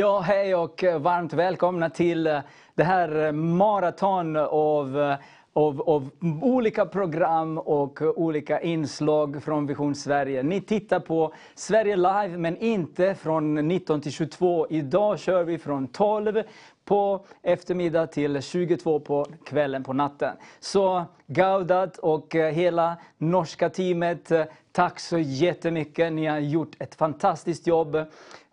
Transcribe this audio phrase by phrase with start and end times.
[0.00, 2.38] Ja, hej och varmt välkomna till eh,
[2.74, 5.16] det här eh, maraton av, eh,
[5.52, 6.10] av, av
[6.42, 10.42] olika program och olika inslag från Vision Sverige.
[10.42, 14.66] Ni tittar på Sverige Live, men inte från 19 till 22.
[14.70, 16.42] Idag kör vi från 12
[16.84, 20.36] på eftermiddag till 22 på kvällen, på natten.
[20.60, 24.32] Så Gaudat och hela norska teamet,
[24.72, 26.12] tack så jättemycket.
[26.12, 27.96] Ni har gjort ett fantastiskt jobb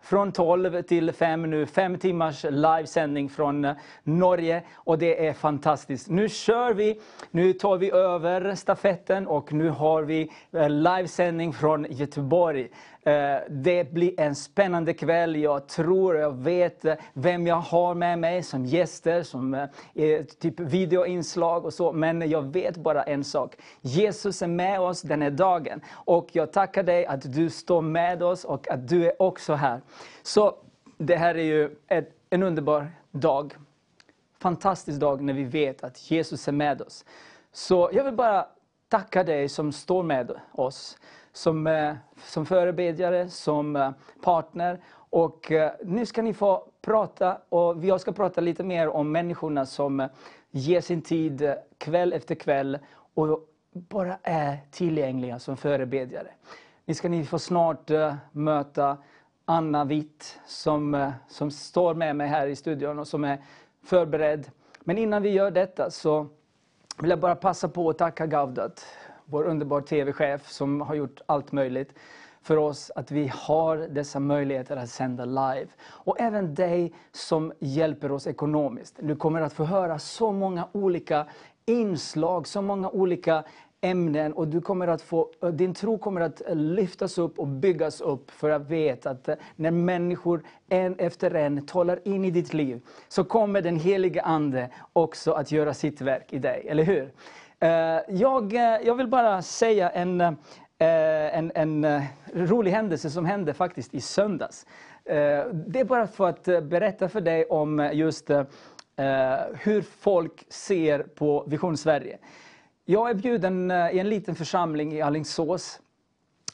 [0.08, 6.08] från 12 till 5 nu, fem timmars livesändning från eh, Norge och det är fantastiskt.
[6.08, 7.00] Nu kör vi,
[7.30, 12.68] nu tar vi över stafetten och nu har vi eh, livesändning från Göteborg.
[13.08, 15.36] Eh, det blir en spännande kväll.
[15.36, 21.64] Jag tror, jag vet vem jag har med mig som gäster, som eh, typ videoinslag
[21.64, 21.92] och så.
[21.92, 23.56] Men jag vet bara en sak.
[23.80, 25.80] Jesus är med oss den här dagen.
[25.90, 29.80] Och jag tackar dig att du står med oss och att du är också här.
[30.22, 30.56] Så
[30.98, 33.54] det här är ju ett, en underbar dag.
[34.38, 37.04] Fantastisk dag när vi vet att Jesus är med oss.
[37.52, 38.46] Så jag vill bara
[38.88, 40.98] tacka dig som står med oss
[41.38, 41.94] som, eh,
[42.24, 43.90] som förebedjare, som eh,
[44.22, 44.80] partner.
[44.90, 49.66] Och eh, nu ska ni få prata, och jag ska prata lite mer om människorna
[49.66, 50.08] som
[50.50, 52.78] ger sin tid kväll efter kväll
[53.14, 53.40] och
[53.72, 56.28] bara är tillgängliga som förebedjare.
[56.84, 57.90] Ni ska ni få snart
[58.32, 58.96] möta
[59.44, 63.38] Anna Witt som, som står med mig här i studion och som är
[63.84, 64.50] förberedd.
[64.80, 66.26] Men innan vi gör detta så
[66.98, 68.86] vill jag bara passa på att tacka Gavdat
[69.30, 71.94] vår underbara TV-chef som har gjort allt möjligt
[72.42, 75.66] för oss att vi har dessa möjligheter att sända live.
[75.80, 78.96] Och även dig som hjälper oss ekonomiskt.
[79.00, 81.26] Du kommer att få höra så många olika
[81.66, 83.44] inslag, så många olika
[83.80, 88.30] ämnen och du kommer att få, din tro kommer att lyftas upp och byggas upp
[88.30, 93.24] för att veta att när människor en efter en talar in i ditt liv så
[93.24, 97.12] kommer den helige Ande också att göra sitt verk i dig, eller hur?
[97.60, 100.36] Eh, jag, eh, jag vill bara säga en, eh,
[100.78, 102.02] en, en
[102.34, 104.66] rolig händelse som hände faktiskt i söndags.
[105.52, 108.30] Det är bara för att berätta för dig om just
[109.52, 112.18] hur folk ser på Vision Sverige.
[112.84, 115.80] Jag är bjuden i en liten församling i Alingsås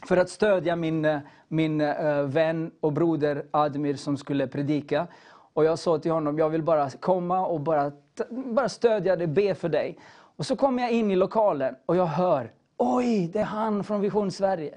[0.08, 1.78] för att stödja min, min
[2.26, 5.06] vän och broder Admir som skulle predika.
[5.30, 7.92] Och jag sa till honom, jag vill bara komma och bara,
[8.28, 9.98] bara stödja dig, be för dig.
[10.36, 14.00] Och så kommer jag in i lokalen och jag hör, oj, det är han från
[14.00, 14.74] Vision Sverige.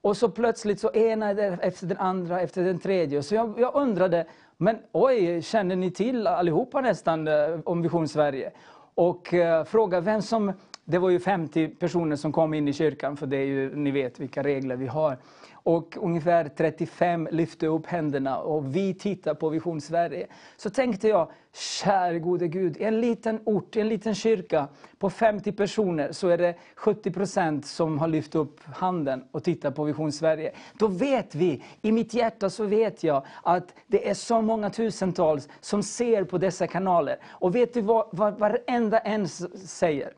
[0.00, 3.22] Och så plötsligt så ena efter den andra, efter den tredje.
[3.22, 7.34] Så jag, jag undrade, men oj, känner ni till allihopa nästan eh,
[7.64, 8.52] om Vision Sverige?
[8.94, 10.52] Och eh, fråga vem som,
[10.84, 13.90] det var ju 50 personer som kom in i kyrkan, för det är ju, ni
[13.90, 15.16] vet vilka regler vi har.
[15.64, 20.26] Och ungefär 35 lyfte upp händerna och vi tittar på Vision Sverige.
[20.56, 25.10] Så tänkte jag, kär gode Gud, i en liten ort, i en liten kyrka på
[25.10, 29.84] 50 personer så är det 70 procent som har lyft upp handen och tittar på
[29.84, 30.52] Vision Sverige.
[30.78, 35.48] Då vet vi, i mitt hjärta så vet jag att det är så många tusentals
[35.60, 37.16] som ser på dessa kanaler.
[37.24, 40.12] Och vet du vad, vad varenda en säger?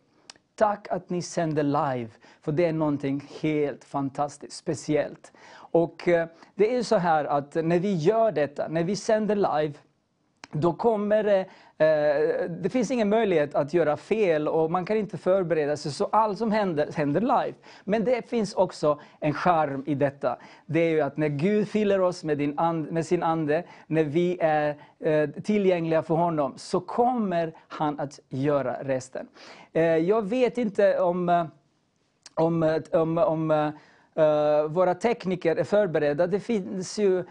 [0.57, 2.09] Tack att ni sänder live,
[2.41, 5.33] för det är någonting helt fantastiskt, speciellt.
[5.55, 9.75] Och eh, det är så här att när vi gör detta, när vi sänder live,
[10.53, 11.47] då kommer det,
[11.79, 16.05] Eh, det finns ingen möjlighet att göra fel och man kan inte förbereda sig, så
[16.05, 17.55] allt som händer, händer live.
[17.85, 20.39] Men det finns också en charm i detta.
[20.67, 24.05] Det är ju att när Gud fyller oss med, din and, med sin Ande, när
[24.05, 29.29] vi är eh, tillgängliga för honom, så kommer han att göra resten.
[29.73, 31.49] Eh, jag vet inte om,
[32.35, 33.73] om, om, om
[34.19, 36.27] Uh, våra tekniker är förberedda.
[36.27, 37.25] Det finns ju uh,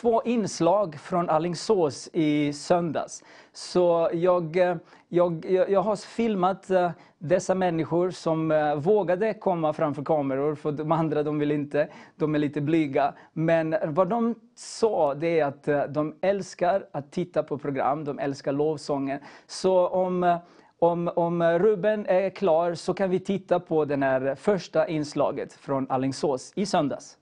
[0.00, 3.24] två inslag från Allingsås i söndags.
[3.52, 4.76] Så jag, uh,
[5.08, 6.70] jag, jag har filmat
[7.18, 12.38] dessa människor som vågade komma framför kameror, för de andra de vill inte, de är
[12.38, 13.14] lite blyga.
[13.32, 18.52] Men vad de sa, det är att de älskar att titta på program, de älskar
[18.52, 19.20] lovsången.
[19.46, 20.38] Så om
[20.78, 25.90] om, om Ruben är klar så kan vi titta på det här första inslaget från
[25.90, 27.18] Allingsås i söndags.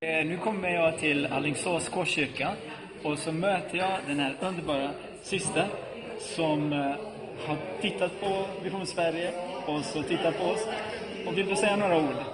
[0.00, 2.50] Eh, nu kommer jag till Allingsås korskyrka
[3.02, 4.90] och så möter jag den här underbara
[5.22, 5.66] syster
[6.18, 6.78] som eh,
[7.46, 9.32] har tittat på Vision Sverige
[9.66, 10.66] och så tittat på oss.
[11.26, 12.33] Och vill du säga några ord?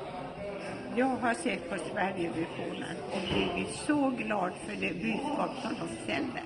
[0.97, 6.43] Jag har sett på Sverigevisionen och blivit så glad för det budskap som de sänder.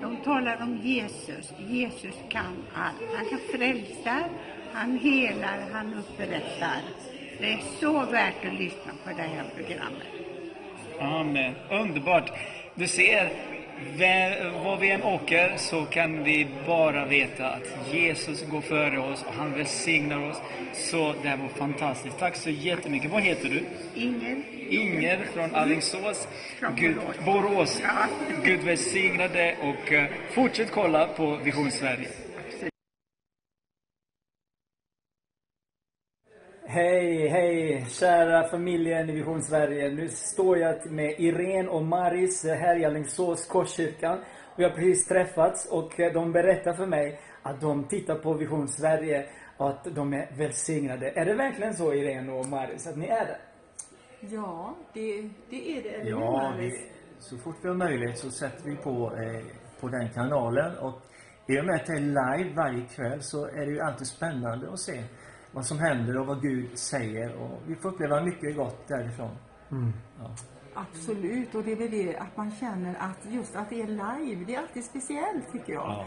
[0.00, 1.52] De talar om Jesus.
[1.68, 3.16] Jesus kan allt.
[3.16, 4.24] Han kan frälsa,
[4.72, 6.80] han helar, han upprättar.
[7.40, 10.08] Det är så värt att lyssna på det här programmet.
[11.00, 11.54] Amen.
[11.70, 12.32] Underbart.
[12.74, 13.30] Du ser,
[14.64, 19.34] var vi än åker så kan vi bara veta att Jesus går före oss och
[19.34, 20.36] han välsignar oss.
[20.74, 22.18] Så det här var fantastiskt.
[22.18, 23.10] Tack så jättemycket.
[23.10, 23.64] Vad heter du?
[24.00, 24.44] Ingen.
[24.68, 26.28] Inger från Alingsås.
[26.76, 27.82] Gud, Borås.
[28.44, 32.08] Gud välsigna dig och eh, fortsätt kolla på Vision Sverige.
[36.70, 39.90] Hej, hej, kära familjen i Vision Sverige.
[39.90, 44.18] Nu står jag med Irene och Maris här i Alingsås Korskyrkan.
[44.56, 49.26] Vi har precis träffats och de berättar för mig att de tittar på Vision Sverige
[49.56, 51.10] och att de är välsignade.
[51.10, 53.38] Är det verkligen så Irene och Maris, att ni är det?
[54.20, 55.88] Ja, det, det är det.
[55.88, 56.72] Eller Ja, vi,
[57.18, 59.44] så fort vi har möjlighet så sätter vi på, eh,
[59.80, 60.78] på den kanalen.
[60.78, 61.02] Och
[61.46, 64.72] i och med att det är live varje kväll så är det ju alltid spännande
[64.72, 65.02] att se
[65.52, 67.34] vad som händer och vad Gud säger.
[67.36, 69.30] Och vi får uppleva mycket gott därifrån.
[69.70, 70.30] Ja.
[70.74, 74.44] Absolut, och det är väl det att man känner att just att det är live,
[74.46, 75.82] det är alltid speciellt tycker jag.
[75.88, 76.06] Ja.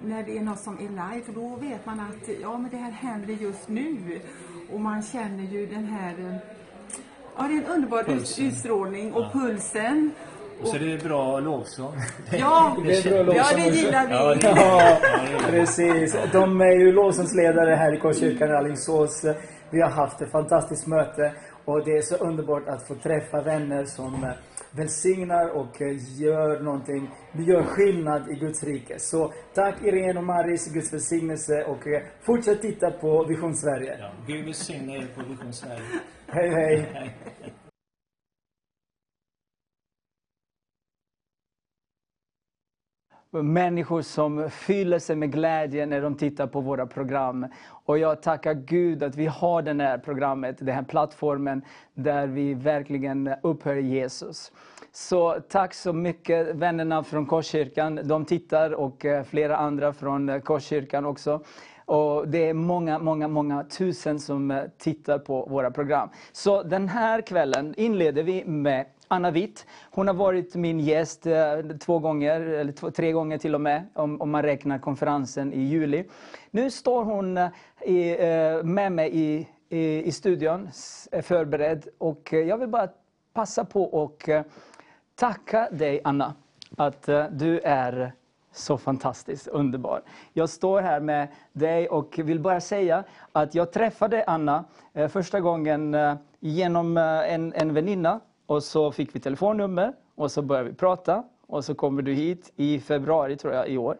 [0.00, 2.76] När det är något som är live, för då vet man att ja, men det
[2.76, 4.20] här händer just nu.
[4.72, 6.36] Och man känner ju den här, eh,
[7.36, 8.46] ja det är en underbar Pulsen.
[8.46, 10.10] utstrålning och pulsen.
[10.62, 11.94] Och så är det bra lovsång.
[12.32, 13.78] Ja, Det är bra ja lovsång det också.
[13.80, 14.12] gillar vi.
[14.14, 14.60] Ja, det-
[15.32, 16.16] Ja, precis.
[16.32, 19.24] De är ju lovsångsledare här i Korskyrkan i Alingsås.
[19.70, 21.32] Vi har haft ett fantastiskt möte
[21.64, 24.26] och det är så underbart att få träffa vänner som
[24.70, 25.80] välsignar och
[26.18, 28.98] gör någonting, gör skillnad i Guds rike.
[28.98, 31.78] Så tack Irene och Maris, Guds välsignelse och
[32.22, 33.96] fortsätt titta på Vision Sverige.
[34.00, 35.80] Ja, Gud välsigne er på Vision Sverige.
[36.26, 37.10] Hej hej!
[43.40, 47.46] Människor som fyller sig med glädje när de tittar på våra program.
[47.70, 51.62] Och jag tackar Gud att vi har det här programmet, den här plattformen
[51.94, 54.52] där vi verkligen upphör Jesus.
[54.92, 58.00] Så tack så mycket vännerna från Korskyrkan.
[58.04, 61.40] De tittar och eh, flera andra från Korskyrkan också.
[61.84, 66.08] Och det är många, många, många tusen som eh, tittar på våra program.
[66.32, 69.66] Så den här kvällen inleder vi med Anna Witt.
[69.90, 73.86] Hon har varit min gäst eh, två gånger, eller två, tre gånger till och med,
[73.94, 76.04] om, om man räknar konferensen i juli.
[76.50, 77.48] Nu står hon eh,
[77.80, 80.68] i, eh, med mig i, i, i studion,
[81.10, 81.88] är förberedd.
[81.98, 82.88] Och jag vill bara
[83.32, 84.28] passa på och
[85.14, 86.34] tacka dig Anna,
[86.76, 88.12] att du är
[88.52, 90.02] så fantastiskt underbar.
[90.32, 94.64] Jag står här med dig och vill bara säga att jag träffade Anna
[95.08, 95.96] första gången
[96.40, 101.64] genom en, en väninna och så fick vi telefonnummer och så började vi prata och
[101.64, 103.96] så kommer du hit i februari tror jag i år.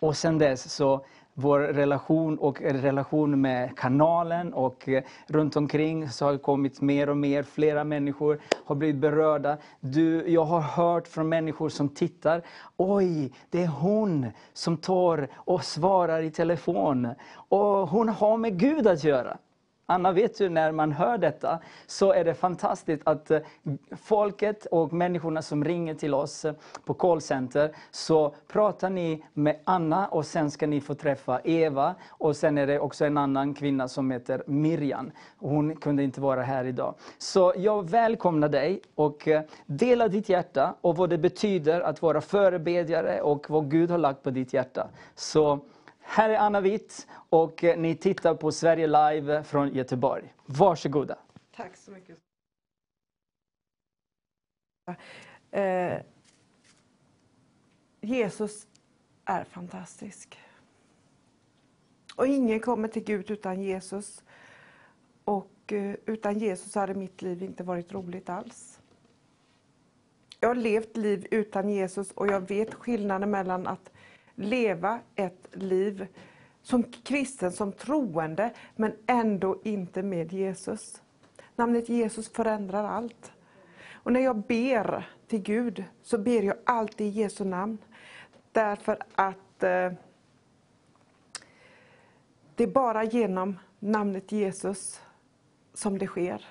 [0.00, 1.04] Och sen dess så
[1.34, 7.08] vår relation och relation med kanalen och eh, runt omkring så har det kommit mer
[7.08, 9.56] och mer, flera människor har blivit berörda.
[9.80, 12.42] Du, jag har hört från människor som tittar,
[12.76, 17.08] oj, det är hon som tar och svarar i telefon.
[17.48, 19.38] Och hon har med Gud att göra.
[19.86, 23.40] Anna, vet du, när man hör detta så är det fantastiskt att eh,
[24.02, 30.08] folket och människorna som ringer till oss eh, på callcenter så pratar ni med Anna
[30.08, 33.88] och sen ska ni få träffa Eva och sen är det också en annan kvinna
[33.88, 35.10] som heter Miriam.
[35.38, 36.94] Hon kunde inte vara här idag.
[37.18, 42.20] Så jag välkomnar dig och eh, dela ditt hjärta och vad det betyder att vara
[42.20, 44.88] förebedjare och vad Gud har lagt på ditt hjärta.
[45.14, 45.60] Så
[46.04, 50.34] här är Anna Witt och eh, ni tittar på Sverige Live från Göteborg.
[50.46, 51.18] Varsågoda.
[51.56, 52.18] Tack så mycket.
[55.50, 56.00] Eh,
[58.00, 58.66] Jesus
[59.24, 60.38] är fantastisk.
[62.16, 64.24] Och ingen kommer till Gud utan Jesus.
[65.24, 68.80] Och eh, utan Jesus hade mitt liv inte varit roligt alls.
[70.40, 73.92] Jag har levt liv utan Jesus och jag vet skillnaden mellan att
[74.34, 76.06] leva ett liv
[76.62, 81.02] som kristen, som troende, men ändå inte med Jesus.
[81.56, 83.32] Namnet Jesus förändrar allt.
[83.92, 87.78] Och när jag ber till Gud så ber jag alltid i Jesu namn.
[88.52, 89.92] Därför att eh,
[92.54, 95.00] det är bara genom namnet Jesus
[95.74, 96.44] som det sker.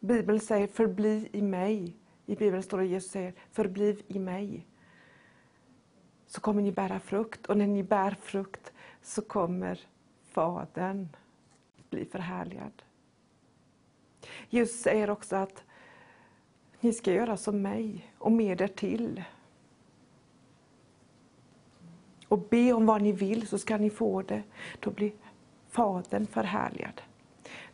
[0.00, 1.96] Bibeln säger förbli i mig.
[2.26, 4.66] I Bibeln står det Jesus säger förbliv i mig.
[6.34, 8.72] Så kommer ni bära frukt och när ni bär frukt
[9.02, 9.80] så kommer
[10.30, 11.08] Fadern
[11.90, 12.82] bli förhärligad.
[14.48, 15.64] Jesus säger också att
[16.80, 19.24] ni ska göra som mig och mer därtill.
[22.28, 24.42] Och be om vad ni vill så ska ni få det.
[24.80, 25.12] Då blir
[25.68, 27.02] Fadern förhärligad.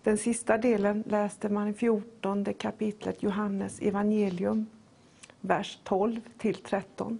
[0.03, 4.67] Den sista delen läste man i 14 kapitlet Johannes evangelium,
[5.41, 7.19] vers 12 till 13.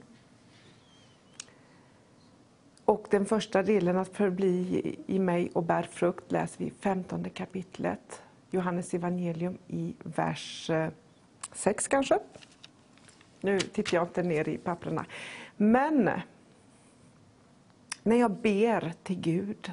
[2.89, 7.31] Och den första delen, att förbli i mig och bär frukt, läser vi i 15
[7.31, 10.89] kapitlet Johannes evangelium i vers eh,
[11.53, 12.19] 6 kanske.
[13.41, 15.07] Nu tittar jag inte ner i papperna.
[15.57, 16.11] Men
[18.03, 19.73] när jag ber till Gud,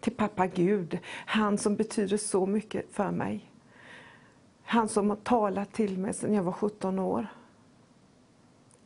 [0.00, 3.50] till pappa Gud, han som betyder så mycket för mig.
[4.62, 7.26] Han som har talat till mig sedan jag var 17 år.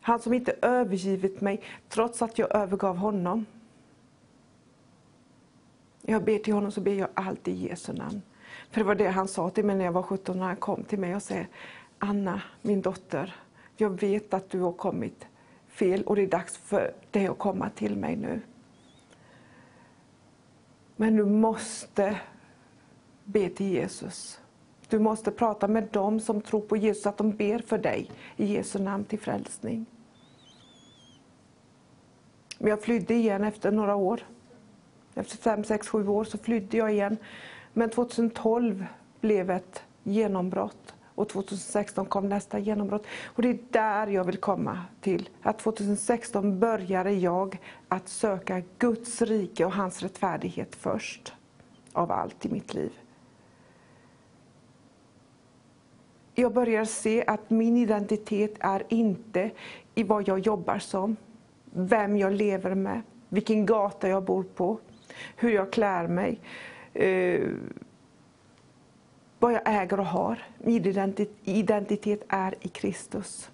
[0.06, 3.46] Han som inte övergivit mig trots att jag övergav honom.
[6.02, 8.22] Jag ber till honom så ber jag alltid i Jesu namn.
[8.70, 10.84] För det var det han sa till mig när jag var 17 när han kom
[10.84, 11.34] till mig och sa
[11.98, 13.34] Anna, min dotter,
[13.76, 15.26] jag vet att du har kommit
[15.66, 18.40] fel och det är dags för dig att komma till mig nu.
[20.96, 22.20] Men du måste
[23.24, 24.40] be till Jesus.
[24.88, 28.44] Du måste prata med dem som tror på Jesus, att de ber för dig i
[28.46, 29.86] Jesu namn till frälsning.
[32.58, 34.20] Men jag flydde igen efter några år.
[35.14, 37.16] Efter fem, sex, sju år så flydde jag igen.
[37.72, 38.86] Men 2012
[39.20, 43.06] blev ett genombrott och 2016 kom nästa genombrott.
[43.24, 45.28] Och det är där jag vill komma till.
[45.42, 47.58] Att 2016 började jag
[47.88, 51.32] att söka Guds rike och hans rättfärdighet först
[51.92, 52.92] av allt i mitt liv.
[56.34, 59.50] Jag börjar se att min identitet är inte
[59.94, 61.16] i vad jag jobbar som,
[61.76, 64.78] vem jag lever med, vilken gata jag bor på,
[65.36, 66.40] hur jag klär mig,
[66.94, 67.48] eh,
[69.38, 70.42] vad jag äger och har.
[70.58, 73.50] Min identitet är i Kristus.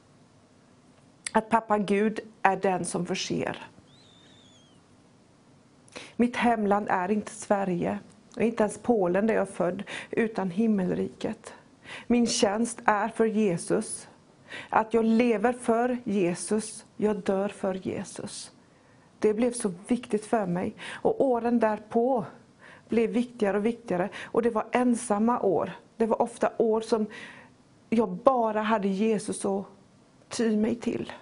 [1.32, 3.66] Att pappa Gud är den som förser.
[6.16, 7.98] Mitt hemland är inte Sverige,
[8.36, 11.54] och inte ens Polen där jag är född, utan himmelriket.
[12.06, 14.08] Min tjänst är för Jesus.
[14.68, 18.52] Att jag lever för Jesus, jag dör för Jesus.
[19.18, 20.74] Det blev så viktigt för mig.
[20.92, 22.24] Och åren därpå
[22.88, 24.08] blev viktigare och viktigare.
[24.24, 25.72] Och det var ensamma år.
[25.96, 27.06] Det var ofta år som
[27.90, 29.66] jag bara hade Jesus att
[30.28, 31.12] ty mig till.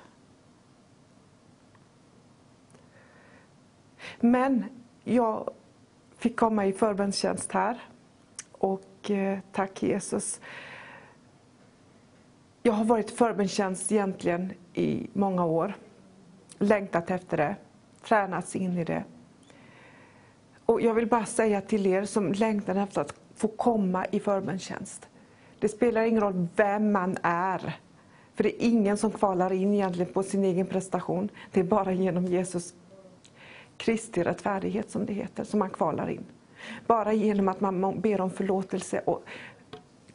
[4.20, 4.64] Men
[5.04, 5.50] jag
[6.18, 7.82] fick komma i förbönstjänst här.
[8.52, 10.40] Och eh, tack Jesus.
[12.62, 15.74] Jag har varit i förbönstjänst egentligen i många år.
[16.58, 17.56] Längtat efter det,
[18.04, 19.04] tränats in i det.
[20.66, 25.08] Och jag vill bara säga till er som längtar efter att få komma i förbönstjänst.
[25.58, 27.78] Det spelar ingen roll vem man är.
[28.34, 31.28] För det är ingen som kvalar in egentligen på sin egen prestation.
[31.52, 32.74] Det är bara genom Jesus
[33.76, 36.24] Kristi rättfärdighet som det heter, som man kvalar in.
[36.86, 39.24] Bara genom att man ber om förlåtelse och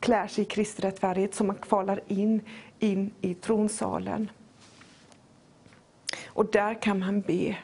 [0.06, 2.42] klär sig i Kristi rättfärdighet så man kvalar in,
[2.80, 4.30] in i tronsalen.
[6.28, 7.58] Och där kan man be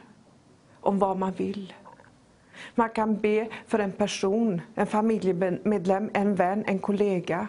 [0.80, 1.72] om vad man vill.
[2.74, 7.48] Man kan be för en person, en familjemedlem, en vän, en kollega.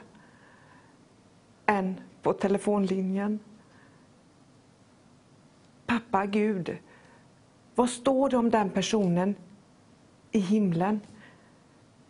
[1.66, 3.40] En på telefonlinjen.
[5.86, 6.78] Pappa Gud,
[7.76, 9.36] vad står det om den personen
[10.32, 11.00] i himlen?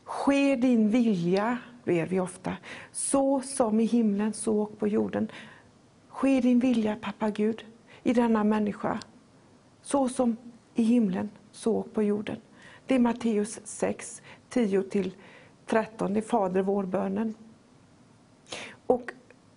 [0.03, 2.57] Ske din vilja, ber vi ofta,
[2.91, 5.31] så som i himlen, så och på jorden.
[6.07, 7.65] Ske din vilja, pappa Gud,
[8.03, 8.99] i denna människa,
[9.81, 10.37] så som
[10.75, 12.37] i himlen, så och på jorden.
[12.85, 15.13] Det är Matteus 6, 10-13,
[15.73, 17.35] det är Fader vår-bönen.
[18.87, 19.11] Och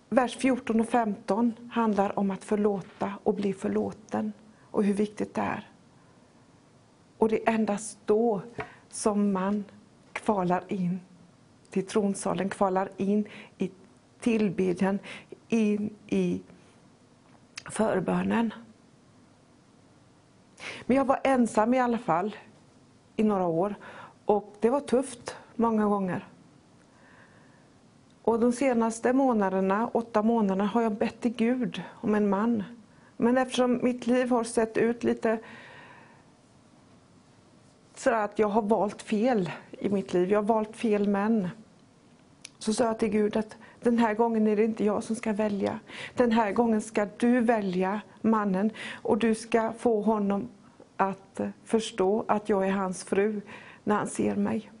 [0.09, 4.33] vers 14 och 15 handlar om att förlåta och bli förlåten
[4.71, 5.69] och hur viktigt det är.
[7.17, 8.41] Och det är endast då
[8.89, 9.63] som man
[10.13, 10.99] kvalar in
[11.69, 13.71] till tronsalen, kvalar in i
[14.19, 14.99] tillbedjan,
[15.49, 16.41] in i
[17.65, 18.53] förbönen.
[20.85, 22.35] Men jag var ensam i alla fall
[23.15, 23.75] i några år.
[24.25, 26.27] Och det var tufft många gånger.
[28.21, 32.63] Och de senaste månaderna, åtta månaderna, har jag bett till Gud om en man.
[33.17, 35.39] Men eftersom mitt liv har sett ut lite
[37.99, 41.49] sådär att jag har valt fel i mitt liv, jag har valt fel män.
[42.59, 45.33] Så sa jag till Gud att den här gången är det inte jag som ska
[45.33, 45.79] välja.
[46.15, 50.49] Den här gången ska du välja mannen och du ska få honom
[50.97, 53.41] att förstå att jag är hans fru
[53.83, 54.71] när han ser mig.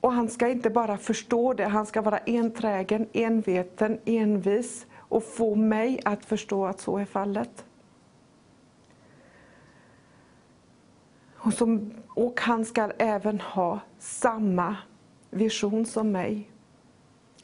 [0.00, 5.54] Och han ska inte bara förstå det, han ska vara enträgen, enveten, envis och få
[5.54, 7.64] mig att förstå att så är fallet.
[11.48, 14.76] Och som Och han ska även ha samma
[15.30, 16.50] vision som mig.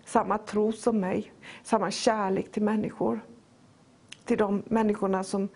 [0.04, 1.32] Samma tro som mig.
[1.62, 3.20] Samma kärlek till människor.
[4.24, 5.48] Till de människorna som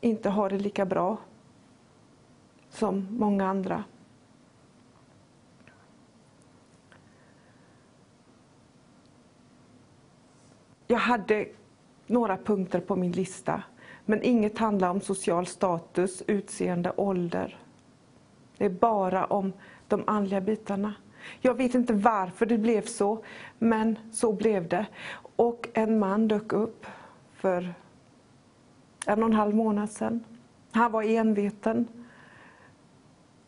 [0.00, 1.16] inte har det lika bra
[2.70, 3.84] som många andra.
[10.86, 11.48] Jag hade
[12.06, 13.62] några punkter på min lista,
[14.04, 17.63] men inget handlar om social status, utseende, ålder.
[18.58, 19.52] Det är bara om
[19.88, 20.94] de andliga bitarna.
[21.40, 23.24] Jag vet inte varför det blev så,
[23.58, 24.86] men så blev det.
[25.36, 26.86] Och en man dök upp
[27.32, 27.74] för
[29.06, 30.24] en och en halv månad sedan.
[30.72, 31.88] Han var enveten.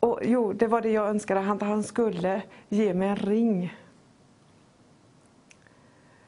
[0.01, 3.75] Och jo, det var det jag önskade, att han skulle ge mig en ring.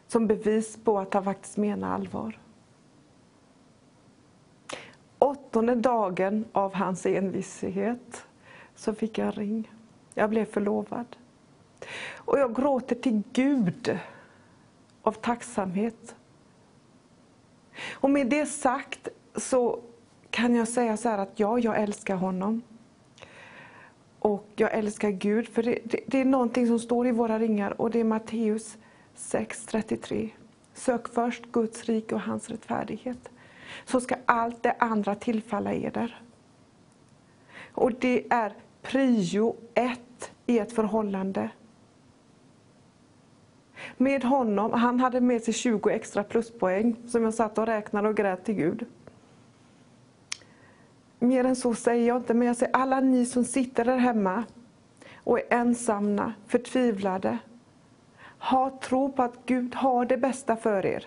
[0.06, 2.38] Som bevis på att han faktiskt menar allvar.
[5.18, 8.27] Åttonde dagen av hans envishet
[8.78, 9.72] så fick jag en ring.
[10.14, 11.16] Jag blev förlovad.
[12.16, 13.98] Och jag gråter till Gud
[15.02, 16.14] av tacksamhet.
[17.92, 19.80] Och med det sagt så
[20.30, 22.62] kan jag säga så här att ja, jag älskar honom.
[24.18, 27.80] Och jag älskar Gud, för det, det, det är någonting som står i våra ringar
[27.80, 28.76] och det är Matteus
[29.16, 30.30] 6.33.
[30.74, 33.28] Sök först Guds rike och hans rättfärdighet,
[33.84, 36.22] så ska allt det andra tillfalla eder.
[37.72, 38.54] Och det är
[38.88, 41.50] prio ett i ett förhållande.
[43.96, 48.16] Med honom, han hade med sig 20 extra pluspoäng som jag satt och räknade och
[48.16, 48.86] grät till Gud.
[51.18, 54.44] Mer än så säger jag inte, men jag säger alla ni som sitter där hemma
[55.16, 57.38] och är ensamma, förtvivlade.
[58.38, 61.06] Ha tro på att Gud har det bästa för er.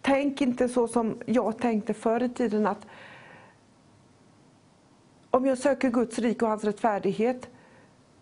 [0.00, 2.86] Tänk inte så som jag tänkte förr i tiden att
[5.38, 7.48] om jag söker Guds rike och hans rättfärdighet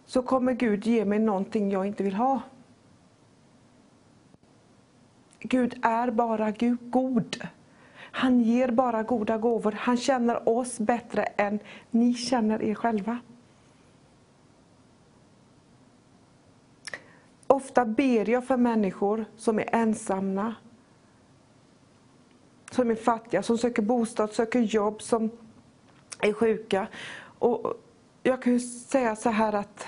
[0.07, 2.41] så kommer Gud ge mig någonting jag inte vill ha.
[5.39, 7.49] Gud är bara Gud, god.
[7.99, 9.73] Han ger bara goda gåvor.
[9.73, 11.59] Han känner oss bättre än
[11.91, 13.19] ni känner er själva.
[17.47, 20.55] Ofta ber jag för människor som är ensamma,
[22.71, 25.31] som är fattiga, som söker bostad, söker jobb, som
[26.21, 26.87] är sjuka.
[27.39, 27.75] Och
[28.23, 29.87] jag kan säga så här att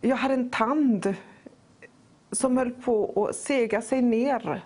[0.00, 1.14] jag hade en tand
[2.32, 4.64] som höll på att sega sig ner.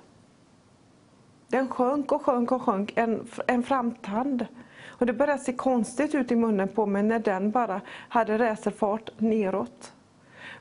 [1.49, 4.47] Den sjönk och sjönk och sjönk, en, en framtand.
[4.87, 9.11] Och det började se konstigt ut i munnen på mig när den bara hade racerfart
[9.19, 9.93] neråt.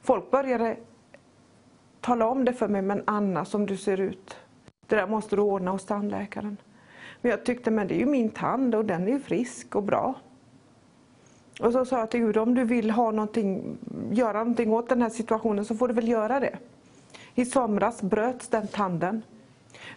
[0.01, 0.77] Folk började
[2.01, 4.37] tala om det för mig, men Anna som du ser ut,
[4.87, 6.57] det där måste du ordna hos tandläkaren.
[7.23, 9.83] Men jag tyckte, men det är ju min tand och den är ju frisk och
[9.83, 10.15] bra.
[11.59, 13.77] Och så sa jag till Gud, om du vill ha någonting,
[14.11, 16.57] göra någonting åt den här situationen så får du väl göra det.
[17.35, 19.21] I somras bröts den tanden.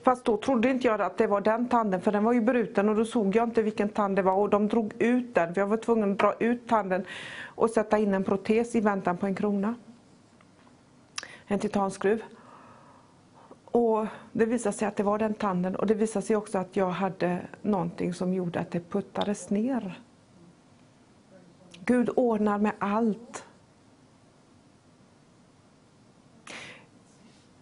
[0.03, 2.89] Fast då trodde inte jag att det var den tanden, för den var ju bruten
[2.89, 5.61] och då såg jag inte vilken tand det var och de drog ut den, för
[5.61, 7.05] jag var tvungen att dra ut tanden
[7.45, 9.75] och sätta in en protes i väntan på en krona.
[11.47, 12.23] En titanskruv.
[13.77, 16.77] Och det visade sig att det var den tanden och det visade sig också att
[16.77, 20.01] jag hade någonting som gjorde att det puttades ner.
[21.85, 23.45] Gud ordnar med allt.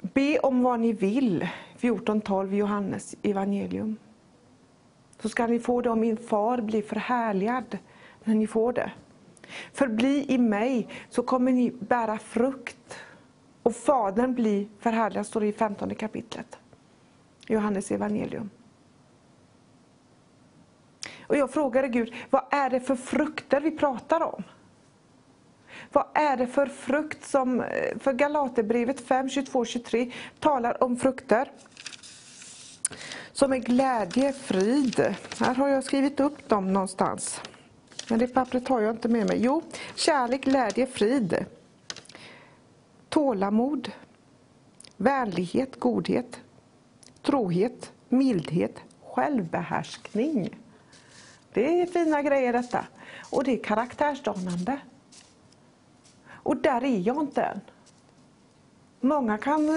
[0.01, 1.49] Be om vad ni vill,
[1.79, 3.97] 14.12 Johannes evangelium.
[5.21, 7.79] Så ska ni få det om min far blir förhärligad
[8.25, 8.93] när ni får det.
[9.73, 12.99] Förbli i mig så kommer ni bära frukt.
[13.65, 16.59] Och Fadern blir förhärligad, står det i 15 kapitlet.
[17.47, 18.51] Johannes evangelium.
[21.27, 24.43] Och jag frågade Gud, vad är det för frukter vi pratar om?
[25.93, 31.51] Vad är det för frukt som, eh, för Galaterbrevet 5, 22, 23 talar om frukter
[33.33, 35.15] som är glädje, frid.
[35.41, 37.41] Här har jag skrivit upp dem någonstans.
[38.09, 39.39] Men det pappret har jag inte med mig.
[39.41, 39.63] Jo,
[39.95, 41.45] kärlek, glädje, frid.
[43.15, 43.93] Tålamod,
[44.97, 46.41] vänlighet, godhet,
[47.23, 50.57] trohet, mildhet, självbehärskning.
[51.53, 52.87] Det är fina grejer detta.
[53.31, 54.79] Och det är karaktärsdanande.
[56.29, 57.61] Och där är jag inte än.
[59.01, 59.69] Många kan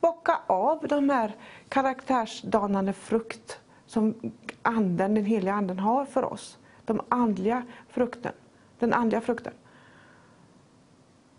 [0.00, 1.36] bocka av de här
[1.68, 6.58] karaktärsdanande frukt som anden, den heliga anden har för oss.
[6.84, 8.32] De andliga frukten,
[8.78, 9.52] den andliga frukten.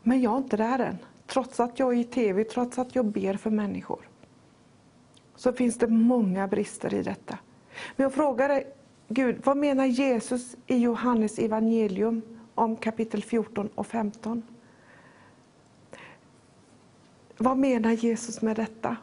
[0.04, 0.97] Men jag är inte där än.
[1.29, 4.09] Trots att jag är i TV, trots att jag ber för människor.
[5.35, 7.37] Så finns det många brister i detta.
[7.95, 8.63] Men jag frågade
[9.07, 12.21] Gud, vad menar Jesus i Johannes evangelium
[12.55, 14.43] om kapitel 14 och 15?
[17.37, 18.97] Vad menar Jesus med detta?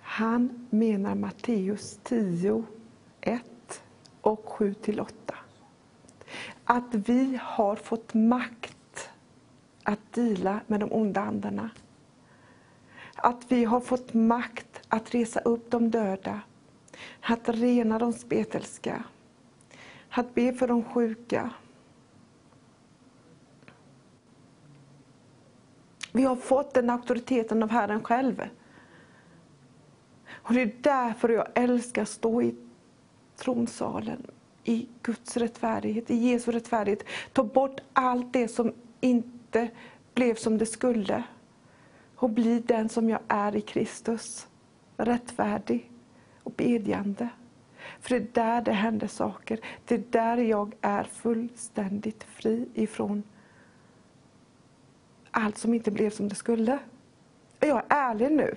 [0.00, 2.64] Han menar Matteus 10,
[3.20, 3.42] 1
[4.20, 5.19] och 7-8.
[6.72, 9.10] Att vi har fått makt
[9.82, 11.70] att dela med de onda andarna.
[13.14, 16.40] Att vi har fått makt att resa upp de döda,
[17.20, 19.04] att rena de spetälska,
[20.10, 21.50] att be för de sjuka.
[26.12, 28.42] Vi har fått den auktoriteten av Herren själv.
[30.28, 32.56] Och Det är därför jag älskar att stå i
[33.36, 34.26] tronsalen,
[34.64, 37.04] i Guds rättfärdighet, i Jesu rättfärdighet.
[37.32, 39.68] Ta bort allt det som inte
[40.14, 41.22] blev som det skulle
[42.16, 44.48] och bli den som jag är i Kristus.
[44.96, 45.90] Rättfärdig
[46.42, 47.28] och bedjande.
[48.00, 49.60] För det är där det händer saker.
[49.84, 53.22] Det är där jag är fullständigt fri ifrån
[55.30, 56.78] allt som inte blev som det skulle.
[57.60, 58.54] Jag är ärlig nu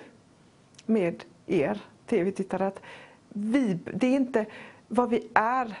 [0.86, 2.80] med er tv-tittare att
[3.28, 4.46] vi, det är inte
[4.88, 5.78] vad vi är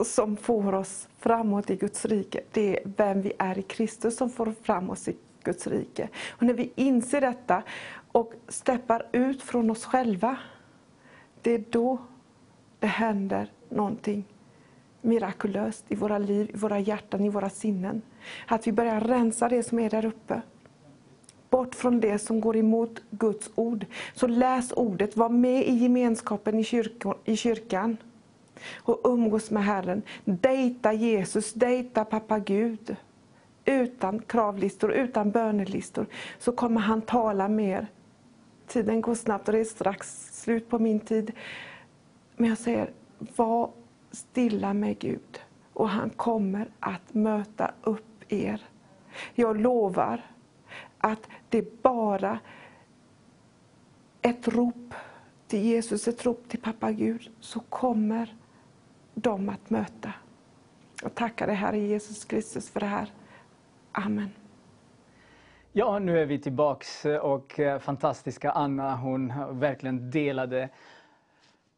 [0.00, 2.40] som får oss framåt i Guds rike.
[2.52, 6.08] Det är vem vi är i Kristus som får fram oss i Guds rike.
[6.30, 7.62] Och när vi inser detta
[8.12, 10.36] och steppar ut från oss själva,
[11.42, 11.98] det är då
[12.78, 14.24] det händer någonting
[15.00, 18.02] mirakulöst i våra liv, i våra hjärtan, i våra sinnen.
[18.46, 20.42] Att vi börjar rensa det som är där uppe.
[21.50, 23.86] Bort från det som går emot Guds ord.
[24.14, 27.96] Så läs ordet, var med i gemenskapen i kyrkan, i kyrkan
[28.76, 30.02] och umgås med Herren.
[30.24, 32.96] Dejta Jesus, dejta pappa Gud.
[33.64, 36.06] Utan kravlistor, utan bönelistor,
[36.38, 37.86] så kommer han tala mer.
[38.66, 41.32] Tiden går snabbt och det är strax slut på min tid.
[42.36, 42.90] Men jag säger,
[43.36, 43.70] var
[44.10, 45.40] stilla med Gud
[45.72, 48.62] och han kommer att möta upp er.
[49.34, 50.22] Jag lovar
[50.98, 52.38] att det är bara
[54.22, 54.94] ett rop
[55.46, 58.36] till Jesus, ett rop till pappa Gud, så kommer
[59.14, 60.12] dem att möta.
[61.02, 63.08] Jag tackar dig Herre Jesus Kristus för det här.
[63.92, 64.30] Amen.
[65.76, 70.68] Ja, nu är vi tillbaks eh, och eh, fantastiska Anna, hon verkligen delade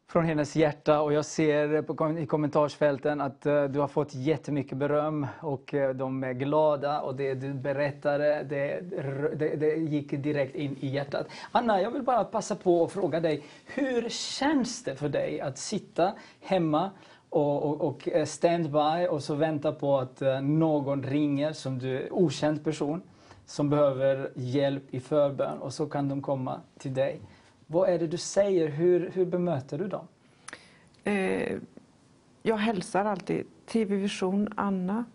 [0.07, 4.77] från hennes hjärta och jag ser på, i kommentarsfälten att eh, du har fått jättemycket
[4.77, 8.81] beröm och de är glada och det du berättade, det,
[9.35, 11.27] det, det, gick direkt in i hjärtat.
[11.51, 15.57] Anna, jag vill bara passa på att fråga dig, hur känns det för dig att
[15.57, 16.91] sitta hemma
[17.29, 22.09] och, och, och eh, standby och så vänta på att uh, någon ringer som du
[22.11, 23.01] okänd person
[23.45, 27.21] som behöver hjälp i förbön och så kan de komma till dig.
[27.67, 28.67] Vad är det du säger?
[28.67, 30.07] Hur, hur bemöter du dem?
[31.03, 31.57] Eh,
[32.43, 35.05] jag hälsar alltid TV Vision Anna.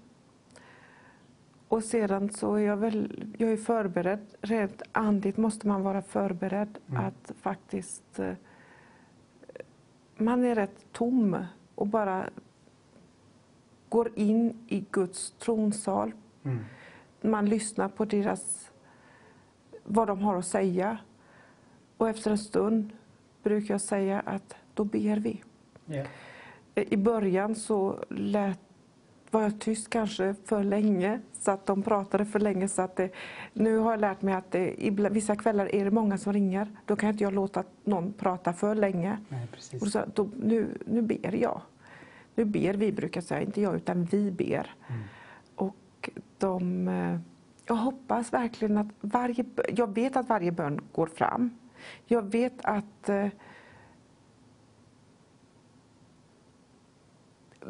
[1.69, 4.27] Och sedan så är jag väl jag är förberedd.
[4.41, 7.05] Rent andligt måste man vara förberedd mm.
[7.05, 8.19] att faktiskt...
[8.19, 8.33] Eh,
[10.17, 11.45] man är rätt tom
[11.83, 12.31] och bara
[13.89, 16.13] går in i Guds tronsal.
[16.43, 16.65] Mm.
[17.21, 18.71] Man lyssnar på deras,
[19.85, 20.99] vad de har att säga.
[21.97, 22.93] Och efter en stund
[23.43, 25.43] brukar jag säga att då ber vi.
[25.89, 26.09] Yeah.
[26.75, 28.61] I början så lät,
[29.31, 32.69] var jag tyst kanske för länge, så att de pratade för länge.
[32.69, 33.11] Så att det,
[33.53, 34.75] nu har jag lärt mig att det,
[35.11, 36.77] vissa kvällar är det många som ringer.
[36.87, 39.19] Då kan inte jag låta någon prata för länge.
[39.29, 39.49] Nej,
[39.81, 41.61] och så, då, nu, nu ber jag.
[42.35, 43.41] Nu ber vi, brukar jag säga.
[43.41, 44.75] Inte jag, utan vi ber.
[44.89, 45.03] Mm.
[45.55, 46.89] Och de...
[46.89, 47.19] Eh,
[47.67, 49.45] jag hoppas verkligen att varje...
[49.69, 51.51] Jag vet att varje bön går fram.
[52.07, 53.29] Jag vet att eh,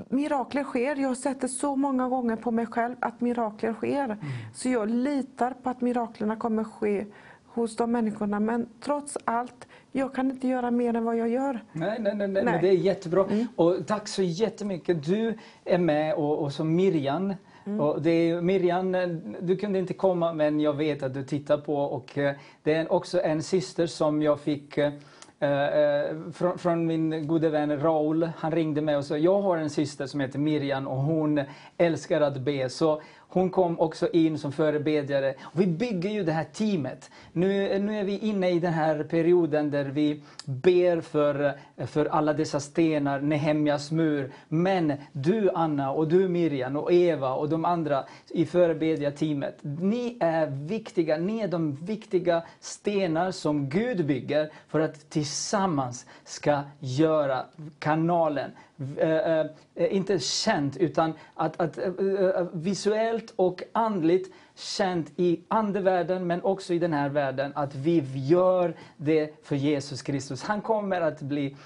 [0.09, 0.97] mirakler sker.
[0.97, 4.05] Jag har sett det så många gånger på mig själv att mirakler sker.
[4.05, 4.19] Mm.
[4.55, 7.07] Så jag litar på att miraklerna kommer ske
[7.55, 8.41] hos de människorna.
[8.41, 11.65] Men trots allt, jag kan inte göra mer än vad jag gör.
[11.73, 12.59] Nej, nej, nej, nej.
[12.63, 13.25] det är jättebra.
[13.25, 13.47] Mm.
[13.57, 15.05] Och tack så jättemycket.
[15.05, 17.35] Du är med och, och som Miriam
[17.67, 17.81] Mm.
[17.81, 18.93] Och det är, Miriam,
[19.41, 22.93] du kunde inte komma men jag vet att du tittar på och eh, det är
[22.93, 24.93] också en syster som jag fick eh,
[25.41, 28.31] eh, från, från, min gode vän Raul.
[28.37, 31.41] Han ringde mig och sa jag har en syster som heter Miriam och hon
[31.77, 32.69] älskar att be.
[32.69, 35.35] Så hon kom också in som förebedjare.
[35.53, 37.11] Vi bygger ju det här teamet.
[37.33, 41.53] Nu, nu är vi inne i den här perioden där vi ber för,
[41.87, 44.33] för alla dessa stenar, Nehemjas mur.
[44.49, 49.59] Men du Anna och du Miriam och Eva och de andra i förebedjarteamet.
[49.63, 51.17] Ni är viktiga.
[51.17, 57.45] Ni är de viktiga stenar som Gud bygger för att tillsammans ska göra
[57.79, 58.51] kanalen,
[58.99, 66.27] Eh, eh, eh, inte känt, utan att, att eh, visuellt och andligt känt i andevärlden
[66.27, 70.43] men också i den här världen, att vi gör det för Jesus Kristus.
[70.43, 71.57] Han kommer att bli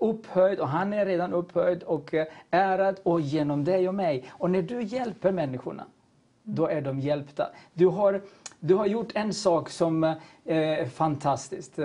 [0.00, 2.14] upphöjd och han är redan upphöjd och
[2.50, 4.24] ärad och genom dig och mig.
[4.30, 5.84] Och när du hjälper människorna,
[6.42, 7.48] då är de hjälpta.
[7.72, 8.22] Du har,
[8.60, 11.76] du har gjort en sak som är fantastisk.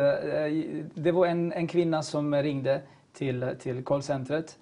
[0.93, 2.81] Det var en, en kvinna som ringde
[3.13, 4.57] till, till callcentret.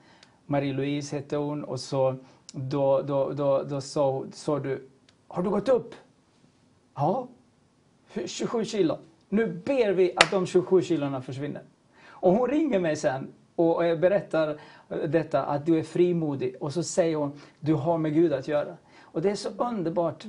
[0.46, 2.16] Marie-Louise hette hon och så
[2.52, 4.88] då, då, då, då sa, sa du,
[5.28, 5.96] har du gått upp?
[6.96, 7.28] Ja,
[8.26, 8.98] 27 kilo.
[9.30, 11.62] Nu ber vi att de 27 kilona försvinner.
[12.08, 14.60] Och hon ringer mig sen och berättar
[15.08, 16.56] detta, att du är frimodig.
[16.60, 18.78] Och så säger hon, du har med Gud att göra.
[19.02, 20.26] Och det är så underbart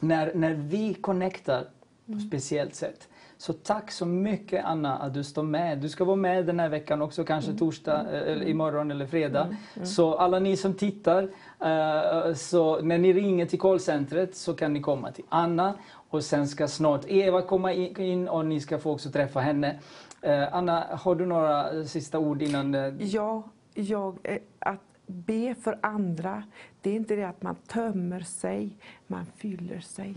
[0.00, 1.64] när, när vi connectar
[2.06, 3.08] på ett speciellt sätt.
[3.44, 5.78] Så tack så mycket Anna att du står med.
[5.78, 9.56] Du ska vara med den här veckan också, kanske torsdag, eh, eller imorgon eller fredag.
[9.82, 11.22] Så alla ni som tittar,
[11.60, 15.74] eh, så när ni ringer till callcentret så kan ni komma till Anna
[16.10, 19.78] och sen ska snart Eva komma in och ni ska få också träffa henne.
[20.20, 22.96] Eh, Anna, har du några sista ord innan?
[23.00, 23.42] Ja,
[23.74, 26.42] jag, att be för andra,
[26.80, 28.76] det är inte det att man tömmer sig,
[29.06, 30.14] man fyller sig.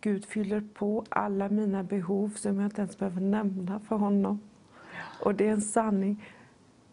[0.00, 4.40] Gud fyller på alla mina behov som jag inte ens behöver nämna för honom.
[5.24, 6.24] Och det är en sanning.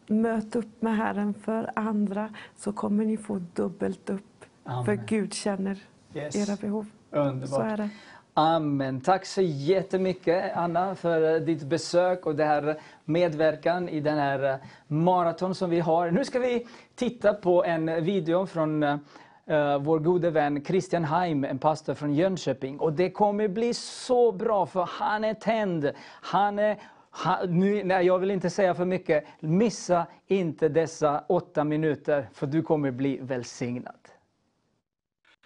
[0.08, 4.46] Möt upp med Herren för andra så kommer ni få dubbelt upp.
[4.64, 4.86] Amen.
[4.86, 5.78] För Gud känner
[6.14, 6.36] Yes.
[6.50, 6.86] era behov.
[7.12, 7.62] Så Underbart.
[7.72, 7.90] är det.
[8.34, 9.02] Amen.
[9.02, 14.44] Tack så jättemycket Anna för eh, ditt besök och det här medverkan i den här
[14.54, 14.56] eh,
[14.88, 16.12] maraton som vi har.
[16.12, 19.00] Nu ska vi titta på en video från
[19.48, 22.80] eh, vår gode vän Christian Heim, en pastor från Jönköping.
[22.80, 25.92] Och det kommer bli så bra för han är tänd.
[26.22, 26.78] Han är
[27.18, 29.26] han, nu, nej, jag vill inte säga för mycket.
[29.40, 34.00] Missa inte dessa åtta minuter för du kommer bli välsignad.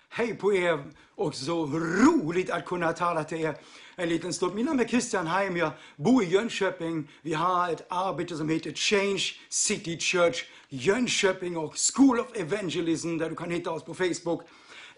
[0.09, 0.83] Hej på er
[1.15, 3.55] och så roligt att kunna tala till er
[3.99, 4.55] en liten stund.
[4.55, 7.12] Mitt namn är Christian Heim, jag bor i Jönköping.
[7.21, 13.29] Vi har ett arbete som heter Change City Church Jönköping och School of Evangelism där
[13.29, 14.41] du kan hitta oss på Facebook.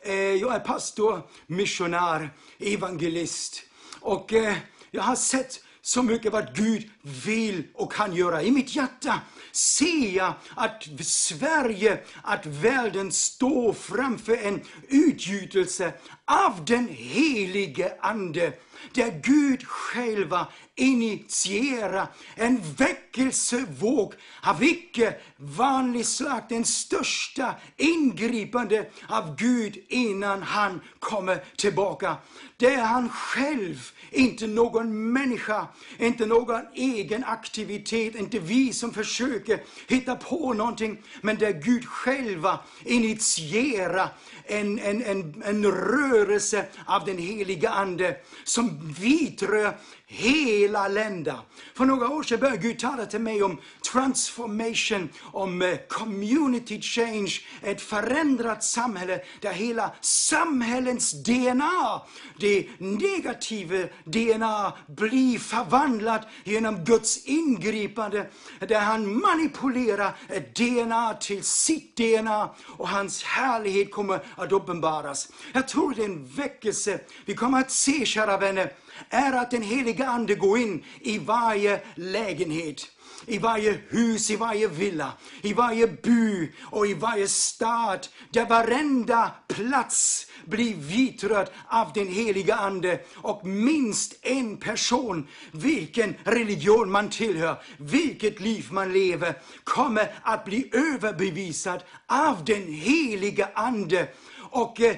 [0.04, 3.64] Äh, jag är pastor, missionär, evangelist
[4.00, 4.56] och äh,
[4.92, 6.90] jag har sett så mycket vad Gud
[7.26, 8.44] vill och kan göra.
[8.44, 15.94] I mitt hjärta ser jag att Sverige, att världen står framför en utgjutelse
[16.26, 18.54] av den helige Ande.
[18.94, 20.48] Där Gud själva
[20.82, 24.14] initiera en väckelsevåg
[24.44, 26.42] av icke vanlig slag.
[26.50, 32.16] Den största ingripande av Gud innan han kommer tillbaka.
[32.58, 35.68] Det är han själv, inte någon människa,
[36.00, 41.86] inte någon egen aktivitet, inte vi som försöker hitta på någonting, men det är Gud
[41.86, 44.10] själva initierar
[44.46, 49.78] en, en, en, en rörelse av den heliga Ande som vidrör
[50.12, 51.40] hela länder.
[51.74, 53.58] För några år sedan började Gud tala till mig om
[53.92, 62.02] transformation, om eh, community change, ett förändrat samhälle där hela samhällens DNA,
[62.40, 71.98] det negativa DNA, blir förvandlat genom Guds ingripande, där han manipulerar ett DNA till sitt
[71.98, 75.32] DNA och hans härlighet kommer att uppenbaras.
[75.54, 78.74] Jag tror det är en väckelse vi kommer att se, kära vänner,
[79.10, 82.88] är att den heliga Ande går in i varje lägenhet,
[83.26, 89.32] i varje hus, i varje villa, i varje by och i varje stad, där varenda
[89.48, 93.00] plats blir vitröd av den heliga Ande.
[93.16, 100.70] Och minst en person, vilken religion man tillhör, vilket liv man lever, kommer att bli
[100.74, 104.08] överbevisad av den heliga Ande
[104.52, 104.98] och eh,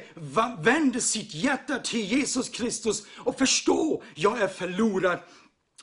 [0.60, 5.20] vänder sitt hjärta till Jesus Kristus och förstår, jag är förlorad.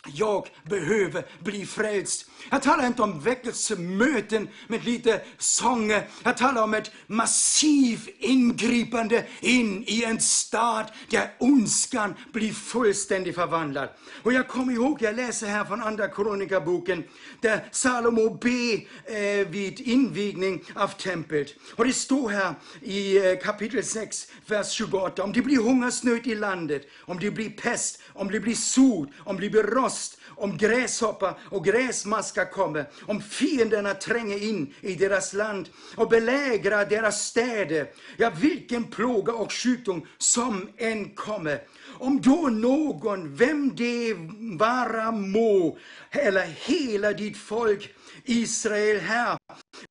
[0.07, 2.30] Jag behöver bli frälst.
[2.51, 6.09] Jag talar inte om väckelsemöten med lite sånger.
[6.23, 13.89] Jag talar om ett massivt ingripande in i en stad där ondskan blir fullständigt förvandlad.
[14.23, 17.05] Och jag kommer ihåg, jag läser här från Andra Kronikaboken,
[17.41, 18.75] där Salomo ber
[19.05, 21.55] eh, vid invigning av templet.
[21.77, 25.23] Och det står här i eh, kapitel 6, vers 28.
[25.23, 29.41] Om det blir hungersnöd i landet, om det blir pest, om det blir sot, om
[29.41, 35.69] det blir rost, om gräshoppa och gräsmaska kommer, om fienderna tränger in i deras land
[35.97, 41.61] och belägrar deras städer, ja, vilken plåga och sjukdom som än kommer,
[41.99, 44.15] om då någon, vem det
[44.59, 45.79] vara må,
[46.11, 49.39] eller hela ditt folk Israel här,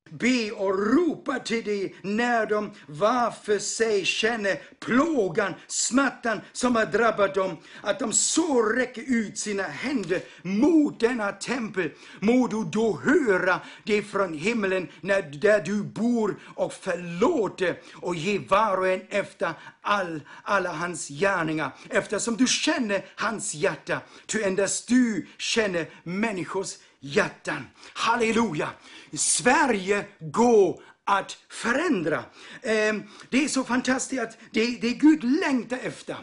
[0.09, 6.85] be och ropa till dig när de var för sig känner plågan, smärtan som har
[6.85, 12.99] drabbat dem, att de så räcker ut sina händer mot denna tempel, må du då
[13.03, 19.01] höra det från himlen när, där du bor och förlåter och ge var och en
[19.09, 26.77] efter all, alla hans gärningar, eftersom du känner hans hjärta, ty endast du känner människors
[26.99, 27.67] hjärtan.
[27.93, 28.69] Halleluja!
[29.17, 32.23] Sverige går att förändra.
[32.61, 36.17] Ehm, det är så fantastiskt att det, det Gud längtar efter.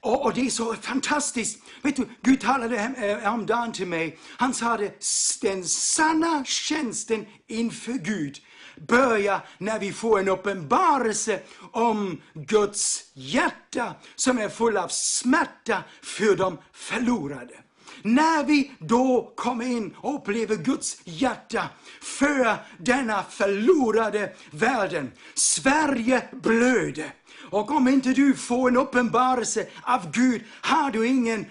[0.00, 1.62] Och, och det är så fantastiskt.
[1.82, 4.18] Vet du, Gud talade eh, häromdagen till mig.
[4.36, 4.92] Han sa det,
[5.42, 8.38] den sanna tjänsten inför Gud
[8.88, 11.40] börjar när vi får en uppenbarelse
[11.72, 17.63] om Guds hjärta som är full av smärta för de förlorade.
[18.06, 21.68] När vi då kommer in och upplever Guds hjärta
[22.02, 25.12] för denna förlorade världen.
[25.34, 27.14] Sverige blöder.
[27.54, 31.46] Och om inte du får en uppenbarelse av Gud, har du ingen,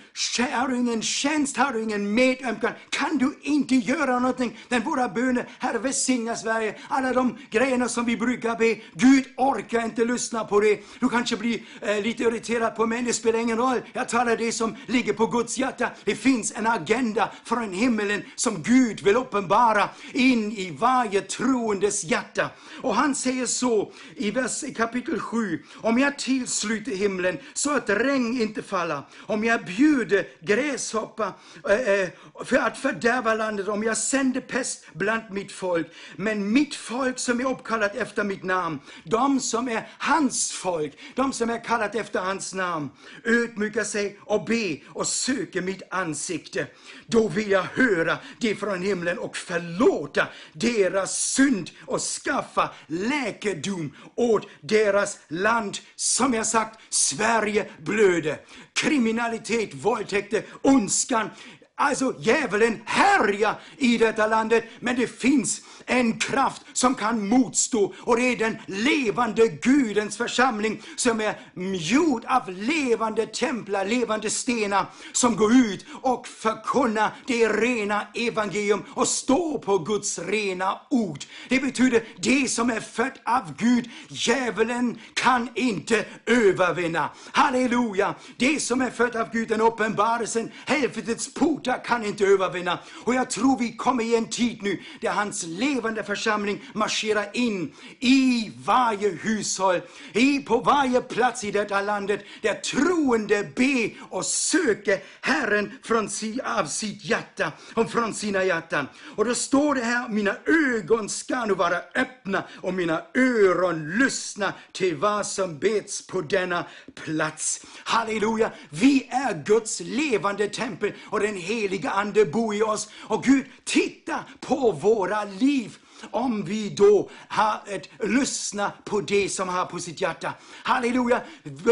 [0.51, 4.59] har du ingen tjänst, har du ingen medömkan, kan du inte göra någonting.
[4.69, 9.85] Den våra böner, Herre välsigna Sverige, alla de grejerna som vi brukar be, Gud orkar
[9.85, 10.79] inte lyssna på det.
[10.99, 13.81] Du kanske blir eh, lite irriterad på mig, det spelar ingen roll.
[13.93, 15.89] Jag talar det som ligger på Guds hjärta.
[16.03, 22.49] Det finns en agenda från himmelen som Gud vill uppenbara in i varje troendes hjärta.
[22.81, 25.63] Och han säger så i vers i kapitel 7,
[25.93, 31.33] om jag tillsluter himlen så att regn inte faller, om jag bjuder gräshoppa
[31.69, 32.09] eh, eh,
[32.45, 37.39] för att fördärva landet, om jag sänder pest bland mitt folk, men mitt folk som
[37.39, 42.19] är uppkallat efter mitt namn, de som är hans folk, de som är kallat efter
[42.19, 42.89] hans namn,
[43.23, 46.67] ödmjukar sig och be och söker mitt ansikte.
[47.05, 54.47] Då vill jag höra det från himlen och förlåta deras synd och skaffa läkedom åt
[54.61, 55.72] deras land.
[55.95, 58.37] Som jag sagt, Sverige blöder.
[58.73, 61.29] Kriminalitet, våldtäkter, ondskan,
[61.75, 68.17] Alltså djävulen härjar i detta landet, men det finns en kraft som kan motstå och
[68.17, 71.35] det är den levande Gudens församling som är
[71.75, 79.07] gjord av levande templar, levande stenar som går ut och förkunnar det rena evangelium och
[79.07, 81.19] står på Guds rena ord.
[81.49, 87.09] Det betyder det som är fött av Gud, djävulen kan inte övervinna.
[87.31, 88.15] Halleluja!
[88.37, 92.79] Det som är fött av Gud, den uppenbarelsen, helvetets portar kan inte övervinna.
[93.03, 97.31] Och jag tror vi kommer i en tid nu där hans levande levande församling marschera
[97.31, 99.81] in i varje hushåll,
[100.13, 106.39] i, på varje plats i detta landet där troende ber och söker Herren från si,
[106.41, 108.87] av sitt hjärta och från sina hjärtan.
[109.15, 114.53] Och då står det här, mina ögon ska nu vara öppna och mina öron lyssna
[114.71, 116.65] till vad som bets på denna
[117.05, 117.65] plats.
[117.83, 118.51] Halleluja!
[118.69, 122.89] Vi är Guds levande tempel och den heliga Ande bor i oss.
[123.01, 125.62] Och Gud, titta på våra liv
[126.11, 130.33] om vi då har ett, lyssna på det som har på sitt hjärta.
[130.63, 131.21] Halleluja!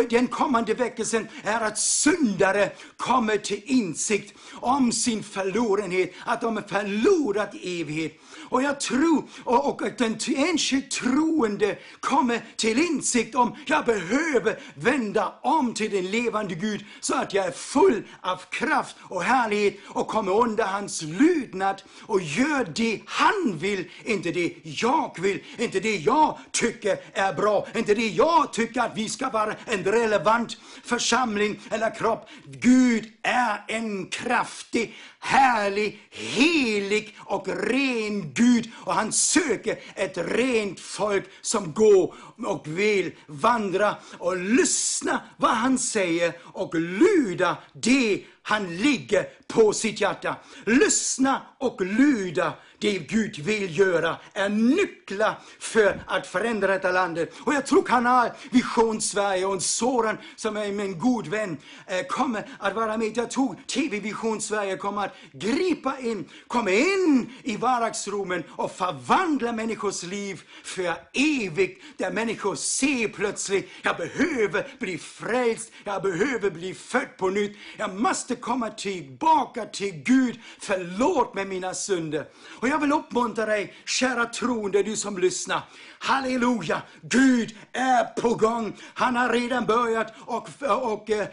[0.10, 6.62] Den kommande väckelsen är att syndare kommer till insikt om sin förlorenhet, att de är
[6.62, 8.22] förlorat i evighet.
[8.52, 14.60] Och jag tror, och, och att den enskilt troende kommer till insikt om, jag behöver
[14.76, 19.78] vända om till den levande Gud, så att jag är full av kraft och härlighet
[19.88, 25.80] och kommer under hans lydnad och gör det han vill, inte det jag vill, inte
[25.80, 30.58] det jag tycker är bra, inte det jag tycker att vi ska vara en relevant
[30.84, 32.30] församling eller kropp.
[32.46, 38.41] Gud är en kraftig, härlig, helig och ren Gud
[38.74, 42.16] och han söker ett rent folk som går
[42.46, 50.02] och vill vandra och lyssna vad han säger och lyda det han ligger på sitt
[50.02, 50.36] hjärta.
[50.66, 57.34] Lyssna och lyda det Gud vill göra är nycklar för att förändra detta landet.
[57.44, 61.58] Och jag tror kanal Vision Sverige och Soran som är min god vän
[61.88, 63.18] eh, kommer att vara med.
[63.18, 69.52] Jag tror TV Vision Sverige kommer att gripa in, komma in i vardagsrummen och förvandla
[69.52, 71.84] människors liv för evigt.
[71.98, 77.58] Där människor ser plötsligt, jag behöver bli frälst, jag behöver bli född på nytt.
[77.78, 80.40] Jag måste måste komma tillbaka till Gud.
[80.60, 82.26] Förlåt mig mina synder.
[82.60, 85.62] Och jag vill uppmuntra dig, kära troende, du som lyssnar.
[86.00, 86.82] Halleluja!
[87.02, 88.78] Gud är på gång.
[88.94, 91.28] Han har redan börjat och, och eh,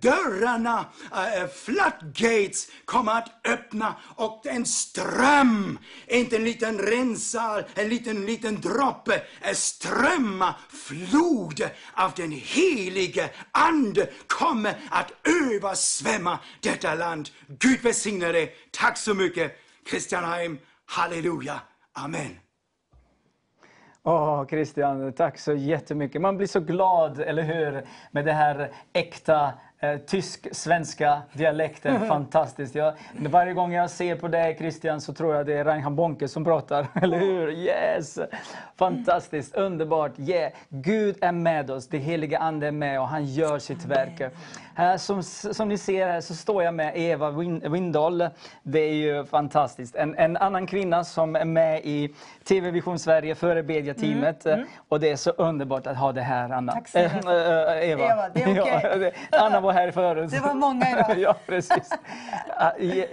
[0.00, 8.26] dörrarna, eh, floodgates, kommer att öppna och en ström, inte en liten rensal, en liten,
[8.26, 17.30] liten droppe, en strömma, flod av den helige Ande kommer att översvämma detta land.
[17.46, 18.56] Gud välsigne dig.
[18.70, 20.58] Tack så mycket Christian Heim.
[20.96, 21.60] Halleluja.
[21.92, 22.38] Amen.
[24.02, 26.20] Åh, Christian, tack så jättemycket.
[26.20, 29.52] Man blir så glad, eller hur, med det här äkta
[29.82, 32.08] eh, tysk-svenska dialekten.
[32.08, 32.74] Fantastiskt.
[32.74, 36.28] Jag, varje gång jag ser på dig, Christian, så tror jag det är Reinhard Bonke
[36.28, 36.86] som pratar.
[37.02, 37.50] Eller hur?
[37.50, 38.18] Yes!
[38.76, 40.12] Fantastiskt, underbart.
[40.18, 40.52] Yeah.
[40.68, 44.32] Gud är med oss, det heliga Ande är med och han gör sitt verk.
[44.74, 47.30] Här, som, som ni ser här så står jag med Eva
[47.68, 48.28] Windahl.
[48.62, 49.96] Det är ju fantastiskt.
[49.96, 52.14] En, en annan kvinna som är med i
[52.44, 54.46] TV Vision Sverige, förebedjarteamet.
[54.46, 54.70] Mm, mm.
[54.88, 56.72] Och det är så underbart att ha det här, Anna.
[56.72, 57.12] Tack snälla.
[57.32, 58.04] Äh, Eva.
[58.04, 59.10] Eva, det är okay.
[59.30, 60.30] ja, Anna var här förut.
[60.30, 61.18] Det var många idag.
[61.18, 61.90] ja, precis.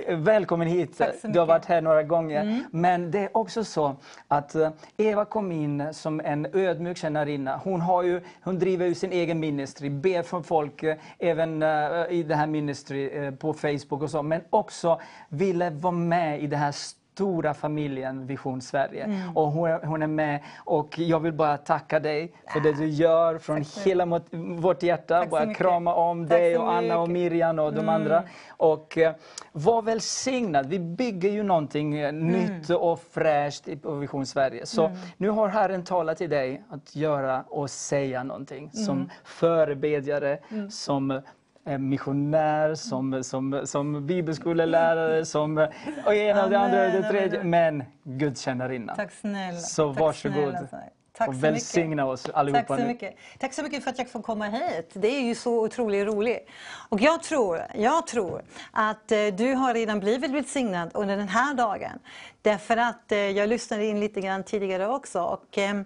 [0.07, 1.01] Välkommen hit.
[1.23, 2.41] Du har varit här några gånger.
[2.41, 2.63] Mm.
[2.71, 3.95] Men det är också så
[4.27, 7.57] att eh, Eva kom in som en ödmjuk tjänarinna.
[7.63, 12.11] Hon, har ju, hon driver ju sin egen ministry, ber för folk, eh, även uh,
[12.11, 16.57] i det här ministry på Facebook och så, men också ville vara med i det
[16.57, 16.71] här
[17.19, 19.03] stora familjen Vision Sverige.
[19.03, 19.37] Mm.
[19.37, 23.37] Och hon, hon, är med och jag vill bara tacka dig för det du gör
[23.37, 24.25] från hela mot,
[24.59, 25.19] vårt hjärta.
[25.19, 27.89] Tack bara krama om dig och Anna och Miriam och de mm.
[27.89, 28.23] andra.
[28.49, 29.11] Och uh,
[29.51, 30.65] var välsignad.
[30.69, 32.27] Vi bygger ju någonting mm.
[32.27, 34.65] nytt och fräscht i Vision Sverige.
[34.65, 34.97] Så mm.
[35.17, 39.09] nu har Herren talat till dig att göra och säga någonting som mm.
[39.23, 40.69] förebedjare, mm.
[40.69, 41.21] som
[41.63, 45.67] missionär, som, som, som bibelskolelärare, som
[46.05, 47.43] och ena och det andra och det tredje.
[47.43, 48.95] Men gudstjänarinna.
[48.95, 49.57] Tack snälla.
[49.59, 50.55] Så Tack varsågod.
[50.69, 50.83] Snälla.
[51.19, 52.05] Tack och välsigna mycket.
[52.05, 53.15] oss allihopa Tack så mycket.
[53.39, 54.91] Tack så mycket för att jag får komma hit.
[54.93, 56.49] Det är ju så otroligt roligt.
[56.89, 58.41] Och jag tror, jag tror
[58.71, 61.99] att eh, du har redan blivit välsignad under den här dagen.
[62.41, 65.81] Därför att eh, jag lyssnade in lite grann tidigare också och eh,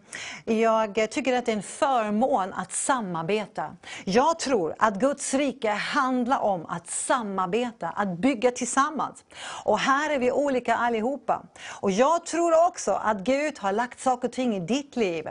[0.45, 3.75] jag tycker att det är en förmån att samarbeta.
[4.03, 9.23] Jag tror att Guds rike handlar om att samarbeta, att bygga tillsammans.
[9.63, 11.43] Och här är vi olika allihopa.
[11.81, 15.27] Och jag tror också att Gud har lagt saker och ting i ditt liv.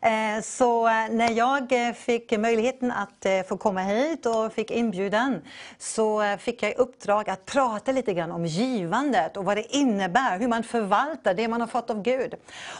[0.00, 5.40] Eh, så när jag fick möjligheten att få komma hit och fick inbjudan
[5.78, 10.38] så fick jag i uppdrag att prata lite grann om givandet och vad det innebär,
[10.38, 12.34] hur man förvalta det man har fått av Gud.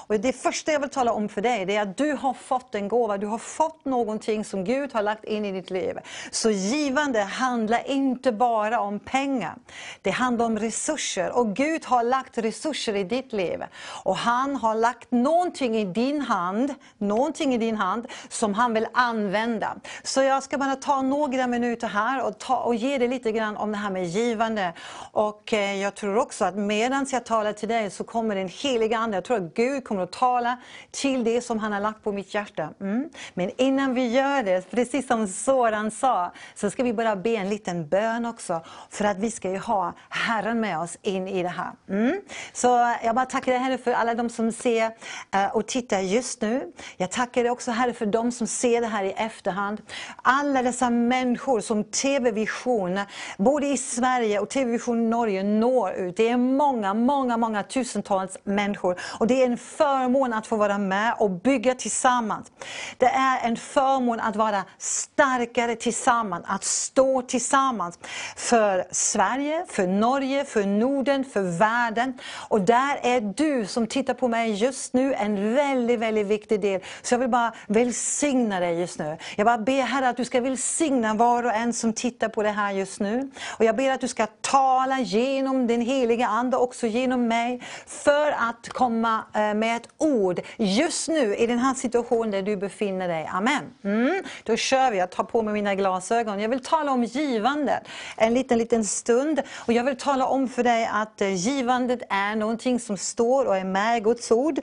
[0.06, 2.74] Och det första jag vill tala om för dig det är att du har fått
[2.74, 5.98] en gåva, du har fått någonting som Gud har lagt in i ditt liv.
[6.30, 9.54] Så givande handlar inte bara om pengar.
[10.02, 13.64] Det handlar om resurser och Gud har lagt resurser i ditt liv.
[14.04, 18.86] Och han har lagt någonting i din hand, någonting i din hand som han vill
[18.92, 19.76] använda.
[20.02, 23.56] Så jag ska bara ta några minuter här och, ta, och ge dig lite grann
[23.56, 24.72] om det här med givande.
[25.12, 28.98] Och eh, jag tror också att medan jag talar till dig så kommer den heliga
[28.98, 30.58] Ande, jag tror att Gud kommer att tala
[30.90, 32.68] till det som han har lagt på mitt hjärta.
[32.80, 33.10] Mm.
[33.34, 37.48] Men innan vi gör det, precis som Soran sa, så ska vi bara be en
[37.48, 38.60] liten bön också.
[38.90, 41.72] För att vi ska ju ha Herren med oss in i det här.
[41.88, 42.20] Mm.
[42.52, 44.90] Så jag bara tackar dig Herre för alla de som ser
[45.34, 46.72] eh, och tittar just nu.
[46.96, 49.82] Jag tackar dig också Herre för de som ser det här i efterhand.
[50.22, 53.00] Alla dessa människor som TV-vision,
[53.38, 56.16] både i Sverige och TV-vision Norge når ut.
[56.16, 59.00] Det är många, många, många tusentals människor.
[59.18, 62.52] Och det är en förmån att få vara med och bygga tillsammans.
[62.98, 67.98] Det är en förmån att vara starkare tillsammans, att stå tillsammans.
[68.36, 72.18] För Sverige, för Norge, för Norden, för världen.
[72.48, 76.80] Och där är du som tittar på mig just nu en väldigt, väldigt viktig del.
[77.02, 79.16] Så jag vill bara välsigna dig just nu.
[79.36, 82.50] Jag bara ber Herre att du ska välsigna var och en som tittar på det
[82.50, 83.30] här just nu.
[83.58, 87.53] Och jag ber att du ska tala genom din heliga Ande, också genom mig
[87.86, 92.56] för att komma eh, med ett ord just nu i den här situationen där du
[92.56, 93.30] befinner dig.
[93.32, 93.62] Amen.
[93.84, 94.22] Mm.
[94.42, 94.98] Då kör vi.
[94.98, 96.40] Jag tar på mig mina glasögon.
[96.40, 97.82] Jag vill tala om givandet
[98.16, 99.42] en liten, liten stund.
[99.66, 103.56] Och Jag vill tala om för dig att eh, givandet är någonting som står och
[103.56, 104.60] är med i Guds ord.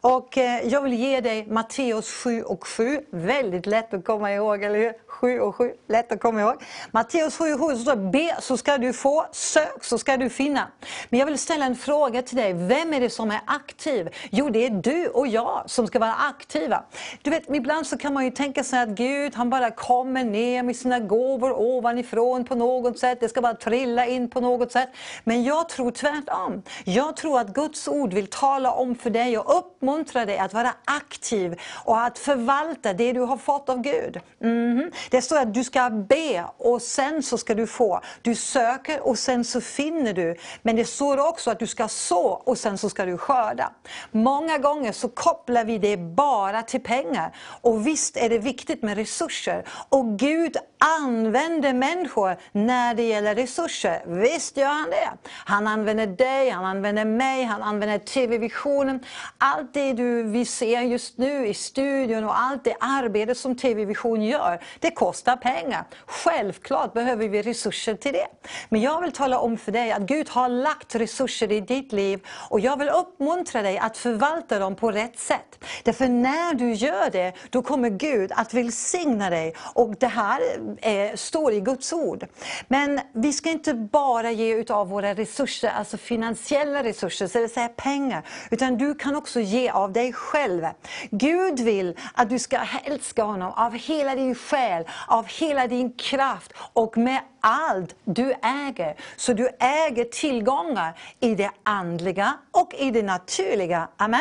[0.00, 3.00] Och eh, Jag vill ge dig Matteus 7 och 7.
[3.10, 4.92] Väldigt lätt att komma ihåg, eller hur?
[5.06, 6.62] 7 och 7, lätt att komma ihåg.
[6.90, 10.28] Matteus 7 och 7 så står be så ska du få, sök så ska du
[10.28, 10.68] finna.
[11.08, 14.08] Men jag vill ställa en fråga till till dig, vem är det som är aktiv?
[14.30, 16.82] Jo, det är du och jag som ska vara aktiva.
[17.22, 20.62] Du vet, ibland så kan man ju tänka sig att Gud, han bara kommer ner
[20.62, 23.20] med sina gåvor ovanifrån på något sätt.
[23.20, 24.88] Det ska bara trilla in på något sätt.
[25.24, 26.62] Men jag tror tvärtom.
[26.84, 30.74] Jag tror att Guds ord vill tala om för dig och uppmuntra dig att vara
[30.84, 34.20] aktiv och att förvalta det du har fått av Gud.
[34.38, 34.90] Mhm.
[35.10, 38.00] Det står att du ska be och sen så ska du få.
[38.22, 40.36] Du söker och sen så finner du.
[40.62, 43.72] Men det står också att du ska så och sen så ska du skörda.
[44.10, 47.36] Många gånger så kopplar vi det bara till pengar.
[47.60, 49.64] Och visst är det viktigt med resurser.
[49.88, 54.02] Och Gud använder människor när det gäller resurser.
[54.06, 55.10] Visst gör han det.
[55.28, 59.04] Han använder dig, han använder mig, han använder TV-visionen.
[59.38, 64.22] Allt det du, vi ser just nu i studion och allt det arbete som TV-vision
[64.22, 65.84] gör, det kostar pengar.
[66.06, 68.26] Självklart behöver vi resurser till det.
[68.68, 72.20] Men jag vill tala om för dig att Gud har lagt resurser i ditt liv
[72.48, 75.64] och jag vill uppmuntra dig att förvalta dem på rätt sätt.
[75.84, 79.54] Därför när du gör det, då kommer Gud att välsigna dig.
[79.74, 80.40] Och det här
[80.82, 82.26] eh, står i Guds ord.
[82.68, 87.54] Men vi ska inte bara ge utav våra resurser, alltså finansiella resurser, så det vill
[87.54, 88.26] säga pengar.
[88.50, 90.66] Utan du kan också ge av dig själv.
[91.10, 96.52] Gud vill att du ska älska honom av hela din själ, av hela din kraft
[96.72, 98.96] och med allt du äger.
[99.16, 103.88] Så du äger tillgångar i det andliga och i det naturliga.
[103.96, 104.20] Amen.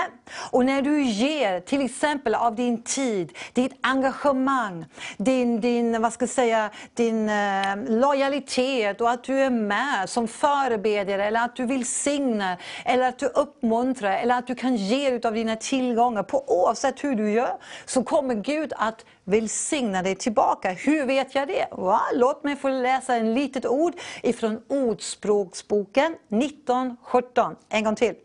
[0.52, 4.86] Och när du ger till exempel av din tid, ditt engagemang,
[5.18, 10.28] din, din, vad ska jag säga, din eh, lojalitet och att du är med som
[10.28, 15.12] förebedjare eller att du vill signa eller att du uppmuntrar eller att du kan ge
[15.24, 20.72] av dina tillgångar på oavsett hur du gör så kommer Gud att välsigna dig tillbaka.
[20.72, 21.68] Hur vet jag det?
[21.72, 22.02] Va?
[22.14, 23.94] Låt mig få läsa en litet ord
[24.24, 27.56] ifrån Ordspråksboken 1917.
[27.70, 28.16] En gång till.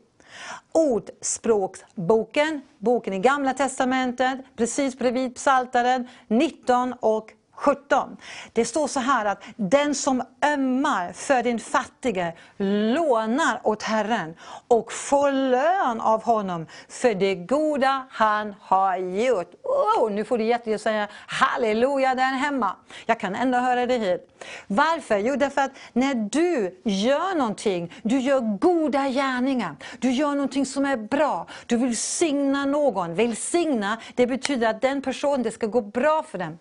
[0.73, 8.17] Ordspråksboken, boken i Gamla Testamentet, precis bredvid Psaltaren 19 och 17.
[8.53, 14.35] Det står så här att den som ömmar för den fattige lånar åt Herren
[14.69, 19.51] och får lön av honom för det goda han har gjort.
[19.63, 22.77] Oh, nu får du jättegärna säga halleluja där hemma.
[23.07, 24.36] Jag kan ändå höra det hit.
[24.67, 25.19] Varför?
[25.19, 30.85] Jo, därför att när du gör någonting, du gör goda gärningar, du gör någonting som
[30.85, 33.15] är bra, du vill signa någon.
[33.15, 36.59] Välsigna, det betyder att den personen, det ska gå bra för den.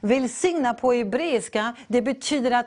[0.00, 2.66] Välsigna på hebreiska, det betyder att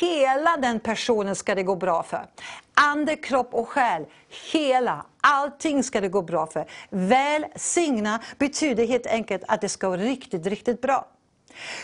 [0.00, 2.26] hela den personen ska det gå bra för.
[2.74, 4.06] Ande, kropp och själ,
[4.52, 6.66] hela, allting ska det gå bra för.
[6.90, 11.06] Välsigna betyder helt enkelt att det ska vara riktigt, riktigt bra.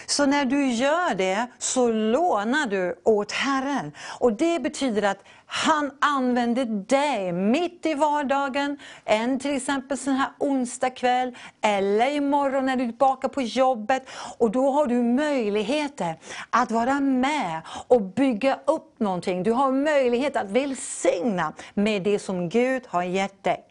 [0.07, 3.93] Så när du gör det så lånar du åt Herren.
[4.19, 10.29] Och det betyder att han använder dig mitt i vardagen, en till exempel sån här
[10.39, 14.09] onsdag kväll eller imorgon när du är tillbaka på jobbet.
[14.39, 16.19] Och då har du möjligheter
[16.51, 19.43] att vara med och bygga upp någonting.
[19.43, 23.65] Du har möjlighet att välsigna med det som Gud har gett dig.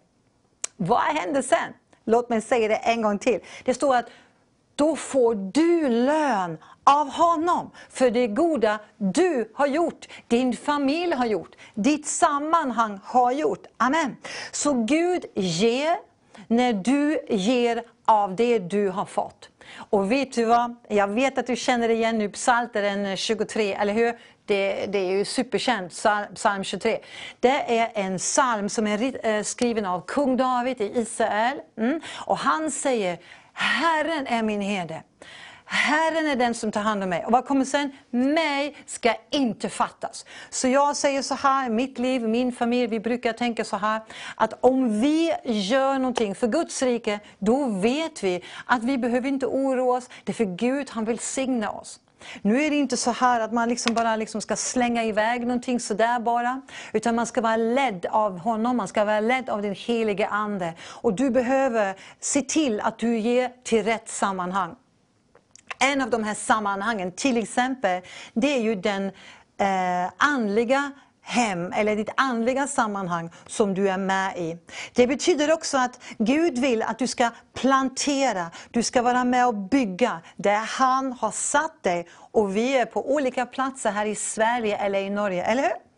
[0.77, 1.73] Vad händer sen?
[2.05, 3.39] Låt mig säga det en gång till.
[3.63, 4.09] Det står att
[4.75, 11.25] då får du lön av honom för det goda du har gjort, din familj har
[11.25, 13.65] gjort, ditt sammanhang har gjort.
[13.77, 14.17] Amen.
[14.51, 15.97] Så Gud ger
[16.47, 19.49] när du ger av det du har fått.
[19.75, 20.75] Och vet du vad?
[20.87, 24.19] Jag vet att du känner igen nu Psaltaren eh, 23, eller hur?
[24.45, 26.05] Det, det, är ju superkänt,
[26.35, 26.99] psalm 23.
[27.39, 31.57] Det är en psalm som är eh, skriven av kung David i Israel.
[31.77, 32.01] Mm.
[32.25, 33.17] Och han säger,
[33.53, 35.03] Herren är min herde.
[35.65, 37.25] Herren är den som tar hand om mig.
[37.25, 37.91] Och vad kommer sen?
[38.09, 40.25] Mig ska inte fattas.
[40.49, 44.01] Så jag säger så här, mitt liv, min familj, vi brukar tänka så här,
[44.35, 49.45] att om vi gör någonting för Guds rike, då vet vi att vi behöver inte
[49.45, 51.99] oroa oss, det är för Gud, han vill signa oss.
[52.41, 55.79] Nu är det inte så här att man liksom bara liksom ska slänga iväg någonting
[55.79, 56.61] sådär bara.
[56.93, 60.73] Utan man ska vara ledd av honom, man ska vara ledd av den helige Ande.
[60.81, 64.75] Och du behöver se till att du ger till rätt sammanhang.
[65.79, 68.01] En av de här sammanhangen, till exempel,
[68.33, 69.05] det är ju den
[69.57, 70.91] eh, andliga
[71.23, 74.57] hem eller ditt andliga sammanhang som du är med i.
[74.93, 79.55] Det betyder också att Gud vill att du ska plantera, du ska vara med och
[79.55, 82.07] bygga där han har satt dig.
[82.31, 85.92] Och vi är på olika platser här i Sverige eller i Norge, eller hur?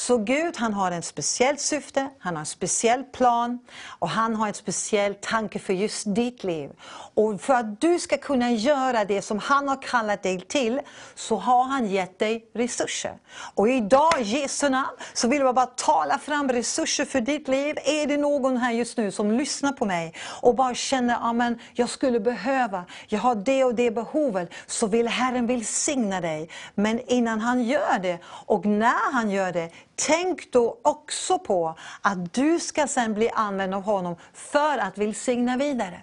[0.00, 3.58] Så Gud han har ett speciellt syfte, han har en speciell plan
[3.98, 6.70] och han har en speciell tanke för just ditt liv.
[7.14, 10.80] Och för att du ska kunna göra det som han har kallat dig till,
[11.14, 13.18] så har han gett dig resurser.
[13.54, 17.76] Och idag, i Jesu namn, så vill jag bara tala fram resurser för ditt liv.
[17.84, 21.88] Är det någon här just nu som lyssnar på mig och bara känner att jag
[21.88, 26.48] skulle behöva, jag har det och det behovet, så vill Herren välsigna dig.
[26.74, 29.70] Men innan han gör det, och när han gör det,
[30.06, 35.56] tänk då också på att du ska sen bli använd av honom för att välsigna
[35.56, 36.02] vidare.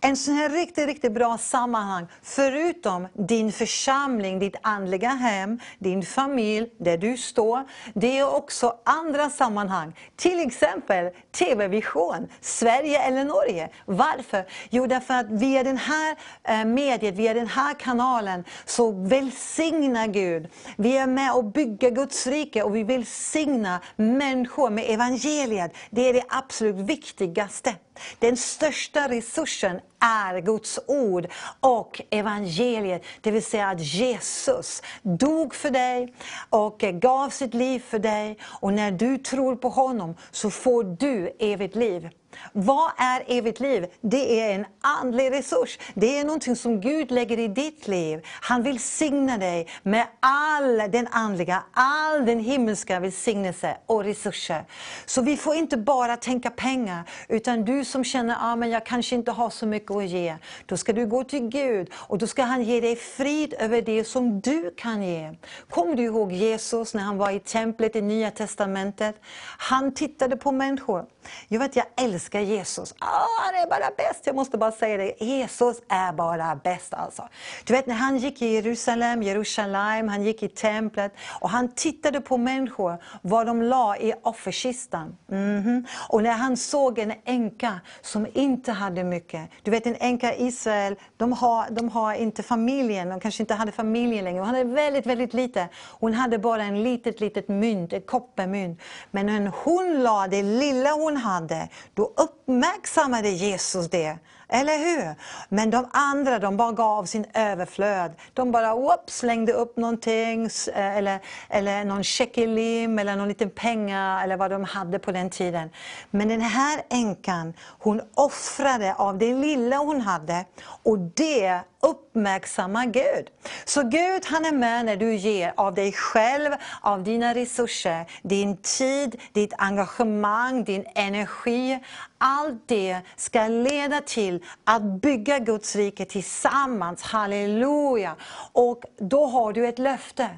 [0.00, 6.68] En sån här riktigt, riktigt bra sammanhang, förutom din församling, ditt andliga hem, din familj,
[6.78, 7.64] där du står,
[7.94, 9.92] det är också andra sammanhang.
[10.16, 13.70] Till exempel TV-vision, Sverige eller Norge.
[13.86, 14.46] Varför?
[14.70, 20.48] Jo, därför att via den här eh, mediet, via den här kanalen, så välsignar Gud.
[20.76, 25.72] Vi är med och bygger Guds rike och vi välsignar människor med evangeliet.
[25.90, 27.74] Det är det absolut viktigaste.
[28.18, 31.26] Den största resursen är Guds ord
[31.60, 33.02] och evangeliet.
[33.20, 36.14] Det vill säga att Jesus dog för dig
[36.50, 38.38] och gav sitt liv för dig.
[38.44, 42.08] Och när du tror på honom så får du evigt liv.
[42.52, 43.86] Vad är evigt liv?
[44.00, 45.78] Det är en andlig resurs.
[45.94, 48.20] Det är någonting som Gud lägger i ditt liv.
[48.24, 54.64] Han vill signa dig med all den andliga, all den himmelska välsignelse och resurser.
[55.06, 59.14] Så vi får inte bara tänka pengar, utan du som känner att ah, jag kanske
[59.14, 60.36] inte har så mycket att ge.
[60.66, 64.04] Då ska du gå till Gud och då ska han ge dig frid över det
[64.04, 65.34] som du kan ge.
[65.70, 69.16] Kommer du ihåg Jesus när han var i templet i Nya Testamentet?
[69.58, 71.06] Han tittade på människor.
[71.48, 72.92] Jag vet, jag älskar Jesus.
[72.92, 74.26] Oh, han är bara bäst.
[74.26, 75.24] Jag måste bara säga det.
[75.24, 77.28] Jesus är bara bäst alltså.
[77.64, 82.20] Du vet när han gick i Jerusalem, Jerusalem, han gick i templet och han tittade
[82.20, 85.16] på människor, vad de la i offerkistan.
[85.30, 85.86] Mm -hmm.
[86.08, 89.50] Och när han såg en änka som inte hade mycket.
[89.62, 93.54] Du vet en änka i Israel, de har, de har inte familjen, de kanske inte
[93.54, 94.38] hade familjen längre.
[94.40, 95.68] Hon hade väldigt, väldigt lite.
[96.00, 98.80] Hon hade bara en litet, litet mynt, ett kopparmynt.
[99.10, 104.18] Men när hon la det lilla hon hade, då uppmärksammade Jesus det.
[104.48, 105.14] Eller hur?
[105.48, 108.12] Men de andra de bara gav sin överflöd.
[108.34, 110.44] De bara whoop, slängde upp någonting,
[110.74, 115.30] eh, eller, eller någon shekelim, eller någon liten pengar, eller vad de hade på den
[115.30, 115.70] tiden.
[116.10, 120.44] Men den här änkan, hon offrade av det lilla hon hade.
[120.82, 123.28] Och det uppmärksamma Gud.
[123.64, 128.56] Så Gud han är med när du ger av dig själv, av dina resurser, din
[128.56, 131.78] tid, ditt engagemang, din energi.
[132.18, 137.02] Allt det ska leda till att bygga Guds rike tillsammans.
[137.02, 138.16] Halleluja!
[138.52, 140.28] Och då har du ett löfte.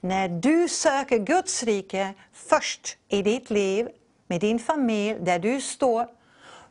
[0.00, 3.88] När du söker Guds rike först i ditt liv,
[4.26, 6.06] med din familj, där du står,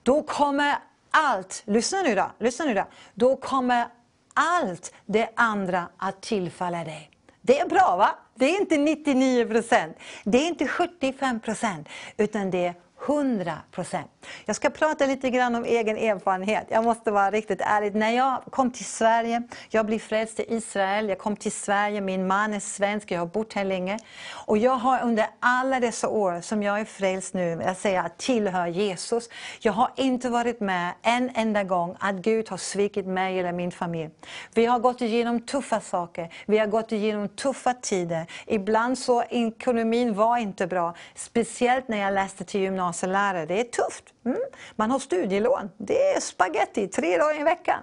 [0.03, 0.75] då kommer
[1.11, 3.87] allt, lyssna nu då, lyssna nu då, då kommer
[4.33, 7.11] allt det andra att tillfalla dig.
[7.41, 8.09] Det är bra va?
[8.35, 12.73] Det är inte 99 procent, det är inte 75 procent, utan det är
[13.07, 14.11] 100 procent.
[14.45, 16.67] Jag ska prata lite grann om egen erfarenhet.
[16.69, 17.95] Jag måste vara riktigt ärlig.
[17.95, 22.27] När jag kom till Sverige, jag blev frälst i Israel, jag kom till Sverige, min
[22.27, 23.99] man är svensk, jag har bott här länge.
[24.45, 28.17] Och jag har under alla dessa år som jag är frälst nu, jag säger att
[28.17, 29.29] tillhör Jesus,
[29.59, 33.71] jag har inte varit med en enda gång att Gud har svikit mig eller min
[33.71, 34.09] familj.
[34.53, 38.25] Vi har gått igenom tuffa saker, vi har gått igenom tuffa tider.
[38.45, 43.45] Ibland så ekonomin var inte bra, speciellt när jag läste till gymnasiet gymnasielärare.
[43.45, 44.03] Det är tufft.
[44.25, 44.39] Mm.
[44.75, 45.69] Man har studielån.
[45.77, 47.79] Det är spaghetti tre dagar i veckan.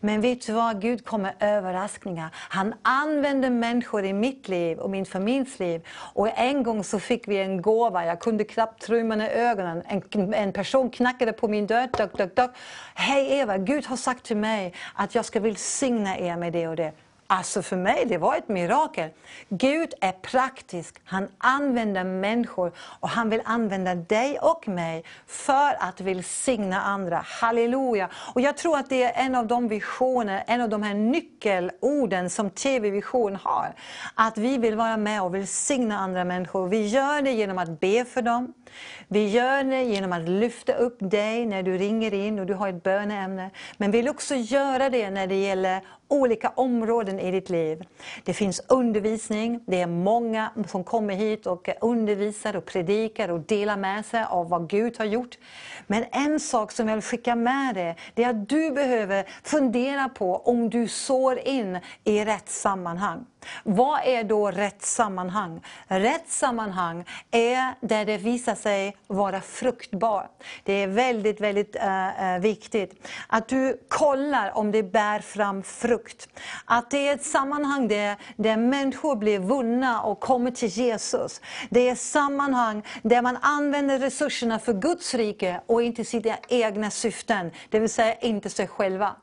[0.00, 0.80] Men vet du vad?
[0.80, 2.30] Gud kommer överraskningar.
[2.34, 5.86] Han använder människor i mitt liv och min familjs liv.
[6.14, 8.06] Och en gång så fick vi en gåva.
[8.06, 9.82] Jag kunde knappt tro mina ögonen.
[9.86, 11.88] En, en person knackade på min dörr.
[11.96, 12.50] Dök, dök, dök.
[12.94, 16.76] Hej Eva, Gud har sagt till mig att jag ska välsigna er med det och
[16.76, 16.92] det.
[17.28, 19.10] Alltså för mig, det var ett mirakel.
[19.48, 21.00] Gud är praktisk.
[21.04, 27.22] Han använder människor och han vill använda dig och mig för att välsigna andra.
[27.24, 28.10] Halleluja!
[28.34, 32.30] Och jag tror att det är en av de visioner, en av de här nyckelorden
[32.30, 33.74] som TV-vision har.
[34.14, 36.68] Att vi vill vara med och välsigna andra människor.
[36.68, 38.54] Vi gör det genom att be för dem.
[39.08, 42.68] Vi gör det genom att lyfta upp dig när du ringer in och du har
[42.68, 43.50] ett böneämne.
[43.76, 47.84] Men vi vill också göra det när det gäller olika områden i ditt liv.
[48.24, 53.76] Det finns undervisning, det är många som kommer hit och undervisar och predikar och delar
[53.76, 55.38] med sig av vad Gud har gjort.
[55.86, 60.08] Men en sak som jag vill skicka med dig, det är att du behöver fundera
[60.08, 63.24] på om du sår in i rätt sammanhang.
[63.64, 65.60] Vad är då rätt sammanhang?
[65.88, 70.28] Rätt sammanhang är där det visar sig vara fruktbar.
[70.64, 76.28] Det är väldigt, väldigt äh, viktigt att du kollar om det bär fram frukt.
[76.64, 81.40] Att det är ett sammanhang där, där människor blir vunna och kommer till Jesus.
[81.70, 86.90] Det är ett sammanhang där man använder resurserna för Guds rike och inte sina egna
[86.90, 89.16] syften, det vill säga inte sig själva.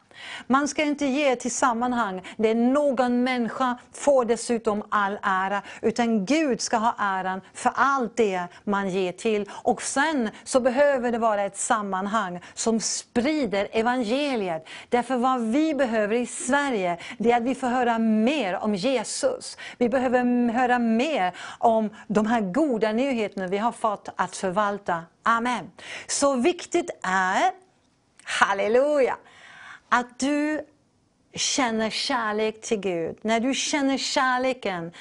[0.47, 6.61] Man ska inte ge till sammanhang där någon människa får dessutom all ära, utan Gud
[6.61, 9.49] ska ha äran för allt det man ger till.
[9.53, 14.67] Och sen så behöver det vara ett sammanhang som sprider evangeliet.
[14.89, 19.57] Därför vad vi behöver i Sverige, det är att vi får höra mer om Jesus.
[19.77, 25.03] Vi behöver höra mer om de här goda nyheterna vi har fått att förvalta.
[25.23, 25.71] Amen.
[26.07, 27.51] Så viktigt är,
[28.23, 29.17] halleluja,
[29.93, 30.65] att du
[31.33, 33.17] känner kärlek till Gud.
[33.21, 34.91] När du känner kärleken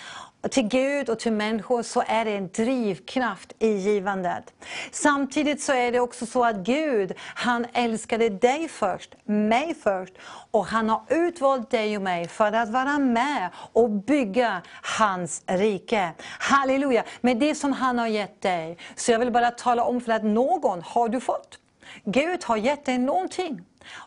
[0.51, 4.53] till Gud och till människor så är det en drivkraft i givandet.
[4.91, 10.15] Samtidigt så är det också så att Gud, han älskade dig först, mig först.
[10.51, 14.63] Och han har utvalt dig och mig för att vara med och bygga
[14.99, 16.13] hans rike.
[16.21, 17.05] Halleluja!
[17.21, 18.79] Med det som han har gett dig.
[18.97, 21.59] Så jag vill bara tala om för att någon har du fått.
[22.05, 23.61] Gud har gett dig någonting.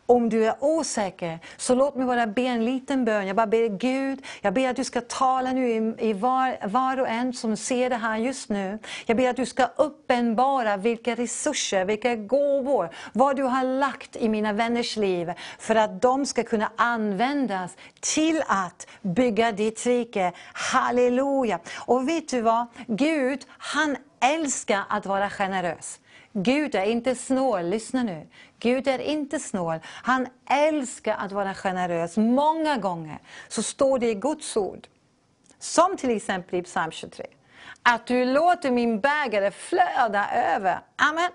[0.06, 3.28] Om du är osäker, så låt mig bara be en liten bön.
[3.28, 7.00] Jag bara ber Gud, jag ber att du ska tala nu i, i var, var
[7.00, 8.80] och en som ser det här just nu.
[9.06, 14.30] Jag ber att du ska uppenbara vilka resurser, vilka gåvor, vad du har lagt i
[14.30, 20.32] mina vänners liv för att de ska kunna användas till att bygga ditt rike.
[20.54, 21.60] Halleluja!
[21.76, 22.68] Och vet du vad?
[22.88, 26.00] Gud, han älskar att vara generös.
[26.34, 28.28] Gud är inte snål, lyssna nu.
[28.60, 29.80] Gud är inte snål.
[29.86, 32.18] Han älskar att vara generös.
[32.18, 34.88] Många gånger så står det i Guds ord,
[35.60, 37.26] som till exempel i psalm 23,
[37.82, 40.80] att du låter min bägare flöda över.
[40.96, 41.32] Amen.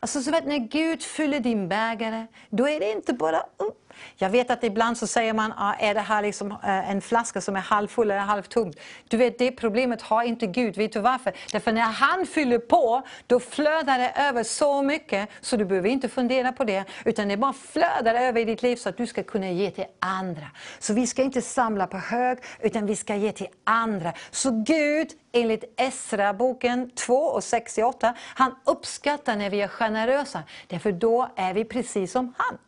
[0.00, 3.81] Alltså så vet när Gud fyller din bägare, då är det inte bara upp
[4.16, 7.40] jag vet att ibland så säger man, ah, är det här liksom, eh, en flaska
[7.40, 8.72] som är halvfull eller halvtom?
[9.08, 10.76] Du vet, det problemet har inte Gud.
[10.76, 11.32] Vet du varför?
[11.52, 16.08] Därför när han fyller på, då flödar det över så mycket, så du behöver inte
[16.08, 19.22] fundera på det, utan det bara flödar över i ditt liv så att du ska
[19.22, 20.46] kunna ge till andra.
[20.78, 24.12] Så vi ska inte samla på hög, utan vi ska ge till andra.
[24.30, 31.28] Så Gud, enligt Esra-boken 2 och 68, han uppskattar när vi är generösa, därför då
[31.36, 32.58] är vi precis som han.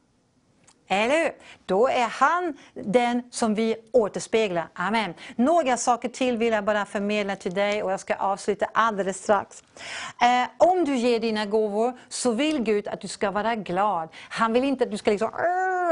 [0.88, 1.32] Eller hur?
[1.66, 4.68] Då är han den som vi återspeglar.
[4.74, 5.14] Amen.
[5.36, 9.62] Några saker till vill jag bara förmedla till dig och jag ska avsluta alldeles strax.
[10.20, 14.08] Eh, om du ger dina gåvor så vill Gud att du ska vara glad.
[14.28, 15.30] Han vill inte att du ska liksom,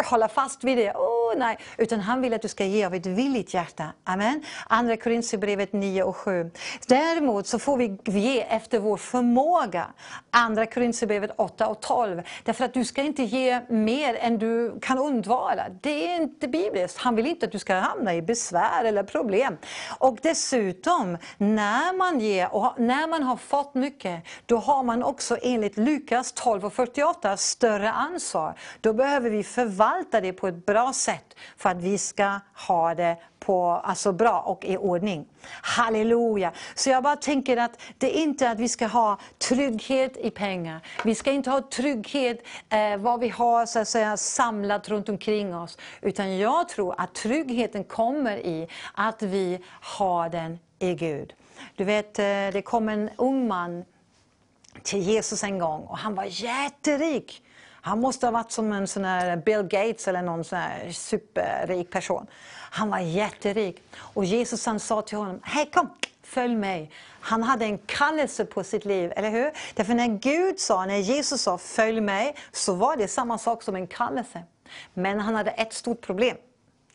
[0.05, 0.93] hålla fast vid det.
[0.93, 1.59] Oh, nej.
[1.77, 3.93] Utan han vill att du ska ge av ett villigt hjärta.
[4.05, 4.45] Amen.
[4.69, 6.51] Andra Korinthierbrevet 9 och 7.
[6.87, 9.87] Däremot så får vi ge efter vår förmåga.
[10.31, 12.23] Andra Korinthierbrevet 8 och 12.
[12.45, 15.69] Därför att du ska inte ge mer än du kan undvara.
[15.81, 16.99] Det är inte bibliskt.
[16.99, 19.59] Han vill inte att du ska hamna i besvär eller problem.
[19.99, 25.37] Och dessutom, när man ger och när man har fått mycket, då har man också
[25.43, 28.55] enligt Lukas 12 och 48 större ansvar.
[28.81, 33.17] Då behöver vi förvalta det på ett bra sätt för att vi ska ha det
[33.39, 35.27] på, alltså bra och i ordning.
[35.63, 36.53] Halleluja!
[36.75, 40.81] Så jag bara tänker att det är inte att vi ska ha trygghet i pengar.
[41.05, 45.55] Vi ska inte ha trygghet eh, vad vi har så att säga, samlat runt omkring
[45.55, 45.79] oss.
[46.01, 51.35] Utan jag tror att tryggheten kommer i att vi har den i Gud.
[51.77, 53.85] Du vet, eh, det kom en ung man
[54.83, 57.43] till Jesus en gång och han var jätterik.
[57.85, 61.91] Han måste ha varit som en sån här Bill Gates eller någon sån här superrik
[61.91, 62.27] person.
[62.71, 63.83] Han var jätterik.
[63.97, 65.91] Och Jesus han sa till honom, hej kom,
[66.23, 66.91] följ mig.
[67.21, 69.51] Han hade en kallelse på sitt liv, eller hur?
[69.75, 73.77] Därför när Gud sa, när Jesus sa följ mig, så var det samma sak som
[73.77, 74.43] en kallelse.
[74.95, 76.37] Men han hade ett stort problem.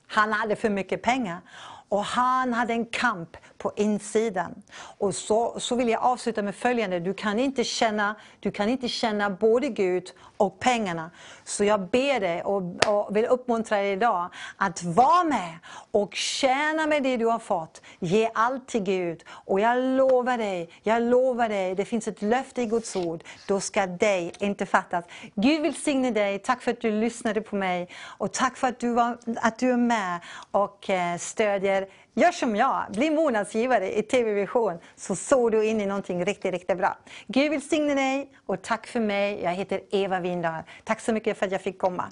[0.08, 1.42] Han hade för mycket pengar.
[1.90, 4.64] Och han hade en kamp på insidan.
[4.98, 7.00] Och så, så vill jag avsluta med följande.
[7.00, 11.12] Du kan, inte känna, du kan inte känna både Gud och pengarna.
[11.44, 15.58] Så jag ber dig och, och vill uppmuntra dig idag att vara med
[15.92, 17.82] och tjäna med det du har fått.
[18.00, 19.24] Ge allt till Gud.
[19.30, 23.24] Och jag lovar dig, jag lovar dig, det finns ett löfte i Guds ord.
[23.48, 25.06] Då ska dig inte fattas.
[25.36, 26.40] Gud välsigne dig.
[26.40, 27.90] Tack för att du lyssnade på mig.
[28.06, 30.20] Och tack för att du, var, att du är med
[30.52, 35.82] och eh, stödjer stödjer Gör som jag, bli månadsgivare i TV-vision så såg du in
[35.82, 36.98] i någonting riktigt, riktigt bra.
[37.28, 39.42] Gud välsigne dig och tack för mig.
[39.44, 40.64] Jag heter Eva Windahl.
[40.84, 42.04] Tack så mycket för att jag fick komma.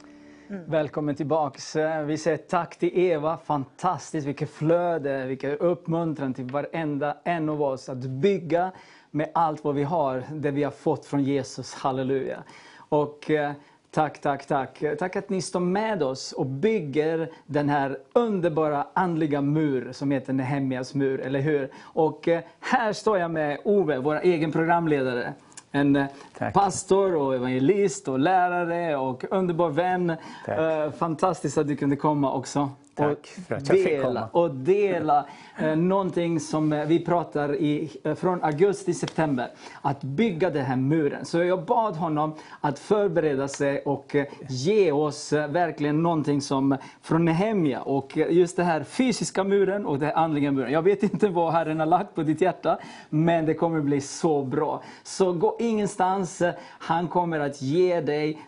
[0.50, 0.70] Mm.
[0.70, 1.76] Välkommen tillbaks.
[2.06, 3.38] Vi säger tack till Eva.
[3.38, 8.72] Fantastiskt, vilket flöde, vilken uppmuntran till varenda en av oss att bygga
[9.12, 11.74] med allt vad vi har, det vi har fått från Jesus.
[11.74, 12.44] Halleluja.
[12.90, 13.52] Och eh,
[13.96, 14.84] Tack, tack, tack.
[15.00, 20.34] Tack att ni står med oss och bygger den här underbara andliga mur som heter
[20.34, 21.72] Nehemjas mur, eller hur?
[21.82, 25.34] Och eh, här står jag med Ove, vår egen programledare.
[25.72, 26.06] En eh,
[26.38, 26.54] Tack.
[26.54, 30.16] pastor och evangelist och lärare och underbar vän.
[30.46, 30.96] Tack.
[30.96, 32.70] Fantastiskt att du kunde komma också.
[32.96, 34.28] Tack för att jag dela, fick komma.
[34.32, 35.26] Och dela
[35.58, 39.52] eh, någonting som eh, vi pratar i, eh, från augusti, september.
[39.82, 41.26] Att bygga den här muren.
[41.26, 47.26] Så jag bad honom att förbereda sig och eh, ge oss verkligen någonting som från
[47.26, 47.82] Nehemja.
[47.82, 50.72] Och just den här fysiska muren och den andliga muren.
[50.72, 52.78] Jag vet inte vad Herren har lagt på ditt hjärta,
[53.10, 54.84] men det kommer bli så bra.
[55.04, 56.42] Så gå ingenstans.
[56.68, 58.42] Han kommer att ge dig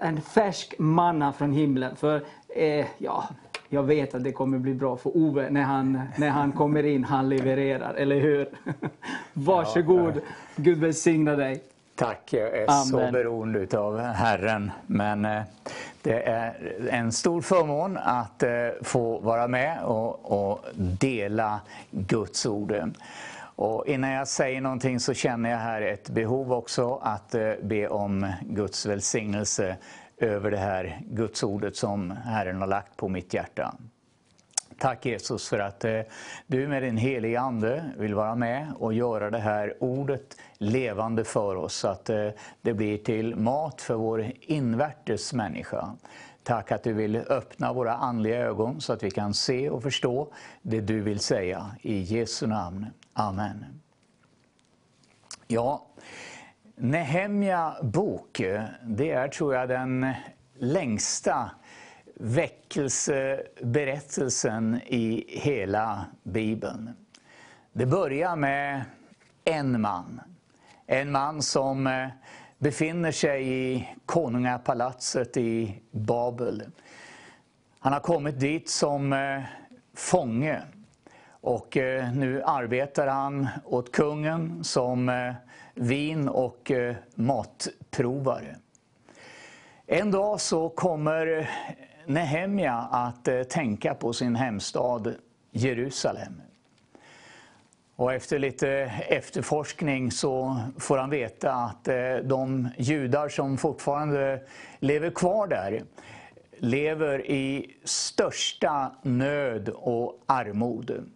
[0.00, 1.96] en färsk manna från himlen.
[1.96, 2.24] För
[2.56, 3.24] eh, ja,
[3.68, 7.04] jag vet att det kommer bli bra för Ove när han, när han kommer in.
[7.04, 8.48] Han levererar, eller hur?
[9.32, 10.20] Varsågod, ja,
[10.56, 11.62] Gud välsigna dig.
[11.94, 12.84] Tack, jag är Amen.
[12.84, 14.70] så beroende av Herren.
[14.86, 15.42] Men eh,
[16.02, 16.54] det är
[16.90, 18.50] en stor förmån att eh,
[18.82, 21.60] få vara med och, och dela
[21.90, 22.74] Guds ord.
[23.38, 27.88] Och innan jag säger någonting så känner jag här ett behov också att eh, be
[27.88, 29.76] om Guds välsignelse
[30.16, 33.74] över det här gudsordet som Herren har lagt på mitt hjärta.
[34.78, 36.00] Tack Jesus för att eh,
[36.46, 41.56] du med din helige Ande vill vara med och göra det här ordet levande för
[41.56, 42.28] oss, så att eh,
[42.62, 45.96] det blir till mat för vår invärtes människa.
[46.42, 50.32] Tack att du vill öppna våra andliga ögon så att vi kan se och förstå
[50.62, 51.70] det du vill säga.
[51.82, 52.86] I Jesu namn.
[53.12, 53.64] Amen.
[55.46, 55.86] Ja,
[56.78, 58.40] Nehemja bok,
[58.82, 60.06] det är tror jag den
[60.58, 61.50] längsta
[62.14, 66.90] väckelseberättelsen i hela Bibeln.
[67.72, 68.84] Det börjar med
[69.44, 70.20] en man.
[70.86, 72.08] En man som eh,
[72.58, 76.62] befinner sig i konungapalatset i Babel.
[77.78, 79.42] Han har kommit dit som eh,
[79.94, 80.62] fånge
[81.46, 85.34] och eh, nu arbetar han åt kungen som eh,
[85.74, 88.56] vin och eh, matprovare.
[89.86, 91.50] En dag så kommer
[92.06, 95.14] Nehemja att tänka på sin hemstad
[95.50, 96.42] Jerusalem.
[97.96, 98.68] Och efter lite
[99.08, 101.84] efterforskning så får han veta att
[102.22, 104.42] de judar som fortfarande
[104.80, 105.82] lever kvar där
[106.58, 111.10] lever i största nöd och armod.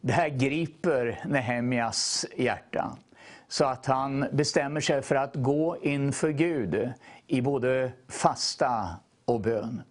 [0.00, 2.96] Det här griper Nehemjas hjärta.
[3.48, 6.92] Så att han bestämmer sig för att gå inför Gud
[7.26, 8.88] i både fasta
[9.24, 9.82] och bön.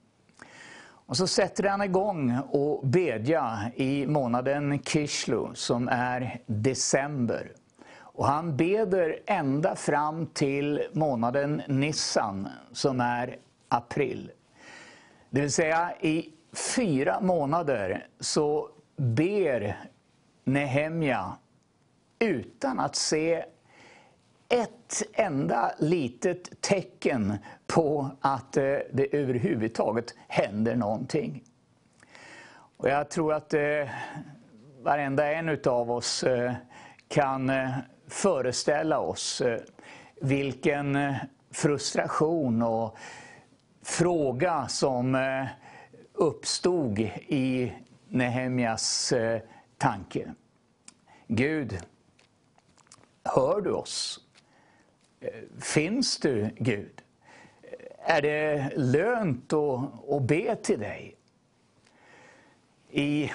[1.10, 7.52] Och så sätter han igång och bedja i månaden Kishlu som är december.
[7.98, 13.38] Och han beder ända fram till månaden Nissan som är
[13.68, 14.32] april.
[15.30, 16.30] Det vill säga i
[16.76, 19.78] fyra månader så ber
[20.44, 21.38] Nehemja
[22.20, 23.46] utan att se
[24.50, 27.38] ett enda litet tecken
[27.68, 31.44] på att eh, det överhuvudtaget händer någonting.
[32.78, 33.90] Och jag tror att eh,
[34.82, 36.54] varenda en av oss eh,
[37.08, 37.70] kan eh,
[38.08, 39.60] föreställa oss eh,
[40.22, 41.16] vilken
[41.52, 42.98] frustration och
[43.84, 45.18] fråga som
[46.14, 47.74] uppstod i
[48.08, 49.14] Nehemjas
[49.80, 50.34] tanke.
[51.28, 51.80] Gud,
[53.36, 54.20] Hör du oss?
[55.20, 57.02] Eh, finns du, Gud?
[57.62, 61.16] Eh, är det lönt att, att be till dig?
[62.90, 63.32] I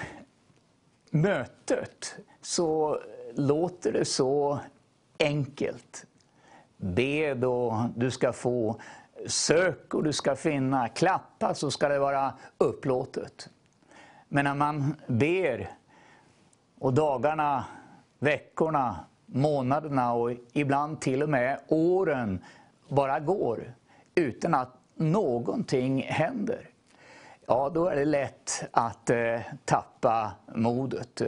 [1.09, 2.99] mötet så
[3.35, 4.59] låter det så
[5.19, 6.05] enkelt.
[6.77, 8.81] Be då du ska få,
[9.27, 13.49] sök och du ska finna, klappa så ska det vara upplåtet.
[14.27, 15.71] Men när man ber
[16.85, 17.65] och dagarna,
[18.19, 22.43] veckorna, månaderna och ibland till och med åren
[22.89, 23.73] bara går
[24.15, 26.69] utan att någonting händer,
[27.45, 31.21] ja då är det lätt att eh, tappa modet.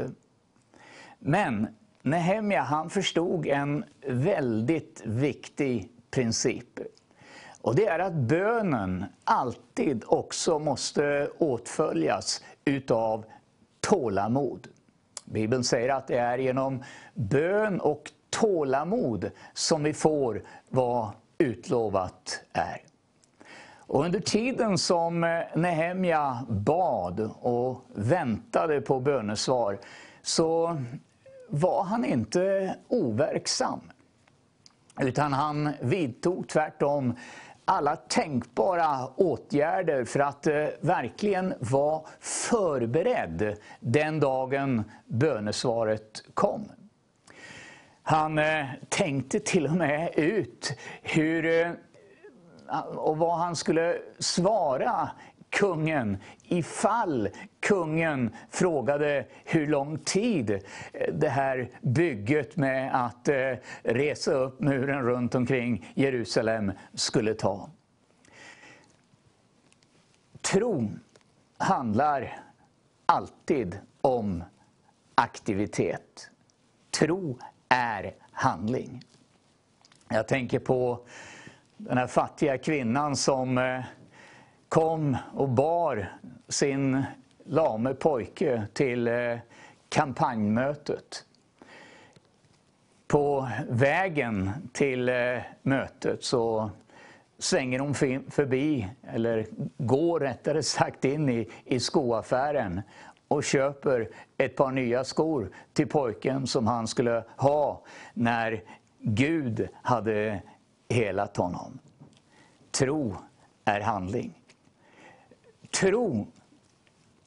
[1.19, 1.67] Men
[2.01, 6.79] Nehemja han förstod en väldigt viktig princip.
[7.61, 13.25] Och det är att bönen alltid också måste åtföljas utav
[13.79, 14.67] tålamod.
[15.31, 22.81] Bibeln säger att det är genom bön och tålamod som vi får vad utlovat är.
[23.77, 29.77] Och under tiden som eh, Nehemja bad och väntade på bönesvar
[30.21, 30.81] så
[31.49, 33.81] var han inte overksam.
[35.01, 37.15] Utan han vidtog tvärtom
[37.69, 46.71] alla tänkbara åtgärder för att eh, verkligen vara förberedd den dagen bönesvaret kom.
[48.03, 51.71] Han eh, tänkte till och med ut hur eh,
[52.95, 55.09] och vad han skulle svara
[55.49, 57.29] kungen ifall
[57.59, 60.59] kungen frågade hur lång tid eh,
[61.13, 67.69] det här bygget med att eh, resa upp muren runt omkring Jerusalem skulle ta.
[70.41, 70.89] Tro
[71.57, 72.39] handlar
[73.05, 74.43] alltid om
[75.15, 76.29] aktivitet.
[76.99, 77.39] Tro
[77.69, 79.01] är handling.
[80.09, 81.05] Jag tänker på
[81.77, 83.83] den här fattiga kvinnan som eh,
[84.69, 86.13] kom och bar
[86.47, 87.03] sin
[87.43, 89.37] lame pojke till eh,
[89.89, 91.25] kampanjmötet.
[93.07, 96.71] På vägen till eh, mötet så
[97.39, 97.93] svänger hon
[98.29, 99.45] förbi, eller
[99.77, 102.81] går rättare sagt in i, i skoaffären
[103.27, 107.81] och köper ett par nya skor till pojken som han skulle ha
[108.13, 108.63] när
[108.99, 110.41] Gud hade
[110.89, 111.79] helat honom.
[112.71, 113.15] Tro
[113.65, 114.36] är handling.
[115.71, 116.27] Tro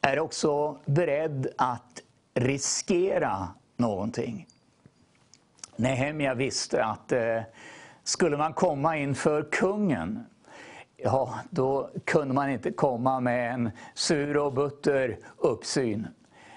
[0.00, 2.02] är också beredd att
[2.34, 4.46] riskera någonting.
[5.76, 7.40] Nehemja visste att eh,
[8.04, 10.26] skulle man komma inför kungen,
[10.96, 16.06] ja, då kunde man inte komma med en sur och butter uppsyn.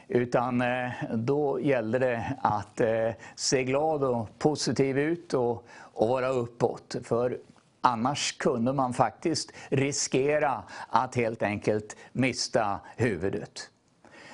[0.07, 6.29] Utan eh, då gällde det att eh, se glad och positiv ut och, och vara
[6.29, 6.95] uppåt.
[7.03, 7.37] För
[7.85, 13.69] Annars kunde man faktiskt riskera att helt enkelt mista huvudet.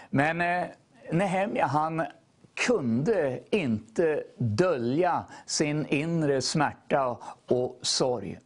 [0.09, 0.67] Men eh,
[1.11, 2.05] Nehemja han
[2.53, 8.39] kunde inte dölja sin inre smärta och sorg.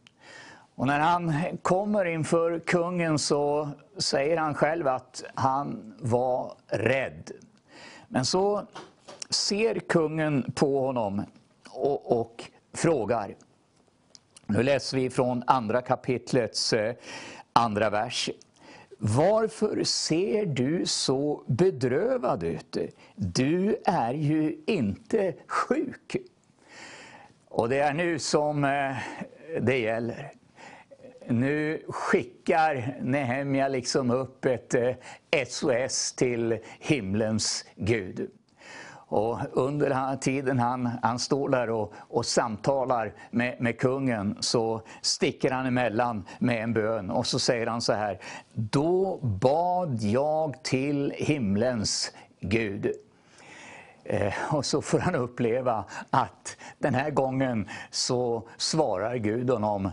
[0.74, 7.30] Och när han kommer inför kungen så säger han själv att han var rädd.
[8.08, 8.66] Men så
[9.30, 11.22] ser kungen på honom
[11.70, 13.34] och, och frågar
[14.46, 16.94] nu läser vi från andra kapitlets eh,
[17.52, 18.30] andra vers.
[18.98, 22.76] Varför ser du så bedrövad ut?
[23.14, 26.16] Du är ju inte sjuk.
[27.48, 28.96] Och det är nu som eh,
[29.60, 30.32] det gäller.
[31.26, 34.94] Nu skickar Nehemja liksom upp ett eh,
[35.46, 38.30] SOS till himlens Gud.
[39.14, 45.50] Och under tiden han, han står där och, och samtalar med, med kungen så sticker
[45.50, 48.20] han emellan med en bön och så säger han så här.
[48.52, 52.92] Då bad jag till himlens Gud.
[54.04, 59.90] Eh, och så får han uppleva att den här gången så svarar Gud honom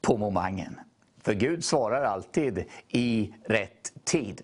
[0.00, 0.80] på momangen.
[1.22, 4.42] För Gud svarar alltid i rätt tid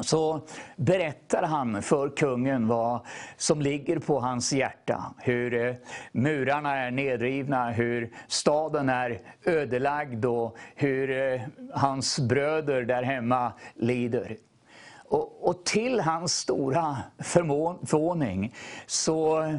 [0.00, 0.40] så
[0.76, 3.00] berättar han för kungen vad
[3.36, 5.14] som ligger på hans hjärta.
[5.18, 5.74] Hur eh,
[6.12, 11.40] murarna är nedrivna, hur staden är ödelagd och hur eh,
[11.72, 14.36] hans bröder där hemma lider.
[15.08, 18.54] Och, och till hans stora förvåning
[18.86, 19.52] så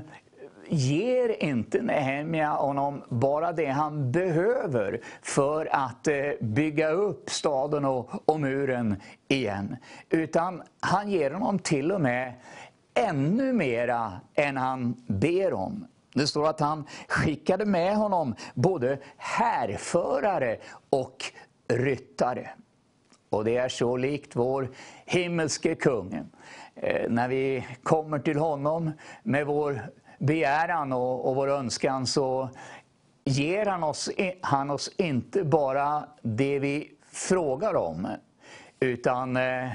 [0.67, 8.29] ger inte Nehemja honom bara det han behöver för att eh, bygga upp staden och,
[8.29, 8.95] och muren
[9.27, 9.75] igen.
[10.09, 12.33] Utan han ger honom till och med
[12.93, 15.87] ännu mera än han ber om.
[16.13, 20.57] Det står att han skickade med honom både härförare
[20.89, 21.23] och
[21.67, 22.49] ryttare.
[23.29, 24.69] Och det är så likt vår
[25.05, 26.21] himmelske kung.
[26.75, 28.91] Eh, när vi kommer till honom
[29.23, 29.81] med vår
[30.19, 32.49] begäran och, och vår önskan så
[33.25, 34.09] ger han oss,
[34.41, 38.07] han oss inte bara det vi frågar om,
[38.79, 39.69] utan eh,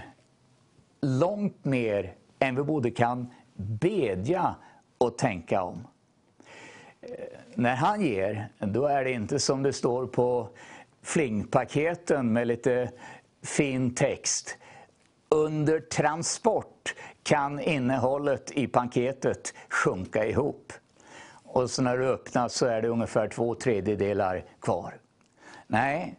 [1.01, 4.55] långt mer än vi både kan bedja
[4.99, 5.87] och tänka om.
[7.01, 7.09] Eh,
[7.55, 10.49] när han ger, då är det inte som det står på
[11.03, 12.91] flingpaketen med lite
[13.43, 14.59] fin text.
[15.35, 20.73] Under transport kan innehållet i paketet sjunka ihop.
[21.45, 24.95] Och så när du öppnar så är det ungefär två tredjedelar kvar.
[25.67, 26.15] Nej,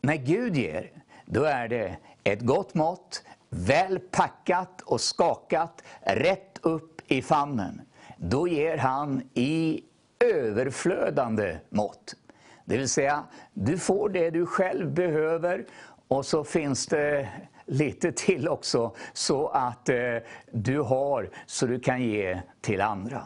[0.00, 0.90] när Gud ger,
[1.24, 7.80] då är det ett gott mått, väl packat och skakat, rätt upp i famnen.
[8.16, 9.84] Då ger han i
[10.20, 12.16] överflödande mått.
[12.64, 15.66] Det vill säga, du får det du själv behöver
[16.08, 17.28] och så finns det
[17.68, 20.16] lite till också så att eh,
[20.52, 23.22] du har så du kan ge till andra.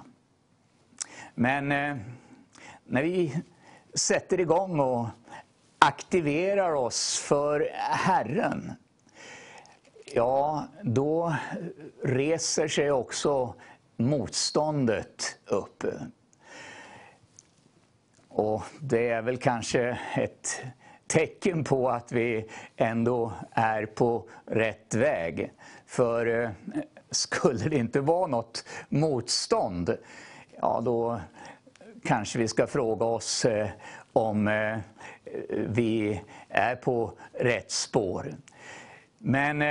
[1.34, 1.96] Men eh,
[2.84, 3.42] när vi
[3.94, 5.06] sätter igång och
[5.78, 8.72] aktiverar oss för Herren,
[10.14, 11.34] ja, då
[12.02, 13.54] reser sig också
[13.96, 15.84] motståndet upp.
[18.28, 20.62] Och det är väl kanske ett
[21.12, 22.44] tecken på att vi
[22.76, 25.52] ändå är på rätt väg.
[25.86, 26.50] För eh,
[27.10, 29.96] skulle det inte vara något motstånd,
[30.60, 31.20] ja då
[32.04, 33.68] kanske vi ska fråga oss eh,
[34.12, 34.78] om eh,
[35.68, 38.34] vi är på rätt spår.
[39.18, 39.64] Men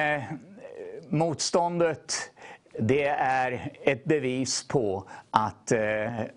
[1.09, 2.31] motståndet
[2.79, 5.71] det är ett bevis på att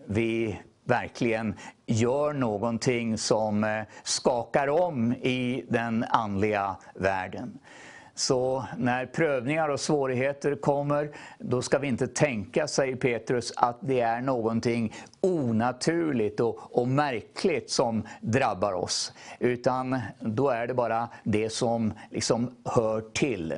[0.06, 1.54] vi verkligen
[1.86, 7.58] gör någonting som eh, skakar om i den andliga världen.
[8.16, 14.00] Så när prövningar och svårigheter kommer, då ska vi inte tänka, säger Petrus, att det
[14.00, 19.12] är någonting onaturligt och, och, märkligt som drabbar oss.
[19.38, 23.54] Utan då är det bara det som liksom hör till.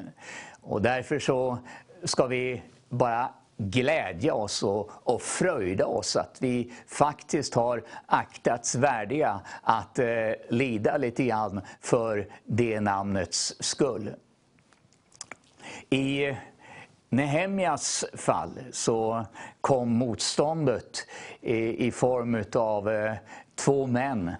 [0.60, 1.58] Och därför så
[2.04, 9.40] ska vi bara glädja oss och, och fröjda oss att vi faktiskt har aktats värdiga
[9.62, 10.06] att eh,
[10.48, 14.14] lida lite grann för det namnets skull.
[15.90, 16.36] I
[17.08, 19.26] Nehemjas fall så
[19.60, 21.06] kom motståndet
[21.40, 23.14] i, i form av eh,
[23.54, 24.30] två män,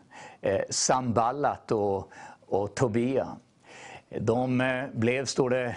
[0.41, 2.13] eh, Samballat och,
[2.47, 3.29] och Tobia.
[4.21, 5.77] De eh, blev, står det,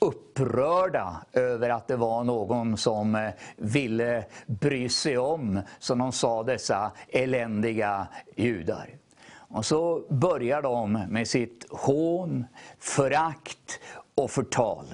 [0.00, 6.42] upprörda över att det var någon som eh, ville bry sig om, som de sa,
[6.42, 8.90] dessa eländiga judar.
[9.32, 12.46] Och så börjar de med sitt hån,
[12.78, 13.80] förakt
[14.14, 14.84] och förtal.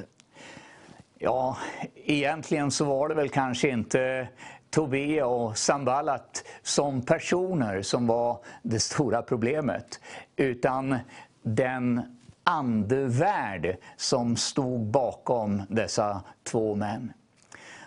[1.18, 1.56] Ja,
[1.94, 4.28] egentligen så var det väl kanske inte
[4.70, 10.00] Tobia och Sambalat som personer som var det stora problemet,
[10.36, 10.98] utan
[11.42, 12.15] den
[12.50, 17.12] andevärld som stod bakom dessa två män.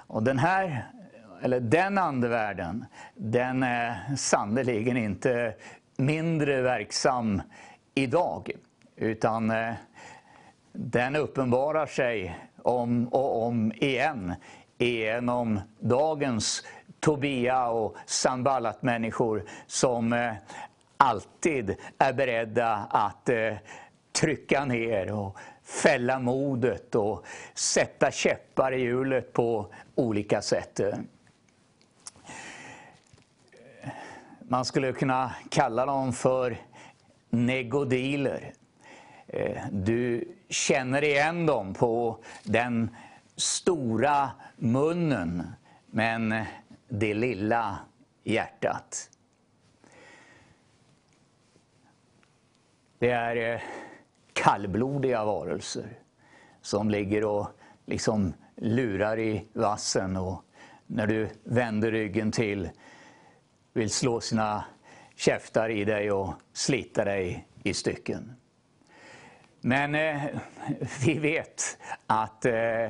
[0.07, 0.85] Och den här,
[1.41, 2.85] eller den andevärlden,
[3.15, 5.53] den är sannerligen inte
[5.97, 7.41] mindre verksam
[7.95, 8.51] idag.
[8.95, 9.73] Utan eh,
[10.71, 14.33] den uppenbarar sig om och om igen
[14.77, 16.63] genom dagens
[16.99, 20.33] Tobia och Sambalat-människor som eh,
[20.97, 23.53] alltid är beredda att eh,
[24.19, 30.79] trycka ner och fälla modet och sätta käppar i hjulet på olika sätt.
[34.39, 36.57] Man skulle kunna kalla dem för
[37.29, 38.53] negodiler.
[39.27, 42.95] Eh, du känner igen dem på den
[43.35, 45.43] stora munnen,
[45.85, 46.43] men
[46.87, 47.79] det lilla
[48.23, 49.09] hjärtat.
[52.99, 53.61] Det är eh,
[54.43, 55.99] kallblodiga varelser
[56.61, 57.47] som ligger och
[57.85, 60.43] liksom lurar i vassen och
[60.87, 62.69] när du vänder ryggen till
[63.73, 64.65] vill slå sina
[65.15, 68.33] käftar i dig och slita dig i stycken.
[69.61, 70.23] Men eh,
[71.05, 71.77] vi vet
[72.07, 72.89] att eh,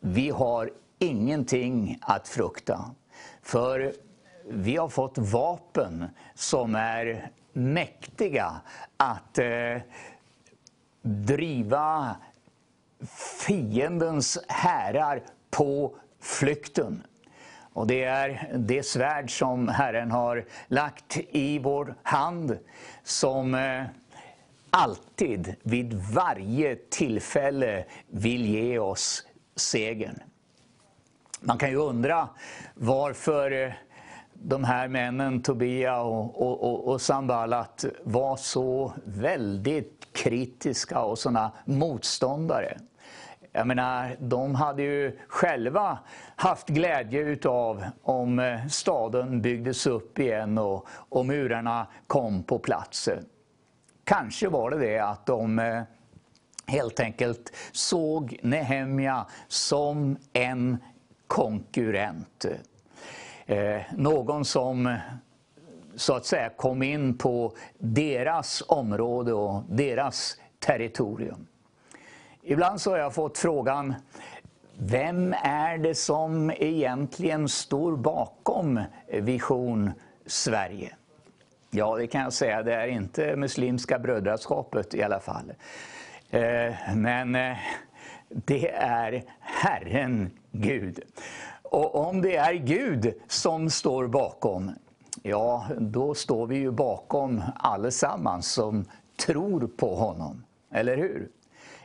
[0.00, 2.94] vi har ingenting att frukta.
[3.42, 3.92] För
[4.48, 6.04] vi har fått vapen
[6.34, 8.60] som är mäktiga
[8.96, 9.76] att eh,
[11.02, 12.16] driva
[13.46, 17.02] fiendens härar på flykten.
[17.72, 22.58] Och det är det svärd som Herren har lagt i vår hand
[23.04, 23.84] som eh,
[24.70, 29.26] alltid, vid varje tillfälle, vill ge oss
[29.56, 30.20] segern.
[31.40, 32.28] Man kan ju undra
[32.74, 33.72] varför eh,
[34.42, 41.52] de här männen, Tobia och, och, och, och Sambalat, var så väldigt kritiska och såna
[41.64, 42.78] motståndare.
[43.52, 45.98] Jag menar, de hade ju själva
[46.36, 53.08] haft glädje utav om eh, staden byggdes upp igen och, och murarna kom på plats.
[54.04, 55.82] Kanske var det det att de eh,
[56.66, 60.78] helt enkelt såg Nehemja som en
[61.26, 62.46] konkurrent.
[63.46, 64.98] Eh, någon som
[65.96, 71.46] så att säga kom in på deras område och deras territorium.
[72.42, 73.94] Ibland så har jag fått frågan,
[74.78, 78.80] vem är det som egentligen står bakom
[79.12, 79.92] Vision
[80.26, 80.94] Sverige?
[81.70, 85.52] Ja, det kan jag säga, det är inte Muslimska brödraskapet i alla fall.
[86.30, 87.56] Eh, men eh,
[88.28, 91.00] det är Herren Gud.
[91.70, 94.70] Och om det är Gud som står bakom,
[95.22, 98.84] ja, då står vi ju bakom allesammans som
[99.16, 100.44] tror på honom.
[100.70, 101.28] Eller hur?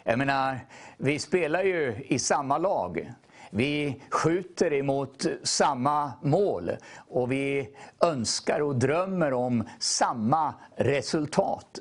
[0.04, 0.60] Jag menar,
[0.98, 3.14] vi spelar ju i samma lag.
[3.52, 7.70] Vi skjuter emot samma mål och vi
[8.04, 11.80] önskar och drömmer om samma resultat.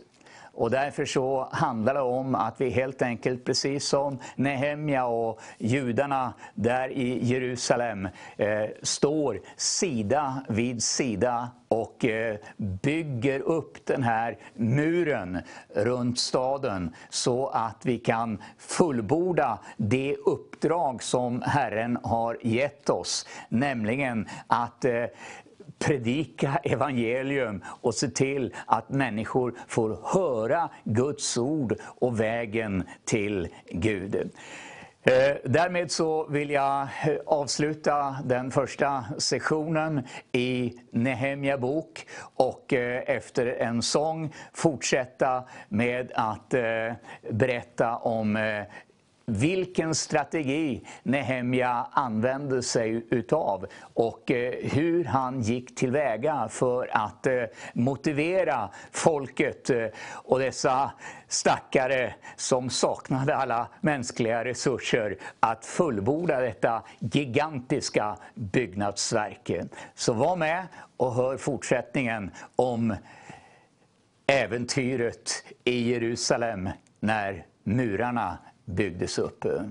[0.60, 6.34] Och därför så handlar det om att vi helt enkelt, precis som Nehemja och judarna
[6.54, 15.38] där i Jerusalem, eh, står sida vid sida och eh, bygger upp den här muren
[15.74, 24.28] runt staden så att vi kan fullborda det uppdrag som Herren har gett oss, nämligen
[24.46, 25.04] att eh,
[25.84, 34.30] predika evangelium och se till att människor får höra Guds ord och vägen till Gud.
[35.02, 40.02] Eh, därmed så vill jag eh, avsluta den första sessionen
[40.32, 46.54] i Nehemja bok och eh, efter en sång fortsätta med att
[47.30, 48.38] berätta om
[49.26, 57.42] vilken strategi Nehemja använde sig utav och eh, hur han gick tillväga för att eh,
[57.74, 60.92] motivera folket eh, och dessa
[61.28, 69.50] stackare som saknade alla mänskliga resurser att fullborda detta gigantiska byggnadsverk.
[69.94, 70.66] Så var med
[70.96, 72.94] och hör fortsättningen om
[74.26, 76.68] äventyret i Jerusalem
[77.00, 78.38] när murarna
[78.70, 79.44] byggdes upp.
[79.44, 79.62] Eh.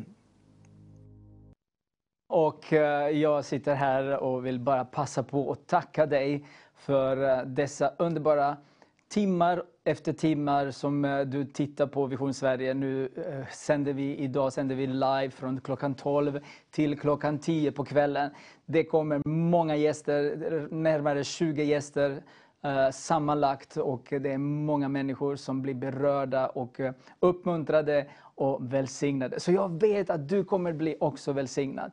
[2.29, 6.45] Och eh, jag sitter här och vill bara passa på att tacka dig
[6.75, 8.57] för eh, dessa underbara
[9.09, 12.73] timmar efter timmar som du tittar på Vision Sverige.
[12.73, 13.09] Nu
[13.51, 16.39] sänder vi, idag sänder vi live från klockan 12
[16.71, 18.31] till klockan 10 på kvällen.
[18.65, 22.21] Det kommer många gäster, närmare 20 gäster
[22.63, 29.39] eh, sammanlagt och det är många människor som blir berörda och eh, uppmuntrade och välsignade.
[29.39, 31.91] Så jag vet att du kommer bli också välsignad.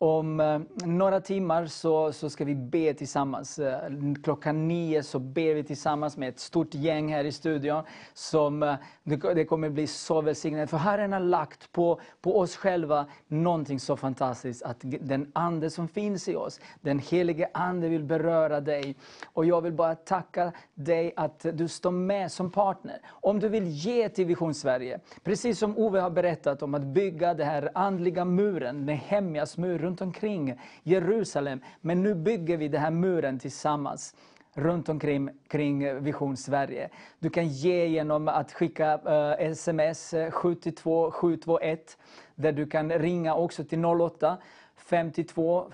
[0.00, 3.58] Om eh, några timmar så, så ska vi be tillsammans.
[3.58, 3.80] Eh,
[4.24, 7.82] klockan nio så ber vi tillsammans med ett stort gäng här i studion.
[8.14, 10.70] Som, eh, det kommer bli så välsignat.
[10.70, 14.62] För Herren har lagt på, på oss själva någonting så fantastiskt.
[14.62, 18.96] Att den Ande som finns i oss, den helige Ande vill beröra dig.
[19.32, 23.00] Och jag vill bara tacka dig att du står med som partner.
[23.06, 27.34] Om du vill ge till Vision Sverige, precis som Ove har berättat om att bygga
[27.34, 31.60] den här andliga muren, Nehemjas mur runt omkring Jerusalem.
[31.80, 34.14] Men nu bygger vi den här muren tillsammans
[34.54, 36.88] runt omkring kring Vision Sverige.
[37.18, 41.98] Du kan ge genom att skicka uh, sms 72 721
[42.34, 44.36] där du kan ringa också till 08
[44.76, 45.70] 52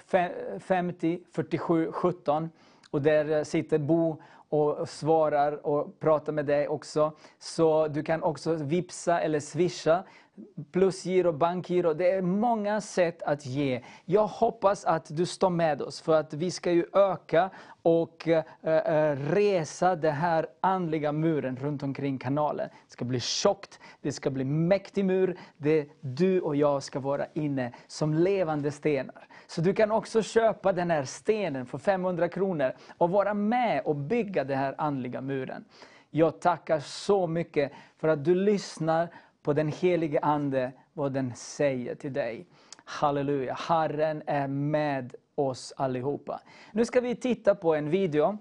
[0.60, 2.50] 50 47 17
[2.90, 7.12] och där sitter Bo och svarar och pratar med dig också.
[7.38, 10.04] Så du kan också vipsa eller swisha
[10.72, 11.94] plusgiro, bankgiro.
[11.94, 13.82] Det är många sätt att ge.
[14.04, 17.50] Jag hoppas att du står med oss för att vi ska ju öka
[17.82, 22.68] och äh, resa den här andliga muren runt omkring kanalen.
[22.86, 25.38] Det ska bli tjockt, det ska bli mäktig mur.
[25.56, 29.28] där du och jag ska vara inne som levande stenar.
[29.46, 33.96] Så du kan också köpa den här stenen för 500 kronor och vara med och
[33.96, 35.64] bygga den här andliga muren.
[36.10, 39.08] Jag tackar så mycket för att du lyssnar
[39.44, 42.46] på den helige Ande, vad den säger till dig.
[42.84, 46.40] Halleluja, Herren är med oss allihopa.
[46.72, 48.38] Nu ska vi titta på en video.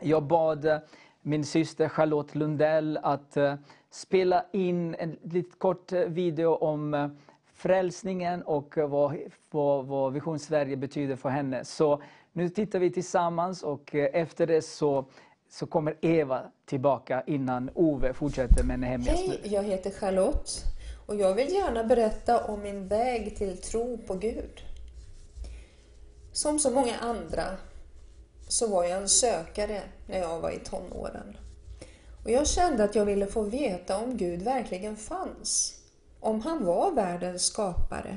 [0.00, 0.78] Jag bad eh,
[1.22, 3.54] min syster Charlotte Lundell att eh,
[3.90, 7.16] spela in en lite kort eh, video om
[7.54, 9.16] frälsningen och vad,
[9.50, 11.64] vad, vad Vision Sverige betyder för henne.
[11.64, 15.04] Så nu tittar vi tillsammans och efter det så
[15.50, 20.50] så kommer Eva tillbaka innan Ove fortsätter med Nehemjas Hej, jag heter Charlotte
[21.06, 24.62] och jag vill gärna berätta om min väg till tro på Gud.
[26.32, 27.44] Som så många andra
[28.48, 31.36] så var jag en sökare när jag var i tonåren.
[32.24, 35.80] Och jag kände att jag ville få veta om Gud verkligen fanns.
[36.20, 38.16] Om han var världens skapare.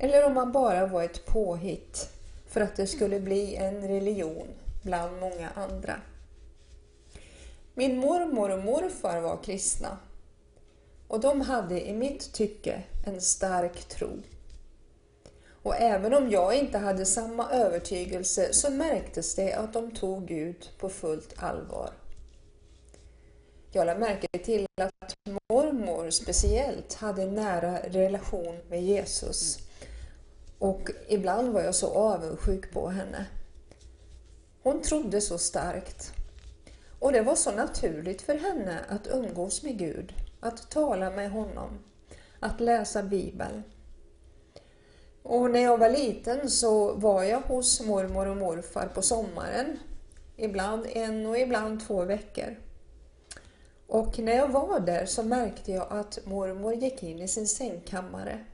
[0.00, 2.08] Eller om han bara var ett påhitt
[2.46, 4.48] för att det skulle bli en religion
[4.82, 5.94] bland många andra.
[7.74, 9.98] Min mormor och morfar var kristna
[11.08, 14.22] och de hade i mitt tycke en stark tro.
[15.62, 20.70] Och även om jag inte hade samma övertygelse så märktes det att de tog Gud
[20.78, 21.90] på fullt allvar.
[23.72, 25.14] Jag lade märke till att
[25.50, 29.58] mormor speciellt hade en nära relation med Jesus.
[30.58, 33.26] Och ibland var jag så avundsjuk på henne.
[34.62, 36.12] Hon trodde så starkt.
[37.04, 41.78] Och det var så naturligt för henne att umgås med Gud, att tala med honom,
[42.40, 43.62] att läsa Bibeln.
[45.22, 49.78] Och när jag var liten så var jag hos mormor och morfar på sommaren.
[50.36, 52.56] Ibland en och ibland två veckor.
[53.86, 58.44] Och när jag var där så märkte jag att mormor gick in i sin sängkammare.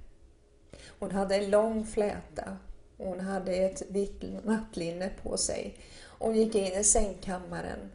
[0.99, 2.57] Hon hade en lång fläta.
[2.97, 5.79] och Hon hade ett vitt nattlinne på sig.
[6.19, 7.91] Hon gick in i sängkammaren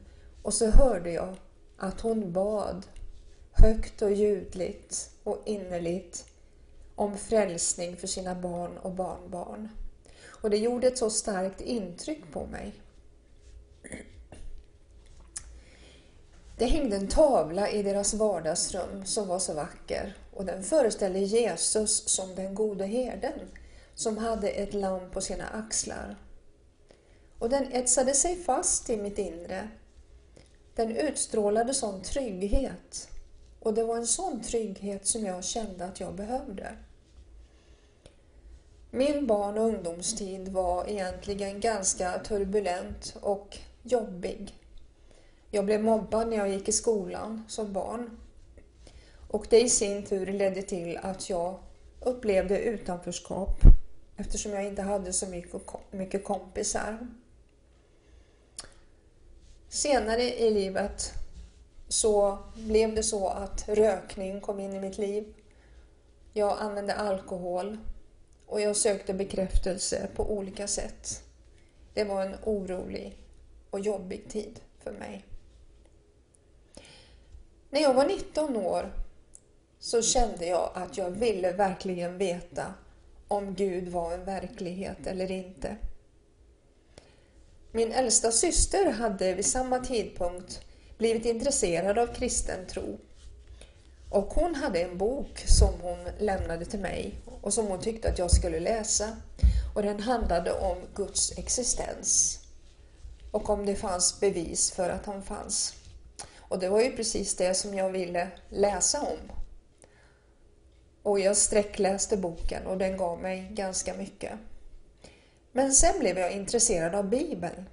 [0.45, 1.35] och så hörde jag
[1.77, 2.85] att hon bad
[3.51, 6.26] högt och ljudligt och innerligt
[6.95, 9.69] om frälsning för sina barn och barnbarn.
[10.26, 12.73] Och det gjorde ett så starkt intryck på mig.
[16.57, 22.09] Det hängde en tavla i deras vardagsrum som var så vacker och den föreställde Jesus
[22.09, 23.39] som den gode herden
[23.95, 26.15] som hade ett lamm på sina axlar.
[27.39, 29.69] Och den etsade sig fast i mitt inre.
[30.76, 33.10] Den utstrålade sån trygghet
[33.60, 36.76] och det var en sån trygghet som jag kände att jag behövde.
[38.91, 44.56] Min barn och ungdomstid var egentligen ganska turbulent och jobbig.
[45.52, 48.18] Jag blev mobbad när jag gick i skolan som barn.
[49.31, 51.60] Och det i sin tur ledde till att jag
[51.99, 53.60] upplevde utanförskap
[54.18, 55.26] eftersom jag inte hade så
[55.91, 57.07] mycket kompisar.
[59.76, 61.14] Senare i livet
[61.88, 65.34] så blev det så att rökning kom in i mitt liv.
[66.34, 67.77] Jag använde alkohol
[68.45, 71.23] och jag sökte bekräftelse på olika sätt.
[71.93, 73.18] Det var en orolig
[73.69, 75.26] och jobbig tid för mig.
[77.69, 78.93] När jag var 19 år
[79.80, 82.73] så kände jag att jag ville verkligen veta
[83.27, 85.77] om Gud var en verklighet eller inte.
[87.76, 90.61] Min äldsta syster hade vid samma tidpunkt
[90.97, 92.99] blivit intresserad av kristen tro.
[94.10, 98.19] Och hon hade en bok som hon lämnade till mig och som hon tyckte att
[98.19, 99.18] jag skulle läsa.
[99.76, 102.39] Och den handlade om Guds existens
[103.31, 105.73] och om det fanns bevis för att han fanns.
[106.38, 109.31] Och det var ju precis det som jag ville läsa om.
[111.03, 114.31] Och jag sträckläste boken och den gav mig ganska mycket.
[115.56, 117.69] Men sen blev jag intresserad av Bibeln.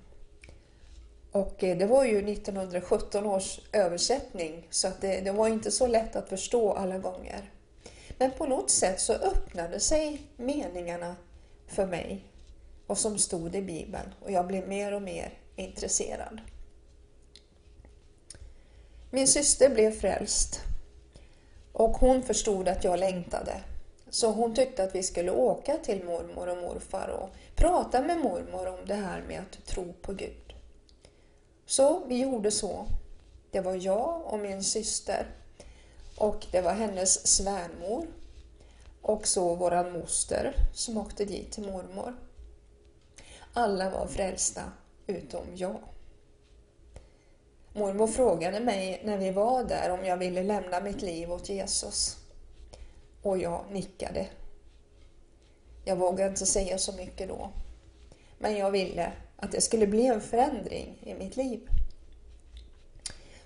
[1.32, 5.86] Och eh, det var ju 1917 års översättning så att det, det var inte så
[5.86, 7.50] lätt att förstå alla gånger.
[8.18, 11.16] Men på något sätt så öppnade sig meningarna
[11.66, 12.24] för mig
[12.86, 16.40] och som stod i Bibeln och jag blev mer och mer intresserad.
[19.10, 20.60] Min syster blev frälst
[21.72, 23.62] och hon förstod att jag längtade.
[24.12, 28.68] Så hon tyckte att vi skulle åka till mormor och morfar och prata med mormor
[28.68, 30.54] om det här med att tro på Gud.
[31.66, 32.86] Så vi gjorde så.
[33.50, 35.26] Det var jag och min syster
[36.16, 38.06] och det var hennes svärmor
[39.02, 42.14] och så våran moster som åkte dit till mormor.
[43.52, 44.62] Alla var frälsta
[45.06, 45.80] utom jag.
[47.72, 52.21] Mormor frågade mig när vi var där om jag ville lämna mitt liv åt Jesus.
[53.22, 54.26] Och jag nickade.
[55.84, 57.50] Jag vågade inte säga så mycket då.
[58.38, 61.68] Men jag ville att det skulle bli en förändring i mitt liv.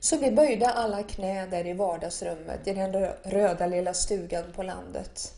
[0.00, 2.92] Så vi böjde alla knä där i vardagsrummet i den
[3.22, 5.34] röda lilla stugan på landet.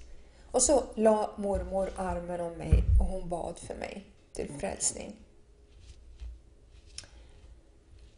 [0.50, 5.16] Och så la mormor armen om mig och hon bad för mig till frälsning.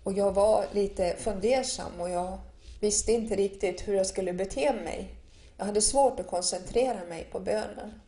[0.02, 2.38] Och jag var lite fundersam och jag
[2.80, 5.19] visste inte riktigt hur jag skulle bete mig.
[5.60, 8.00] Jag hade svårt att koncentrera mig på bönen.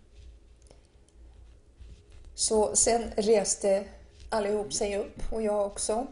[2.35, 3.85] Så sen reste
[4.31, 6.07] allihop sig upp och jag också.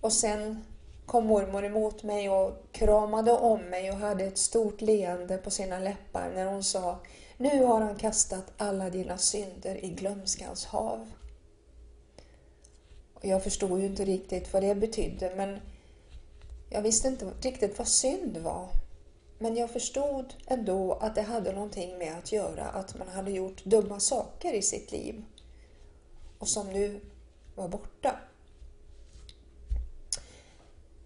[0.00, 0.64] Och sen
[1.06, 5.78] kom mormor emot mig och kramade om mig och hade ett stort leende på sina
[5.78, 6.98] läppar när hon sa
[7.36, 11.10] Nu har han kastat alla dina synder i glömskans hav.
[13.14, 15.60] Och jag förstod ju inte riktigt vad det betydde men
[16.70, 18.79] jag visste inte riktigt vad synd var.
[19.42, 23.64] Men jag förstod ändå att det hade någonting med att göra att man hade gjort
[23.64, 25.24] dumma saker i sitt liv
[26.38, 27.00] och som nu
[27.54, 28.20] var borta.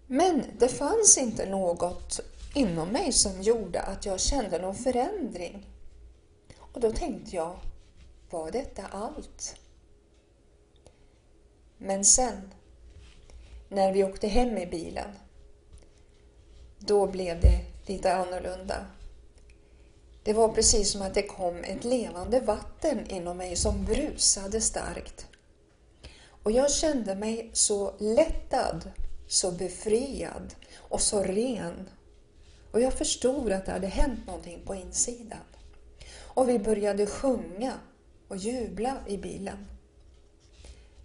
[0.07, 2.19] Men det fanns inte något
[2.55, 5.69] inom mig som gjorde att jag kände någon förändring.
[6.59, 7.59] Och då tänkte jag,
[8.29, 9.55] var detta allt?
[11.77, 12.53] Men sen,
[13.69, 15.09] när vi åkte hem i bilen,
[16.79, 18.85] då blev det lite annorlunda.
[20.23, 25.27] Det var precis som att det kom ett levande vatten inom mig som brusade starkt.
[26.43, 28.91] Och jag kände mig så lättad,
[29.27, 31.89] så befriad och så ren.
[32.71, 35.39] Och jag förstod att det hade hänt någonting på insidan.
[36.21, 37.73] Och vi började sjunga
[38.27, 39.67] och jubla i bilen.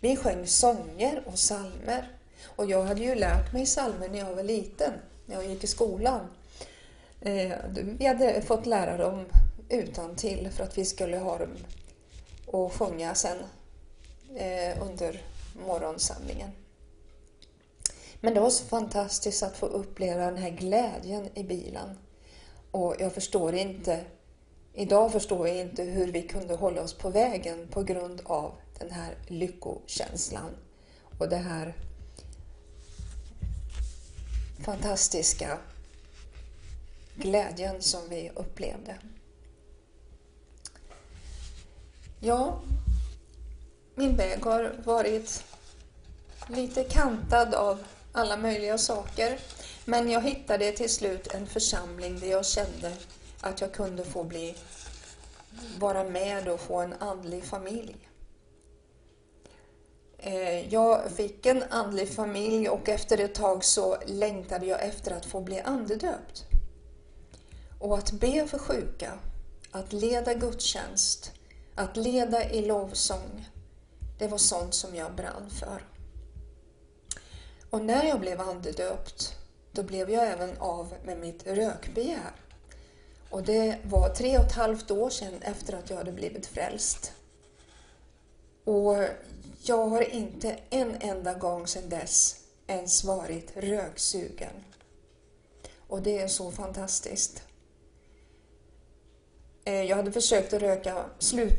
[0.01, 2.19] Vi sjöng sånger och salmer.
[2.45, 4.93] Och jag hade ju lärt mig salmer när jag var liten,
[5.27, 6.27] när jag gick i skolan.
[7.21, 9.25] Eh, vi hade fått lära dem
[9.69, 11.57] utan till för att vi skulle ha dem
[12.47, 13.39] och sjunga sen
[14.37, 15.23] eh, under
[15.67, 16.51] morgonsamlingen.
[18.21, 21.99] Men det var så fantastiskt att få uppleva den här glädjen i bilen.
[22.71, 24.05] Och jag förstår inte,
[24.75, 28.91] idag förstår jag inte hur vi kunde hålla oss på vägen på grund av den
[28.91, 30.51] här lyckokänslan
[31.19, 31.77] och det här
[34.65, 35.59] fantastiska
[37.21, 38.97] glädjen som vi upplevde.
[42.21, 42.61] Ja,
[43.95, 45.45] min väg har varit
[46.49, 49.39] lite kantad av alla möjliga saker.
[49.85, 52.93] Men jag hittade till slut en församling där jag kände
[53.41, 54.55] att jag kunde få bli,
[55.79, 57.97] vara med och få en andlig familj.
[60.19, 65.27] Eh, jag fick en andlig familj och efter ett tag så längtade jag efter att
[65.27, 66.50] få bli andedöpt.
[67.81, 69.19] Och att be för sjuka,
[69.71, 71.33] att leda gudstjänst,
[71.75, 73.49] att leda i lovsång,
[74.19, 75.85] det var sånt som jag brann för.
[77.71, 79.35] Och när jag blev andedöpt,
[79.73, 82.33] då blev jag även av med mitt rökbegär.
[83.31, 87.13] Och det var tre och ett halvt år sedan efter att jag hade blivit frälst.
[88.65, 88.97] Och
[89.63, 92.37] jag har inte en enda gång sedan dess
[92.67, 94.65] ens varit röksugen.
[95.89, 97.43] Och det är så fantastiskt.
[99.71, 101.05] Eh, jag hade försökt att, röka,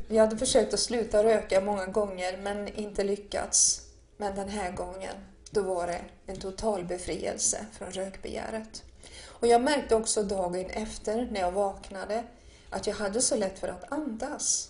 [0.08, 3.82] jag hade försökt att sluta röka många gånger men inte lyckats.
[4.18, 5.16] Men den här gången,
[5.52, 8.84] då var det en total befrielse från rökbegäret.
[9.26, 12.24] Och jag märkte också dagen efter när jag vaknade
[12.70, 14.70] att jag hade så lätt för att andas.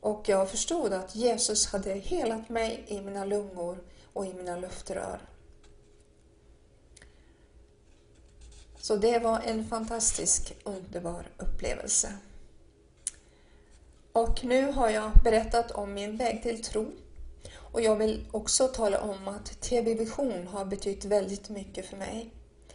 [0.00, 3.78] Och jag förstod att Jesus hade helat mig i mina lungor
[4.12, 5.20] och i mina luftrör.
[8.80, 12.12] Så det var en fantastisk, underbar upplevelse.
[14.18, 16.92] Och nu har jag berättat om min väg till tro.
[17.54, 22.30] Och jag vill också tala om att TV Vision har betytt väldigt mycket för mig.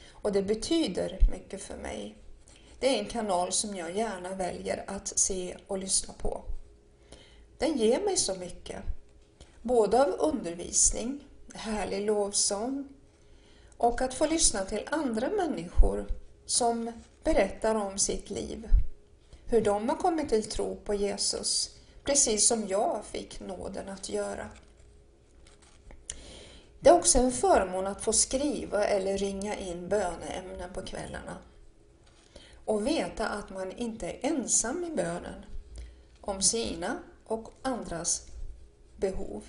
[0.09, 2.15] Och det betyder mycket för mig.
[2.79, 6.43] Det är en kanal som jag gärna väljer att se och lyssna på.
[7.57, 8.81] Den ger mig så mycket.
[9.61, 12.87] Både av undervisning, härlig lovsång
[13.77, 16.05] och att få lyssna till andra människor
[16.45, 16.91] som
[17.23, 18.67] berättar om sitt liv
[19.53, 24.49] hur de har kommit till tro på Jesus, precis som jag fick nåden att göra.
[26.79, 31.37] Det är också en förmån att få skriva eller ringa in böneämnen på kvällarna
[32.65, 35.45] och veta att man inte är ensam i bönen
[36.21, 38.27] om sina och andras
[38.97, 39.43] behov.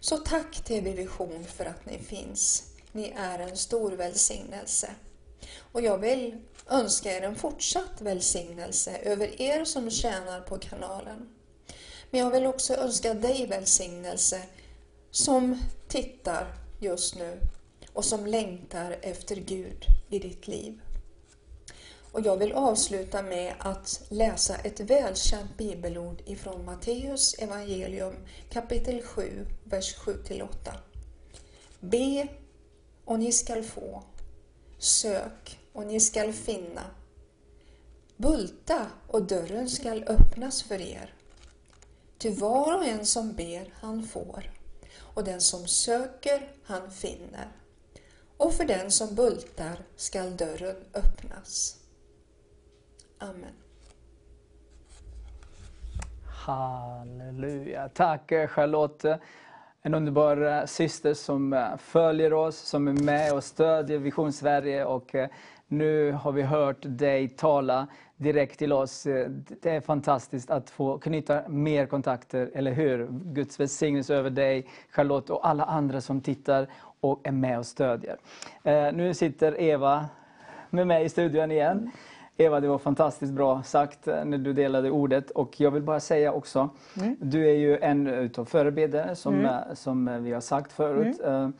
[0.00, 2.72] Så tack TV Vision för att ni finns.
[2.92, 4.90] Ni är en stor välsignelse.
[5.72, 6.40] Och jag vill
[6.70, 11.28] önska er en fortsatt välsignelse över er som tjänar på kanalen.
[12.10, 14.42] Men jag vill också önska dig välsignelse
[15.10, 15.58] som
[15.88, 17.40] tittar just nu
[17.92, 20.80] och som längtar efter Gud i ditt liv.
[22.12, 28.14] Och jag vill avsluta med att läsa ett välkänt bibelord ifrån Matteus evangelium
[28.50, 30.48] kapitel 7, vers 7-8.
[31.80, 32.28] Be
[33.04, 34.02] och ni skall få.
[34.78, 36.82] Sök och ni skall finna.
[38.16, 41.14] Bulta och dörren skall öppnas för er.
[42.18, 44.50] Ty var och en som ber, han får,
[45.14, 47.48] och den som söker, han finner.
[48.36, 51.76] och för den som bultar skall dörren öppnas.
[53.18, 53.54] Amen.
[56.46, 57.88] Halleluja.
[57.88, 59.04] Tack eh, Charlotte.
[59.82, 64.84] En underbar eh, syster som eh, följer oss, som är med och stödjer Vision Sverige.
[64.84, 65.14] Och
[65.74, 67.86] nu har vi hört dig tala
[68.16, 69.02] direkt till oss.
[69.62, 73.08] Det är fantastiskt att få knyta mer kontakter, eller hur?
[73.10, 76.66] Guds välsignelse över dig, Charlotte och alla andra som tittar
[77.00, 78.16] och är med och stödjer.
[78.92, 80.06] Nu sitter Eva
[80.70, 81.90] med mig i studion igen.
[82.36, 85.30] Eva, det var fantastiskt bra sagt eh, när du delade ordet.
[85.30, 87.16] Och jag vill bara säga också, mm.
[87.20, 89.46] du är ju en utav förebedjare som, mm.
[89.46, 91.20] Eh, som eh, vi har sagt förut.
[91.24, 91.52] Mm.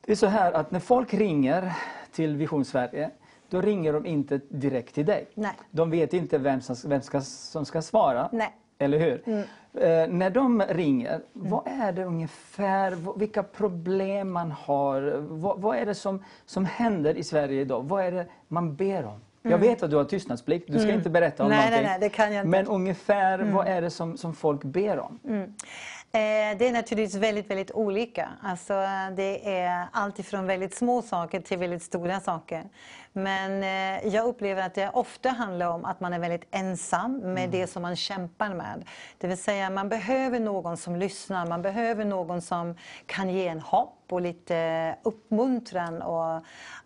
[0.00, 1.72] Det är så här att när folk ringer
[2.12, 3.10] till Vision Sverige,
[3.52, 5.28] då ringer de inte direkt till dig.
[5.34, 5.52] Nej.
[5.70, 8.28] De vet inte vem som, vem ska, som ska svara.
[8.32, 8.56] Nej.
[8.78, 9.22] Eller hur?
[9.26, 9.40] Mm.
[9.74, 11.24] Eh, när de ringer, mm.
[11.32, 15.16] vad är det ungefär, vilka problem man har?
[15.18, 17.82] Vad, vad, är det som, som händer i Sverige idag?
[17.82, 19.20] Vad är det man ber om?
[19.42, 19.68] Jag mm.
[19.68, 20.96] vet att du har tystnadsplikt, du ska mm.
[20.96, 21.82] inte berätta om nej, någonting.
[21.82, 22.48] Nej, nej, det kan jag inte.
[22.48, 23.54] Men ungefär, mm.
[23.54, 25.18] vad är det som, som folk ber om?
[26.14, 28.28] Eh, det är naturligtvis väldigt, väldigt olika.
[28.42, 28.72] Alltså,
[29.16, 32.64] det är alltifrån väldigt små saker till väldigt stora saker.
[33.12, 37.44] Men eh, jag upplever att det ofta handlar om att man är väldigt ensam med
[37.44, 37.50] mm.
[37.50, 38.84] det som man kämpar med.
[39.18, 42.76] Det vill säga man behöver någon som lyssnar, man behöver någon som
[43.06, 46.02] kan ge en hopp och lite uppmuntran.
[46.02, 46.42] Och,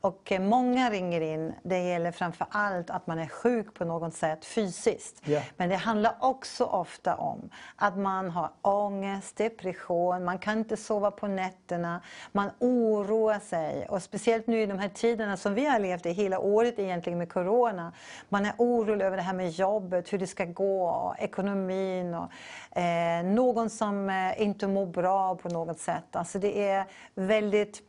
[0.06, 4.44] och många ringer in, det gäller framför allt att man är sjuk på något sätt
[4.44, 5.28] fysiskt.
[5.28, 5.44] Yeah.
[5.56, 11.10] Men det handlar också ofta om att man har ångest, depression, man kan inte sova
[11.10, 12.00] på nätterna,
[12.32, 13.86] man oroar sig.
[13.88, 17.18] Och speciellt nu i de här tiderna som vi har levt i hela året egentligen
[17.18, 17.92] med Corona.
[18.28, 23.24] Man är orolig över det här med jobbet, hur det ska gå, ekonomin och eh,
[23.24, 26.16] någon som eh, inte mår bra på något sätt.
[26.16, 26.84] Alltså det är
[27.14, 27.82] väldigt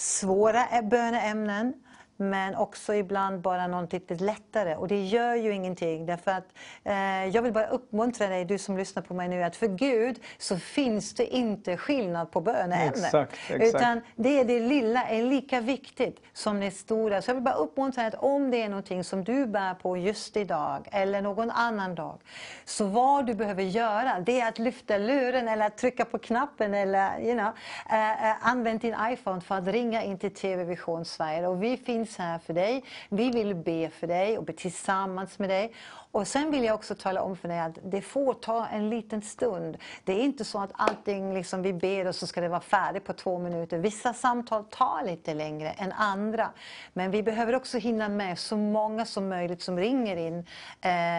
[0.00, 1.74] svåra böneämnen
[2.20, 4.76] men också ibland bara något lite lättare.
[4.76, 6.06] Och det gör ju ingenting.
[6.06, 6.46] Därför att,
[6.84, 10.20] eh, jag vill bara uppmuntra dig, du som lyssnar på mig nu, att för Gud
[10.38, 13.04] så finns det inte skillnad på böneämnen.
[13.04, 13.74] Exakt, exakt.
[13.74, 17.22] Utan det det lilla är lika viktigt som det stora.
[17.22, 19.96] Så jag vill bara uppmuntra dig att om det är någonting som du bär på
[19.96, 22.18] just idag eller någon annan dag.
[22.64, 26.74] Så vad du behöver göra det är att lyfta luren eller att trycka på knappen
[26.74, 27.52] eller you know,
[27.90, 31.46] eh, eh, använd din iPhone för att ringa in till TV Vision Sverige.
[31.46, 32.84] Och vi finns finns här för dig.
[33.08, 35.72] Vi vill be för dig och be tillsammans med dig.
[36.12, 39.22] Och sen vill jag också tala om för dig att det får ta en liten
[39.22, 39.78] stund.
[40.04, 43.04] Det är inte så att allting liksom vi ber och så ska det vara färdigt
[43.04, 43.78] på två minuter.
[43.78, 46.50] Vissa samtal tar lite längre än andra.
[46.92, 50.44] Men vi behöver också hinna med så många som möjligt som ringer in eh,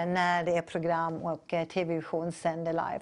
[0.07, 3.01] när det är program och eh, TV-vision sänder live.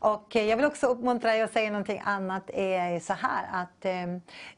[0.00, 2.50] Och eh, jag vill också uppmuntra dig att säga någonting annat.
[2.54, 4.06] är så här att eh,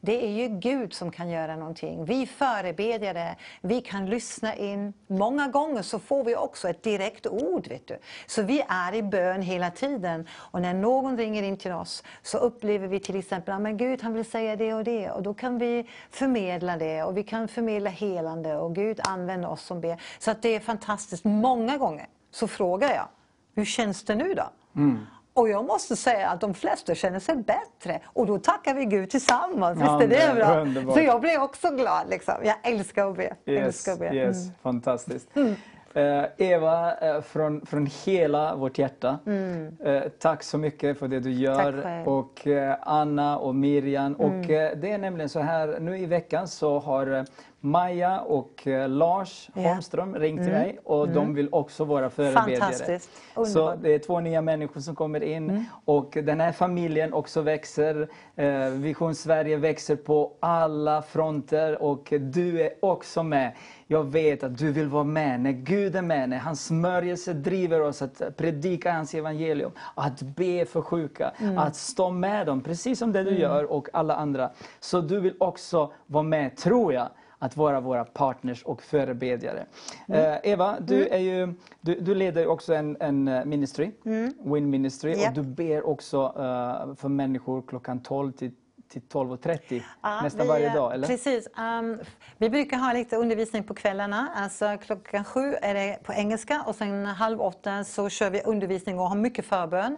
[0.01, 2.05] det är ju Gud som kan göra någonting.
[2.05, 4.93] Vi förebedjare, vi kan lyssna in.
[5.07, 7.67] Många gånger så får vi också ett direkt ord.
[7.67, 7.97] Vet du.
[8.25, 10.27] Så vi är i bön hela tiden.
[10.33, 14.13] Och när någon ringer in till oss så upplever vi till exempel att Gud han
[14.13, 15.11] vill säga det och det.
[15.11, 19.61] Och då kan vi förmedla det och vi kan förmedla helande och Gud använder oss
[19.61, 20.01] som ber.
[20.19, 21.23] Så att det är fantastiskt.
[21.23, 23.07] Många gånger så frågar jag,
[23.55, 24.49] hur känns det nu då?
[24.75, 25.05] Mm.
[25.33, 28.01] Och jag måste säga att de flesta känner sig bättre.
[28.05, 29.79] Och då tackar vi Gud tillsammans.
[29.81, 30.61] Ja, Visst är det bra?
[30.61, 30.95] Underbart.
[30.95, 32.09] Så jag blir också glad.
[32.09, 32.33] Liksom.
[32.43, 33.35] Jag älskar att be.
[33.45, 34.13] Yes, älskar att be.
[34.15, 34.55] Yes, mm.
[34.63, 35.35] Fantastiskt.
[35.35, 35.55] Mm.
[35.95, 39.77] Eh, Eva, eh, från, från hela vårt hjärta, mm.
[39.83, 42.07] eh, tack så mycket för det du gör.
[42.07, 42.47] Och
[42.79, 44.13] Anna och Miriam.
[44.13, 44.41] Och mm.
[44.41, 47.25] eh, det är nämligen så här, nu i veckan så har
[47.65, 49.61] Maja och eh, Lars ja.
[49.61, 50.61] Holmström ringt till mm.
[50.61, 51.15] mig och mm.
[51.15, 52.99] de vill också vara förebedjare.
[53.45, 55.65] Så det är två nya människor som kommer in mm.
[55.85, 58.09] och den här familjen också växer.
[58.35, 63.55] Eh, Vision Sverige växer på alla fronter och du är också med.
[63.87, 67.81] Jag vet att du vill vara med när Gud är med, när hans smörjelse driver
[67.81, 71.57] oss att predika hans evangelium, att be för sjuka, mm.
[71.57, 73.41] att stå med dem, precis som det du mm.
[73.41, 74.51] gör och alla andra.
[74.79, 77.09] Så du vill också vara med, tror jag,
[77.43, 79.65] att vara våra partners och förebedjare.
[80.07, 80.21] Mm.
[80.21, 81.13] Uh, Eva, du, mm.
[81.13, 84.33] är ju, du, du leder också en, en eh, ministry, mm.
[84.43, 85.27] Win Ministry, yep.
[85.27, 88.51] och du ber också uh, för människor klockan 12 till
[88.93, 90.93] till 12.30 ja, nästan vi, varje dag?
[90.93, 91.07] Eller?
[91.07, 91.47] Precis.
[91.57, 91.99] Um,
[92.37, 94.29] vi brukar ha lite undervisning på kvällarna.
[94.35, 98.99] Alltså, klockan sju är det på engelska och sen halv åtta så kör vi undervisning
[98.99, 99.97] och har mycket förbön.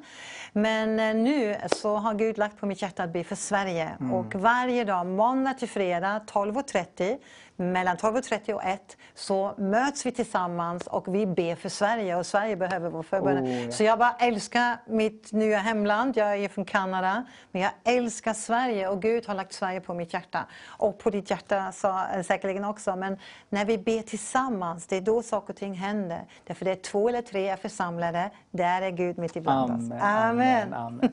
[0.53, 3.91] Men uh, nu så har Gud lagt på mitt hjärta att be för Sverige.
[3.99, 4.13] Mm.
[4.13, 7.17] Och varje dag, måndag till fredag 12.30
[7.57, 12.55] mellan 12.30 och 1 så möts vi tillsammans och vi ber för Sverige och Sverige
[12.55, 13.43] behöver vår förbön.
[13.43, 13.71] Oh, ja.
[13.71, 16.17] Så jag bara älskar mitt nya hemland.
[16.17, 17.25] Jag är från Kanada.
[17.51, 20.45] Men jag älskar Sverige och Gud har lagt Sverige på mitt hjärta.
[20.67, 22.95] Och på ditt hjärta så, eh, säkerligen också.
[22.95, 23.17] Men
[23.49, 26.21] när vi ber tillsammans, det är då saker och ting händer.
[26.43, 29.91] Därför det är två eller tre är församlade, där är Gud mitt ibland oss.
[29.91, 30.73] Amen, Amen.
[30.73, 31.09] amen, amen.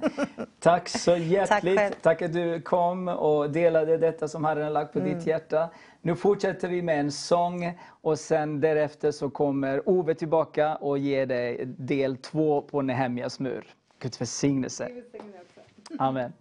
[0.60, 1.78] Tack så hjärtligt.
[1.78, 1.94] själv.
[2.02, 5.14] Tack att du kom och delade detta som Herren har lagt på Mm.
[5.18, 5.68] ditt hjärta.
[6.04, 11.26] Nu fortsätter vi med en sång och sen därefter så kommer Ove tillbaka och ger
[11.26, 13.66] dig del två på Nehemjas mur.
[13.98, 14.88] Guds välsignelse.
[15.98, 16.32] Amen.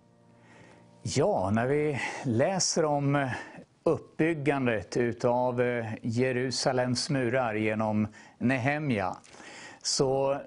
[1.02, 3.30] Ja, när vi läser om
[3.84, 8.08] uppbyggandet utav eh, Jerusalems murar genom
[8.38, 9.18] Nehemja
[9.82, 10.40] så eh,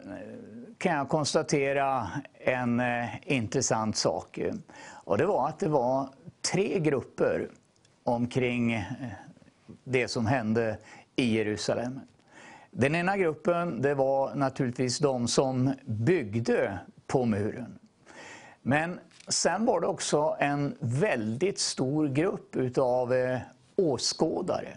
[0.79, 4.39] kan jag konstatera en eh, intressant sak.
[5.05, 6.09] Och det var att det var
[6.53, 7.49] tre grupper
[8.05, 8.83] omkring eh,
[9.85, 10.77] det som hände
[11.17, 12.01] i Jerusalem.
[12.71, 17.79] Den ena gruppen det var naturligtvis de som byggde på muren.
[18.63, 23.39] Men sen var det också en väldigt stor grupp utav eh,
[23.77, 24.69] åskådare.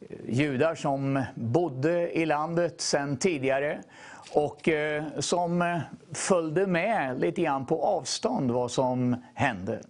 [0.00, 3.82] Eh, judar som bodde i landet sedan tidigare
[4.32, 4.68] och
[5.18, 5.80] som
[6.12, 9.80] följde med lite grann på avstånd vad som hände.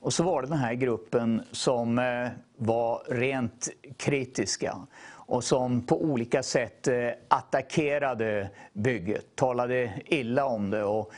[0.00, 4.76] Och så var det den här gruppen som eh, var rent kritiska
[5.10, 11.12] och som på olika sätt eh, attackerade bygget, talade illa om det och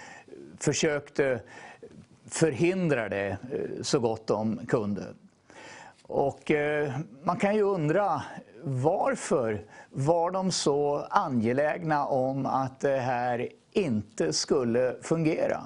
[0.58, 1.40] försökte
[2.26, 5.04] förhindra det eh, så gott de kunde.
[6.02, 6.52] Och
[7.22, 8.22] man kan ju undra
[8.62, 15.62] varför var de så angelägna om att det här inte skulle fungera?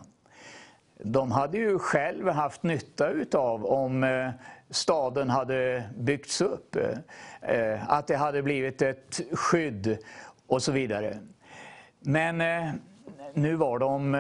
[1.07, 4.31] De hade ju själv haft nytta utav om eh,
[4.71, 6.99] staden hade byggts upp, eh,
[7.57, 9.99] eh, att det hade blivit ett skydd
[10.47, 11.19] och så vidare.
[12.01, 12.43] Men
[13.35, 14.15] nu var de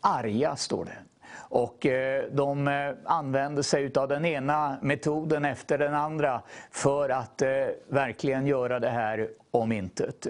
[0.00, 0.96] arga, står det.
[1.32, 1.86] Och
[2.32, 2.68] de
[3.04, 7.42] använde sig av den ena metoden efter den andra för att
[7.88, 10.26] verkligen göra det här om intet.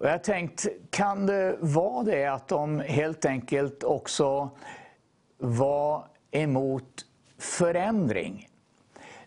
[0.00, 4.50] Och jag tänkt, kan det vara det att de helt enkelt också
[5.38, 7.06] var emot
[7.38, 8.48] förändring?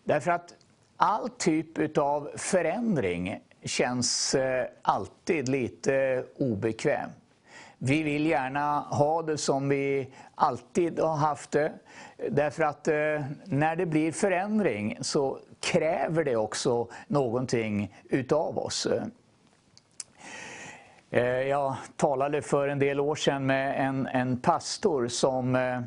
[0.04, 0.56] Därför att
[0.98, 7.10] all typ av förändring känns eh, alltid lite obekväm.
[7.78, 11.74] Vi vill gärna ha det som vi alltid har haft det.
[12.30, 18.88] Därför att eh, när det blir förändring så kräver det också någonting utav oss.
[21.14, 25.80] Eh, jag talade för en del år sedan med en, en pastor som eh,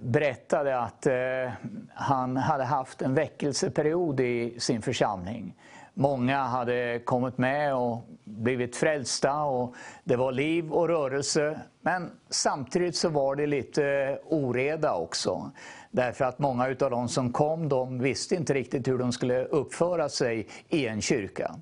[0.00, 1.52] berättade att eh,
[1.94, 5.56] han hade haft en väckelseperiod i sin församling.
[5.94, 11.60] Många hade kommit med och blivit frälsta och det var liv och rörelse.
[11.80, 15.50] Men samtidigt så var det lite oreda också.
[15.90, 20.08] Därför att många av de som kom de visste inte riktigt hur de skulle uppföra
[20.08, 21.54] sig i en kyrka.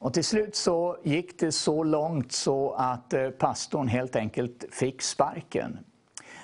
[0.00, 5.02] Och till slut så gick det så långt så att eh, pastorn helt enkelt fick
[5.02, 5.78] sparken.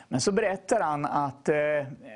[0.08, 1.56] Men så berättar han att eh,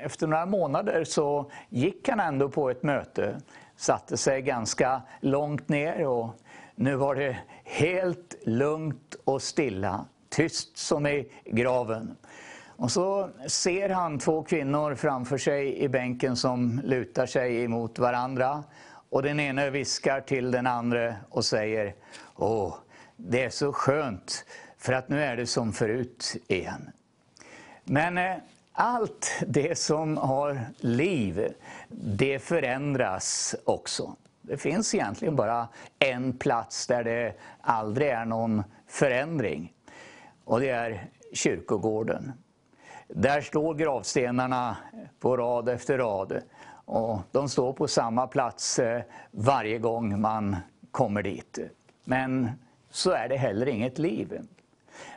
[0.03, 3.41] efter några månader så gick han ändå på ett möte,
[3.75, 6.29] satte sig ganska långt ner och
[6.75, 12.15] nu var det helt lugnt och stilla, tyst som i graven.
[12.67, 18.63] Och så ser han två kvinnor framför sig i bänken som lutar sig emot varandra.
[19.11, 21.95] Och den ene viskar till den andra och säger
[22.35, 22.75] Åh,
[23.15, 24.45] det är så skönt
[24.77, 26.91] för att nu är det som förut igen.
[27.83, 28.35] Men eh,
[28.71, 31.53] allt det som har liv,
[31.89, 34.15] det förändras också.
[34.41, 35.67] Det finns egentligen bara
[35.99, 39.73] en plats där det aldrig är någon förändring.
[40.43, 42.31] Och det är kyrkogården.
[43.07, 44.77] Där står gravstenarna
[45.19, 46.41] på rad efter rad.
[46.85, 49.01] Och de står på samma plats eh,
[49.31, 50.55] varje gång man
[50.91, 51.59] kommer dit.
[52.03, 52.51] Men
[52.89, 54.41] så är det heller inget liv.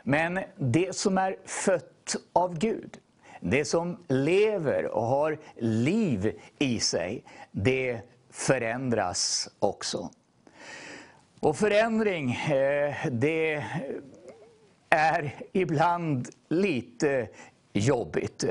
[0.03, 2.97] Men det som är fött av Gud,
[3.39, 10.09] det som lever och har liv i sig, det förändras också.
[11.39, 13.63] Och förändring, eh, det
[14.89, 17.27] är ibland lite
[17.73, 18.45] jobbigt.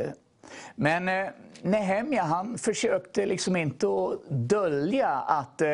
[0.74, 1.26] Men eh,
[1.62, 5.68] Nehemja han försökte liksom inte att dölja att eh,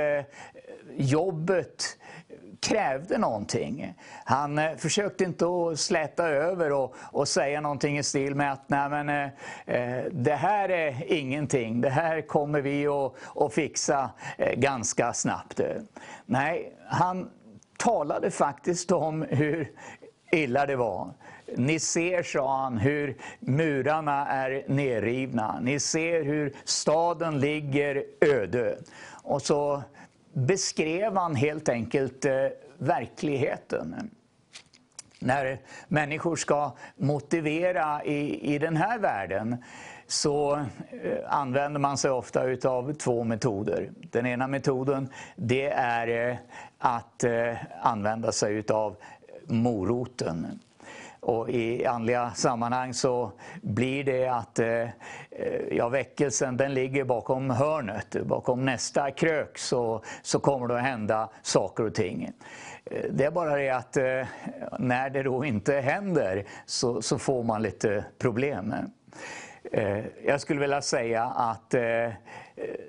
[0.96, 1.96] jobbet
[2.60, 3.94] krävde någonting.
[4.24, 8.68] Han eh, försökte inte att släta över och, och säga någonting i stil med att
[8.68, 9.28] Nej, men, eh,
[9.66, 15.60] eh det här är ingenting, det här kommer vi att, att fixa eh, ganska snabbt.
[16.26, 17.30] Nej, han
[17.78, 19.72] talade faktiskt om hur
[20.32, 21.14] illa det var.
[21.56, 25.60] Ni ser, sa han, hur murarna är nerrivna.
[25.60, 28.78] Ni ser hur staden ligger öde.
[29.22, 29.82] Och så
[30.32, 32.46] beskrev han helt enkelt eh,
[32.78, 34.10] verkligheten.
[35.18, 35.58] När
[35.88, 39.56] människor ska motivera i, i den här världen
[40.06, 40.64] så eh,
[41.28, 43.90] använder man sig ofta av två metoder.
[44.10, 46.36] Den ena metoden det är eh,
[46.78, 48.96] att eh, använda sig av
[49.46, 50.60] moroten.
[51.20, 53.32] Och I andliga sammanhang så
[53.62, 54.88] blir det att eh, eh,
[55.70, 61.28] ja, väckelsen den ligger bakom hörnet, bakom nästa krök så, så kommer det att hända
[61.42, 62.30] saker och ting.
[62.84, 64.26] Eh, det är bara det att eh,
[64.78, 68.74] när det då inte händer så, så får man lite problem.
[69.72, 71.74] Eh, jag skulle vilja säga att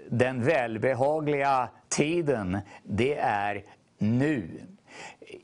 [0.09, 3.63] den välbehagliga tiden, det är
[3.97, 4.61] nu.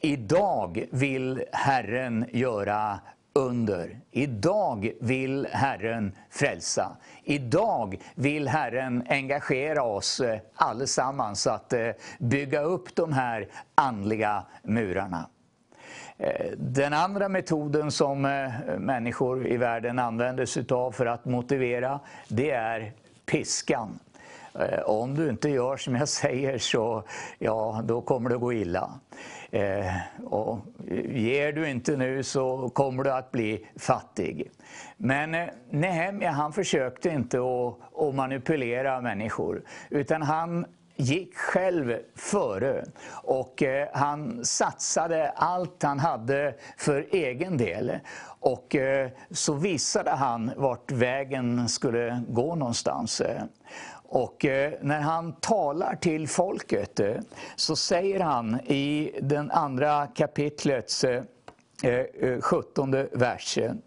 [0.02, 2.99] Idag vill Herren göra
[3.38, 3.99] under.
[4.11, 6.98] Idag vill Herren frälsa.
[7.24, 15.30] Idag vill Herren engagera oss eh, allesammans att eh, bygga upp de här andliga murarna.
[16.18, 18.22] Eh, den andra metoden som
[18.78, 22.91] människor i världen använder sig av för att motivera, det är
[23.26, 23.99] piskan.
[24.86, 27.03] Om du inte gör som jag säger så
[27.40, 28.90] ja, då kommer det gå illa.
[29.52, 30.60] Eh, och
[31.10, 34.52] ger du inte nu så kommer du att bli fattig.
[34.98, 40.65] Men eh, Nehemja han försökte inte att, att manipulera människor utan han
[40.98, 47.99] gick själv före och eh, han satsade allt han hade för egen del.
[48.40, 53.22] Och eh, så visade han vart vägen skulle gå någonstans.
[54.10, 57.16] Och eh, när han talar till folket eh,
[57.56, 61.24] så säger han i den andra kapitlets eh,
[61.84, 63.82] eh sjuttonde versen.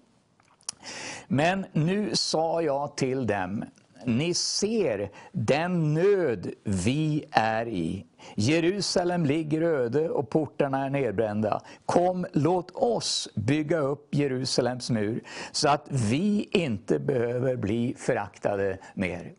[1.28, 3.64] Men nu sa jag till dem,
[4.04, 8.06] ni ser den nöd vi är i.
[8.34, 11.60] Jerusalem ligger öde och portarna är nedbrända.
[11.86, 15.22] Kom, låt oss bygga upp Jerusalems mur
[15.52, 19.32] så att vi inte behöver bli föraktade mer.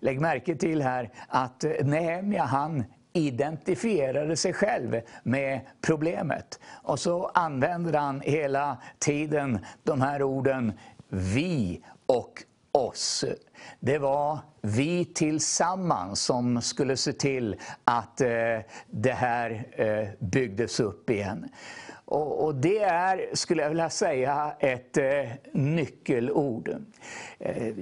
[0.00, 6.60] Lägg märke till här att Nehemja han identifierade sig själv med problemet.
[6.82, 10.72] Och så använder han hela tiden de här orden
[11.08, 13.24] vi och oss.
[13.80, 18.28] Det var vi tillsammans som skulle se till att eh,
[18.90, 21.48] det här eh, byggdes upp igen.
[22.04, 26.76] Och, och, det är, skulle jag vilja säga, ett eh, nyckelord.
[27.38, 27.74] Eh,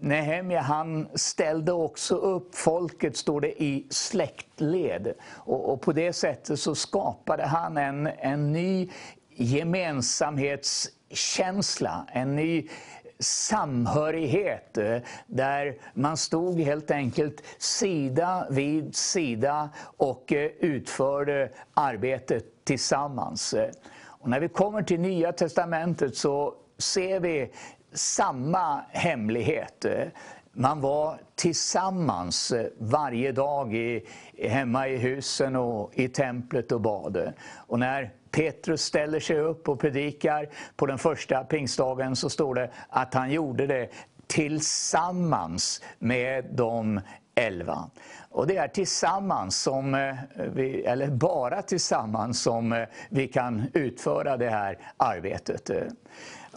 [0.00, 5.14] Nehemja han ställde också upp folket, står det, i släktled.
[5.34, 8.90] Och, och, på det sättet så skapade han en, en ny
[9.34, 12.68] gemensamhetskänsla, en ny
[13.18, 14.78] samhörighet
[15.26, 23.54] där man stod helt enkelt sida vid sida och eh, utförde arbetet tillsammans.
[24.00, 27.50] Och när vi kommer till Nya Testamentet så ser vi
[27.92, 29.86] samma hemlighet.
[30.52, 34.06] Man var tillsammans eh, varje dag i,
[34.48, 37.32] hemma i husen och i templet och bad.
[37.56, 42.70] Och när Petrus ställer sig upp och predikar på den första pingstdagen så står det
[42.88, 43.88] att han gjorde det
[44.26, 47.00] tillsammans med de
[47.34, 47.90] elva.
[48.30, 50.14] Och det är tillsammans som eh,
[50.54, 55.70] vi, eller bara tillsammans som eh, vi kan utföra det här arbetet.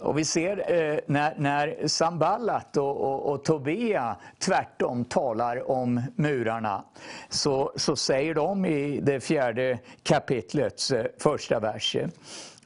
[0.02, 6.84] Och vi ser eh, när, när Samballat och, och, och, Tobia tvärtom talar om murarna
[7.28, 11.96] så, så säger de i det fjärde kapitlets eh, första vers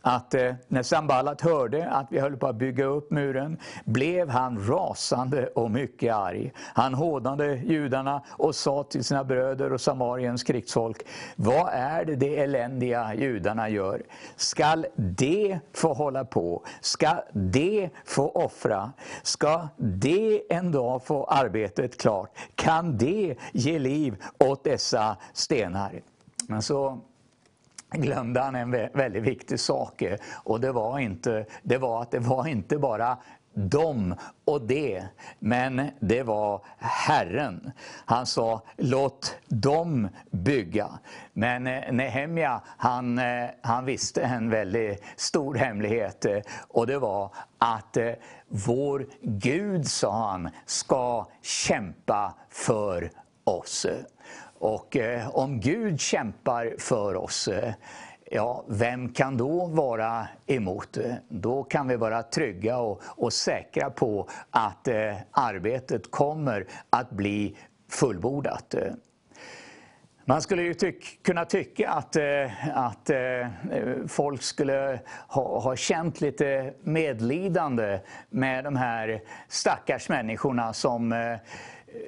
[0.06, 4.68] att eh, när Samballat hörde att vi höll på att bygga upp muren blev han
[4.68, 6.52] rasande och mycket arg.
[6.56, 11.02] Han hånade judarna och sa till sina bröder och Samariens krigsfolk,
[11.36, 14.02] vad är det de eländiga judarna gör?
[14.36, 16.62] Skall de få hålla på?
[16.80, 18.92] Ska de få offra?
[19.22, 22.30] Ska de en dag få arbetet klart?
[22.54, 26.00] Kan de ge liv åt dessa stenar?
[26.48, 27.00] Men så
[27.96, 30.02] glömde han en väldigt viktig sak.
[30.02, 33.18] Eh, och det var, inte, det var att det var inte bara
[33.54, 34.14] dem
[34.44, 35.04] och det,
[35.38, 37.72] men det var Herren.
[38.04, 40.88] Han sa, låt dem bygga.
[41.32, 46.26] Men eh, Nehemja, han, eh, han visste en väldigt stor hemlighet
[46.68, 47.96] och det var att
[48.48, 53.10] vår Gud, sa han, ska kämpa för
[53.44, 53.86] oss.
[54.58, 57.72] Och eh, om Gud kämpar för oss, eh,
[58.30, 60.98] Ja, vem kan då vara emot?
[61.28, 67.56] Då kan vi vara trygga och, och säkra på att eh, arbetet kommer att bli
[67.90, 68.74] fullbordat.
[70.24, 73.10] Man skulle ju tyck, kunna tycka att, eh, att
[74.08, 78.00] folk skulle ha, ha känt lite medlidande
[78.30, 81.12] med de här stackars människorna som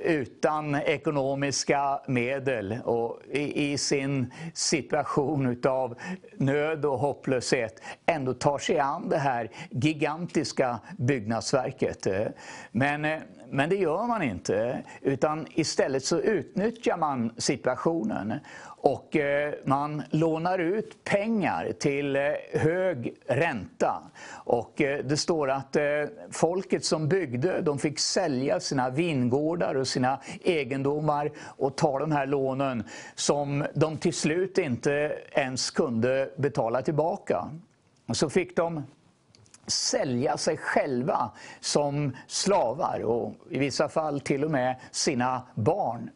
[0.05, 5.98] utan ekonomiska medel och i, i, sin situation av
[6.36, 12.06] nöd och hopplöshet ändå tar sig an det här gigantiska byggnadsverket.
[12.73, 13.20] Men,
[13.51, 18.35] men det gör man inte, utan istället så utnyttjar man situationen
[18.81, 22.23] och eh, man lånar ut pengar till eh,
[22.53, 24.03] hög ränta.
[24.31, 25.77] Och eh, det står att
[26.31, 32.27] folket som byggde de fick sälja sina vingårdar och sina egendomar och ta de här
[32.27, 32.85] lånen
[33.15, 37.51] som de till slut inte ens kunde betala tillbaka.
[38.07, 38.83] Och så fick de
[39.67, 41.31] sälja sig själva
[41.61, 46.11] som slavar och i vissa fall till och med sina barn.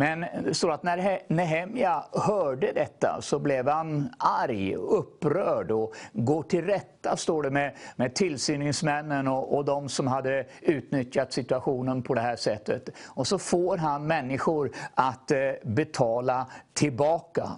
[0.00, 6.42] Men det står att när Nehemja hörde detta så blev han arg, upprörd och går
[6.42, 12.14] till rätta, står det, med, med tillsyningsmännen och, och de som hade utnyttjat situationen på
[12.14, 12.88] det här sättet.
[13.06, 16.46] Och så får han människor att eh, betala
[16.80, 17.50] tillbaka.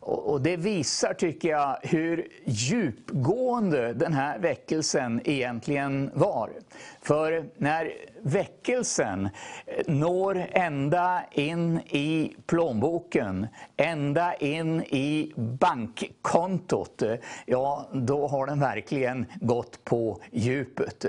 [0.00, 6.50] Och det visar, tycker jag, hur djupgående den här väckelsen egentligen var.
[7.02, 7.92] För när
[8.22, 9.28] väckelsen
[9.86, 17.02] når ända in i plånboken, ända in i bankkontot,
[17.46, 21.04] ja, då har den verkligen gått på djupet.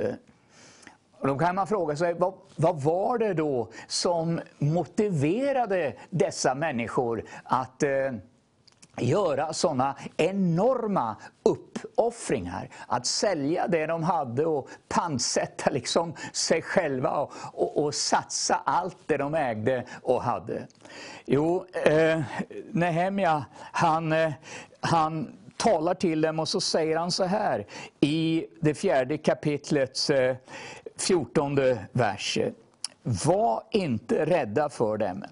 [1.22, 7.24] Och då kan man fråga sig, vad, vad, var det då som motiverade dessa människor
[7.44, 8.12] att eh,
[8.98, 12.70] göra sådana enorma uppoffringar.
[12.88, 18.98] Att sälja det de hade och pantsätta liksom sig själva och, och, och, satsa allt
[19.06, 20.68] det de ägde och hade.
[21.26, 22.22] Jo, eh,
[22.72, 24.32] Nehemja, han, eh,
[24.80, 27.66] han talar till dem och så säger han så här
[28.00, 30.36] i det fjärde kapitlets eh,
[31.02, 32.38] eh, fjortonde vers.
[33.04, 35.24] Var inte rädda för dem.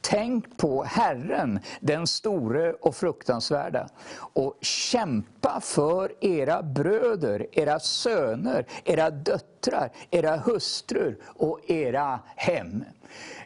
[0.00, 3.88] Tänk på Herren, den store och fruktansvärda.
[4.16, 12.84] Och kämpa för era bröder, era söner, era döttrar, era hustrur och era hem.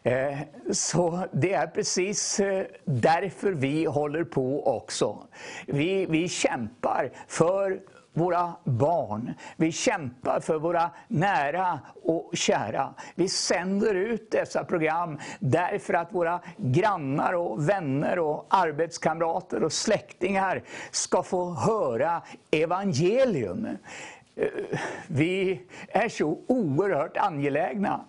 [0.02, 0.38] Eh,
[0.70, 5.26] så det är precis eh, därför vi håller på också.
[5.66, 7.80] Vi, vi kämpar för
[8.12, 9.34] våra barn.
[9.56, 12.94] Vi kämpar för våra nära och kära.
[13.14, 20.62] Vi sänder ut dessa program därför att våra grannar och vänner och arbetskamrater och släktingar
[20.90, 23.68] ska få höra evangelium.
[24.36, 24.48] Eh,
[25.08, 28.04] vi är så oerhört angelägna.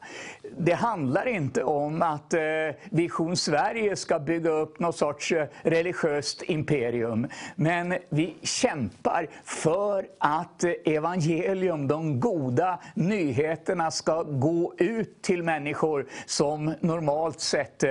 [0.58, 2.42] Det handlar inte om att eh,
[2.90, 7.28] Vision Sverige ska bygga upp någon sorts eh, religiöst imperium.
[7.56, 16.74] Men vi kämpar för att evangelium, de goda nyheterna, ska gå ut till människor som
[16.80, 17.84] normalt sett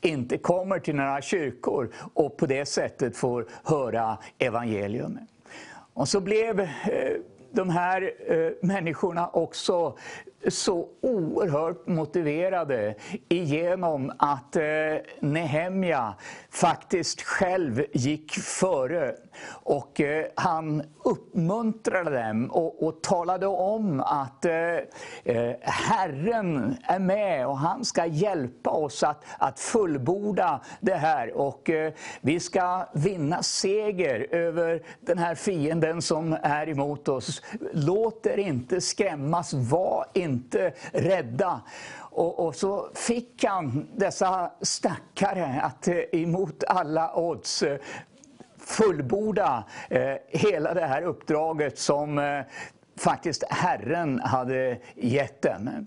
[0.00, 5.18] inte kommer till några kyrkor och på det sättet får höra evangelium.
[5.94, 6.68] Och så blev
[7.56, 9.96] de här eh, människorna också
[10.48, 12.94] så oerhört motiverade
[13.28, 14.62] genom att eh,
[15.20, 16.14] Nehemja
[16.50, 19.14] faktiskt själv gick före.
[19.48, 24.54] Och eh, han uppmuntrade dem och, och talade om att eh,
[25.24, 31.36] eh, Herren är med och han ska hjälpa oss att, att fullborda det här.
[31.36, 37.42] Och eh, vi ska vinna seger över den här fienden som är emot oss.
[37.72, 41.60] Låt er inte skrämmas, var inte rädda.
[42.16, 47.64] Och, och, så fick han dessa stackare att eh, emot alla odds
[48.66, 52.40] fullborda eh, hela det här uppdraget som eh,
[52.98, 55.86] faktiskt Herren hade gett dem.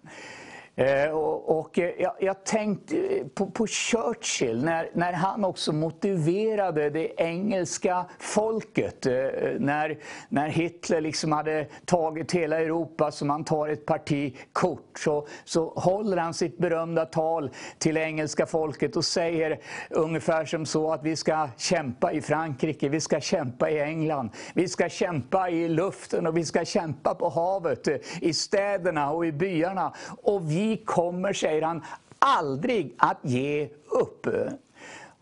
[0.79, 5.73] Eh, och, och eh, jag, jag tänkte eh, på, på Churchill, när, när han också
[5.73, 9.05] motiverade det engelska folket.
[9.05, 9.97] Eh, eh när,
[10.29, 15.69] när Hitler liksom hade tagit hela Europa som han tar ett parti kort, så, så
[15.69, 21.15] håller han sitt berömda tal till engelska folket och säger ungefär som så att vi
[21.15, 26.37] ska kämpa i Frankrike, vi ska kämpa i England, vi ska kämpa i luften och
[26.37, 27.87] vi ska kämpa på havet,
[28.21, 29.93] i städerna och i byarna.
[30.23, 31.83] Och vi kommer, säger han,
[32.19, 34.27] aldrig att ge upp.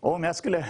[0.00, 0.64] Om jag skulle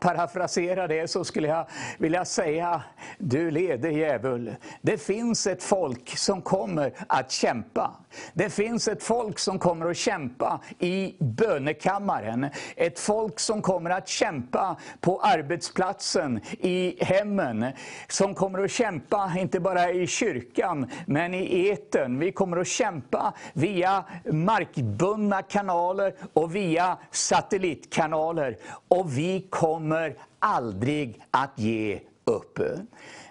[0.00, 1.66] parafrasera det så skulle jag
[1.98, 2.82] vilja säga,
[3.18, 4.54] du leder djävul.
[4.82, 7.90] Det finns ett folk som kommer att kämpa.
[8.32, 12.46] Det finns ett folk som kommer att kämpa i bönekammaren.
[12.76, 17.66] Ett folk som kommer att kämpa på arbetsplatsen, i hemmen.
[18.08, 22.18] Som kommer att kämpa, inte bara i kyrkan, men i eten.
[22.18, 28.56] Vi kommer att kämpa via markbundna kanaler och via satellitkanaler.
[28.88, 32.58] Och vi kommer aldrig att ge upp.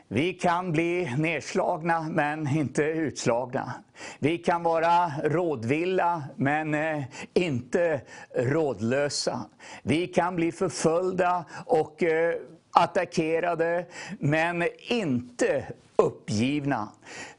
[0.07, 3.73] Vi kan bli nedslagna men inte utslagna.
[4.19, 7.03] Vi kan vara rådvilla men eh,
[7.33, 8.01] inte
[8.35, 9.45] rådlösa.
[9.83, 12.35] Vi kan bli förföljda och eh,
[12.71, 13.85] attackerade
[14.19, 15.65] men inte
[15.95, 16.89] uppgivna.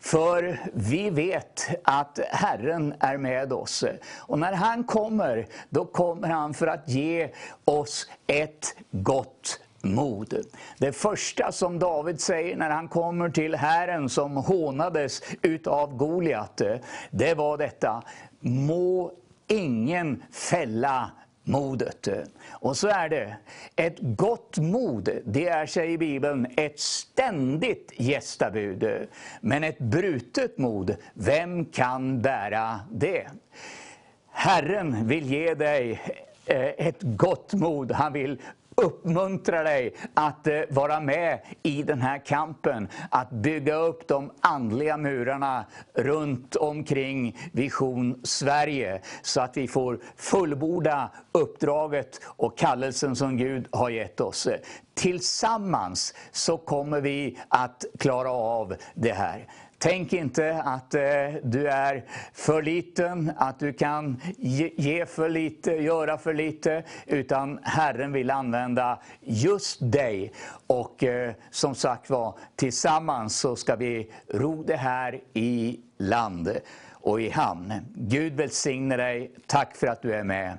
[0.01, 3.85] För vi vet att Herren är med oss.
[4.19, 7.31] Och när han kommer, då kommer han för att ge
[7.65, 10.35] oss ett gott mod.
[10.79, 16.63] Det första som David säger när han kommer till Herren som hånades utav Goliat,
[17.11, 18.03] det var detta.
[18.41, 19.13] Må
[19.47, 21.11] ingen fälla
[21.45, 22.09] modet.
[22.65, 23.37] Och så är det.
[23.77, 29.09] Ett gott mod, det är, säger Bibeln, ett ständigt gästabud.
[29.41, 33.27] Men ett brutet mod, vem kan bära det?
[34.31, 36.03] Herren vill ge dig
[36.47, 37.93] eh, ett gott mod.
[37.93, 38.41] Han vill
[38.75, 42.89] uppmuntra dig att eh, vara med i den här kampen.
[43.11, 45.65] Att bygga upp de andliga murarna
[45.95, 49.01] runt omkring Vision Sverige.
[49.23, 54.49] Så att vi får fullborda uppdraget och kallelsen som Gud har gett oss.
[54.95, 59.47] Tillsammans så kommer vi att klara av det här.
[59.85, 61.03] Tänk inte att eh,
[61.43, 68.13] du är för liten, att du kan ge för lite, göra för lite, utan Herren
[68.13, 70.33] vill använda just dig.
[70.67, 76.51] Och eh, som sagt var, tillsammans så ska vi ro det här i land
[76.93, 77.73] och i hamn.
[77.95, 79.33] Gud välsigne dig.
[79.47, 80.59] Tack för att du är med.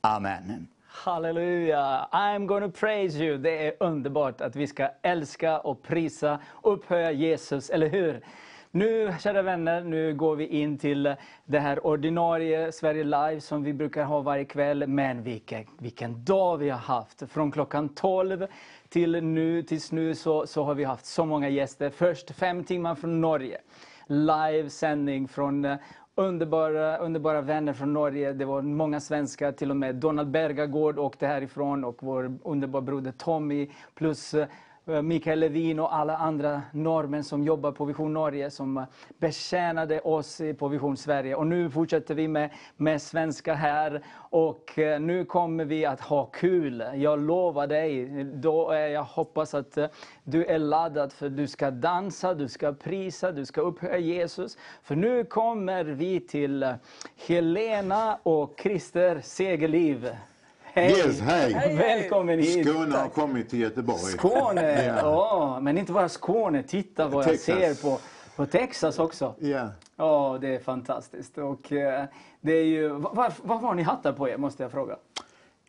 [0.00, 0.68] Amen.
[0.86, 2.08] Halleluja!
[2.12, 3.38] I'm gonna praise you.
[3.38, 8.22] Det är underbart att vi ska älska och prisa och upphöja Jesus, eller hur?
[8.76, 13.72] Nu, kära vänner, nu går vi in till det här ordinarie Sverige Live som vi
[13.72, 14.86] brukar ha varje kväll.
[14.86, 17.22] Men vilken, vilken dag vi har haft!
[17.30, 18.46] Från klockan 12
[18.88, 21.90] till nu, tills nu så, så har vi haft så många gäster.
[21.90, 23.58] Först fem timmar från Norge.
[24.06, 25.76] Livesändning från eh,
[26.14, 28.32] underbara, underbara vänner från Norge.
[28.32, 33.12] Det var många svenskar, till och med Donald Bergagård åkte härifrån och vår underbara broder
[33.12, 33.70] Tommy.
[33.94, 34.46] Plus eh,
[34.88, 38.84] Eh, Mikael Levin och alla andra norrmän som jobbar på Vision Norge som eh,
[39.18, 41.34] betjänade oss på Vision Sverige.
[41.34, 46.26] Och nu fortsätter vi med, med svenska här och eh, nu kommer vi att ha
[46.26, 46.84] kul.
[46.94, 48.24] Jag lovar dig.
[48.24, 49.78] Då är jag hoppas att
[50.24, 54.58] du är laddad för du ska dansa, du ska prisa, du ska upphöja Jesus.
[54.82, 56.74] För nu kommer vi till
[57.26, 60.10] Helena och Christer Segerliv.
[60.76, 60.90] Hej!
[60.90, 61.76] Yes, hej.
[61.76, 62.68] Välkommen hit.
[62.68, 63.98] Skåne har kommit till Göteborg.
[63.98, 65.58] Skåne, ja.
[65.62, 66.62] Men inte bara Skåne.
[66.62, 67.48] Titta vad Texas.
[67.48, 67.98] jag ser på,
[68.36, 69.34] på Texas också.
[69.38, 69.68] Ja.
[69.96, 71.38] Ja, det är fantastiskt.
[71.38, 72.04] Och eh,
[72.40, 74.96] det är ju, vad, vad har ni hattar på er, måste jag fråga?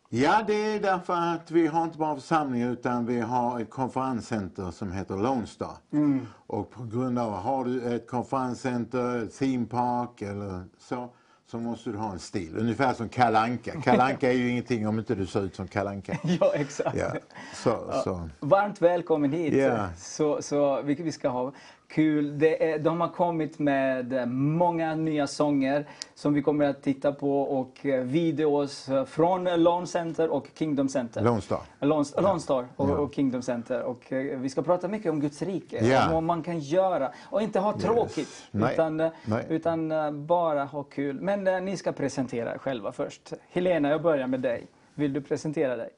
[0.08, 4.70] Ja, det är därför att vi har inte bara församling utan vi har ett konferenscenter
[4.70, 5.76] som heter Lone Star.
[5.92, 6.26] Mm.
[6.46, 11.08] Och på grund av, har du ett konferenscenter, ett theme park eller så,
[11.50, 12.56] så måste du ha en stil.
[12.58, 13.80] Ungefär som Kalanka.
[13.80, 16.18] Kalanka är ju ingenting om inte du ser ut som Kalanka.
[16.40, 16.96] ja, exakt.
[16.96, 17.12] Ja.
[17.54, 18.02] Så, ja.
[18.04, 18.28] Så.
[18.40, 19.54] Varmt välkommen hit.
[19.54, 19.88] Yeah.
[19.96, 21.52] Så, så vi, vi ska ha
[21.88, 22.38] kul.
[22.38, 27.42] Det är, de har kommit med många nya sånger som vi kommer att titta på
[27.42, 31.22] och eh, videos från Lone Center och Kingdom Center.
[31.22, 31.60] Lone Star.
[31.80, 33.82] Lone, Lone Star och, och, Kingdom Center.
[33.82, 36.06] Och eh, vi ska prata mycket om Guds rike, yeah.
[36.06, 38.46] om vad man kan göra och inte ha tråkigt.
[38.52, 38.72] Yes.
[38.72, 39.46] Utan, eh, Nej.
[39.48, 39.92] utan
[40.26, 41.20] bara ha kul.
[41.20, 43.32] Men ni ska presentera er själva först.
[43.50, 44.66] Helena, jag börjar med dig.
[44.94, 45.90] Vill du presentera dig?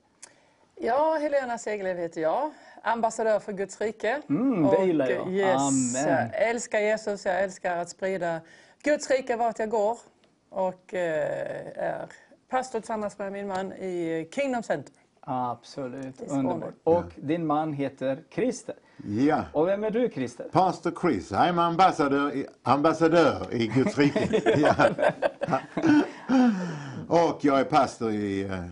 [0.82, 2.50] Ja, Helena Segerlöv heter jag
[2.82, 4.22] ambassadör för Guds rike.
[4.28, 5.32] Mm, det gillar jag.
[5.32, 6.18] Yes, Amen.
[6.32, 8.40] Jag älskar Jesus, jag älskar att sprida
[8.82, 9.98] Guds rike vart jag går.
[10.50, 12.06] och eh, är
[12.50, 14.92] pastor tillsammans med min man i Kingdom Center.
[15.20, 16.74] Absolut, underbart.
[16.84, 18.74] Och din man heter Christer.
[19.06, 19.44] Ja.
[19.52, 20.44] Och vem är du Christer?
[20.52, 24.28] Pastor Chris, jag är ambassadör i, ambassadör i Guds rike.
[27.08, 28.66] Och jag är pastor i uh,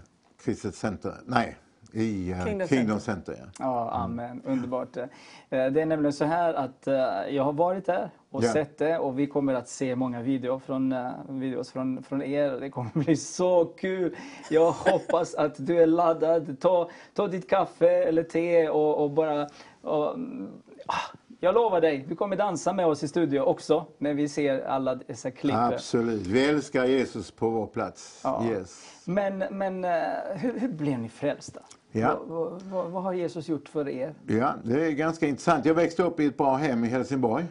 [0.44, 1.14] Kristet Center.
[1.26, 1.56] Nej,
[1.92, 3.32] i uh, Kingdom Kingdom, Center.
[3.34, 3.50] Center.
[3.58, 3.64] ja.
[3.64, 4.42] Ja, amen.
[4.44, 4.96] Underbart.
[4.96, 5.06] Eh,
[5.48, 6.94] Det är nämligen så här att eh,
[7.30, 8.52] jag har varit där och Ja.
[8.52, 12.50] sett det och vi kommer att se många video från, eh, videos från, från er.
[12.60, 14.16] Det kommer bli så kul.
[14.50, 16.60] Jag hoppas att du är laddad.
[16.60, 19.48] Ta, ta ditt kaffe eller te och, och bara...
[19.82, 20.48] Och, mm,
[20.86, 20.94] ah,
[21.40, 24.94] jag lovar dig, du kommer dansa med oss i studio också när vi ser alla
[24.94, 25.54] dessa klipp.
[25.56, 26.26] Absolut.
[26.26, 28.20] Vi älskar Jesus på vår plats.
[28.24, 28.44] Ja.
[28.50, 29.02] Yes.
[29.04, 29.90] Men, men eh,
[30.34, 31.60] hur, hur blev ni frälsta?
[31.92, 32.20] Ja.
[32.26, 34.14] Vad, vad, vad, har Jesus gjort för er?
[34.26, 35.64] Ja, det är ganska intressant.
[35.64, 37.46] Jag växte upp i ett bra hem i Helsingborg.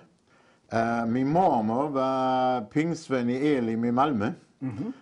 [0.69, 4.31] Eh, min mormor var pingstvän i Elim i Malmö.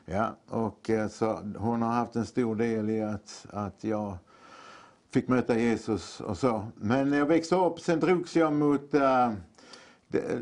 [0.05, 4.17] Ja, och eh, så hon har haft en stor del i att, att jag
[5.13, 6.65] fick möta Jesus och så.
[6.75, 9.35] Men när jag växte upp, sen drogs jag mot, det,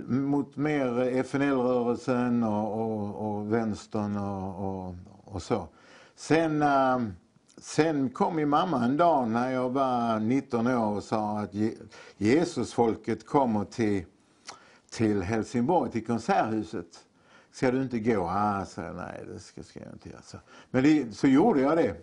[0.07, 5.67] mot mer FNL-rörelsen och, och, och vänstern och, och, och så.
[6.15, 6.99] Sen, eh,
[7.57, 11.77] sen kom min mamma en dag när jag var 19 år och sa att Je-
[12.17, 14.03] Jesusfolket kommer till,
[14.91, 16.85] till Helsingborg, till Konserthuset.
[17.51, 18.23] Ska du inte gå?
[18.29, 20.21] Ah, sa jag, nej det ska, ska jag inte göra.
[20.21, 20.37] Så.
[20.71, 21.95] Men det, så gjorde jag det.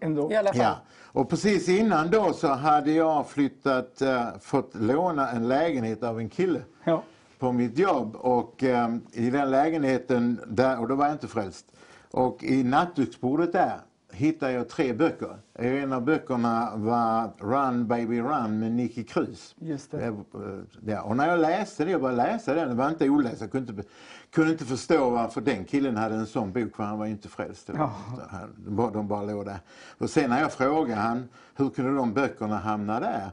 [0.00, 0.32] Ändå.
[0.32, 0.62] I alla fall.
[0.62, 6.18] Ja, och precis innan då så hade jag flyttat, eh, fått låna en lägenhet av
[6.18, 7.02] en kille Ja.
[7.38, 11.66] på mitt jobb och eh, i den lägenheten, där, och då var jag inte frälst,
[12.10, 13.80] och i nattduksbordet där
[14.18, 15.36] hittade jag tre böcker.
[15.54, 19.54] En av böckerna var Run Baby Run med Nicky Cruz.
[19.58, 20.04] Just det.
[20.06, 20.14] Eh,
[20.86, 23.40] Ja, och när jag läste det, jag bara läste den, det var inte oläst.
[23.40, 23.88] Jag kunde inte,
[24.30, 27.28] kunde inte förstå varför den killen hade en sån bok, för han var ju inte
[27.28, 27.70] frälst.
[27.76, 27.92] Ja.
[28.56, 29.58] De, bara, de bara låg där.
[29.98, 33.30] Och sen när jag frågade han, hur kunde de böckerna hamna där?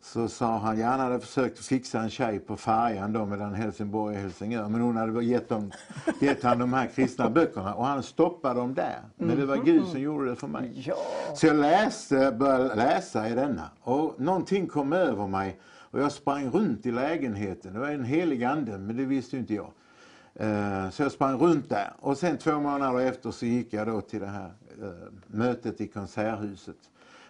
[0.00, 4.16] Så sa han, ja han hade försökt fixa en tjej på färjan då mellan Helsingborg
[4.16, 4.68] och Helsingör.
[4.68, 5.72] Men hon hade gett, dem,
[6.20, 9.00] gett han de här kristna böckerna och han stoppade dem där.
[9.16, 10.84] Men det var Gud som gjorde det för mig.
[10.86, 10.96] Ja.
[11.34, 16.50] Så jag läste, började läsa i denna och någonting kom över mig och jag sprang
[16.50, 17.72] runt i lägenheten.
[17.72, 19.70] Det var en helig ande, men det visste inte jag.
[20.34, 24.00] Eh, Så jag sprang runt där och sen två månader efter så gick jag då
[24.00, 24.50] till det här
[24.82, 24.88] eh,
[25.26, 26.76] mötet i Konserthuset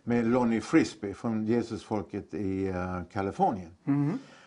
[0.06, 3.70] med Lonnie Frisbee från Jesusfolket i eh, Kalifornien.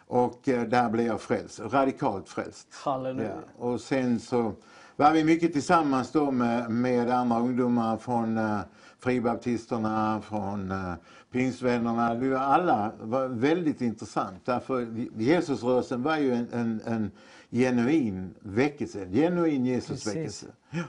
[0.08, 2.68] Och eh, där blev jag frälst, radikalt frälst.
[2.84, 3.30] Halleluja.
[3.30, 3.66] Ja.
[3.66, 4.54] Och sen så
[4.96, 8.60] var vi mycket tillsammans då med, med andra ungdomar från eh,
[9.00, 10.94] fribaptisterna, från eh,
[11.32, 12.16] pingstvännerna.
[12.16, 14.46] Vi var alla var väldigt intressant.
[14.46, 14.88] Därför
[15.18, 17.12] Jesusrörelsen var ju en, en, en
[17.52, 20.46] genuin väckelse, en genuin Jesusväckelse.
[20.70, 20.84] Ja.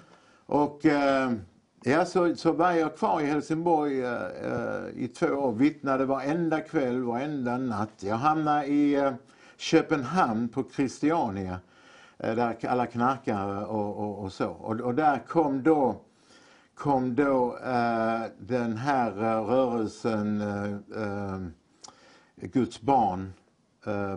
[0.46, 0.86] Och
[1.84, 6.60] ja, så, så var jag kvar i Helsingborg eh, eh, i två år, vittnade varenda
[6.60, 8.02] kväll, varenda natt.
[8.02, 9.12] Jag hamnade i eh,
[9.56, 11.58] Köpenhamn på Christiania
[12.18, 14.48] eh, där alla knarkare och, och, och så.
[14.48, 16.00] Och, och där kom då,
[16.74, 20.42] kom då eh, den här eh, rörelsen
[22.36, 23.32] Guds barn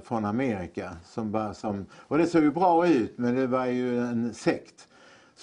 [0.04, 0.98] från Amerika.
[1.06, 4.88] Som bara, som, och det såg ju bra ut men det var ju en sekt.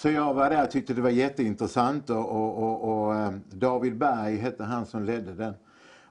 [0.01, 3.97] Så jag var där och tyckte det var jätteintressant och, och, och, och eh, David
[3.97, 5.53] Berg hette han som ledde den.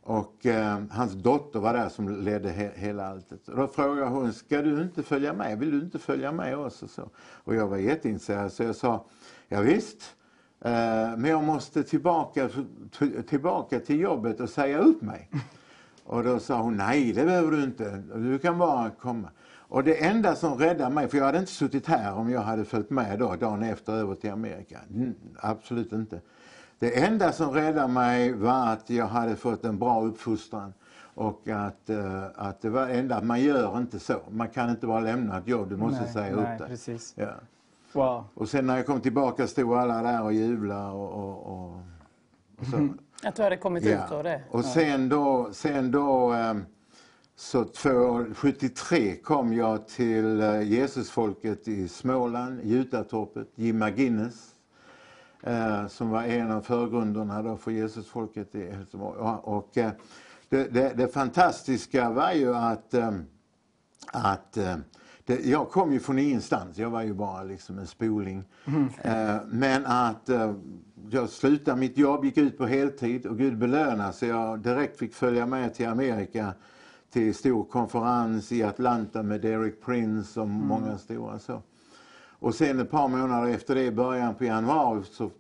[0.03, 3.49] Och eh, hans dotter var där som ledde he, hela alltet.
[3.49, 5.59] Och då frågade hon, ska du inte följa med?
[5.59, 6.83] Vill du inte följa med oss?
[6.83, 7.11] Och, så.
[7.17, 9.05] och jag var jätteintresserad så jag sa,
[9.49, 10.17] ja, visst.
[10.61, 10.71] Eh,
[11.17, 12.49] men jag måste tillbaka,
[13.29, 15.31] tillbaka till jobbet och säga upp mig.
[16.05, 19.31] Och då sa hon, nej det behöver du inte, du kan bara komma.
[19.71, 22.65] Och det enda som räddade mig, för jag hade inte suttit här om jag hade
[22.65, 24.79] följt med då, dagen efter över till Amerika.
[24.95, 26.21] Mm, absolut inte.
[26.79, 30.73] Det enda som räddade mig var att jag hade fått en bra uppfostran.
[31.15, 34.21] Och att, eh, att det var enda, man gör inte så.
[34.31, 36.67] Man kan inte bara lämna ett jobb, du måste Nej, säga nej, upp det.
[36.67, 37.15] precis.
[37.17, 37.29] Ja.
[37.93, 38.25] Wow.
[38.35, 41.83] Och sen när jag kom tillbaka stod alla där och jublade och, och, och,
[42.59, 42.89] och så.
[43.23, 44.43] Att du hade kommit ut ur det.
[44.51, 46.65] Och sen då, sen då ehm,
[47.41, 54.55] så två, 73 kom jag till eh, Jesusfolket i Småland, Jutatorpet, Jim McGinnis.
[55.43, 59.19] Eh, som var en av förgrunderna då för Jesusfolket i Helsingborg.
[59.43, 59.91] Och, eh,
[60.49, 62.95] det, det, det fantastiska var ju att,
[64.13, 64.53] att
[65.25, 68.45] det, jag kom ju från ingenstans, jag var ju bara liksom en spoling.
[69.03, 70.31] Eh, men att
[71.11, 75.15] jag slutade mitt jobb, gick ut på heltid och Gud belönade så jag direkt fick
[75.15, 76.55] följa med till Amerika
[77.13, 81.63] till stor konferens i Atlanta med Derek Prince och många stora så.
[82.43, 85.31] Och sen ett par månader efter det, i början på januari, så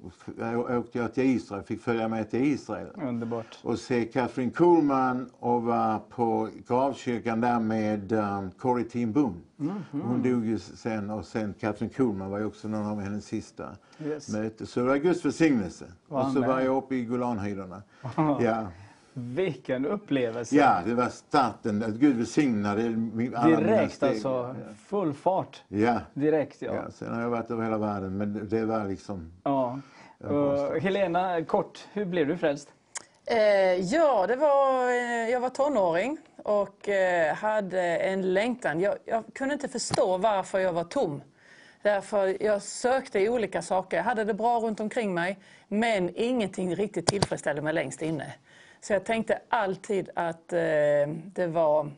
[0.78, 2.86] åkte jag till Israel, fick följa med till Israel.
[3.02, 3.58] Underbart.
[3.62, 9.34] Och se Catherine Kuhlman och var på gravkyrkan där med um, Corrie Ten Boom.
[9.56, 9.82] Mhm.
[9.92, 13.68] Hon dog ju sen och sen Catherine Kuhlman var ju också någon av hennes sista
[14.04, 14.28] Yes.
[14.28, 14.66] möten.
[14.66, 15.84] Så det var Guds välsignelse.
[16.08, 17.82] Och så var jag uppe i Golanhöjderna.
[18.16, 18.66] Ja.
[19.12, 20.56] Vilken upplevelse.
[20.56, 21.82] ja, det var starten.
[21.82, 24.08] Att Gud välsignade alla mina Direkt steg.
[24.10, 24.56] alltså.
[24.86, 25.62] Full fart.
[25.68, 26.00] Ja.
[26.14, 26.74] Direkt ja.
[26.74, 26.90] ja.
[26.90, 29.32] Sen har jag varit över hela världen, men det- det var liksom...
[29.44, 29.80] Ja.
[30.18, 32.68] Och Helena, kort, hur blev du frälst?
[33.26, 33.36] Eh,
[33.74, 38.80] ja, det var, eh, jag var tonåring och eh, hade en längtan.
[38.80, 41.22] Jag, jag kunde inte förstå varför jag var tom.
[41.82, 43.96] Därför jag sökte i olika saker.
[43.96, 45.38] Jag hade det bra runt omkring mig,
[45.68, 48.32] men ingenting riktigt tillfredsställde mig längst inne.
[48.80, 50.58] Så jag tänkte alltid att eh,
[51.34, 51.90] det var...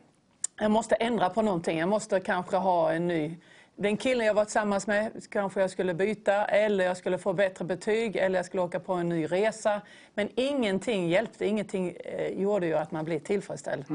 [0.59, 1.79] Jag måste ändra på någonting.
[1.79, 3.37] Jag måste kanske ha en ny...
[3.75, 7.65] Den killen jag var tillsammans med kanske jag skulle byta eller jag skulle få bättre
[7.65, 9.81] betyg eller jag skulle åka på en ny resa.
[10.13, 13.85] Men ingenting hjälpte, ingenting eh, gjorde ju att man blev tillfredsställd.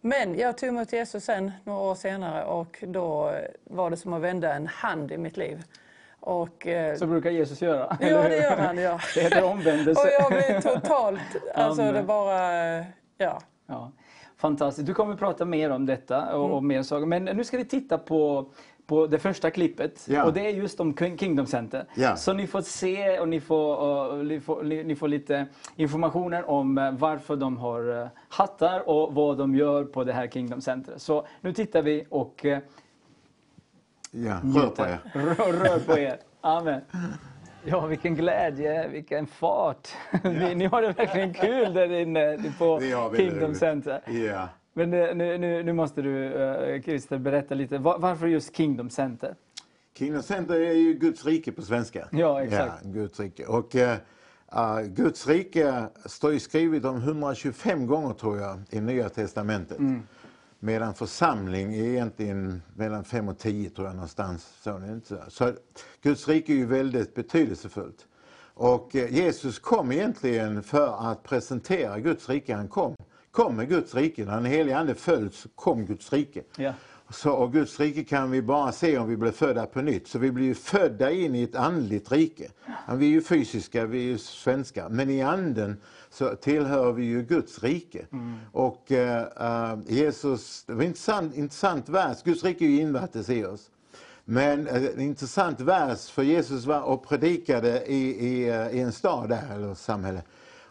[0.00, 4.12] Men jag tog emot Jesus sen några år senare och då eh, var det som
[4.12, 5.62] att vända en hand i mitt liv.
[6.20, 7.96] Och, eh, Så brukar Jesus göra.
[8.00, 8.78] Ja, eller det gör han.
[8.78, 9.00] Ja.
[9.14, 10.02] Det heter omvändelse.
[10.02, 11.20] Och jag blev totalt...
[11.54, 11.94] Alltså Amen.
[11.94, 12.76] det bara...
[12.78, 12.84] eh,
[13.18, 13.40] Ja.
[13.66, 13.92] Ja,
[14.36, 14.86] fantastiskt.
[14.86, 16.56] Du kommer att prata mer om detta och, Mm.
[16.56, 17.06] och mer saker.
[17.06, 18.50] Men nu ska vi titta på,
[18.86, 20.06] på det första klippet.
[20.08, 20.24] Ja.
[20.24, 21.84] Och det är just om King- Kingdom Center.
[21.94, 22.16] Ja.
[22.16, 26.50] Så ni får se och ni får, och ni får, ni ni får lite informationer
[26.50, 30.94] om eh, varför de har hattar och vad de gör på det här Kingdom Center.
[30.96, 32.46] Så nu tittar vi och
[34.10, 34.98] Ja, rör på er.
[35.14, 36.18] Rör, rör på er.
[36.40, 36.80] Amen.
[37.64, 39.88] Ja, vilken glädje, vilken fart.
[40.24, 42.80] Ni, ni har det verkligen kul där inne på
[43.16, 43.54] Kingdom.
[43.54, 44.00] Center.
[44.06, 44.48] Ja.
[44.72, 47.78] Men eh, nu, nu, nu måste du, eh, Christer, berätta lite.
[47.78, 49.34] Va- Varför just Kingdom Center?
[49.98, 52.08] Kingdom Center är ju Guds rike på svenska.
[52.12, 52.72] Ja, exakt.
[52.84, 53.46] Ja, Guds rike.
[53.46, 53.96] Och eh,
[54.86, 59.78] Guds rike står ju skrivet om 125 gånger tror jag i Nya Testamentet.
[59.78, 60.02] Mm.
[60.62, 64.48] Medan församling är egentligen mellan 5 och 10 tror jag någonstans.
[64.62, 64.80] Så,
[65.28, 65.52] så.
[66.02, 68.06] Guds rike är ju väldigt betydelsefullt.
[68.54, 72.54] Och eh, Jesus kom egentligen för att presentera Guds rike.
[72.54, 72.94] Han kom,
[73.30, 74.24] kom med Guds rike.
[74.24, 76.42] När den helige Ande föll så kom Guds rike.
[76.56, 76.72] Ja.
[77.10, 80.08] Så, och Guds rike kan vi bara se om vi blir födda på nytt.
[80.08, 82.50] Så vi blir ju födda in i ett andligt rike.
[82.92, 84.88] Vi är ju fysiska, vi är ju svenskar.
[84.88, 85.76] Men i anden
[86.10, 88.06] så tillhör vi ju Guds rike.
[88.52, 92.22] Och eh, eh, Jesus, det var en intressant, intressant vers.
[92.22, 93.70] Guds rike är ju invärtes i oss.
[94.24, 98.92] Men eh, en intressant vers, för Jesus var och predikade i, i, eh, i en
[98.92, 100.22] stad där, eller samhälle.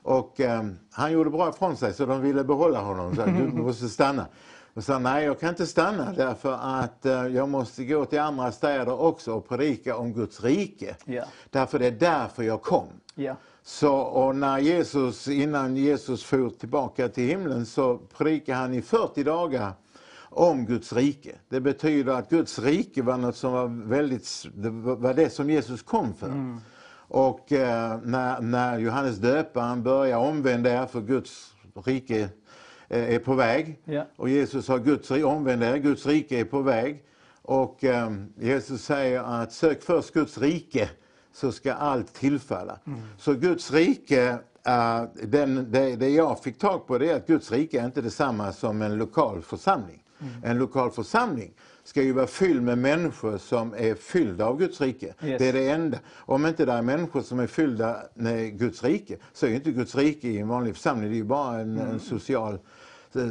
[0.01, 3.15] Och eh, han gjorde bra ifrån sig så de ville behålla honom.
[3.15, 4.25] Så du måste stanna.
[4.73, 8.51] Och sa nej, jag kan inte stanna därför att eh, jag måste gå till andra
[8.51, 10.95] städer också och predika om Guds rike.
[11.05, 11.23] Ja.
[11.49, 12.87] Därför det är därför jag kom.
[13.15, 13.35] Ja.
[13.63, 19.23] Så, och när Jesus, innan Jesus for tillbaka till himlen så predikade han i 40
[19.23, 19.73] dagar
[20.29, 21.35] om Guds rike.
[21.49, 25.81] Det betyder att Guds rike var något som var väldigt, det var det som Jesus
[25.81, 26.59] kom för.
[27.11, 31.53] Och eh, när, när Johannes döparen börjar omvända er för Guds
[31.85, 32.29] rike
[32.87, 33.79] eh, är på väg.
[33.85, 34.05] Ja.
[34.15, 37.03] Och Jesus har Guds omvänd er, Guds rike är på väg.
[37.41, 40.89] Och eh, Jesus säger att sök först Guds rike
[41.39, 42.79] så ska allt tillfalla.
[43.17, 47.51] Så Guds rike, eh, den, det, det jag fick tag på det är att Guds
[47.51, 50.03] rike är inte detsamma som en lokal församling.
[50.43, 51.53] En lokal församling
[51.83, 55.05] ska ju vara fylld med människor som är fyllda av Guds rike.
[55.05, 55.39] Yes.
[55.39, 55.97] Det är det enda.
[56.15, 59.95] Om inte det är människor som är fyllda med Guds rike så är inte Guds
[59.95, 61.09] rike i en vanlig församling.
[61.09, 62.59] Det är ju bara en, en social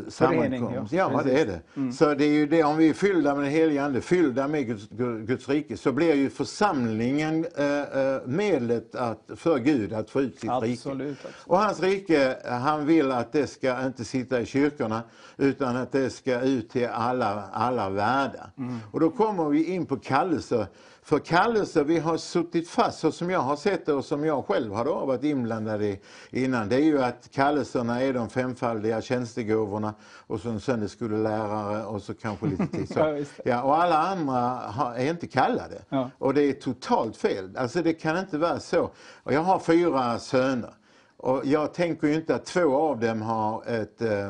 [0.09, 0.93] sammankomst.
[0.93, 1.11] ja.
[1.13, 1.93] Ja, det är det.
[1.93, 4.67] Så det är ju det, om vi är fyllda med den helige Ande, fyllda med
[4.67, 4.89] Guds,
[5.27, 10.35] Guds rike, så blir ju församlingen eh, eh, medlet att, för Gud att få ut
[10.35, 10.55] sitt rike.
[10.57, 10.77] Absolut.
[10.77, 11.19] absolut.
[11.47, 15.03] Och hans rike, han vill att det ska inte sitta i kyrkorna
[15.37, 18.51] utan att det ska ut till alla, alla världar.
[18.93, 20.67] Och då kommer vi in på kallelser.
[21.09, 24.45] För kallelser vi har suttit fast, så som jag har sett det och som jag
[24.45, 29.01] själv har då varit inblandad i innan, det är ju att kallelserna är de femfaldiga
[29.01, 29.95] tjänstegåvorna
[30.27, 32.89] och så en söndagsskolelärare och så kanske lite till.
[32.95, 33.25] Så.
[33.45, 35.83] Ja, och alla andra är inte kallade.
[35.89, 36.11] Ja.
[36.19, 37.57] Och det är totalt fel.
[37.57, 38.91] Alltså det kan inte vara så.
[39.23, 40.75] Och jag har fyra söner.
[41.17, 44.29] Och jag tänker ju inte att två av dem har ett, eh,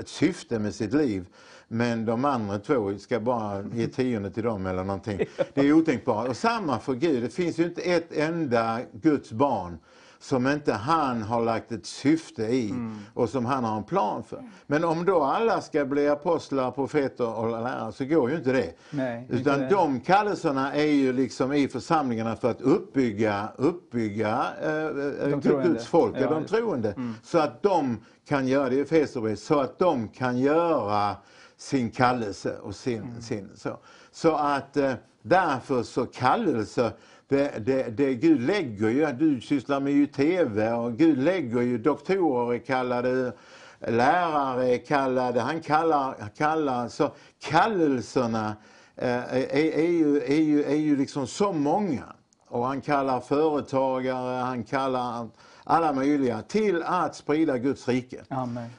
[0.00, 1.26] ett syfte med sitt liv.
[1.68, 5.20] Men de andra två ska bara ge tionde till dem eller någonting.
[5.54, 6.28] Det är otänkbart.
[6.28, 7.22] Och samma för Gud.
[7.22, 9.78] Det finns ju inte ett enda Guds barn
[10.18, 12.98] som inte han har lagt ett syfte i Mm.
[13.14, 14.50] och som han har en plan för.
[14.66, 18.72] Men om då alla ska bli apostlar, profeter och lärare så går ju inte det.
[18.90, 19.68] Nej, inte Utan det.
[19.68, 25.62] de kallelserna är ju liksom i församlingarna för att uppbygga, uppbygga eh, eh.
[25.62, 26.92] Guds folk, Ja, de troende.
[26.92, 27.14] Mm.
[27.22, 27.98] Så att de
[28.28, 31.16] kan göra det i Efesierbrevet, så att de kan göra
[31.56, 33.20] sin kallelse och sin, Mm.
[33.22, 33.78] sin så.
[34.12, 34.92] Så att eh,
[35.22, 36.92] därför så kallelse,
[37.28, 41.78] det, det, det Gud lägger ju, du sysslar med ju TV och Gud lägger ju
[41.78, 43.32] doktorer kallade,
[43.80, 48.56] lärare är kallade, han kallar, kallar så kallelserna
[48.96, 52.04] eh, är, är, ju, är, ju, är ju liksom så många.
[52.48, 55.28] Och han kallar företagare, han kallar
[55.64, 58.24] alla möjliga till att sprida Guds rike.
[58.28, 58.70] Amen.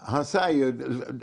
[0.00, 0.68] Han säger,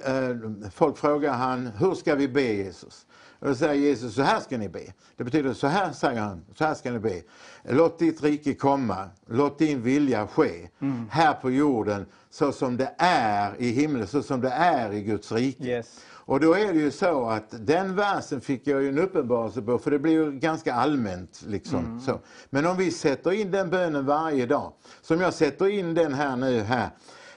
[0.05, 3.05] eh, folk frågar han, hur ska vi be Jesus?
[3.39, 4.93] Och då säger Jesus, så här ska ni be.
[5.17, 7.21] Det betyder, så här säger han, så här ska ni be.
[7.63, 10.69] Låt ditt rike komma, låt din vilja ske.
[10.81, 11.07] Mm.
[11.11, 15.31] Här på jorden, så som det är i himlen, så som det är i Guds
[15.31, 15.63] rike.
[15.63, 15.99] Yes.
[16.25, 19.77] Och då är det ju så att den versen fick jag ju en uppenbarelse på,
[19.77, 21.43] för det blir ju ganska allmänt.
[21.47, 21.99] Liksom, Mm.
[21.99, 22.19] så.
[22.49, 26.35] Men om vi sätter in den bönen varje dag, som jag sätter in den här
[26.35, 26.89] nu här.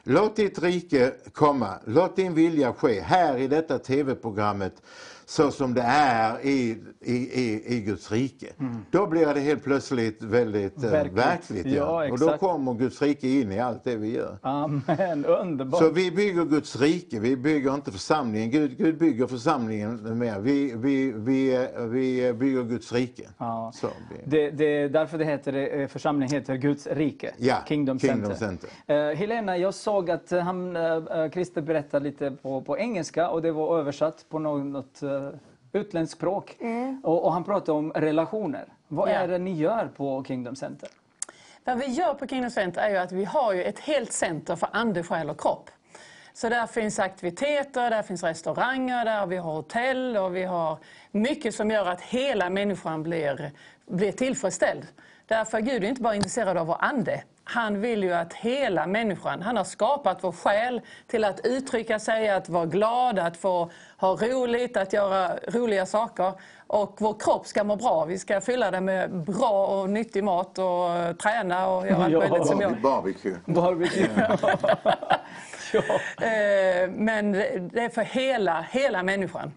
[0.09, 4.83] Låt ditt rike komma, låt din vilja ske här i detta tv-programmet
[5.29, 8.47] så som det är i, i, i, i Guds rike.
[8.91, 11.19] Då blir det helt plötsligt väldigt eh, Verkligt.
[11.19, 11.67] verkligt.
[11.67, 14.39] Ja, och då kommer Guds rike in i allt det vi gör.
[14.43, 15.81] Amen, underbart.
[15.81, 18.51] Så vi bygger Guds rike, vi bygger inte församlingen.
[18.51, 20.39] Gud, Gud bygger församlingen mer.
[20.41, 23.29] Vi, vi, vi, vi bygger Guds rike.
[23.39, 23.73] Ja.
[23.75, 23.89] Så,
[24.25, 28.69] Det, det är därför det heter, eh, församlingen heter Guds rike, Ja, Kingdom, Kingdom Center.
[28.87, 29.11] Center.
[29.11, 33.53] Eh, Helena, jag såg att han, uh, Christer berättade lite på, på engelska och det
[33.53, 35.31] var översatt på något, något uh,
[35.73, 36.57] utländskt språk.
[37.03, 38.65] Och, och han pratade om relationer.
[38.89, 39.21] Vad Mm.
[39.21, 39.25] Ja.
[39.25, 40.89] är det ni gör på Kingdom Center?
[41.65, 44.57] Vad vi gör på Kingdom Center är ju att vi har ju ett helt center
[44.57, 45.71] för ande, själ och kropp.
[46.33, 50.79] Så där finns aktiviteter, där finns restauranger, där vi har hotell och vi har
[51.11, 53.51] mycket som gör att hela människan blir,
[53.87, 54.87] blir tillfredsställd.
[55.27, 57.23] Därför är Gud inte bara intresserad av vår ande.
[57.49, 62.29] Han vill ju att hela människan, han har skapat vår själ till att uttrycka sig,
[62.31, 66.33] att vara glad, att få ha roligt, att göra roliga saker.
[66.67, 68.05] Och vår kropp ska må bra.
[68.05, 72.19] Vi ska fylla den med bra och nyttig mat och träna och göra allt Ja.
[72.19, 72.81] möjligt som jag...
[72.81, 73.37] Barbecue.
[73.47, 74.09] Barbecue.
[76.21, 79.53] Eh, Men det är för hela, hela människan.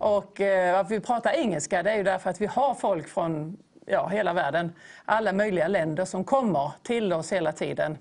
[0.00, 3.56] Och eh, att vi pratar engelska det är ju därför att vi har folk från
[3.86, 4.72] ja, hela världen,
[5.04, 7.98] alla möjliga länder som kommer till oss hela tiden.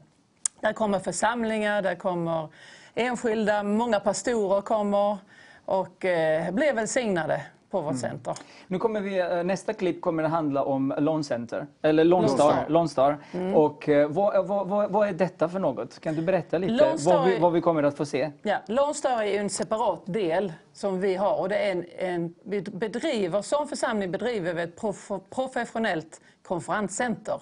[0.62, 2.50] Där kommer församlingar, där kommer
[2.96, 5.18] enskilda, många pastorer kommer
[5.66, 8.38] och eh, blir välsignade på vårt center.
[8.68, 12.38] Nu kommer vi, eh, nästa klipp kommer att handla om Lone Center, eller Lone Lone
[12.38, 12.52] Star.
[12.52, 12.66] Star.
[12.70, 13.18] Lone Star.
[13.32, 13.56] Mm.
[13.56, 16.00] Och eh, vad, vad, vad, vad är detta för något?
[16.00, 18.32] Kan du berätta lite vad vi, vad vi kommer att få se?
[18.42, 22.62] Ja, Star är en separat del som vi har och det är en, en, vi
[22.62, 27.42] bedriver, som församling bedriver vi ett prof, professionellt konferenscenter.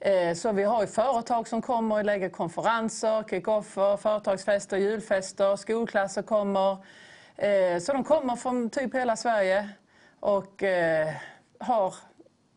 [0.00, 6.76] Eh, Så vi har företag som kommer och lägger konferenser, kick-offer, företagsfester, julfester, skolklasser kommer.
[7.42, 9.68] Eh, Så de kommer från typ hela Sverige
[10.20, 11.08] och eh,
[11.58, 11.94] har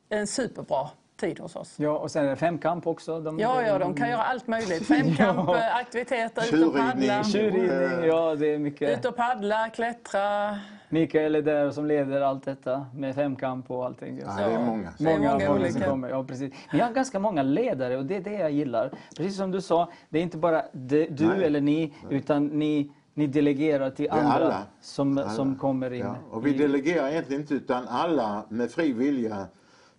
[0.09, 0.89] en superbra
[1.19, 1.73] tid hos oss.
[1.79, 3.19] Ja, och sen är det femkamp också.
[3.19, 4.87] De, Ja, ja, de kan göra allt möjligt.
[4.87, 5.57] Femkamp, Ja.
[5.57, 7.23] eh, aktiviteter, ut och paddla.
[7.23, 8.99] Tjurridning, ja det är mycket.
[8.99, 10.59] Ut och paddla, klättra.
[10.89, 14.19] Mikael är där som leder allt detta med femkamp och allting.
[14.25, 14.93] Ja, det är många.
[14.99, 15.71] Många, många många olika.
[15.71, 16.09] som kommer.
[16.09, 16.53] Ja, precis.
[16.71, 18.91] Vi har ganska många ledare och det är det jag gillar.
[19.17, 21.43] Precis som du sa, det är inte bara de, du Nej.
[21.45, 24.63] eller ni, utan ni, ni delegerar till andra alla.
[24.81, 25.29] Som, Alla.
[25.29, 25.99] som kommer in.
[25.99, 29.45] Ja, och vi i- delegerar egentligen inte utan alla med fri vilja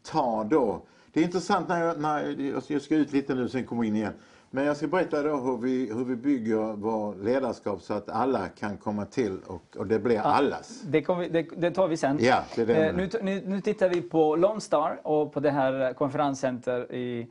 [0.03, 0.83] tar då.
[1.13, 2.23] Det är intressant när jag, när
[2.53, 4.13] jag- jag ska ut lite nu sen kommer in igen.
[4.51, 8.49] Men jag ska berätta då hur vi, hur vi bygger vår ledarskap så att alla
[8.49, 10.81] kan komma till och, och det blir allas.
[10.81, 12.19] Det, vi, det, det tar vi sen.
[12.21, 15.41] Ja, det är det Eh, nu, nu, nu tittar vi på Lone Star och på
[15.41, 17.31] det här konferenscenter i,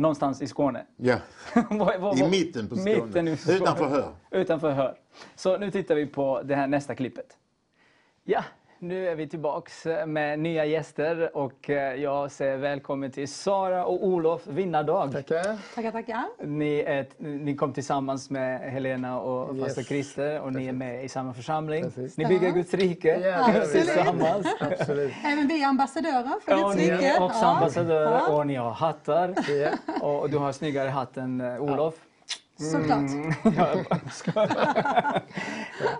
[0.00, 0.86] någonstans i Skåne.
[0.96, 1.16] Ja,
[1.70, 2.94] Vad- vad- i mitten på Skåne.
[3.06, 3.28] Mitten.
[3.28, 4.12] Utanför Hör.
[4.30, 4.96] Utanför Hör.
[5.34, 7.36] Så nu tittar vi på det här nästa klippet.
[8.24, 8.44] Ja,
[8.82, 14.04] nu är vi tillbaks med nya gäster och eh, jag säger välkommen till Sara och
[14.06, 15.12] Olof Vinnardag.
[15.12, 15.56] Tackar.
[15.74, 16.24] Tackar, tackar.
[16.44, 19.64] Ni, är, ni kom tillsammans med Helena och Yes.
[19.64, 21.82] pastor Christer och ni är med i samma församling.
[21.84, 22.16] Precis.
[22.18, 24.46] Ni bygger Guds rike Ja, tillsammans.
[24.60, 25.12] Absolut.
[25.24, 27.06] Även vi är ambassadörer för Ja, Guds ni rike.
[27.06, 28.36] är också ambassadörer Ja.
[28.36, 29.34] och ni har hattar.
[29.48, 30.06] Ja.
[30.06, 31.94] Och du har snyggare hatt än eh, Olof.
[32.60, 33.10] Såklart.
[33.10, 33.76] Mm, jag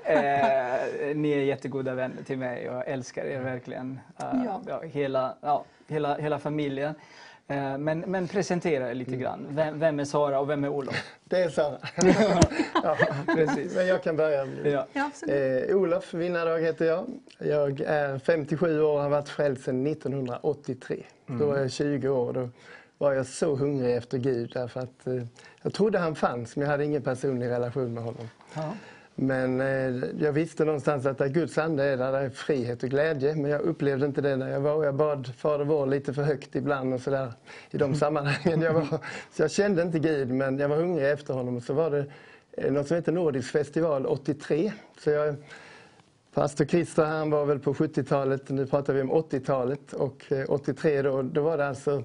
[0.04, 4.00] eh, ni är jättegoda vänner till mig och jag älskar er verkligen.
[4.18, 4.62] Eh, Ja.
[4.68, 6.94] ja, hela, ja, hela, hela familjen.
[7.48, 9.46] Eh, Men, men presentera er lite grann.
[9.50, 10.94] Vem, vem är Sara och vem är Olof?
[11.24, 11.78] Det är Sara.
[12.82, 12.96] ja,
[13.34, 13.76] Precis.
[13.76, 14.46] Men jag kan börja.
[14.64, 15.10] Ja.
[15.34, 17.06] Eh, Olof Vinnadag heter jag.
[17.38, 21.02] Jag är 57 år och har varit frälst sedan 1983.
[21.26, 22.32] Då var jag 20 år.
[22.32, 22.48] Då
[23.00, 25.22] var jag så hungrig efter Gud därför att eh,
[25.62, 28.28] jag trodde han fanns men jag hade ingen personlig relation med honom.
[28.54, 28.74] Ja.
[29.14, 33.34] Men eh, jag visste någonstans att där Guds ande är, där är frihet och glädje.
[33.34, 34.84] Men jag upplevde inte det när jag var.
[34.84, 37.32] Jag bad Fader vår lite för högt ibland och sådär
[37.70, 38.60] i de sammanhangen.
[38.60, 38.86] Jag var,
[39.32, 41.56] så jag kände inte Gud, men jag var hungrig efter honom.
[41.56, 42.04] Och så var det
[42.52, 44.72] eh, något som heter Nordisk festival 83.
[44.98, 45.34] Så jag,
[46.34, 49.92] Pastor Christer han var väl på 70-talet, nu pratar vi om 80-talet.
[49.92, 52.02] Och eh, 83 då, då var det alltså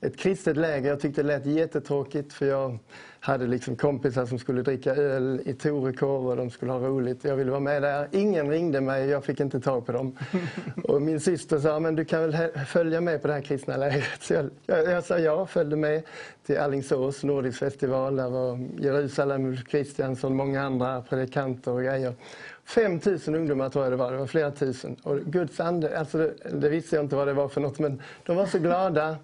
[0.00, 0.90] ett kristet läger.
[0.90, 2.78] Jag tyckte det lät jättetråkigt för jag
[3.20, 7.24] hade liksom kompisar som skulle dricka öl i Torekov och de skulle ha roligt.
[7.24, 8.08] Jag ville vara med där.
[8.12, 10.16] Ingen ringde mig, jag fick inte tag på dem.
[10.84, 14.04] Och min syster sa, men du kan väl följa med på det här kristna lägret.
[14.20, 16.02] Så jag, jag, jag sa ja, följde med
[16.46, 18.16] till Alingsås Nordisk festival.
[18.16, 22.14] Där var Jerusalem, Ulf Kristiansson, många andra predikanter och grejer.
[22.64, 24.96] 5 000 ungdomar tror jag det var, det var flera tusen.
[25.02, 28.02] Och Guds ande, alltså det, det visste jag inte vad det var för något, men
[28.26, 29.16] de var så glada.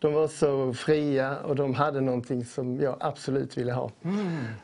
[0.00, 3.90] De var så fria och de hade någonting som jag absolut ville ha.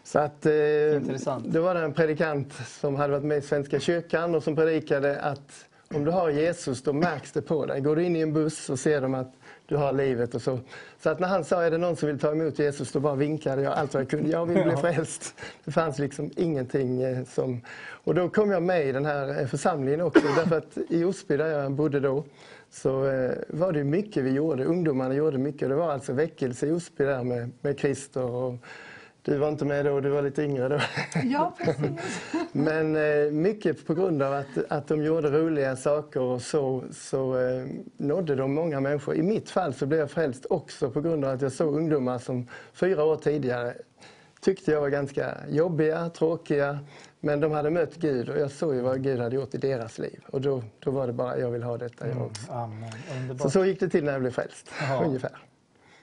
[0.04, 1.44] Så att, eh, Intressant.
[1.46, 5.20] Då var det en predikant som hade varit med i Svenska kyrkan och som predikade
[5.20, 7.80] att om du har Jesus då märks det på dig.
[7.80, 9.32] Går du in i en buss så ser de att
[9.66, 10.58] du har livet och så.
[11.02, 13.14] Så att när han sa är det någon som vill ta emot Jesus då bara
[13.14, 14.30] vinkade jag allt vad jag kunde.
[14.30, 15.34] Jag vill bli frälst.
[15.64, 17.60] Det fanns liksom ingenting eh, som...
[18.04, 21.36] Och då kom jag med i den här eh, församlingen också därför att i Osby
[21.36, 22.24] där jag bodde då
[22.74, 24.64] så eh, var det mycket vi gjorde.
[24.64, 25.68] Ungdomarna gjorde mycket.
[25.68, 28.54] Det var alltså väckelse i Osby där med, med Christer och
[29.22, 30.80] du var inte med då, du var lite yngre då.
[31.24, 32.22] Ja, precis.
[32.52, 37.38] Men eh, mycket på grund av att, att de gjorde roliga saker och så, så
[37.38, 39.14] eh, nådde de många människor.
[39.14, 42.18] I mitt fall så blev jag frälst också på grund av att jag såg ungdomar
[42.18, 43.74] som fyra år tidigare
[44.40, 46.78] tyckte jag var ganska jobbiga, tråkiga.
[47.24, 49.98] Men de hade mött Gud och jag såg ju vad Gud hade gjort i deras
[49.98, 50.24] liv.
[50.26, 52.52] Och då, då var det bara, jag vill ha detta jag också.
[52.52, 53.38] Amen.
[53.38, 55.04] Så så gick det till när jag blev frälst, Jaha.
[55.04, 55.38] ungefär.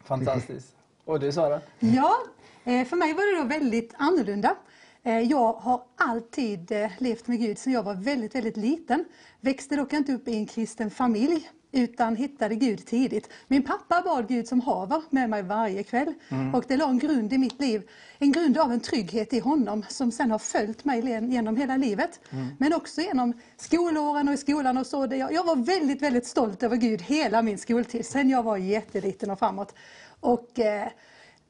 [0.03, 0.76] Fantastiskt.
[1.06, 1.61] Och du Sara?
[1.80, 2.15] Ja,
[2.64, 4.56] eh, för mig var det då väldigt annorlunda.
[5.03, 9.06] Eh, Jag har alltid eh, levt med Gud sedan jag var väldigt, väldigt liten.
[9.41, 13.30] Växte dock inte upp i en kristen familj utan hittade Gud tidigt.
[13.48, 16.56] Min pappa bad Gud som haver med mig varje kväll Mm.
[16.56, 17.89] och det la en grund i mitt liv.
[18.19, 21.02] En grund av en trygghet i honom som sen har följt mig
[21.34, 22.19] genom hela livet.
[22.30, 22.48] Mm.
[22.60, 25.07] Men också genom skolåren och i skolan och så.
[25.11, 29.39] Jag var väldigt, väldigt stolt över Gud hela min skoltid, sen jag var jätteliten och
[29.39, 29.76] framåt.
[30.19, 30.88] Och, eh,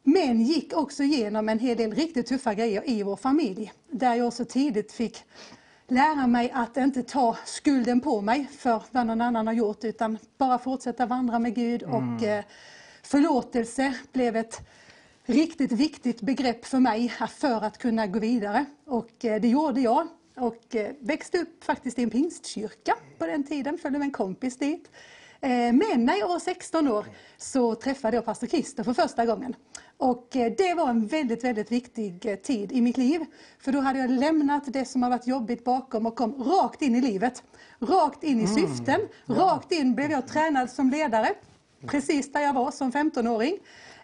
[0.04, 3.74] men gick också igenom en hel del riktigt tuffa grejer i vår familj.
[3.92, 5.24] Där jag så tidigt fick
[5.92, 10.18] lära mig att inte ta skulden på mig för vad någon annan har gjort utan
[10.38, 11.84] bara fortsätta vandra med Gud.
[11.84, 12.16] Mm.
[12.16, 12.44] Och eh,
[13.04, 14.62] förlåtelse blev ett
[15.26, 18.66] riktigt viktigt begrepp för mig för att kunna gå vidare.
[18.86, 20.08] Och eh, det gjorde jag.
[20.36, 24.58] Och eh, växte upp faktiskt i en pingstkyrka på den tiden, följde med en kompis
[24.58, 24.92] dit.
[25.74, 27.06] Men när jag var 16 år
[27.38, 29.56] så träffade jag pastor Christer för första gången.
[30.02, 33.22] Och eh, det var en väldigt, väldigt viktig eh, tid i mitt liv.
[33.60, 36.96] För då hade jag lämnat det som har varit jobbigt bakom och kom rakt in
[36.96, 37.44] i livet.
[37.80, 38.56] Rakt in i Mm.
[38.56, 39.00] syften.
[39.26, 41.30] Rakt in blev jag tränad som ledare.
[41.88, 43.58] Precis där jag var som 15-åring.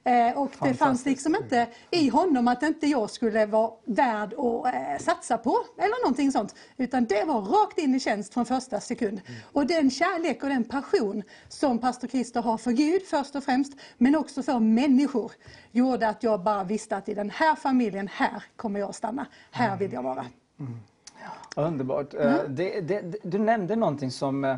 [0.08, 4.66] Eh, och det fanns liksom inte i honom att inte jag skulle vara värd att
[4.66, 6.56] eh, satsa på eller någonting sånt.
[6.78, 9.22] Utan det var rakt in i tjänst från första sekund.
[9.54, 13.74] Och den kärlek och den passion som pastor Christer har för Gud först och främst,
[13.98, 15.32] men också för människor,
[15.72, 19.26] gjorde att jag bara visste att i den här familjen, här kommer jag att stanna.
[19.52, 20.26] Här vill jag vara.
[21.56, 22.14] Underbart.
[22.14, 22.56] Eh, Mm.
[22.56, 24.58] Det, det, du nämnde någonting som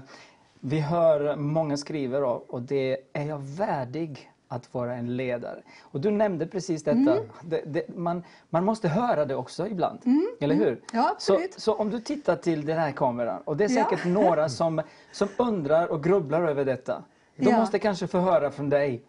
[0.59, 5.61] vi hör många skriver av och det är jag värdig att vara en ledare?
[5.81, 6.97] Och du nämnde precis detta.
[7.11, 7.23] Mm.
[7.41, 10.67] Det, det, man, man måste höra det också ibland, Mm, eller mm.
[10.67, 10.81] hur?
[10.93, 11.53] Ja, så, absolut.
[11.59, 13.83] så om du tittar till den här kameran och det är Ja.
[13.83, 14.81] säkert några som,
[15.11, 17.03] som undrar och grubblar över detta.
[17.35, 17.59] De Ja.
[17.59, 19.03] måste kanske få höra från dig.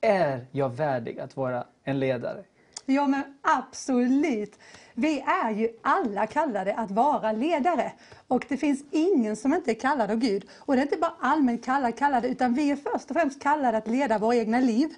[0.00, 2.44] Är jag värdig att vara en ledare?
[2.90, 4.58] Ja men absolut.
[4.94, 7.92] Vi är ju alla kallade att vara ledare.
[8.28, 10.48] Och det finns ingen som inte är kallad av Gud.
[10.58, 13.78] Och det är inte bara allmänt kallade, kallade utan vi är först och främst kallade
[13.78, 14.88] att leda våra egna liv.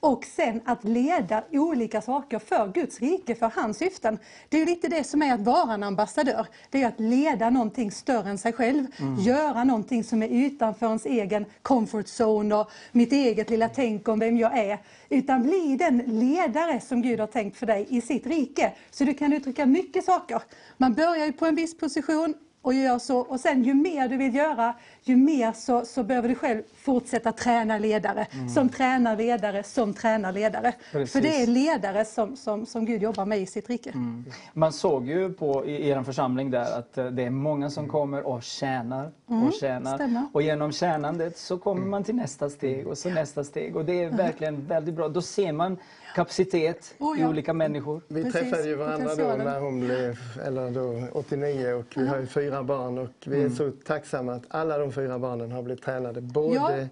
[0.00, 4.18] Och sen att leda olika saker för Guds rike, för hans syften.
[4.48, 6.46] Det är lite det som är att vara en ambassadör.
[6.70, 8.86] Det är att leda någonting större än sig själv.
[8.98, 9.14] Mm.
[9.20, 14.18] Göra någonting som är utanför ens egen comfort zone och mitt eget lilla tänk om
[14.18, 14.78] vem jag är.
[15.08, 18.72] Utan bli den ledare som Gud har tänkt för dig i sitt rike.
[18.90, 20.42] Så du kan uttrycka mycket saker.
[20.76, 22.34] Man börjar ju på en viss position
[22.66, 23.18] och gör så.
[23.18, 24.74] Och sen ju mer du vill göra,
[25.08, 28.26] ju mer så, så behöver du själv fortsätta träna ledare.
[28.32, 28.48] Mm.
[28.48, 30.72] Som tränar ledare, som tränar ledare.
[30.92, 31.12] Precis.
[31.12, 33.90] För det är ledare som, som, som Gud jobbar med i sitt rike.
[33.90, 34.24] Mm.
[34.52, 38.26] Man såg ju på i er församling där att eh, det är många som kommer
[38.26, 39.94] och tjänar Mm, och tjänar.
[39.94, 40.22] stämmer.
[40.32, 43.76] Och genom tjänandet så kommer man till nästa steg och så nästa steg.
[43.76, 45.08] Och det är verkligen väldigt bra.
[45.08, 45.78] Då ser man
[46.14, 47.28] kapacitet Oh, i ja.
[47.28, 48.00] olika människor.
[48.08, 52.18] Vi Precis, träffade ju varandra då när hon blev, eller då 89 och vi har
[52.18, 55.84] ju fyra barn och vi är så tacksamma att alla de fyra barnen har blivit
[55.84, 56.20] tränade.
[56.20, 56.88] Både Ja.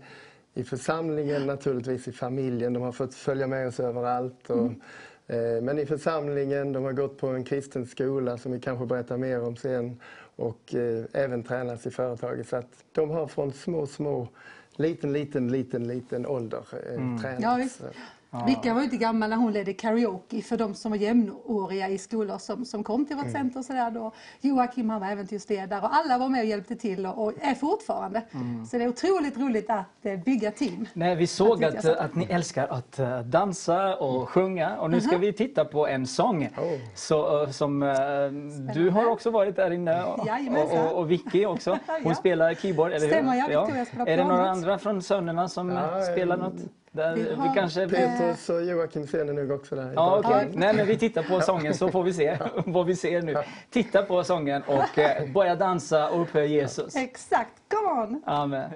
[0.55, 2.73] i församlingen, naturligtvis i familjen.
[2.73, 4.51] De har fått följa med oss överallt.
[4.51, 4.71] Och,
[5.35, 9.17] eh, men i församlingen, de har gått på en kristen skola som vi kanske berättar
[9.17, 10.01] mer om sen.
[10.37, 12.49] Och eh, även tränas i företaget.
[12.49, 14.29] Så att de har från små, små,
[14.77, 17.19] liten, liten, liten, liten ålder eh, Mm.
[17.23, 17.81] tränats.
[17.83, 17.89] Ja,
[18.35, 18.49] visst.
[18.49, 21.99] Vicka var ju inte gammal när hon ledde karaoke för de som var jämnåriga i
[21.99, 23.33] skolor som, som kom till vårt Mm.
[23.35, 23.59] center.
[23.59, 24.13] och Så där då.
[24.41, 28.23] Joakim han var äventyrsledare och alla var med och hjälpte till och, och är fortfarande.
[28.33, 28.67] Mm.
[28.67, 30.87] Så det är otroligt roligt att eh, bygga team.
[30.93, 31.95] Nej, vi såg att, sa.
[31.95, 36.07] att ni älskar att eh, dansa och sjunga och nu ska vi titta på en
[36.07, 36.45] sång.
[36.45, 36.79] Oh.
[36.95, 37.81] Så, eh, som,
[38.75, 40.87] du har också varit där inne och, Jajamensan.
[40.87, 41.71] och, och Vicky också.
[41.87, 42.15] Hon Ja.
[42.15, 43.13] spelar keyboard, eller hur?
[43.13, 43.63] Stämmer, ja.
[43.65, 46.55] Victoria spelar Är det några andra från sönerna som Ja, spelar något?
[46.95, 47.89] Där vi kanske...
[47.89, 49.93] Petrus och Joakim ser ni nog också där.
[49.95, 50.61] Ja, bakgrunden.
[50.61, 53.37] Nej, men vi tittar på sången så får vi se vad vi ser nu.
[53.71, 56.97] Titta på sången och eh, börja dansa och upphöja Jesus.
[56.97, 58.23] Exakt, come on!
[58.27, 58.71] Amen.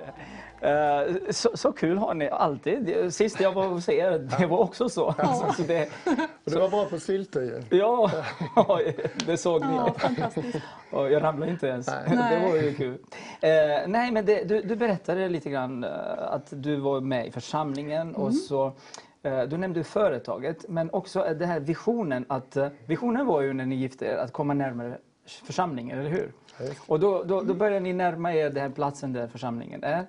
[0.60, 3.14] Eh, så, så kul har ni alltid.
[3.14, 5.14] Sist jag var hos er, det var också så.
[5.18, 5.88] så, så det,
[6.44, 7.78] Och du var bra på sylter ju.
[7.78, 8.10] ja,
[9.26, 9.76] det såg ni.
[9.76, 10.58] Ja, fantastiskt.
[10.90, 11.86] Jag ramlade inte ens.
[11.86, 12.30] Nej.
[12.30, 12.98] Det var ju kul.
[13.40, 13.50] Eh,
[13.86, 15.84] nej, men det, du, du berättade lite grann
[16.18, 18.72] att du var med i församlingen och så
[19.22, 22.24] eh, du nämnde företaget, men också eh, den här visionen.
[22.28, 24.98] att eh, Visionen var ju när ni gifte er att komma närmare
[25.44, 26.32] församlingen, eller hur?
[26.86, 30.06] Och då, då, då började ni närma er den här platsen där församlingen är.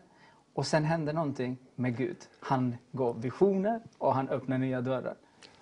[0.53, 2.17] Och sen hände någonting med Gud.
[2.39, 5.15] Han gav visioner och han öppnade nya dörrar.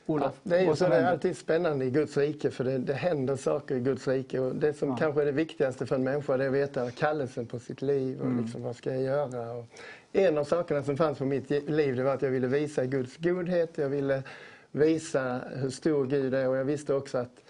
[0.06, 3.36] Olof, Det är så det är alltid spännande i Guds rike för det, det händer
[3.36, 4.40] saker i Guds rike.
[4.40, 7.46] Och det som kanske är det viktigaste för en människa det är att veta kallelsen
[7.46, 8.44] på sitt liv och Mm.
[8.44, 9.52] liksom, vad ska jag göra.
[9.52, 9.66] Och
[10.14, 13.18] en av sakerna som fanns på mitt liv det var att jag ville visa Guds
[13.18, 13.78] godhet.
[13.78, 14.24] Jag ville
[14.72, 17.44] visa hur stor Gud är och jag visste också att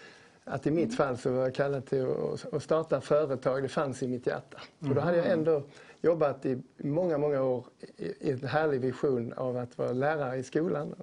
[0.50, 3.64] att i mitt fall så var jag kallad till att- att starta företag.
[3.64, 4.58] Det fanns i mitt hjärta.
[4.80, 5.64] Och då hade jag ändå
[6.02, 7.66] jobbat i många, många år
[7.98, 10.96] i en härlig vision av att vara lärare i skolan.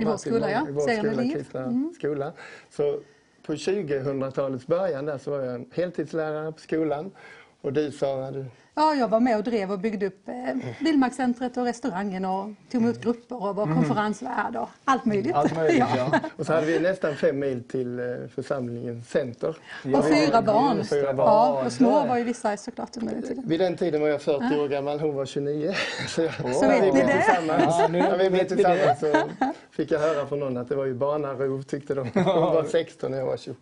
[0.00, 0.68] I vår skola, ja.
[0.68, 1.92] I vår skola, kristna Mm.
[1.98, 2.32] skola.
[2.70, 3.00] Så
[3.46, 7.10] på 2000-talets början där så var jag en heltidslärare på skolan.
[7.60, 10.34] Och du Sara, du, Ja, jag var med och drev och byggde upp eh,
[10.80, 15.34] Vildmarkscentret och restaurangen och tog emot grupper och var konferensvärd och allt möjligt.
[15.34, 16.20] Allt möjligt, ja.
[16.36, 18.04] och så hade vi nästan fem mil till eh,
[18.34, 19.56] församlingens center.
[19.94, 20.84] Och fyra barn.
[20.84, 21.28] Fyra barn.
[21.28, 23.44] Ja, och små var ju vissa såklart under den tiden.
[23.46, 25.74] Vid den tiden var jag 40 år gammal, hon var 29.
[26.08, 27.12] Så, jag, Så vet vi ni det?
[27.12, 29.12] Tillsammans, Ja, nu när vi blev tillsammans så
[29.70, 32.10] fick jag höra från någon att det var ju barnarov tyckte de.
[32.14, 33.58] Hon var 16 och jag var 27.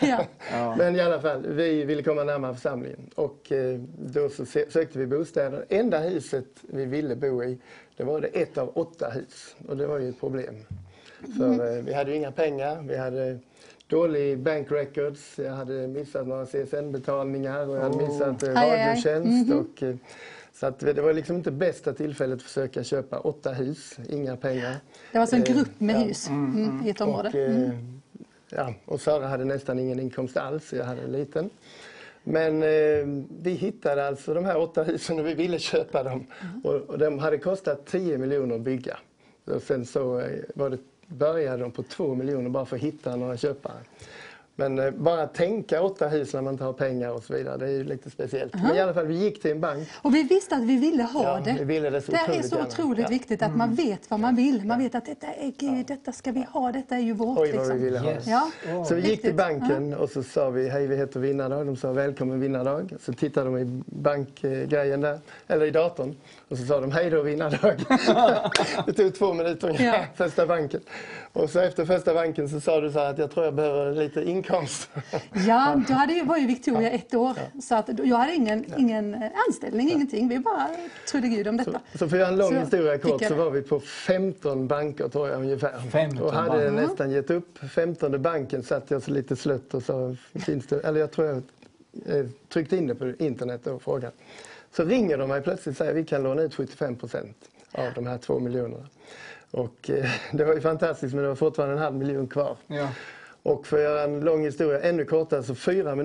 [0.00, 0.74] Ja.
[0.78, 3.10] Men i alla fall, vi ville komma närmare församlingen.
[3.14, 5.64] Och eh, då så se- sökte vi bostäder.
[5.68, 7.58] Enda huset vi ville bo i,
[7.96, 9.56] det var det ett av åtta hus.
[9.68, 10.54] Och det var ju ett problem.
[11.36, 12.82] För eh, vi hade ju inga pengar.
[12.88, 13.38] Vi hade
[13.86, 15.38] dålig bank records.
[15.38, 19.48] Jag hade missat några CSN-betalningar och jag hade missat eh, radiotjänst.
[19.48, 19.58] Mhm.
[19.58, 19.96] Och, eh,
[20.54, 24.70] så att det var liksom inte bästa tillfället att försöka köpa åtta hus, inga pengar.
[25.12, 26.00] Det var alltså en Eh, grupp med ja.
[26.00, 27.28] hus mm, i ett område.
[27.28, 28.00] Och, eh, Mm.
[28.50, 31.50] ja, och Sara hade nästan ingen inkomst alls, jag hade en liten.
[32.28, 36.26] Men eh, vi hittade alltså de här åtta husen och vi ville köpa dem.
[36.40, 36.60] Mm.
[36.64, 38.98] Och, och de hade kostat 10 miljoner att bygga.
[39.44, 43.16] Och sen så eh, var det, började de på 2 miljoner bara för att hitta
[43.16, 43.78] några köpare.
[44.60, 47.66] Men eh, bara tänka åtta hus när man inte har pengar och så vidare, det
[47.66, 48.54] är ju lite speciellt.
[48.54, 49.88] Men i alla fall, vi gick till en bank.
[50.02, 51.56] Och vi visste att vi ville ha Ja, det.
[51.58, 52.68] vi ville det så är otroligt så gärna.
[52.68, 53.04] otroligt Ja.
[53.06, 53.18] Mm.
[53.18, 54.64] viktigt att man vet vad man vill.
[54.66, 57.38] Man vet att detta är Gud, detta ska vi ha, detta är ju vårt.
[57.38, 57.82] Oj, vad vi liksom.
[57.82, 58.10] ville ha.
[58.10, 58.26] Yes.
[58.26, 58.84] Ja.
[58.84, 61.66] Så vi gick till banken och så sa vi hej vi heter Vinnardag.
[61.66, 62.92] De sa välkommen Vinnardag.
[63.00, 66.16] Så tittade de i bankgrejen där, eller i datorn.
[66.48, 67.76] Och så sa de hej då Vinnardag.
[68.86, 70.04] det tog två minuter ungefär, Ja.
[70.26, 70.80] första banken.
[71.32, 73.92] Och så efter första banken så sa du så här att jag tror jag behöver
[73.94, 74.90] lite inkomst.
[75.46, 77.32] Ja, då hade, ju- var ju Victoria ett år.
[77.62, 80.28] Så att, jag hade ingen, ingen eh, anställning, ingenting.
[80.28, 80.68] Vi bara
[81.10, 81.80] trodde Gud om detta.
[81.94, 85.08] Så för att göra en lång Så historia kort så var vi på 15 banker
[85.08, 85.78] tror jag ungefär.
[85.92, 86.70] 15 och hade banker.
[86.70, 87.58] nästan gett upp.
[87.74, 91.36] 15 banken satt jag så lite slött och sa, finns det, eller jag tror jag
[92.18, 94.12] eh, tryckte in det på internet och frågade.
[94.72, 97.36] Så ringer de mig plötsligt och säger vi kan låna ut 75 procent
[97.72, 98.86] av de här två miljonerna.
[99.50, 102.56] Och eh, det var ju fantastiskt men det var fortfarande en halv miljon kvar.
[102.66, 102.88] Ja.
[103.42, 105.96] Och för att göra en lång historia ännu kortare, så fyra,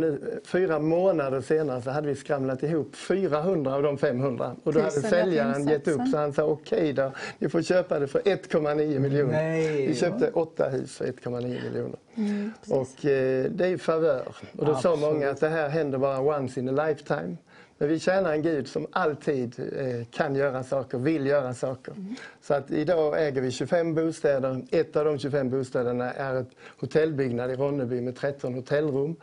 [0.45, 4.55] fyra månader senare så hade vi skramlat ihop 400 av de 500.
[4.63, 7.99] Och då hade säljaren gett upp så han sa okej okay då, ni får köpa
[7.99, 9.31] det för 1,9 miljoner.
[9.31, 11.99] Nej, vi köpte åtta hus för 1,9 miljoner.
[12.15, 14.27] Mm, och eh, det är favör.
[14.57, 14.99] Och då Absolut.
[15.01, 17.37] sa många att det här händer bara once in a lifetime.
[17.83, 21.91] Men vi tjänar en Gud som alltid eh, kan göra saker, vill göra saker.
[21.91, 22.15] Mm.
[22.41, 24.61] Så att idag äger vi 25 bostäder.
[24.71, 26.49] Ett av de 25 bostäderna är ett
[26.79, 29.15] hotellbyggnad i Ronneby med 13 hotellrum.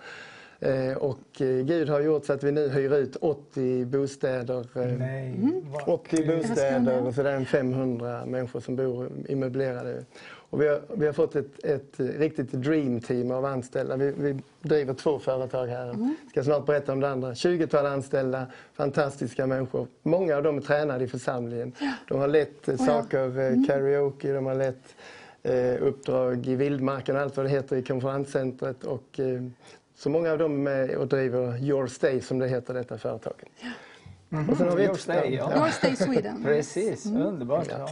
[0.59, 4.67] Eh, och eh, Gud har gjort så att vi nu hyr ut 80 bostäder.
[4.99, 5.35] Nej,
[5.87, 10.05] 80 bostäder och så det är 500 människor som bor i möblerade
[10.51, 13.97] och vi, har, vi har fått ett, ett riktigt dreamteam av anställda.
[13.97, 15.91] Vi, vi driver två företag här.
[15.91, 16.17] Mm.
[16.31, 17.33] ska snart berätta om det andra.
[17.33, 19.87] 20-tal anställda, fantastiska människor.
[20.03, 21.73] Många av dem är tränade i församlingen.
[22.09, 23.65] De har lett oh, saker, eh, mm.
[23.65, 24.95] karaoke, de har lett
[25.43, 28.85] eh, uppdrag i vildmarken och allt vad det heter i konferenscentret.
[28.85, 29.43] Och, eh,
[29.97, 33.49] så många av dem är med och driver Your Stay som det heter, detta företaget.
[33.61, 33.69] Ja.
[34.33, 34.49] Mm.
[34.49, 35.57] Och sen har vi Your Stay, ja.
[35.57, 36.43] Your Stay Sweden.
[36.45, 37.23] Precis, mm.
[37.23, 37.69] underbart.
[37.71, 37.89] Ja.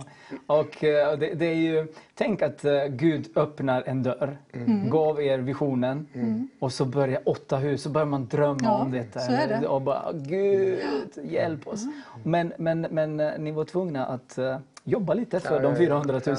[0.46, 4.90] Och uh, det, det, är ju, tänk att uh, Gud öppnar en dörr, mm.
[4.90, 6.48] gav er visionen mm.
[6.58, 9.20] och så börjar åtta hus, så börjar man drömma ja, om detta.
[9.20, 9.66] Så är det.
[9.66, 10.80] Och bara, Gud,
[11.22, 11.82] hjälp oss.
[11.82, 12.02] Mm.
[12.22, 14.38] Men, men, men uh, ni var tvungna att
[14.84, 16.36] jobba lite för de 400 000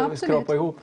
[0.00, 0.76] att skrapa ihop.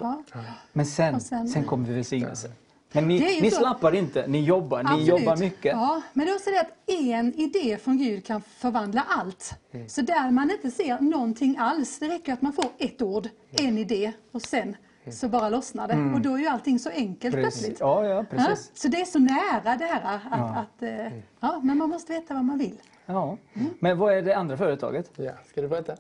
[0.74, 2.52] Men sen, sen, sen kommer välsignelsen.
[2.92, 5.02] Men ni, ni slappar inte, ni jobbar, Absolut.
[5.02, 5.72] ni jobbar mycket.
[5.72, 9.54] Ja, men det är också det att en idé från Gud kan förvandla allt.
[9.72, 9.90] Mm.
[9.90, 13.78] Så där man inte ser någonting alls, det räcker att man får ett ord, en
[13.78, 14.78] idé och sen mm.
[15.12, 15.94] så bara lossnar det.
[15.94, 16.14] Mm.
[16.14, 17.60] Och då är ju allting så enkelt precis.
[17.60, 17.80] plötsligt.
[17.80, 18.72] Ja, ja, precis.
[18.74, 20.56] Ja, så det är så nära det här att, ja.
[20.56, 21.22] att eh, mm.
[21.40, 22.82] ja, men man måste veta vad man vill.
[23.06, 23.38] Ja.
[23.54, 23.70] Mm.
[23.80, 25.12] Men vad är det andra företaget?
[25.16, 25.96] Ja, ska du berätta?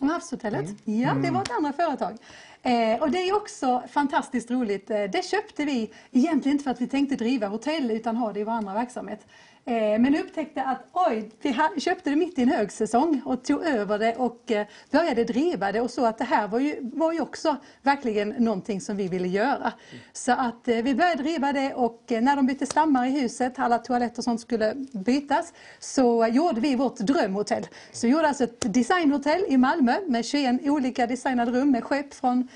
[0.00, 1.00] Havshotellet, mm.
[1.00, 2.18] ja det var ett andra företag.
[2.62, 4.90] Eh, och det är också fantastiskt roligt.
[4.90, 8.40] Eh, det köpte vi egentligen inte för att vi tänkte driva hotell utan ha det
[8.40, 9.26] i vår andra verksamhet.
[9.68, 13.98] Eh, men upptäckte att oj, vi köpte det mitt i en högsäsong och tog över
[13.98, 17.20] det och eh, började driva det och så att det här var ju, var ju
[17.20, 19.72] också verkligen någonting som vi ville göra.
[20.12, 23.78] Så att eh, vi började driva det och när de bytte stammar i huset, alla
[23.78, 27.66] toaletter och sånt skulle bytas, så gjorde vi vårt drömhotell.
[27.92, 32.14] Så vi gjorde alltså ett designhotell i Malmö med 21 olika designade rum med skepp
[32.14, 32.48] från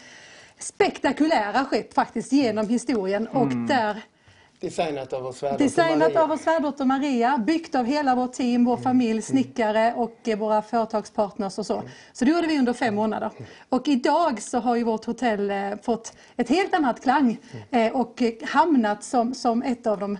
[0.58, 3.66] spektakulära skepp faktiskt genom historien och mm.
[3.66, 4.02] där
[4.62, 8.72] Designat av vår svärdotter Designat av vår svärdotter Maria, byggt av hela vårt team, vår
[8.72, 8.82] mm.
[8.82, 9.22] familj, mm.
[9.22, 11.74] snickare och eh, våra företagspartners och så.
[11.74, 11.88] Mm.
[12.12, 13.30] Så det gjorde vi under fem månader.
[13.68, 17.38] Och idag så har ju vårt hotell eh, fått ett helt annat klang
[17.70, 20.18] eh, och hamnat som, som ett av de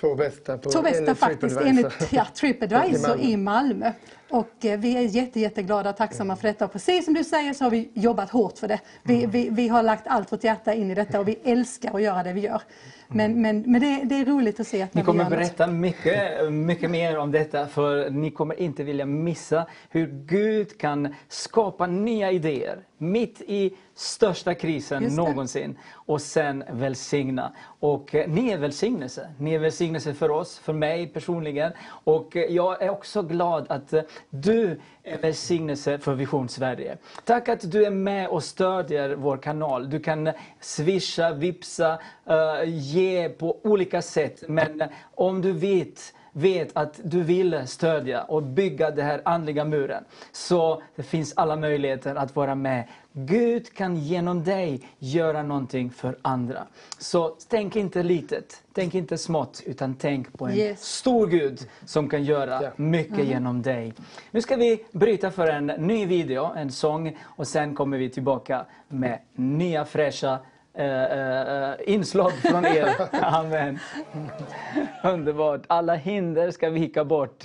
[0.00, 3.92] Två bästa, på, två bästa faktiskt enligt ja, Tripadvisor i Malmö.
[4.32, 6.64] Och vi är jätte, jätteglada och tacksamma för detta.
[6.64, 8.80] Och precis som du säger så har vi jobbat hårt för det.
[9.02, 12.02] Vi, vi, vi har lagt allt vårt hjärta in i detta och vi älskar att
[12.02, 12.62] göra det vi gör.
[13.08, 16.90] Men, men, men det, det, är roligt att se att Ni kommer berätta mycket, mycket
[16.90, 22.84] mer om detta för ni kommer inte vilja missa hur Gud kan skapa nya idéer
[23.02, 27.52] mitt i största krisen någonsin och sen välsigna.
[27.80, 29.30] Och eh, ni är välsignelse.
[29.38, 31.72] Ni är välsignelse för oss, för mig personligen.
[32.04, 36.96] Och eh, jag är också glad att eh, du är välsignelse för Vision Sverige.
[37.24, 39.90] Tack att du är med och stödjer vår kanal.
[39.90, 40.30] Du kan
[40.60, 44.44] swisha, vipsa, eh, ge på olika sätt.
[44.48, 44.82] Men
[45.14, 50.04] om du vet vet att du vill stödja och bygga den här andliga muren.
[50.32, 52.88] Så det finns alla möjligheter att vara med.
[53.12, 56.66] Gud kan genom dig göra någonting för andra.
[56.98, 60.82] Så tänk inte litet, tänk inte smått, utan tänk på en yes.
[60.82, 63.28] stor Gud som kan göra mycket mm.
[63.28, 63.94] genom dig.
[64.30, 68.66] Nu ska vi bryta för en ny video, en sång, och sen kommer vi tillbaka
[68.88, 70.38] med nya fräscha
[70.78, 72.88] Uh, inslag från er.
[73.24, 73.78] Amen.
[75.04, 75.62] Underbart.
[75.66, 77.44] Alla hinder ska vika bort.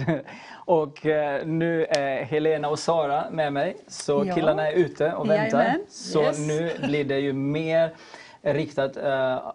[0.66, 3.78] Och uh, nu är Helena och Sara med mig.
[3.88, 4.36] Så ja.
[4.36, 5.60] killarna är ute och väntar.
[5.60, 5.86] Jajamän.
[5.90, 6.48] Så yes.
[6.48, 7.94] nu blir det ju mer
[8.42, 8.98] riktat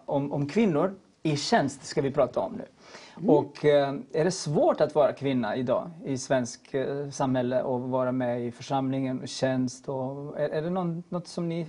[0.05, 2.65] om, om kvinnor i tjänst ska vi prata om nu.
[3.17, 3.29] Mm.
[3.29, 6.75] Och är det svårt att vara kvinna idag i svensk
[7.11, 9.89] samhälle och vara med i församlingen och tjänst?
[9.89, 11.67] Och, är, är det någon, något som ni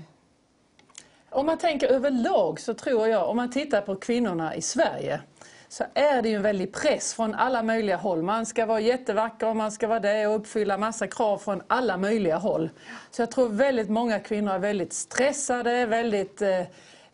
[1.35, 5.21] om man tänker överlag så tror jag, om man tittar på kvinnorna i Sverige,
[5.69, 8.23] så är det ju en väldig press från alla möjliga håll.
[8.23, 11.97] Man ska vara jättevacker och man ska vara det och uppfylla massa krav från alla
[11.97, 12.71] möjliga håll.
[13.11, 16.61] Så jag tror väldigt många kvinnor är väldigt stressade, väldigt eh,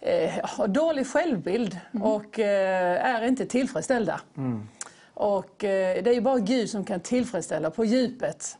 [0.00, 2.06] eh, har dålig självbild mm.
[2.06, 4.20] och eh, är inte tillfredsställda.
[4.36, 4.68] Mm.
[5.14, 8.56] Och eh, det är ju bara Gud som kan tillfredsställa på djupet.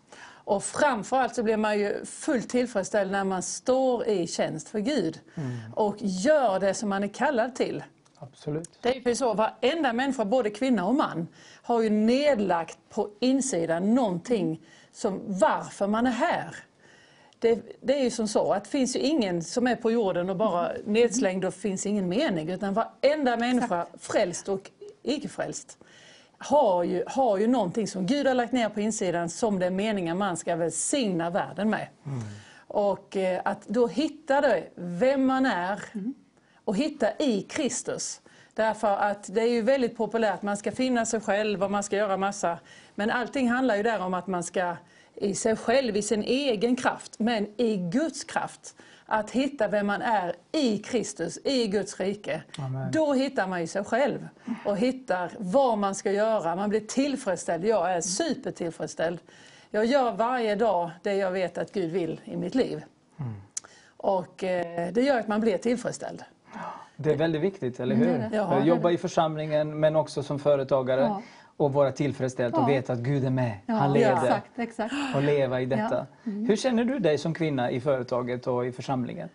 [0.51, 5.21] Och framförallt så blir man ju fullt tillfredsställd när man står i tjänst för Gud
[5.75, 7.83] och gör det som man är kallad till.
[8.19, 8.71] Absolut.
[8.81, 11.29] Det är ju så, varenda människa, både kvinna och man,
[11.63, 14.61] har ju nedlagt på insidan någonting
[14.93, 16.57] som varför man är här.
[17.39, 20.31] Det, det är ju som så att det finns ju ingen som är på jorden
[20.31, 22.51] och bara nedslängd och finns ingen mening.
[22.51, 24.71] Utan varenda människa, frälst och
[25.03, 25.79] icke-frälst,
[26.41, 29.71] har ju, har ju någonting som Gud har lagt ner på insidan som det är
[29.71, 31.87] meningen man ska välsigna världen med.
[32.59, 35.83] Och eh, att då hitta det, vem man är
[36.65, 38.21] och hitta i Kristus.
[38.55, 41.97] Därför att det är ju väldigt populärt, man ska finna sig själv och man ska
[41.97, 42.59] göra massa.
[42.95, 44.77] Men allting handlar ju där om att man ska
[45.15, 48.75] i sig själv, i sin egen kraft, men i Guds kraft.
[49.13, 52.43] Att hitta vem man är i Kristus, i Guds rike.
[52.59, 52.91] Amen.
[52.93, 54.29] Då hittar man ju sig själv
[54.65, 56.57] och hittar vad man ska göra.
[56.57, 57.65] Man blir tillfredsställd.
[57.65, 59.19] Jag är supertillfredsställd.
[59.71, 62.83] Jag gör varje dag det jag vet att Gud vill i mitt liv.
[63.97, 66.25] Och eh, det gör att man blir tillfredsställd.
[66.97, 68.37] Det är väldigt viktigt, eller Mm, hur?
[68.37, 71.23] Ja, Jobba i församlingen men också som företagare Ja.
[71.61, 72.67] Och vara tillfredsställd och Ja.
[72.67, 73.53] veta att Gud är med.
[73.67, 74.13] Ja, Han leder.
[74.13, 74.95] Exakt, exakt.
[75.15, 76.07] Och leva i detta.
[76.25, 76.31] Ja.
[76.31, 76.47] Mm.
[76.47, 79.29] Hur känner du dig som kvinna i företaget och i församlingen?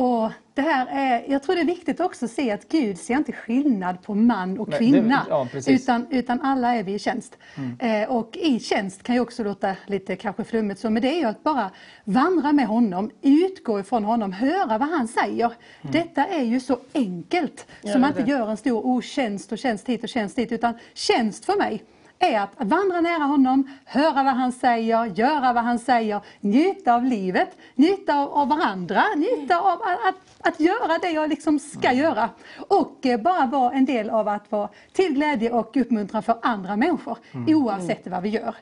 [0.00, 3.14] Och det här är, jag tror det är viktigt också att se att Gud ser
[3.14, 5.24] inte skillnad på man och Nej, kvinna.
[5.24, 7.38] det- ja, utan, utan alla är vi i tjänst.
[7.56, 8.02] Mm.
[8.02, 11.18] Eh, och i tjänst kan ju också låta lite kanske flummigt så, men det är
[11.18, 11.70] ju att bara
[12.04, 15.52] vandra med honom, utgå ifrån honom, höra vad han säger.
[15.82, 18.30] Detta är ju så enkelt, Ja, så man inte det.
[18.30, 21.82] gör en stor oh, tjänst och tjänst hit och tjänst dit, utan tjänst för mig
[22.18, 27.04] är att vandra nära honom, höra vad han säger, göra vad han säger, njuta av
[27.04, 32.30] livet, njuta av, av varandra, njuta av att, att, göra det jag liksom ska göra.
[32.68, 36.76] Och eh, bara vara en del av att vara till glädje och uppmuntran för andra
[36.76, 37.56] människor, Mm.
[37.62, 38.54] oavsett vad vi gör.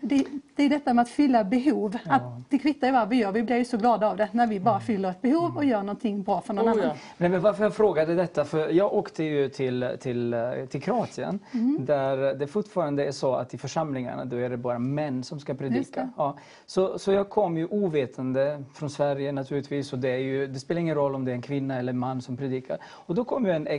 [0.00, 0.24] Det,
[0.56, 1.96] det är detta med att fylla behov.
[2.06, 4.60] Att det kvittar vad vi gör, vi blir ju så glada av det när vi
[4.60, 6.84] bara fyller ett behov och gör någonting bra för någon Oh, annan.
[6.84, 6.94] ja.
[7.18, 11.38] Nej, men varför jag frågade detta, för jag åkte ju till, till, eh, till Kroatien
[11.52, 11.84] Mm.
[11.84, 15.54] där det fortfarande är så att i församlingarna då är det bara män som ska
[15.54, 16.08] predika.
[16.16, 16.36] Ja,
[16.66, 20.80] så, så jag kom ju ovetande från Sverige naturligtvis och det, är ju, det spelar
[20.80, 22.78] ingen roll om det är en kvinna eller en man som predikar.
[22.84, 23.76] Och då kom ju en, eh,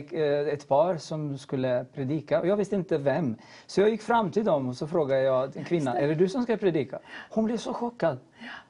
[0.54, 3.36] ett par som skulle predika och jag visste inte vem.
[3.66, 6.28] Så jag gick fram till dem och så frågade jag en kvinna, är det du
[6.28, 6.98] som ska predika?
[7.30, 8.18] Hon blev så chockad.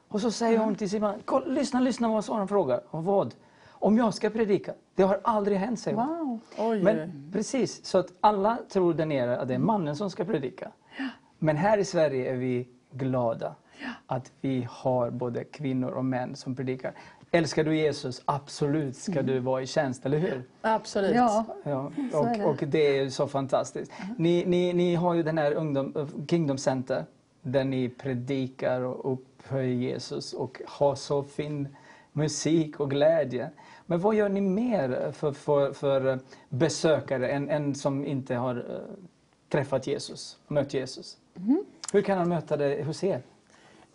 [0.07, 2.81] Och så säger hon till sin man, "Kolla, lyssna, lyssna vad Sara frågar.
[2.89, 3.35] Och vad?
[3.79, 4.73] Om jag ska predika?
[4.95, 6.39] Det har aldrig hänt, säger hon.
[6.57, 6.83] Wow.
[6.83, 10.71] Men precis, så att alla tror där nere att det är mannen som ska predika.
[11.39, 13.55] Men här i Sverige är vi glada
[14.05, 16.93] att vi har både kvinnor och män som predikar.
[17.31, 18.21] Älskar du Jesus?
[18.25, 20.43] Absolut ska du vara i tjänst, eller hur?
[20.61, 21.15] absolut.
[21.15, 22.43] Ja, Ja, är det.
[22.45, 23.91] och, och det är så fantastiskt.
[24.17, 27.05] Ni, ni, ni har ju den här ungdom, eh, Kingdom Center
[27.41, 31.67] där ni predikar och upphöjer Jesus och har så fin
[32.11, 33.49] musik och glädje.
[33.85, 38.95] Men vad gör ni mer för, för, för besökare än, än som inte har eh,
[39.49, 41.17] träffat Jesus, mött Jesus?
[41.93, 43.21] Hur kan han möta det hos er?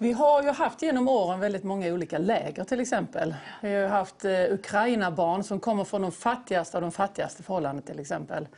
[0.02, 3.34] Vi har ju haft genom åren väldigt många olika läger till exempel.
[3.60, 8.00] Vi har haft eh, Ukraina-barn som kommer från de fattigaste av de fattigaste förhållanden till
[8.00, 8.48] exempel.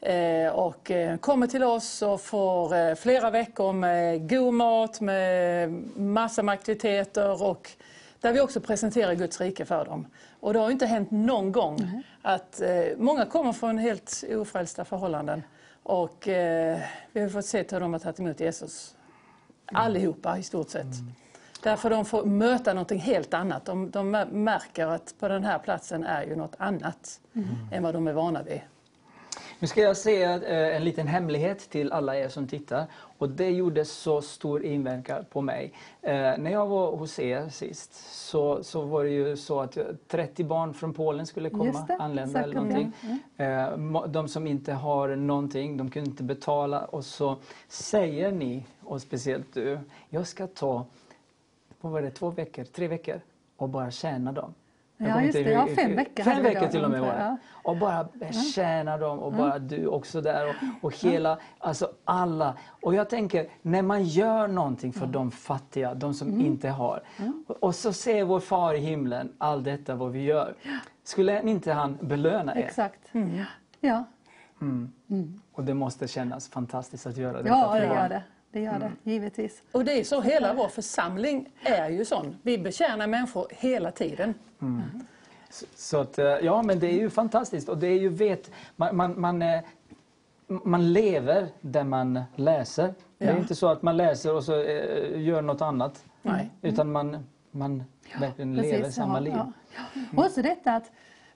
[0.00, 5.70] Eh, och eh, kommer till oss och får eh, flera veckor med god mat, med
[5.96, 7.70] massor med aktiviteter och
[8.20, 10.06] där vi också presenterar Guds rike för dem.
[10.40, 15.42] Och det har inte hänt någon gång att eh, många kommer från helt ofrälsta förhållanden
[15.82, 16.22] och
[17.12, 18.94] vi har fått se hur de har tagit emot Jesus.
[19.74, 20.86] Allihopa i stort sett.
[21.62, 23.64] Därför de får möta någonting helt annat.
[23.64, 27.20] De, de märker att på den här platsen är ju något annat
[27.72, 28.60] än vad de är vana vid.
[29.58, 32.86] Nu ska jag säga eh, en liten hemlighet till alla er som tittar.
[33.18, 35.72] Och det gjorde så stor inverkan på mig.
[36.02, 39.86] Eh, när jag var hos er sist så, så var det ju så att jag-
[40.08, 42.92] 30 barn från Polen skulle komma, det, anlända eller någonting.
[43.36, 43.44] ja.
[43.44, 46.84] Eh, de som inte har någonting, de kunde inte betala.
[46.84, 47.36] Och så
[47.68, 50.86] säger ni, och speciellt du, jag ska ta,
[51.80, 53.20] vad var det, två veckor, tre veckor
[53.56, 54.54] och bara tjäna dem.
[54.96, 55.50] Jag Ja, just det.
[55.50, 57.36] Ja, fem veckor Fem veckor till och med var det.
[57.52, 58.08] Och bara
[58.54, 62.56] tjäna dem och bara du också där och, och hela, alltså alla.
[62.82, 67.02] Och jag tänker, när man gör någonting för de fattiga, de som inte har.
[67.46, 70.54] Och, och så ser vår far i himlen allt detta vad vi gör.
[71.04, 72.64] Skulle inte han belöna er?
[72.64, 73.12] Exakt.
[73.80, 74.04] Ja.
[75.52, 78.22] Och det måste kännas fantastiskt att göra detta ja, det gör det.
[78.52, 79.62] Det gör det, givetvis.
[79.72, 82.36] Och det är så, hela vår församling är ju sån.
[82.42, 84.34] Vi betjänar människor hela tiden.
[85.50, 87.68] Så, så att, eh, ja, men det är ju fantastiskt.
[87.68, 89.60] Och det är ju vet, man, man, man, eh,
[90.46, 92.94] man lever där man läser.
[93.18, 96.04] Det är inte så att man läser och så eh, gör något annat.
[96.22, 96.50] Nej.
[96.62, 97.84] Utan man, man
[98.20, 99.34] verkligen lever samma ja, liv.
[99.34, 100.24] Ja.
[100.24, 100.90] Och så detta att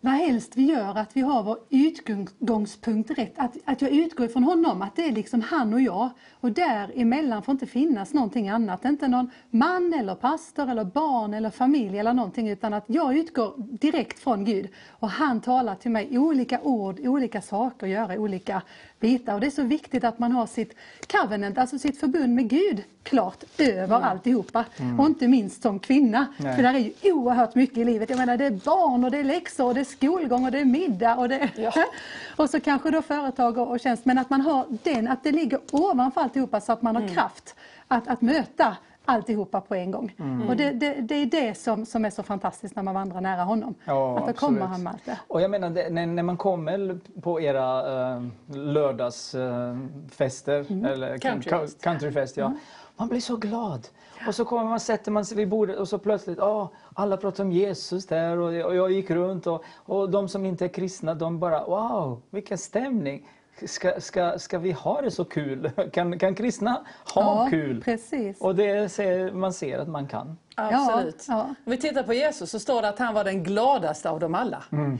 [0.06, 3.32] vad helst vi gör, att vi har vår utgångspunkt rätt.
[3.36, 6.10] Att, att jag utgår från honom, att det är liksom han och jag.
[6.32, 8.84] Och däremellan får inte finnas någonting annat.
[8.84, 12.48] Inte någon man eller pastor eller barn eller familj eller någonting.
[12.48, 14.68] Utan att jag utgår direkt från Gud.
[14.90, 18.62] Och han talar till mig i olika ord, olika saker, göra olika
[19.00, 19.34] bitar.
[19.34, 20.74] Och det är så viktigt att man har sitt
[21.12, 24.08] covenant, alltså sitt förbund med Gud klart över Mm.
[24.08, 24.64] alltihopa.
[24.76, 25.00] Mm.
[25.00, 26.26] Och inte minst som kvinna.
[26.38, 26.56] Nej.
[26.56, 28.10] För där är ju oerhört mycket i livet.
[28.10, 30.58] Jag menar det är barn och det är läxor och det är skolgång och det
[30.60, 31.50] är middag och det
[32.36, 34.04] Och så kanske då företag och, och tjänst.
[34.04, 37.14] Men att man har den, att det ligger ovanför alltihopa så att man har Mm.
[37.14, 37.54] kraft
[37.88, 38.76] att, att möta
[39.06, 40.14] alltihopa på en gång.
[40.18, 40.48] Mm.
[40.48, 43.42] Och det, det, det är det som, som är så fantastiskt när man vandrar nära
[43.42, 43.74] honom.
[43.84, 45.18] Ja, att då kommer han med allt det.
[45.28, 51.82] Och jag menar, det, när, när man kommer på era uh, lördagsfester, eller Countryfest.
[51.82, 52.52] countryfest, ja.
[52.96, 53.88] Man blir så glad.
[54.26, 57.44] Och så kommer man, sätter man sig vid bordet och så plötsligt, ja, alla pratar
[57.44, 61.14] om Jesus där och, och jag gick runt och, och de som inte är kristna,
[61.14, 63.28] de bara, wow, vilken stämning.
[63.64, 65.70] Ska, ska, ska vi ha det så kul?
[65.92, 67.82] Kan, kan kristna ha Ja, kul?
[67.84, 68.40] precis.
[68.40, 70.36] Och det ser, man ser att man kan.
[70.54, 71.24] Absolut.
[71.28, 74.20] Ja, Om vi tittar på Jesus så står det att han var den gladaste av
[74.20, 74.64] dem alla.
[74.72, 74.98] Mm.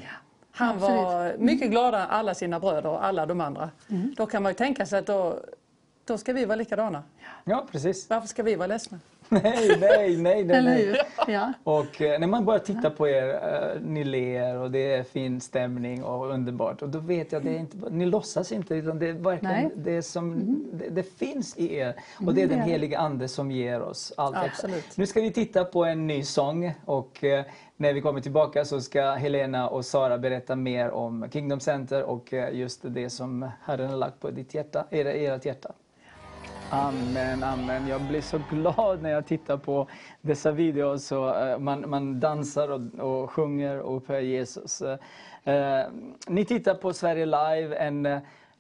[0.51, 0.97] Han Absolut.
[0.97, 3.71] var mycket gladare än alla sina bröder och alla de andra.
[3.89, 4.15] Mm.
[4.17, 5.39] Då kan man ju tänka sig att då,
[6.05, 7.03] då ska vi vara likadana.
[7.45, 8.11] Ja, precis.
[8.11, 8.99] Varför ska vi vara ledsna?
[9.43, 10.63] Nej, nej, nej, nej.
[10.63, 11.01] Nej.
[11.29, 11.53] Ja.
[11.65, 15.41] Och eh, när man bara tittar på er, eh, ni ler och det är fin
[15.41, 16.83] stämning och underbart.
[16.83, 20.03] Och då vet jag det är inte, ni låtsas inte utan det är verkligen det
[20.03, 21.95] som det, det finns i er.
[22.27, 22.71] Och det är Mm, den är det.
[22.73, 24.37] heliga Ande som ger oss allt.
[24.37, 24.97] Absolut.
[24.97, 27.45] Nu ska vi titta på en ny sång och eh,
[27.77, 32.35] när vi kommer tillbaka så ska Helena och Sara berätta mer om Kingdom Center och
[32.53, 35.73] just det som Herren har lagt på ditt hjärta, era, ert hjärta.
[36.71, 37.89] Amen, amen.
[37.89, 39.89] Jag blir så glad när jag tittar på
[40.21, 41.13] dessa videos.
[41.13, 44.83] Och, eh, man, man dansar och, och sjunger och upphöjer Jesus.
[44.83, 45.87] Eh, eh,
[46.27, 48.19] ni tittar på Sverige Live, en, eh,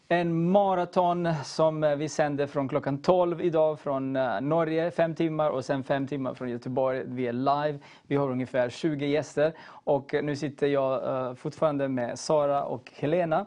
[0.09, 5.85] en maraton som vi sänder från klockan 12 idag från Norge, fem timmar och sen
[5.85, 7.02] fem timmar från Göteborg.
[7.07, 7.78] Vi är live.
[8.07, 13.47] Vi har ungefär 20 gäster och nu sitter jag eh, fortfarande med Sara och Helena.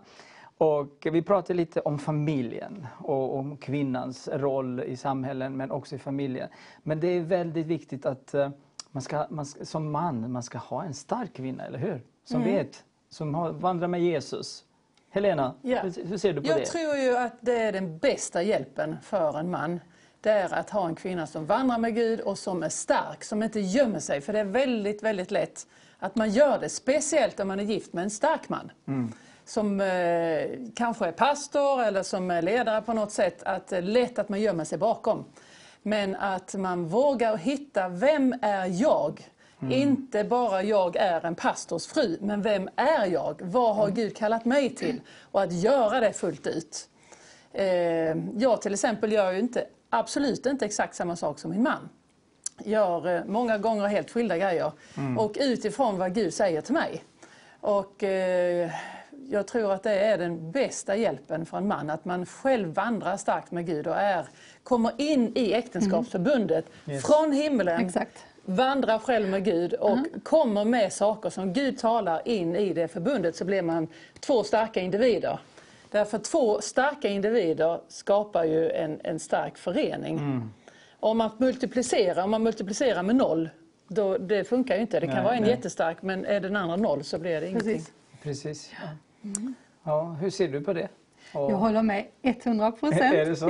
[0.59, 5.97] Och vi pratar lite om familjen och om kvinnans roll i samhällen men också i
[5.99, 6.49] familjen.
[6.83, 8.49] Men det är väldigt viktigt att eh,
[8.91, 12.01] man ska, man ska, som man man ska ha en stark kvinna, eller hur?
[12.23, 12.53] Som Mm.
[12.53, 14.65] vet, som har, vandrar med Jesus.
[15.09, 15.79] Helena, Ja.
[15.81, 16.65] hur, hur ser du på Jag det?
[16.65, 19.79] tror ju att det är den bästa hjälpen för en man.
[20.21, 23.43] Det är att ha en kvinna som vandrar med Gud och som är stark, som
[23.43, 24.21] inte gömmer sig.
[24.21, 25.67] För det är väldigt, väldigt lätt
[25.99, 28.71] att man gör det, speciellt om man är gift med en stark man.
[28.88, 29.11] Mm.
[29.49, 33.43] Som eh, kanske är pastor eller som är ledare på något sätt.
[33.43, 35.25] Att det är lätt att man gömmer sig bakom.
[35.81, 39.29] Men att man vågar hitta, vem är jag?
[39.61, 39.73] Mm.
[39.73, 43.41] Inte bara jag är en pastors fru, men vem är jag?
[43.43, 45.01] Vad har Gud kallat mig till?
[45.31, 46.89] Och att göra det fullt ut.
[47.53, 47.65] Eh,
[48.37, 51.89] jag till exempel gör ju inte, absolut inte exakt samma sak som min man.
[52.63, 54.71] Gör eh, många gånger helt skilda grejer.
[54.97, 55.17] Mm.
[55.17, 57.03] Och utifrån vad Gud säger till mig.
[57.61, 58.71] Och eh,
[59.30, 61.90] jag tror att det är den bästa hjälpen för en man.
[61.90, 64.25] Att man själv vandrar starkt med Gud och är,
[64.64, 67.06] kommer in i äktenskapsförbundet Yes.
[67.06, 67.85] från himlen.
[67.85, 68.25] Exakt.
[68.45, 73.35] Vandrar själv med Gud och kommer med saker som Gud talar in i det förbundet
[73.35, 73.88] så blir man
[74.19, 75.40] två starka individer.
[75.91, 80.17] Därför två starka individer skapar ju en, en stark förening.
[80.17, 80.51] Mm.
[80.99, 83.49] Om man multiplicerar, om man multiplicerar med noll,
[83.88, 84.99] då, det funkar ju inte.
[84.99, 85.51] Det kan Nej, vara en nej.
[85.51, 87.82] jättestark men är den andra noll så blir det ingenting.
[88.24, 88.72] Precis.
[88.82, 88.88] Ja.
[89.83, 90.88] Ja, hur ser du på det?
[91.33, 93.01] Och- Jag håller med 100 procent.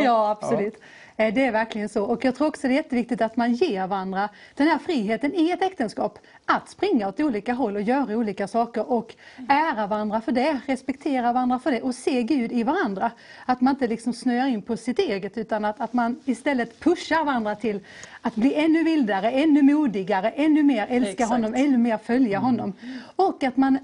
[0.03, 0.73] Ja, absolut.
[1.17, 2.03] Eh, Det är verkligen så.
[2.03, 5.51] Och jag tror också det är jätteviktigt att man ger varandra den här friheten i
[5.51, 6.19] ett äktenskap.
[6.45, 9.15] Att springa åt olika håll och göra olika saker och
[9.49, 13.11] ära varandra för det, respektera varandra för det och se Gud i varandra.
[13.45, 17.25] Att man inte liksom snöar in på sitt eget utan att, att man istället pushar
[17.25, 17.79] varandra till
[18.21, 21.31] att bli ännu vildare, ännu modigare, ännu mer älska Exakt.
[21.31, 22.73] honom, ännu mer följa honom.
[23.15, 23.77] Och att man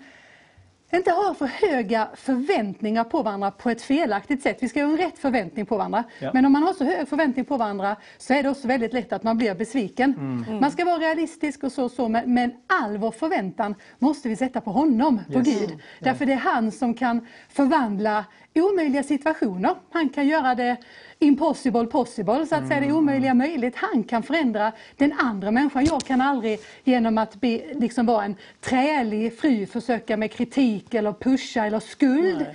[0.98, 4.58] inte ha för höga förväntningar på varandra på ett felaktigt sätt.
[4.60, 6.04] Vi ska ha en rätt förväntning på varandra.
[6.20, 6.32] Ja.
[6.34, 9.14] Men om man har så hög förväntning på varandra så är det också väldigt lätt
[9.14, 10.14] att man blir besviken.
[10.48, 10.60] Mm.
[10.62, 14.36] Man ska vara realistisk och så, och så men, men all vår förväntan måste vi
[14.36, 15.60] sätta på honom, på Yes.
[15.60, 15.80] Gud.
[16.00, 18.26] Därför det är han som kan förvandla
[18.62, 19.76] omöjliga situationer.
[19.92, 20.78] Han kan göra det
[21.20, 23.76] impossible possible, så att säga det omöjliga möjligt.
[23.76, 25.86] Han kan förändra den andra människan.
[25.86, 31.14] Jag kan aldrig genom att be, liksom vara en trälig fru försöka med kritik eller
[31.14, 32.46] pusha eller skuld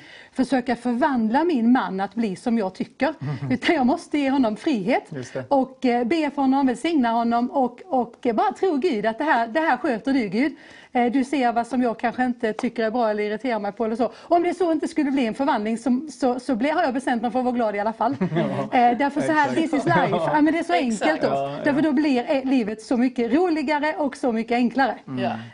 [0.45, 3.15] försöka förvandla min man att bli som jag tycker.
[3.51, 5.11] Utan jag måste ge honom frihet
[5.49, 9.47] och eh, be för honom, välsigna honom och, och bara tro Gud att det här,
[9.49, 10.53] det här sköter du Gud.
[10.93, 13.85] Eh, Du ser vad som jag kanske inte tycker är bra eller irriterar mig på
[13.85, 14.13] eller så.
[14.19, 17.23] Om det så inte skulle bli en förvandling så, så, så blir, har jag bestämt
[17.23, 18.17] mig för att vara glad i alla fall.
[18.73, 19.61] Eh, därför så här, exakt.
[19.71, 20.09] this is life.
[20.11, 21.29] Ja, men det är så enkelt då.
[21.29, 21.59] Ja, ja.
[21.65, 24.95] Därför då blir livet så mycket roligare och så mycket enklare.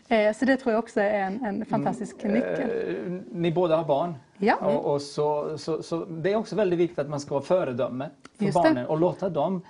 [0.08, 0.16] Ja.
[0.16, 2.60] Eh, Så det tror jag också är en, en fantastisk nyckel.
[2.60, 4.14] Eh, Ni båda har barn.
[4.38, 4.56] Ja.
[4.56, 8.10] Och, och så, så, så det är också väldigt viktigt att man ska vara föredöme
[8.38, 8.60] för Just det.
[8.60, 8.74] Mm.
[8.74, 9.62] barnen och låta dem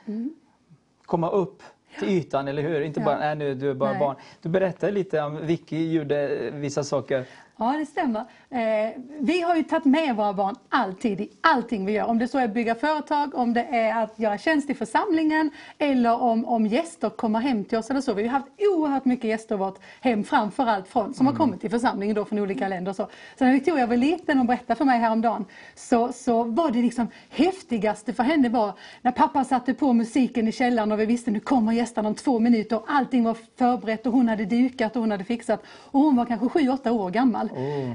[1.07, 1.63] komma upp
[1.99, 2.81] till ytan, eller hur?
[2.81, 3.05] Inte Ja.
[3.07, 3.99] bara, nej nu du är bara Nej.
[4.01, 4.17] barn.
[4.43, 7.27] Du berättade lite om Vicky gjorde vissa saker.
[7.57, 8.25] Ja, det stämmer.
[8.57, 12.07] Eh, vi har ju tagit med våra barn alltid i allting vi gör.
[12.07, 15.51] Om det så är att bygga företag, om det är att göra tjänst i församlingen
[15.79, 18.15] eller om, om gäster kommer hem till oss eller så.
[18.15, 21.71] Vi har haft oerhört mycket gäster i vårt hem, framförallt från, som har kommit till
[21.71, 22.91] församlingen då från olika länder.
[22.91, 23.09] Och så.
[23.39, 25.45] så när Victoria var liten och berättade för mig häromdagen
[25.75, 30.53] så, så var det liksom häftigaste för henne var när pappa satte på musiken i
[30.53, 32.81] källaren och vi visste nu kommer gästerna om två minuter.
[32.87, 35.63] Allting var förberett och hon hade dukat och hon hade fixat.
[35.67, 37.51] Och hon var kanske sju, åtta år gammal.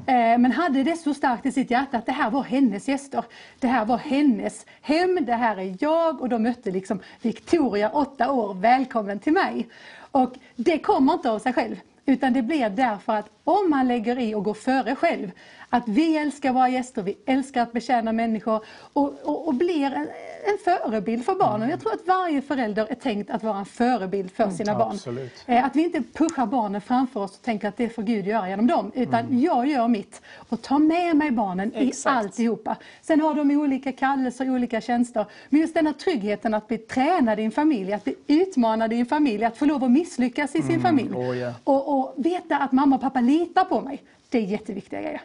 [0.07, 3.23] Eh, men hade det så starkt i sitt hjärta att det här var hennes gäster.
[3.59, 8.31] Det här var hennes hem, det här är jag och de mötte liksom Victoria, åtta
[8.31, 9.67] år, välkommen till mig.
[10.11, 11.75] Och det kommer inte av sig själv.
[12.05, 15.31] Utan det blir därför att om man lägger i och går före själv,
[15.74, 20.08] att vi älskar våra gäster, vi älskar att betjäna människor och, och, och blir en,
[20.43, 21.69] en förebild för barnen.
[21.69, 24.91] Jag tror att varje förälder är tänkt att vara en förebild för sina barn.
[24.91, 25.43] absolut.
[25.45, 28.50] Eh, Att vi inte pushar barnen framför oss och tänker att det får Gud göra
[28.50, 28.91] genom dem.
[28.95, 32.06] Utan jag gör mitt och tar med mig barnen Exakt.
[32.16, 32.75] i alltihopa.
[33.01, 35.25] Sen har de olika kallelser, olika tjänster.
[35.50, 39.00] Men just den här tryggheten att bli tränad i en familj, att bli utmanad i
[39.00, 41.14] en familj, att få lov att misslyckas i sin familj.
[41.14, 41.53] Oh, ja.
[41.64, 44.03] och, och veta att mamma och pappa litar på mig.
[44.30, 45.22] Det är jätteviktiga grejer.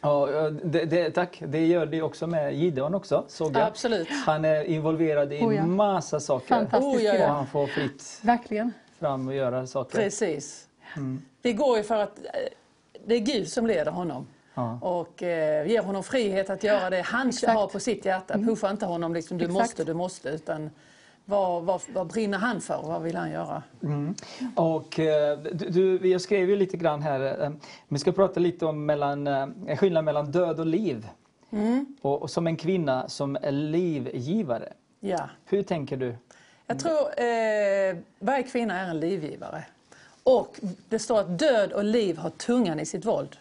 [0.00, 0.26] Ja,
[0.64, 1.42] det, det, tack.
[1.46, 3.62] Det gör det också med Gideon också, såg jag.
[3.62, 4.08] Absolut.
[4.26, 5.66] Han är involverad i Oh, ja.
[5.66, 6.46] massa saker.
[6.48, 7.28] Fantastisk Oh, ja, ja.
[7.28, 8.72] Och han får fritt Verkligen.
[8.98, 9.98] fram och göra saker.
[9.98, 10.66] Precis.
[11.42, 12.24] Det går ju för att eh,
[13.06, 14.26] det är Gud som leder honom.
[14.54, 14.78] Ja.
[14.82, 17.52] Och eh, ger honom frihet att göra det han Exakt.
[17.52, 18.34] har på sitt hjärta.
[18.38, 19.60] Pusha inte honom liksom, du Exakt.
[19.62, 20.28] måste, du måste.
[20.28, 20.70] Utan
[21.30, 22.82] vad, vad, vad brinner han för?
[22.82, 23.62] Vad vill han göra?
[24.54, 27.50] Och eh, du, du, jag skrev ju lite grann här, eh,
[27.88, 31.08] vi ska prata lite om mellan, eh, skillnad mellan död och liv.
[32.00, 34.72] Och, och som en kvinna som är livgivare.
[35.00, 35.28] Ja.
[35.44, 36.14] Hur tänker du?
[36.66, 39.64] Jag tror eh, varje kvinna är en livgivare.
[40.22, 43.36] Och det står att död och liv har tungan i sitt våld.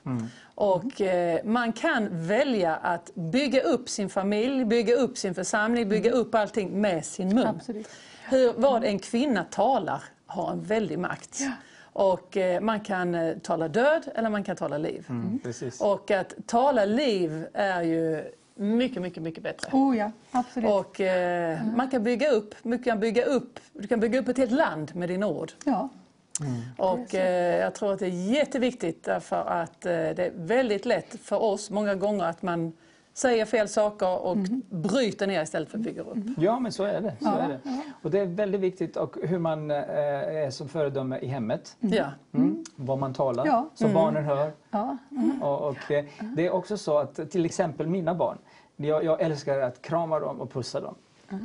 [0.60, 6.12] Och eh, man kan välja att bygga upp sin familj, bygga upp sin församling, bygga
[6.12, 7.48] upp allting med sin mun.
[7.48, 7.88] Absolut.
[8.30, 11.42] Hur, vad en kvinna talar har en väldig makt.
[11.82, 15.08] Och eh, man kan eh, tala död eller man kan tala liv.
[15.44, 15.82] Precis.
[15.82, 19.70] Och att tala liv är ju mycket, mycket, mycket bättre.
[19.74, 20.70] Oh ja, absolut.
[20.70, 24.38] Och eh, man kan bygga upp, man kan bygga upp, du kan bygga upp ett
[24.38, 25.52] helt land med dina ord.
[25.66, 25.90] Ja.
[26.78, 31.16] Och eh, jag tror att det är jätteviktigt därför att eh, det är väldigt lätt
[31.24, 32.74] för oss många gånger att man
[33.14, 34.38] säger fel saker och
[34.70, 36.18] bryter ner istället för att bygga upp.
[36.38, 37.14] Ja, men så är det.
[37.20, 37.60] Så Ja, är det.
[38.04, 41.76] Och det är väldigt viktigt och hur man eh, är som föredöme i hemmet.
[41.80, 42.06] Ja.
[42.34, 42.64] Mm.
[42.76, 43.70] Vad man talar, Ja.
[43.74, 44.52] så barnen hör.
[44.72, 44.98] Ja.
[45.42, 48.38] Och, och, eh, det är också så att till exempel mina barn,
[48.76, 50.96] jag, jag älskar att krama dem och pussa dem.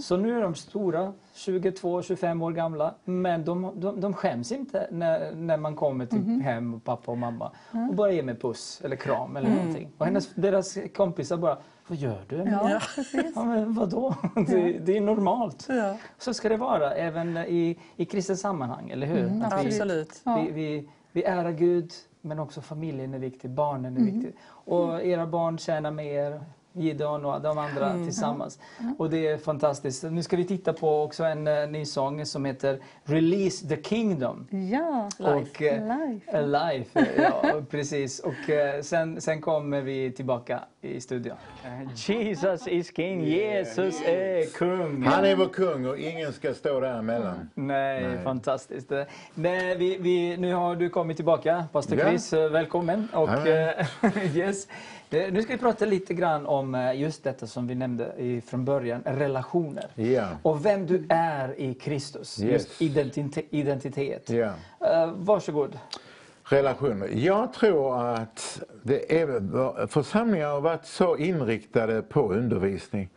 [0.01, 5.35] Så nu är de stora, 22-25 år gamla, men de, de, de skäms inte när,
[5.35, 7.53] när man kommer till hem, och pappa och mamma
[7.89, 9.91] och bara ger mig puss eller kram eller någonting.
[9.99, 12.37] Och hennes, deras kompisar bara, vad gör du?
[12.37, 13.33] Ja, precis.
[13.35, 14.15] Ja, men vadå?
[14.47, 15.67] Det, det är normalt.
[15.69, 15.97] Ja.
[16.19, 19.25] Så ska det vara även i, i kristet sammanhang, eller hur?
[19.27, 20.23] Mm, Att vi, Absolut.
[20.25, 24.33] vi, vi, vi ärar Gud, men också familjen är viktig, barnen är viktiga.
[24.47, 26.41] Och era barn tjänar mer,
[26.77, 28.59] Gideon och de andra tillsammans.
[28.99, 30.03] Och det är fantastiskt.
[30.03, 34.47] Nu ska vi titta på också en uh, ny sång som heter Release the Kingdom.
[34.51, 35.09] Ja.
[35.19, 35.31] Life.
[35.35, 36.31] Och, eh, Life.
[36.39, 38.19] eh, life, ja precis.
[38.21, 41.37] Och eh, sen, sen kommer vi tillbaka i studion.
[41.65, 45.03] Eh, Jesus is king, Jesus är kung.
[45.03, 47.51] Han är vår kung och ingen ska stå däremellan.
[47.55, 48.23] Nej, Nej.
[48.25, 48.93] fantastiskt.
[48.93, 49.03] Eh,
[49.35, 52.05] Nej, vi, vi, nu har du kommit tillbaka, pastor Ja.
[52.09, 52.33] Chris.
[52.33, 53.09] eh, Välkommen.
[53.13, 53.87] Och, eh,
[54.37, 54.69] yes.
[55.15, 58.65] Eh, Nu ska vi prata lite grann om eh, just detta som vi nämnde från
[58.65, 59.87] början, relationer.
[59.95, 60.29] Ja.
[60.43, 62.53] Och vem du är i Kristus, Yes.
[62.53, 63.45] just identitet.
[63.51, 64.31] identitet.
[64.31, 64.47] Eh,
[65.17, 65.79] varsågod.
[66.45, 67.09] Relationer.
[67.13, 73.09] Jag tror att det är, församlingar har varit så inriktade på undervisning.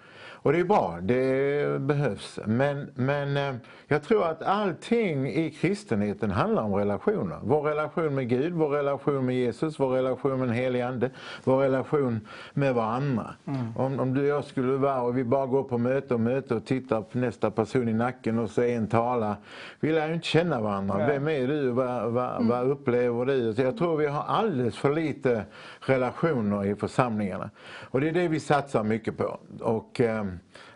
[0.47, 2.39] Och det är bra, det behövs.
[2.45, 3.55] Men, men eh,
[3.87, 7.39] jag tror att allting i kristenheten handlar om relationer.
[7.43, 11.09] Vår relation med Gud, vår relation med Jesus, vår relation med den helige Ande,
[11.43, 13.33] vår relation med varandra.
[13.45, 13.77] Mm.
[13.77, 16.55] Om, om du och jag skulle vara och vi bara går på möte och möte
[16.55, 19.35] och tittar på nästa person i nacken och så en talar.
[19.79, 20.97] Vi lär ju inte känna varandra.
[20.97, 21.07] Nej.
[21.07, 21.69] Vem är du?
[21.69, 22.47] Vad, vad, mm.
[22.47, 23.53] vad upplever du?
[23.53, 25.43] Så jag tror vi har alldeles för lite
[25.79, 27.49] relationer i församlingarna.
[27.89, 29.39] Och det är det vi satsar mycket på.
[29.59, 30.25] Och, eh,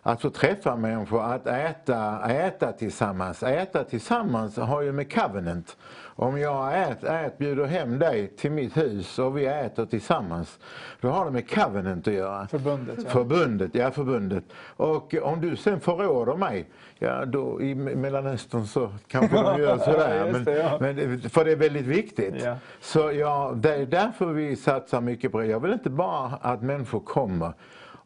[0.04, 3.44] att få träffa människor, att äta, äta tillsammans.
[3.44, 5.78] Äta tillsammans har ju med covenant.
[6.16, 10.60] Om jag ät, ät, bjuder hem dig till mitt hus och vi äter tillsammans,
[11.02, 12.48] då har det med covenant att göra.
[12.48, 13.10] Förbundet, ja.
[13.10, 14.44] Förbundet, ja förbundet.
[14.78, 20.30] Och om du sen förråder mig, ja då i Mellanöstern så kanske de gör sådär.
[20.32, 20.78] men, det, ja.
[20.80, 22.44] men, för det är väldigt viktigt.
[22.44, 22.58] Ja.
[22.82, 25.46] Så ja, det är därför vi satsar mycket på det.
[25.46, 27.54] Jag vill inte bara att människor kommer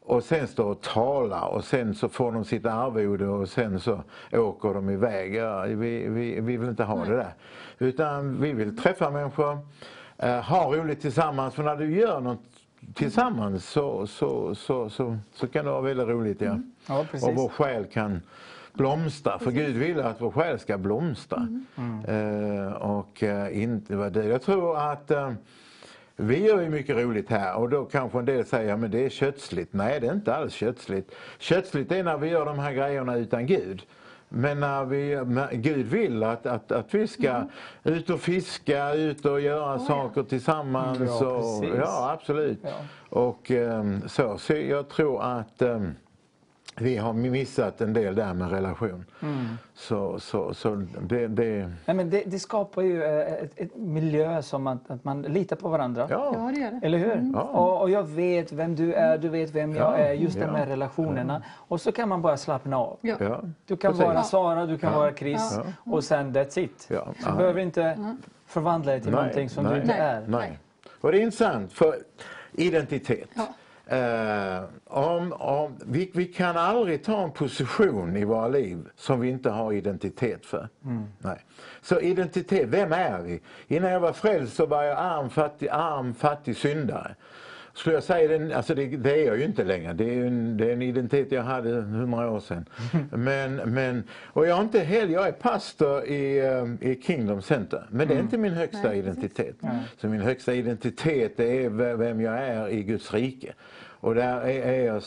[0.06, 4.03] och sen står och talar och sen så får de sitt arvode och sen så
[4.34, 5.35] åker de iväg.
[5.35, 5.75] Ja, vi,
[6.08, 7.09] vi, vi vill inte ha Nej.
[7.09, 7.34] det där.
[7.80, 9.59] Utan vi vill träffa människor,
[10.17, 11.53] eh, ha roligt tillsammans.
[11.53, 12.43] För när du gör något
[12.93, 16.42] tillsammans så, så, så, så, så kan det vara väldigt roligt.
[16.42, 16.48] Ja.
[16.48, 16.72] Mm.
[16.88, 18.22] ja och vår själ kan
[18.74, 19.40] blomstra.
[19.40, 21.48] För Gud vill att vår själ ska blomstra.
[21.75, 22.06] Mm.
[22.06, 24.25] Eh, och eh, inte vara det.
[24.25, 25.32] Jag tror att eh,
[26.15, 29.09] vi gör ju mycket roligt här och då kanske en del säger att det är
[29.09, 29.73] kötsligt.
[29.73, 31.15] Nej, det är inte alls kötsligt.
[31.39, 33.85] Kötsligt är när vi gör de här grejerna utan Gud.
[34.29, 35.19] Men när vi,
[35.51, 37.47] Gud vill att, att, att vi ska mm.
[37.83, 40.25] ut och fiska, ut och göra oh, saker ja.
[40.25, 40.99] tillsammans.
[40.99, 42.59] Ja, och, ja absolut.
[42.63, 42.69] Ja.
[43.09, 45.95] Och um, så, så jag tror att um,
[46.77, 49.05] vi har missat en del där med relation.
[49.21, 49.45] Mm.
[49.73, 51.71] Så, så, så det, det...
[51.85, 55.55] Nej, men det, det skapar ju eh, ett, ett, miljö som att, att man litar
[55.55, 56.07] på varandra.
[56.09, 56.85] Ja, ja det gör det.
[56.85, 57.11] Eller hur?
[57.11, 57.31] Mm.
[57.35, 57.41] Ja.
[57.41, 60.13] Och, och, jag vet vem du är, du vet vem jag är.
[60.13, 60.45] Just ja.
[60.45, 61.43] de här relationerna.
[61.49, 62.97] Och så kan man bara slappna av.
[63.01, 63.41] Ja.
[63.65, 64.05] Du kan Precis.
[64.05, 66.87] vara Sara, du kan vara Chris och sen that's it.
[66.89, 67.07] Ja.
[67.25, 70.23] Du behöver inte förvandla dig till nej, någonting som nej, du inte är.
[70.27, 70.59] Nej.
[71.01, 71.95] Och det är intressant, för
[72.53, 73.29] identitet.
[73.91, 79.30] Uh, om, om, vi, vi, kan aldrig ta en position i våra liv som vi
[79.30, 80.69] inte har identitet för.
[80.85, 81.03] Mm.
[81.19, 81.39] Nej.
[81.81, 83.41] Så identitet, vem är vi?
[83.67, 87.15] Innan jag var frälst så var jag arm, fattig, arm, fattig syndare.
[87.75, 89.93] Skulle jag säga den, alltså det, det, är jag ju inte längre.
[89.93, 92.65] Det är en, det är en identitet jag hade hundra år sedan.
[93.11, 97.88] Men, men, och jag är inte heller, jag är pastor i, eh, i Kingdom Center.
[97.89, 98.25] Men det är mm.
[98.25, 99.55] inte min högsta Nej, identitet.
[99.97, 103.53] Så min högsta identitet är vem jag är i Guds rike.
[104.06, 105.03] Och där är jag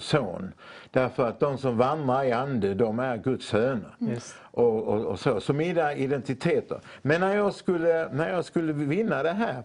[0.00, 0.52] son.
[0.90, 3.96] Därför att de som vandrar i ande, de är Guds söner.
[4.00, 4.34] Yes.
[4.50, 5.40] Och, och, och, så.
[5.40, 6.80] så mina identiteter.
[7.02, 9.62] Men när jag skulle, när jag skulle vinna det här.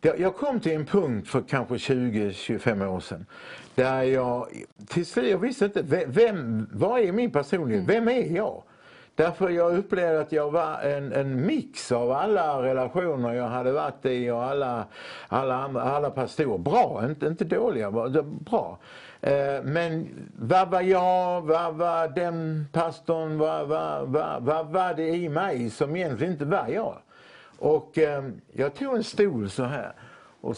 [0.00, 3.26] Jag kom till en punkt för kanske 20-25 år sedan.
[3.74, 4.48] Där jag
[4.88, 7.90] till slut, jag visste inte, vem, vad är min personlighet?
[7.90, 8.04] Mm.
[8.04, 8.62] Vem är jag?
[9.16, 14.06] Därför jag upplevde att jag var en, en mix av alla relationer jag hade varit
[14.06, 14.84] i och alla,
[15.28, 16.58] alla, andra, alla pastorer.
[16.58, 17.90] Bra, inte, inte dåliga,
[18.24, 18.78] bra.
[19.20, 25.08] Eh, men vad var jag, vad var den pastorn, vad, vad, vad, vad var det
[25.08, 26.96] i mig som egentligen inte var jag?
[27.58, 29.92] Och eh, jag tog en stol så här
[30.40, 30.56] och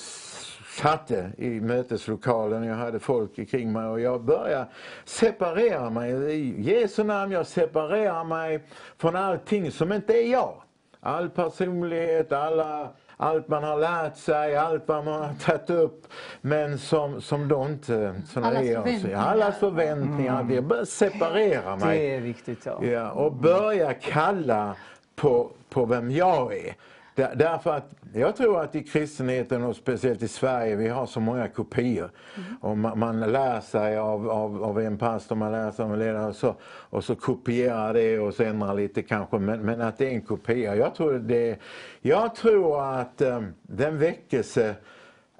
[0.77, 2.65] satte i möteslokalen.
[2.65, 4.67] Jag hade folk kring mig och jag började
[5.05, 6.13] separera mig.
[6.13, 8.61] I Jesu namn, jag separerar mig
[8.99, 10.63] från allting som inte är jag.
[11.01, 16.07] All personlighet, alla, allt man har lärt sig, allt vad man har tagit upp.
[16.41, 19.19] Men som, som då inte som Allas är förväntningar.
[19.19, 20.41] Allas förväntningar.
[20.41, 20.55] Mm.
[20.55, 21.99] Jag började separera mig.
[21.99, 22.85] Det är viktigt ja.
[22.85, 24.77] ja och börja kalla
[25.17, 26.75] på, på vem jag är.
[27.15, 31.49] Därför att jag tror att i kristenheten och speciellt i Sverige, vi har så många
[31.49, 32.11] kopior.
[32.37, 32.57] Mm.
[32.61, 35.99] Och man, man, lär sig av, av, av, en pastor, man lär sig av en
[35.99, 39.39] ledare och så, och så kopierar det och så ändrar lite kanske.
[39.39, 40.77] Men, men att det är en kopia.
[40.77, 41.59] Jag tror, det,
[42.01, 44.75] jag tror att um, den väckelse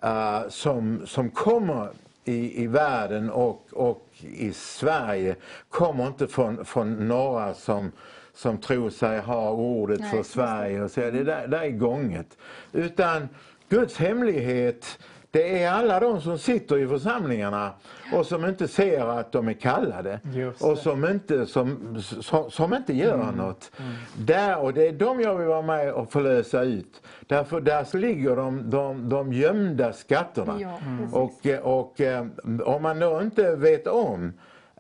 [0.05, 1.89] uh, som, som kommer
[2.25, 5.37] i, i världen och, och i Sverige
[5.69, 7.93] kommer inte från, från några som
[8.37, 11.01] som tror sig ha ordet Nej, för Sverige och så.
[11.01, 12.39] Det där, där är gånget.
[12.73, 13.29] Utan
[13.69, 14.99] Guds hemlighet
[15.31, 17.73] det är alla de som sitter i församlingarna
[18.13, 20.21] och som inte ser att de är kallade.
[20.61, 23.35] Och som inte, som, som, som inte gör mm.
[23.35, 23.71] något.
[23.79, 23.93] Mm.
[24.19, 27.03] Där, och det är de jag vill vara med och förlösa ut.
[27.27, 30.59] Därför där ligger de, de, de gömda skatterna.
[30.61, 31.15] Ja, mm.
[31.15, 32.27] och, och eh,
[32.65, 34.33] om man då inte vet om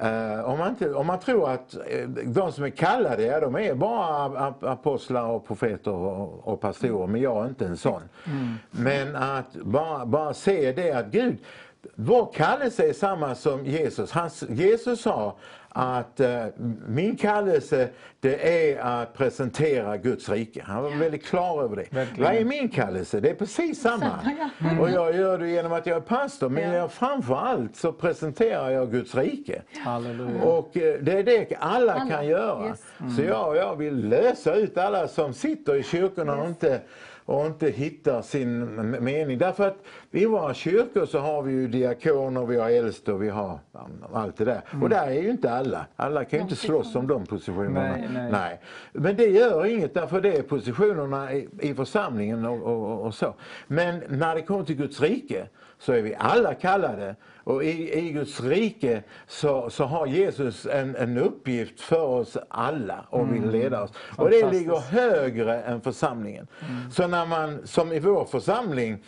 [0.03, 3.57] Uh, om, man inte, om man tror att uh, de som är kallade, ja, de
[3.57, 8.03] är bara apostlar och profeter och, och pastorer, men jag är inte en sån.
[8.27, 8.55] Mm.
[8.71, 11.39] Men att bara, bara se det att Gud,
[11.95, 14.13] vår kallelse är samma som Jesus.
[14.13, 15.37] Hans, Jesus sa
[15.79, 16.47] att uh,
[16.87, 17.89] min kallelse
[18.21, 20.63] det är att presentera Guds rike.
[20.67, 21.87] Han var väldigt klar över det.
[21.91, 22.25] Verkligen.
[22.25, 23.21] Vad är min kallelse?
[23.21, 24.21] Det är precis samma.
[24.61, 24.69] Ja.
[24.69, 24.81] Mm.
[24.81, 28.71] Och jag gör det genom att jag är pastor, men jag, framför allt så presenterar
[28.71, 29.63] jag Guds rike.
[29.85, 30.43] Halleluja.
[30.43, 32.69] Och eh, det är det alla, Alla, kan göra.
[32.69, 32.85] yes.
[33.17, 36.81] Så jag, jag vill lösa ut alla som sitter i kyrkorna och inte
[37.27, 38.65] och inte hittar sin
[39.05, 39.39] mening.
[39.39, 39.77] Därför att
[40.11, 43.59] i våra kyrkor så har vi ju diakoner, vi har äldste och vi har
[44.13, 44.61] allt det där.
[44.83, 45.87] Och där är ju inte alla.
[45.97, 47.97] Alla kan ju inte slåss om de positionerna.
[48.13, 48.61] Nej, nej.
[48.93, 53.35] Men det gör inget därför det är positionerna i, i församlingen och, och, och så.
[53.67, 55.47] Men när det kommer till Guds rike
[55.79, 57.17] så är vi alla kallade.
[57.47, 63.07] Och i, i Guds rike så, så har Jesus en, en uppgift för oss alla
[63.11, 63.91] och vill leda oss.
[64.17, 66.47] Och det ligger högre än församlingen.
[66.93, 68.99] Så när man, som i vår församling,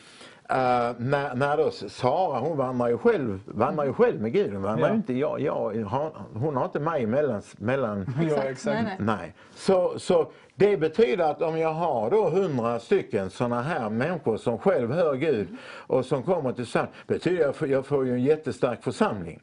[0.49, 4.53] eh, när, när då Sara, hon vandrar ju själv, vandrar ju själv med Gud.
[4.53, 4.95] Hon, vandrar Ja.
[4.95, 8.65] inte, jag, jag, har- hon har inte mig mellan, mellan Ja, exakt.
[8.85, 9.17] Nej, nej.
[9.21, 9.35] Nej.
[9.55, 14.59] Så, så det betyder att om jag har då hundra stycken sådana här människor som
[14.59, 15.49] själv hör Gud
[15.87, 19.41] och som kommer till församling, betyder att jag får ju en jättestark församling.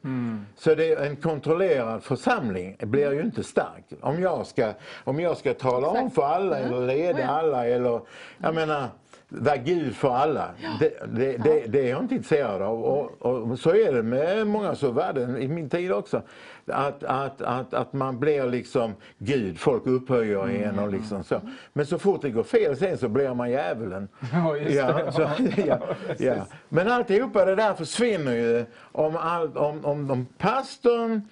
[0.56, 3.84] Så det är en kontrollerad församling blir ju inte stark.
[4.00, 4.72] Om jag ska,
[5.04, 6.72] om jag ska tala om för alla Mm.
[6.72, 8.00] eller leda alla eller,
[8.38, 8.84] jag menar,
[9.28, 10.50] vara Gud för alla.
[10.80, 12.82] Det, det, det, det är jag inte intresserad av.
[12.84, 16.22] Och, och så är det med många så var det i min tid också.
[16.66, 21.40] Att, att, att, att man blir liksom Gud, folk upphöjer en och liksom så.
[21.72, 24.08] Men så fort det går fel sen så blir man djävulen.
[24.32, 25.30] Ja, just Ja, så,
[25.66, 25.78] ja,
[26.18, 26.46] ja.
[26.68, 31.22] Men alltihopa det där försvinner ju om, all, om, om, om pastorn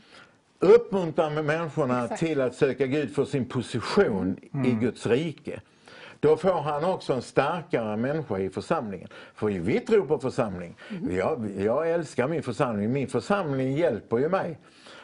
[0.58, 2.20] uppmuntrar människorna Exakt.
[2.20, 4.80] till att söka Gud för sin position i Mm.
[4.80, 5.60] Guds rike.
[6.24, 9.08] Då får han också en starkare människa i församlingen.
[9.34, 10.76] För vi tror på församling.
[10.90, 11.16] Mm.
[11.16, 12.92] Jag, jag älskar min församling.
[12.92, 14.58] Min församling hjälper ju mig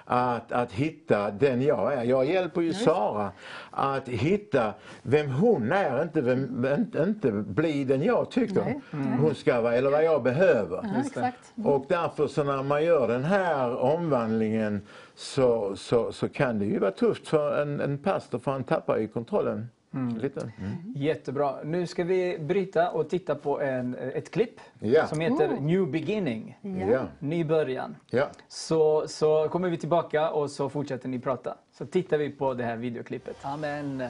[0.05, 2.05] att, att hitta den jag är.
[2.05, 3.32] Jag hjälper ju Sara
[3.70, 8.81] att hitta vem hon är, inte, vem, inte, inte bli den jag tycker Nej.
[9.20, 10.81] hon ska vara eller vad jag behöver.
[10.82, 11.52] Ja, exakt.
[11.65, 14.81] Och därför så när man gör den här omvandlingen
[15.15, 18.99] så, så, så kan det ju vara tufft för en, en pastor för han tappar
[18.99, 20.41] ju kontrollen lite.
[20.41, 20.77] Mm.
[20.97, 21.55] Jättebra.
[21.65, 25.07] Nu ska vi bryta och titta på en, ett klipp Ja.
[25.07, 25.62] som heter Oh.
[25.62, 26.59] New Beginning.
[26.91, 27.02] Ja.
[27.19, 27.97] Ny början.
[28.10, 28.28] Ja.
[28.49, 31.55] Så, så kommer vi tillbaka och så fortsätter ni prata.
[31.73, 33.36] Så tittar vi på det här videoklippet.
[33.43, 34.05] Amen.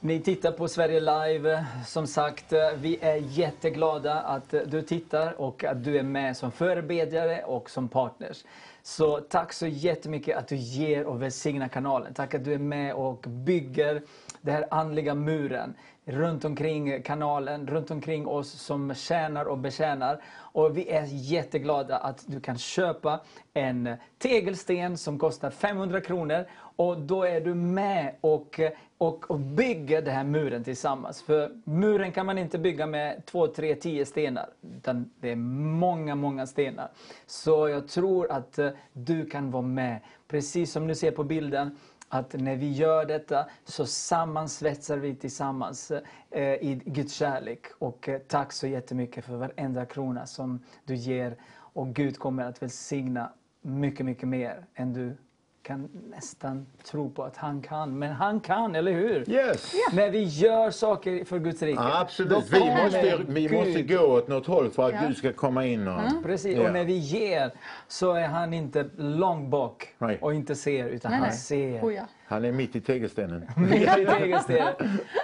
[0.00, 1.64] Ni tittar på Sverige Live.
[1.86, 7.42] Som sagt, vi är jätteglada att du tittar och att du är med som förebedjare
[7.42, 8.44] och som partners.
[8.82, 12.14] Så tack så jättemycket att du ger och välsignar kanalen.
[12.14, 14.02] Tack att du är med och bygger
[14.40, 20.22] den här andliga muren runt omkring kanalen, runt omkring oss som tjänar och betjänar.
[20.36, 23.20] Och vi är jätteglada att du kan köpa
[23.54, 26.44] en tegelsten som kostar 500 kronor
[26.76, 28.60] och då är du med och,
[28.98, 31.22] och, och bygger den här muren tillsammans.
[31.22, 36.14] För muren kan man inte bygga med två, tre, tio stenar, utan det är många,
[36.14, 36.90] många stenar.
[37.26, 41.76] Så jag tror att eh, du kan vara med, precis som du ser på bilden,
[42.12, 45.90] att när vi gör detta så sammansvetsar vi tillsammans
[46.30, 47.66] eh, i Guds kärlek.
[47.78, 51.36] Och eh, tack så jättemycket för varenda krona som du ger.
[51.52, 53.32] Och Gud kommer att välsigna
[53.62, 55.16] mycket, mycket mer än du
[55.62, 57.98] kan nästan tro på att han kan.
[57.98, 59.30] Men han kan, eller hur?
[59.30, 59.72] Yes.
[59.92, 61.80] När vi gör saker för Guds rike.
[61.80, 62.52] Absolut.
[62.52, 63.52] Vi måste, vi Gud.
[63.52, 65.00] måste gå åt något håll för att Ja.
[65.06, 65.88] Gud ska komma in.
[65.88, 66.66] Och, Precis, Ja.
[66.66, 67.50] och när vi ger
[67.88, 70.18] så är han inte långt bak Nej.
[70.20, 71.38] och inte ser, utan Nej, han nej.
[71.38, 71.80] ser.
[71.82, 72.02] Oh, ja.
[72.30, 73.44] Han är mitt i tegelstenen.
[73.56, 74.74] Mitt i tegelstenen.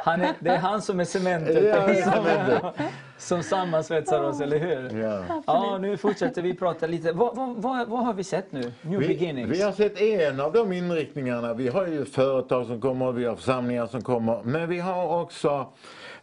[0.04, 2.72] Han är, det är han som är cementet Ja, som,
[3.18, 5.00] som sammansvetsar oss, eller hur?
[5.02, 5.42] Ja.
[5.46, 7.12] Ja, nu fortsätter vi prata lite.
[7.12, 8.72] Vad, vad, vad, vad har vi sett nu?
[8.82, 9.50] New Vi, beginnings.
[9.50, 11.54] vi har sett en av de inriktningarna.
[11.54, 14.42] Vi har ju företag som kommer, vi har församlingar som kommer.
[14.42, 15.66] Men vi har också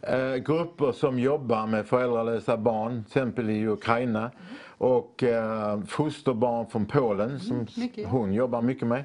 [0.00, 4.30] eh, grupper som jobbar med föräldralösa barn, till exempel i Ukraina.
[4.78, 8.08] Och eh, fosterbarn från Polen som mycket.
[8.08, 9.04] hon jobbar mycket med.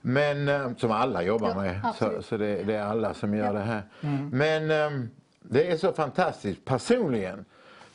[0.00, 1.80] Men eh, som alla jobbar Ja, med.
[1.82, 2.24] Så, absolut.
[2.26, 3.82] så det, det är alla som gör det här.
[4.32, 5.06] Men eh,
[5.42, 7.44] det är så fantastiskt personligen.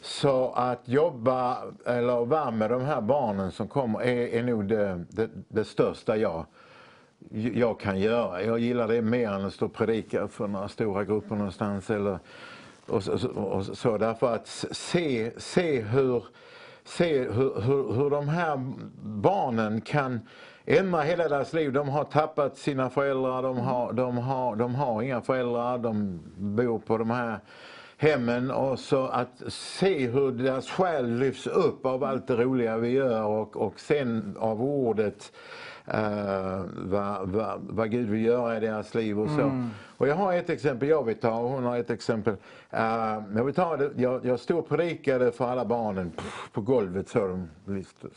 [0.01, 5.05] Så att jobba eller vara med de här barnen som kommer är, är nog det,
[5.09, 6.45] det, det största jag,
[7.53, 8.43] jag kan göra.
[8.43, 11.89] Jag gillar det mer än att stå och predika för några stora grupper någonstans.
[11.89, 12.19] Eller,
[12.87, 16.23] och, så- och, och så, därför att se, se, hur,
[16.85, 20.19] se hur, hur, hur de här barnen kan
[20.65, 21.73] ändra hela deras liv.
[21.73, 26.79] De har tappat sina föräldrar, de har, de har, de har inga föräldrar, de bor
[26.79, 27.39] på de här
[27.97, 32.89] hemmen och så att se hur deras själ lyfts upp av allt det roliga vi
[32.89, 35.31] gör och, och sen av ordet
[35.87, 39.41] uh, vad, vad, vad Gud vill göra i deras liv och så.
[39.41, 39.69] Mm.
[39.97, 42.33] Och jag har ett exempel jag vill ta och hon har ett exempel.
[42.33, 42.79] Uh,
[43.35, 46.11] jag vill ta det, jag, jag stod och predikade för alla barnen
[46.51, 48.07] på golvet så de lyfte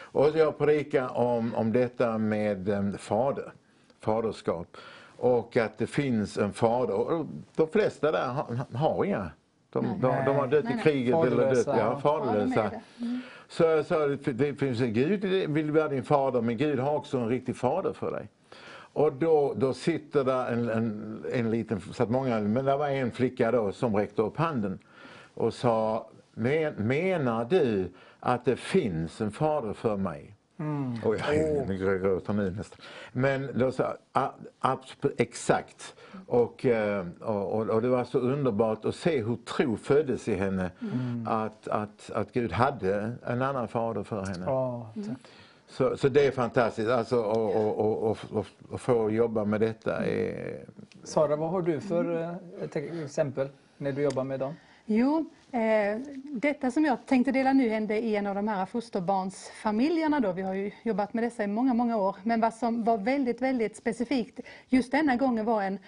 [0.00, 3.52] Och jag predikade om, om detta med um, fader,
[4.00, 4.76] faderskap.
[5.16, 7.26] Och att det finns en fader.
[7.56, 9.30] De flesta där har, har inga.
[9.72, 12.70] De, de, de, har dött i kriget eller dött, ja, faderlösa.
[13.00, 13.20] Mm.
[13.52, 17.18] Så jag sa, det finns en Gud vill vara din fader, men Gud har också
[17.18, 18.28] en riktig fader för dig.
[18.92, 23.10] Och då, då sitter där en, en, en liten, satt många, men det var en
[23.10, 24.78] flicka då som räckte upp handen
[25.34, 27.88] och sa, men, menar du
[28.20, 30.31] att det finns en fader för mig?
[30.62, 30.94] Mm.
[31.04, 31.18] Oj,
[31.68, 32.78] nu gråter nu nästan.
[33.12, 33.96] Men då sa
[35.16, 35.94] exakt.
[36.26, 40.70] Och, eh, och, och, det var så underbart att se hur tro föddes i henne.
[40.80, 41.26] Mm.
[41.28, 44.46] Att, att, att Gud hade en annan fader för henne.
[44.46, 44.86] Oh,
[45.68, 46.90] så, så det är fantastiskt.
[46.90, 50.64] Alltså, och, och, och, och, och få jobba med detta är...
[51.04, 52.22] Sara, vad har du för
[52.62, 54.54] eh, exempel när du jobbar med dem?
[54.84, 55.24] Jo,
[56.24, 60.20] detta som jag tänkte dela nu hände i en av de här fosterbarnsfamiljerna.
[60.20, 60.32] Då.
[60.32, 62.16] Vi har ju jobbat med dessa i många, många år.
[62.22, 65.78] Men vad som var väldigt, väldigt specifikt just denna gången var en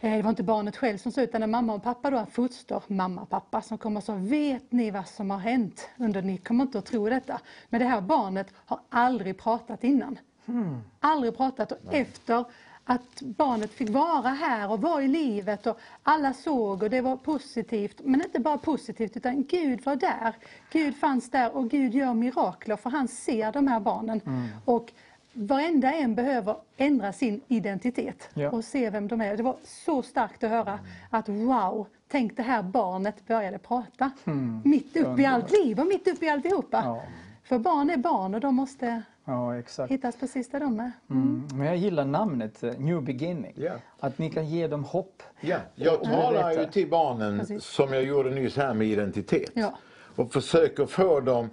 [0.00, 2.26] eh, det var inte barnet själv som sa utan en mamma och pappa, då, en
[2.26, 5.88] foster mamma och pappa som kom och sa, vet ni vad som har hänt?
[5.96, 7.40] Under, ni kommer inte att tro detta.
[7.68, 10.18] Men det här barnet har aldrig pratat innan.
[10.46, 10.80] Hmm.
[11.00, 12.44] Aldrig pratat och efter
[12.88, 17.16] att barnet fick vara här och vara i livet och alla såg och det var
[17.16, 18.00] positivt.
[18.04, 20.34] Men inte bara positivt utan Gud var där.
[20.72, 24.20] Gud fanns där och Gud gör mirakler för han ser de här barnen.
[24.26, 24.48] Mm.
[24.64, 24.92] Och
[25.32, 28.50] varenda en behöver ändra sin identitet ja.
[28.50, 29.36] och se vem de är.
[29.36, 30.78] Det var så starkt att höra
[31.10, 34.10] att wow, tänk det här barnet började prata.
[34.24, 34.62] Mm.
[34.64, 36.82] Mitt uppe i allt liv och mitt uppe i alltihopa.
[36.84, 37.02] Ja.
[37.48, 39.92] För barn är barn och de måste Ja, exakt.
[39.92, 40.92] hittas precis där de är.
[41.10, 41.22] Mm.
[41.22, 41.58] Mm.
[41.58, 43.54] Men jag gillar namnet eh, New Beginning.
[43.56, 43.78] Yeah.
[44.00, 45.22] Att ni kan ge dem hopp.
[45.40, 47.64] Ja, jag talar ju till barnen precis.
[47.64, 49.50] som jag gjorde nyss här med identitet.
[49.54, 49.78] Ja.
[50.16, 51.50] Och försöker få dem...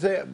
[0.00, 0.24] Säga,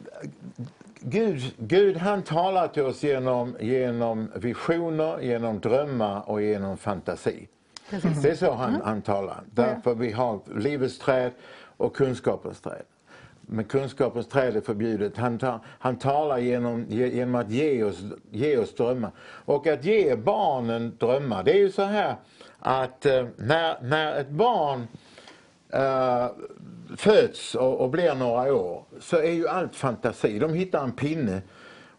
[0.99, 7.47] Gud, Gud han talar till oss genom, genom visioner, genom drömmar och genom fantasi.
[7.89, 8.21] Precis.
[8.21, 8.81] Det är så han, mm.
[8.85, 9.43] han talar.
[9.51, 11.31] Därför vi har livets träd
[11.77, 12.83] och kunskapens träd
[13.51, 15.17] men kunskapens träd är förbjudet.
[15.17, 19.11] Han, tar, han talar genom, genom att ge oss, ge oss drömmar.
[19.21, 22.15] Och att ge barnen drömmar, det är ju så här
[22.59, 24.87] att eh, när, när ett barn
[25.69, 26.27] eh,
[26.97, 30.39] föds och, och blir några år så är ju allt fantasi.
[30.39, 31.41] De hittar en pinne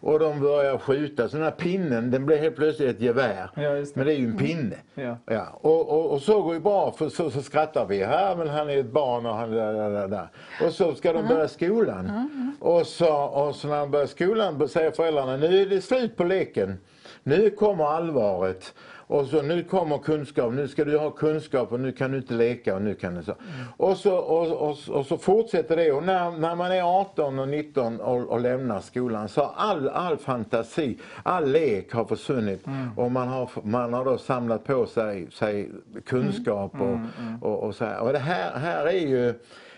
[0.01, 1.29] och de börjar skjuta.
[1.29, 3.51] Så den här pinnen den blir helt plötsligt ett gevär.
[3.55, 3.97] Ja, det.
[3.97, 4.77] Men det är ju en pinne.
[4.95, 5.09] Mm.
[5.09, 5.17] Ja.
[5.35, 5.59] ja.
[5.61, 7.99] Och, och, och, så går ju bra för så, så skrattar vi.
[7.99, 10.29] Ja, men han är ett barn och han där, där, där.
[10.67, 12.31] Och så ska de börja skolan.
[12.61, 16.25] Och, så, och så när de börjar skolan säger föräldrarna nu är det slut på
[16.25, 16.79] leken.
[17.23, 18.75] Nu kommer allvaret.
[19.11, 22.35] Och så nu kommer kunskap, nu ska du ha kunskap och nu kan du inte
[22.35, 23.33] leka och nu kan du så.
[23.33, 23.67] Mm.
[23.77, 27.49] Och, så och, och, och, så fortsätter det och när, när man är 18 och
[27.49, 32.99] 19 och, och lämnar skolan så har all, all fantasi, all lek har försvunnit mm.
[32.99, 35.71] och man har, man har då samlat på sig, sig
[36.07, 36.87] kunskap mm.
[36.87, 37.43] och, mm, mm.
[37.43, 38.01] och, och, så här.
[38.01, 39.35] Och det här, här är ju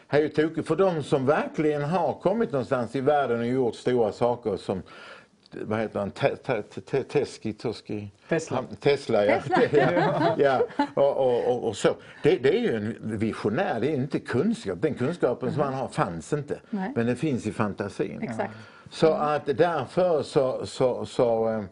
[0.07, 3.75] här är ju tokigt för de som verkligen har kommit någonstans i världen och gjort
[3.75, 4.83] stora saker som
[5.61, 6.11] vad heter han,
[7.05, 8.13] Teski, Toski?
[8.29, 8.65] Tesla.
[8.81, 9.41] Tesla, ja.
[10.39, 10.63] ja.
[10.95, 11.89] Och, och, och, så.
[12.23, 14.83] Det, det, är ju en visionär, det är inte kunskap.
[14.83, 15.55] Den kunskapen mm.
[15.55, 16.61] som han har fanns inte.
[16.71, 16.93] Nej.
[16.97, 18.23] Men den finns i fantasin.
[18.23, 18.55] Exakt.
[18.91, 21.65] Så att därför så, så, så, eh,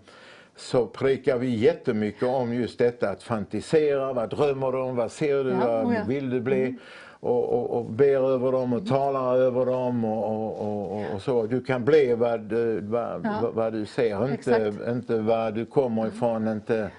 [0.57, 4.13] så prickar vi jättemycket om just detta att fantisera.
[4.13, 4.97] Vad drömmer du om?
[4.97, 5.51] Vad ser du?
[5.51, 6.77] Ja, vad vill du bli?
[7.23, 11.47] Mm och, och, och ber över dem och talar över dem och, och, och så.
[11.47, 13.51] Du kan bli vad du, vad, ja.
[13.55, 16.49] vad du ser, inte, inte var du kommer ifrån.
[16.49, 16.91] Inte,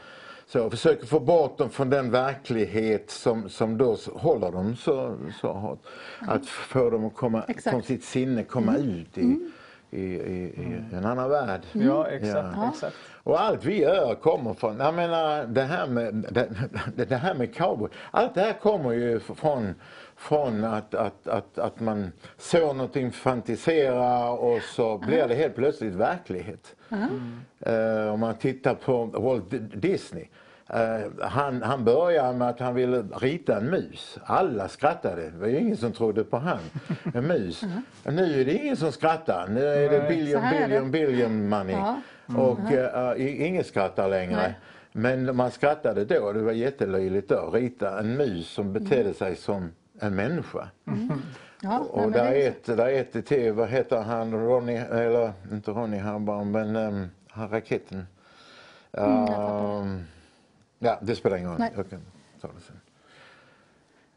[0.48, 5.54] så försöker få bort dem från den verklighet som, som då håller dem så, så
[5.54, 5.80] hårt.
[6.20, 8.90] Att få dem att komma från sitt sinne, komma mm.
[8.90, 9.52] ut i, mm.
[9.90, 11.62] i, i, i, en annan värld.
[11.74, 11.88] Mm.
[11.88, 12.48] Ja, exakt.
[12.56, 12.70] Ja.
[12.74, 12.96] exakt.
[13.24, 16.14] Och allt vi gör kommer från, jag menar det här med,
[16.96, 19.74] det, det här med cowboy, allt det här kommer ju från
[20.22, 25.94] från att, att, att, att man såg någonting fantisera och så blir det helt plötsligt
[25.94, 26.76] verklighet.
[26.90, 27.40] Mm.
[27.68, 29.46] Uh, om man tittar på Walt
[29.82, 30.28] Disney.
[30.74, 34.18] Uh, han, han började med att han ville rita en mus.
[34.24, 35.30] Alla skrattade.
[35.30, 36.60] Det var ju ingen som trodde på han.
[37.14, 37.64] En mus.
[37.64, 37.82] Mm.
[38.04, 39.48] Nu är det ingen som skrattar.
[39.48, 41.76] Nu är det billion, billion, billion money.
[41.76, 42.02] Ja.
[42.30, 42.42] Mm.
[42.42, 44.36] Och uh, ingen skrattar längre.
[44.36, 44.54] Nej.
[44.92, 49.72] Men man skrattade då, det var jättelöjligt då, rita en mus som betedde sig som
[50.02, 50.70] en människa.
[51.62, 55.34] Ja, Och där det är ett, där är ett till, vad heter han, Ronny, eller
[55.52, 58.08] inte Ronny Harbaum, men um, han raketen.
[58.94, 60.04] Mm, Um,
[60.80, 61.60] ja, det spelar ingen roll.
[61.76, 62.00] Jag kan
[62.42, 62.80] ta det sen.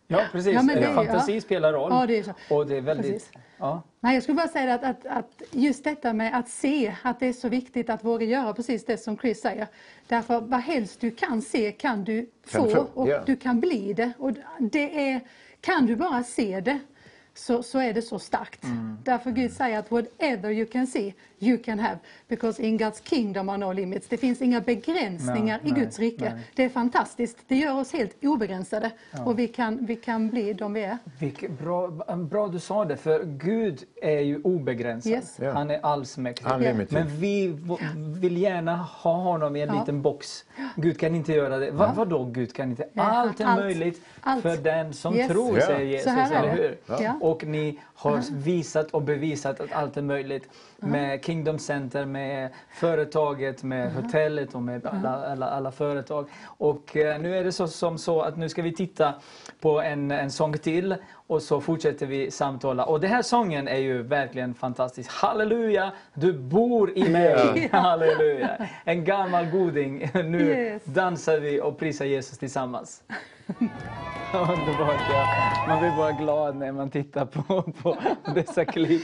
[0.06, 0.52] Ja, precis.
[0.54, 1.40] Ja, men det- Fantasi ja.
[1.40, 1.90] spelar roll.
[1.92, 2.32] Ja, det är så.
[2.54, 3.30] Och det är väldigt...
[3.58, 3.82] Ja.
[4.00, 7.26] Nej, jag skulle bara säga att, att, att just detta med att se, att det
[7.26, 9.66] är så viktigt att våga göra precis det som Chris säger.
[10.08, 13.22] Därför vad helst du kan se kan du Kan få få, och ja.
[13.26, 14.12] du kan bli det.
[14.18, 15.20] Och det är,
[15.64, 16.80] kan du bara se det
[17.34, 18.64] så, så är det så starkt.
[18.64, 18.98] Mm.
[19.04, 21.14] Därför Gud säger att whatever you can see,
[21.46, 21.98] you can have.
[22.28, 24.08] Because in God's kingdom are no limits.
[24.08, 26.24] Det finns inga begränsningar Nej, i nej, Guds rike.
[26.34, 26.42] nej.
[26.54, 27.36] Det är fantastiskt.
[27.48, 28.90] Det gör oss helt obegränsade.
[29.24, 30.98] Och vi kan, vi kan bli de vi är.
[31.18, 31.88] Vilket bra,
[32.30, 35.12] bra du sa det, för Gud är ju obegränsad.
[35.12, 35.36] Yes.
[35.40, 35.52] Ja.
[35.52, 36.46] Han är allsmäktig.
[36.52, 36.92] Unlimited.
[36.92, 37.56] Men vi
[38.20, 39.80] vill gärna ha honom i en Ja.
[39.80, 40.44] liten box.
[40.76, 41.70] Gud kan inte göra det.
[41.70, 42.88] Va, vadå Gud kan inte?
[42.92, 43.60] Ja, Allt är allt.
[43.60, 44.42] möjligt Allt.
[44.42, 45.28] för den som Yes.
[45.28, 45.66] tror, Ja.
[45.66, 46.12] säger Så Jesus.
[46.12, 46.62] här är Eller det.
[46.62, 47.04] hur?
[47.04, 47.18] Ja.
[47.20, 50.48] Och ni har visat och bevisat att allt är möjligt.
[50.76, 56.28] Med Kingdom Center, med företaget, med hotellet och med alla, alla, alla företag.
[56.46, 59.14] Och eh, nu är det så, som så att nu ska vi titta
[59.60, 60.94] på en, en sång till
[61.26, 62.84] och så fortsätter vi samtala.
[62.84, 65.10] Och den här sången är ju verkligen fantastisk.
[65.12, 67.68] Halleluja, du bor i mig.
[67.72, 68.68] Halleluja.
[68.84, 70.10] En gammal goding.
[70.14, 70.84] Nu Yes.
[70.84, 73.02] dansar vi och prisar Jesus tillsammans.
[74.34, 75.26] Underbart, ja.
[75.68, 77.96] Man blir bara glad när man tittar på, på
[78.34, 79.02] dessa klipp.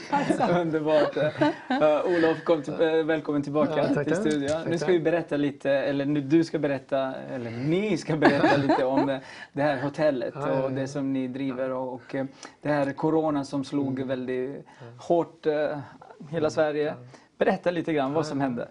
[0.61, 1.17] Underbart.
[1.17, 4.41] Uh, Olof, kom till, eh, välkommen tillbaka Ja, till studion.
[4.43, 4.77] Nu Tackar.
[4.77, 9.09] ska vi berätta lite, eller nu, du ska berätta, eller ni ska berätta lite om
[9.09, 9.19] eh,
[9.53, 10.63] det här hotellet Ja, ja, ja.
[10.63, 12.25] och det som ni driver och, och eh,
[12.63, 14.09] det här corona som slog Mm.
[14.09, 14.67] väldigt
[14.99, 15.79] hårt eh,
[16.31, 16.95] hela Sverige.
[17.39, 18.69] Berätta lite grann vad som hände.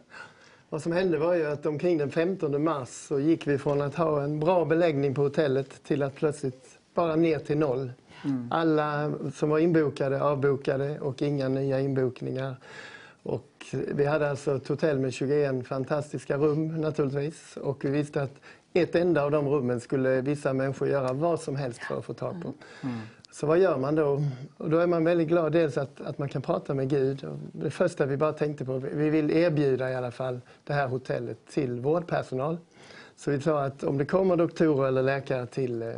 [0.70, 3.96] Vad som hände var ju att omkring den 15 mars så gick vi från att
[3.96, 7.92] ha en bra beläggning på hotellet till att plötsligt bara ner till noll.
[8.52, 12.56] Alla som var inbokade avbokade och inga nya inbokningar.
[13.24, 18.36] Och vi hade alltså ett hotell med 21 fantastiska rum naturligtvis och vi visste att
[18.74, 22.14] ett enda av de rummen skulle vissa människor göra vad som helst för att få
[22.14, 22.54] tag på.
[23.32, 24.24] Så vad gör man då?
[24.58, 27.24] Och då är man väldigt glad dels att, att man kan prata med Gud.
[27.24, 30.88] Och det första vi bara tänkte på, vi vill erbjuda i alla fall det här
[30.88, 32.58] hotellet till vårdpersonal.
[33.16, 35.94] Så vi sa att om det kommer doktorer eller läkare till, eh,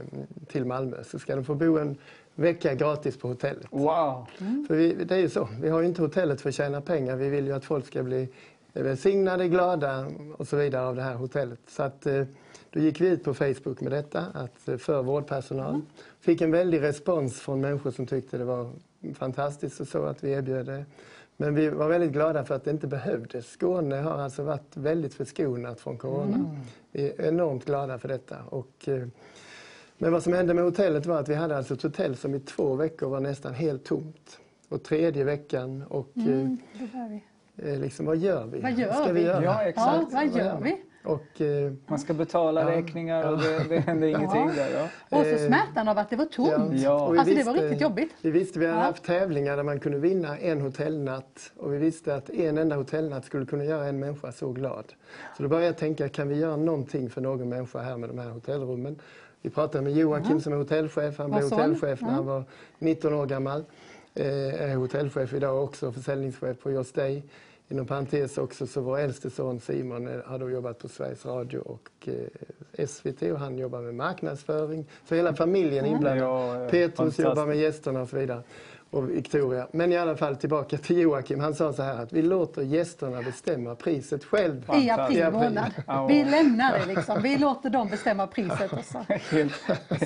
[0.48, 1.98] till Malmö så ska de få bo en
[2.36, 3.66] vecka gratis på hotellet.
[3.70, 4.26] Wow!
[4.68, 7.16] För vi, det är ju så, vi har ju inte hotellet för att tjäna pengar.
[7.16, 8.30] Vi vill ju att folk ska bli
[8.74, 11.60] välsignade, glada och så vidare av det här hotellet.
[11.68, 12.24] Så att, eh,
[12.70, 15.82] då gick vi ut på Facebook med detta, att, eh, för vårdpersonal.
[16.22, 18.72] Fick en väldig respons från människor som tyckte det var
[19.14, 20.86] fantastiskt och så att vi erbjöd det.
[21.38, 23.48] Men vi var väldigt glada för att det inte behövdes.
[23.52, 26.56] Skåne har alltså varit väldigt förskonat från corona.
[26.92, 28.38] Vi är enormt glada för detta.
[28.50, 29.08] Och, eh,
[29.98, 32.40] men vad som hände med hotellet var att vi hade alltså ett hotell som i
[32.40, 34.40] två veckor var nästan helt tomt.
[34.70, 37.72] Och tredje veckan och Mm, det var vi.
[37.72, 38.60] eh, liksom, vad gör vi?
[38.62, 39.14] Vad gör ska vi?
[39.14, 39.44] vi göra?
[39.44, 40.08] Ja, exakt.
[40.12, 40.78] Ja, vad gör vi?
[41.04, 42.78] Och, eh, Man ska betala Ja.
[42.78, 44.70] räkningar och det, det händer ingenting där.
[44.78, 45.18] Ja.
[45.18, 46.74] Och så Eh, smärtan av att det var tomt.
[46.82, 47.18] Ja.
[47.20, 48.12] Alltså det var riktigt jobbigt.
[48.22, 48.84] Vi visste vi hade Ja.
[48.86, 53.26] haft tävlingar där man kunde vinna en hotellnatt och vi visste att en enda hotellnatt
[53.26, 54.86] skulle kunna göra en människa så glad.
[55.38, 58.18] Så då började jag tänka, kan vi göra någonting för någon människa här med de
[58.20, 59.00] här hotellrummen?
[59.42, 61.18] Vi pratade med Joakim som är hotellchef.
[61.18, 62.16] Han blev hotellchef när Ja.
[62.16, 62.44] han var
[62.80, 63.64] 19 år gammal.
[64.16, 67.24] Eh, är hotellchef idag också, försäljningschef på Just Day.
[67.72, 71.60] Inom parentes också så vår äldste son Simon eh, har då jobbat på Sveriges Radio
[71.60, 74.86] och eh, SVT och han jobbar med marknadsföring.
[75.10, 76.28] Så hela familjen är inblandad.
[76.28, 78.44] Ja, ja, Petrus jobbar med gästerna och så vidare.
[78.92, 79.68] Och Victoria.
[79.72, 81.40] Men i alla fall tillbaka till Joakim.
[81.40, 84.70] Han sa så här att vi låter gästerna bestämma priset själv.
[84.74, 85.72] I april månad.
[85.88, 86.08] Ja.
[86.08, 87.22] Vi lämnar det liksom.
[87.22, 88.74] Vi låter dem bestämma priset.
[88.74, 89.06] Och så.
[89.08, 89.54] Helt.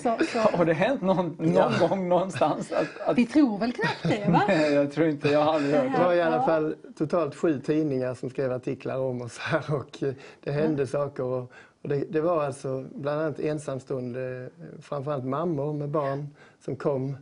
[0.04, 0.40] Så, så.
[0.40, 2.72] Har det hänt någon, någon gång någonstans?
[2.72, 4.44] Att, att, Vi tror väl knappt det va?
[4.48, 6.04] Nej, jag tror inte, jag har aldrig hört Det det.
[6.04, 10.14] var i alla fall totalt sju tidningar som skrev artiklar om oss här och eh,
[10.44, 11.24] det hände saker.
[11.24, 16.28] Och, och det, det var alltså bland annat ensamstående, eh, framförallt mammor med barn
[16.66, 17.18] som kom.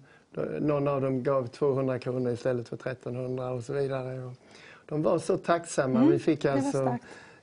[0.59, 4.31] Någon av dem gav 200 kronor istället för 1300 och så vidare.
[4.85, 5.99] De var så tacksamma.
[5.99, 6.97] Mm, Vi fick alltså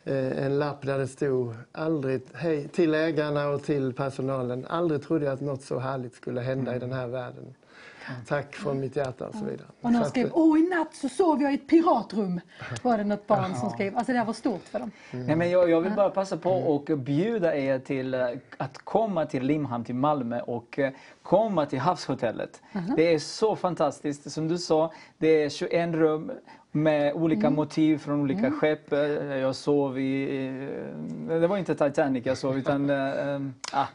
[0.05, 4.67] eh, en lapp där det stod aldrig, hej, till ägarna och till personalen.
[4.69, 7.55] Aldrig trodde jag att något så härligt skulle hända i den här världen.
[8.29, 9.67] Tack från mitt hjärta och så vidare.
[9.81, 12.41] Och någon skrev, åh i natt så sov jag i ett piratrum.
[12.83, 13.97] Var det något barn som skrev.
[13.97, 14.91] Alltså det här var stort för dem.
[15.11, 19.27] Nej, men jag, jag vill bara passa på och bjuda er till eh, att komma
[19.27, 22.63] till Limhamn, till Malmö och eh, komma till Havshotellet.
[22.97, 24.33] Det är så fantastiskt.
[24.33, 26.33] Som du sa, det är 21 rum
[26.73, 28.93] med olika motiv från olika skepp.
[28.93, 29.01] Eh,
[29.37, 30.69] Jag sov i
[31.29, 32.91] det var inte Titanic jag sov utan...
[32.91, 33.41] Äh,
[33.73, 33.87] ah,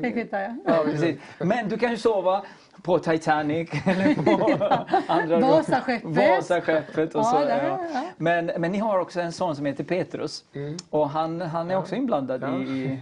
[0.00, 0.56] det kvittar jag.
[0.66, 1.16] Ja, precis.
[1.38, 2.42] Men du kan ju sova
[2.82, 4.64] på Titanic eller på
[5.12, 6.16] andra Vasaskeppet.
[6.16, 7.78] Vasaskeppet och Ja, där, Ja.
[7.94, 8.02] ja.
[8.16, 10.44] Men, men ni har också en son som heter Petrus
[10.90, 12.56] och han, han är också inblandad Ja.
[12.58, 13.00] i...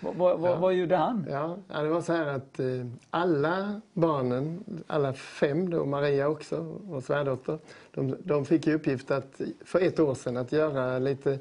[0.00, 1.26] vad, vad, vad gjorde han?
[1.30, 2.66] Ja, ja, det var så här att eh,
[3.10, 7.58] alla barnen, alla fem då, Maria också, vår svärdotter,
[7.94, 11.38] de, de fick i uppgift att för ett år sedan att göra lite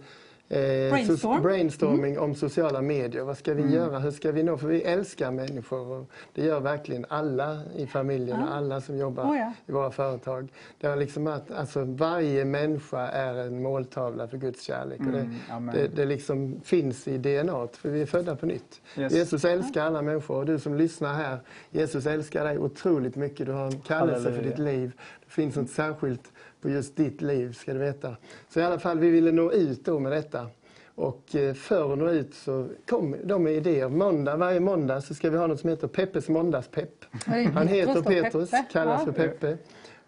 [0.50, 1.38] Brainstorm.
[1.38, 3.24] so- brainstorming om sociala medier.
[3.24, 3.74] Vad ska vi Mm.
[3.74, 4.00] göra?
[4.00, 4.58] Hur ska vi nå?
[4.58, 8.54] För vi älskar människor och det gör verkligen alla i familjen och Ja.
[8.54, 9.54] alla som jobbar Oh ja.
[9.68, 10.48] i våra företag.
[10.80, 15.00] Det är liksom att alltså, varje människa är en måltavla för Guds kärlek.
[15.00, 15.76] och Mm, det, amen.
[15.76, 18.82] det, det liksom finns i DNA, för vi är födda på nytt.
[18.98, 19.14] Yes.
[19.14, 21.38] Jesus älskar alla människor och du som lyssnar här,
[21.72, 23.46] Jesus älskar dig otroligt mycket.
[23.46, 24.50] Du har en kallelse för Halleluja.
[24.50, 24.92] ditt liv.
[25.26, 26.32] Det finns något särskilt
[26.62, 28.16] på just ditt liv, ska du veta.
[28.50, 30.48] Så i alla fall, vi ville nå ut då med detta.
[30.96, 33.90] Och eh, för att nå ut så kom de med idéer.
[33.90, 37.06] Måndag, varje måndag så ska vi ha något som heter Peppes måndagspepp.
[37.54, 38.68] Han heter Petrus Peppe.
[38.72, 39.58] kallas för Peppe.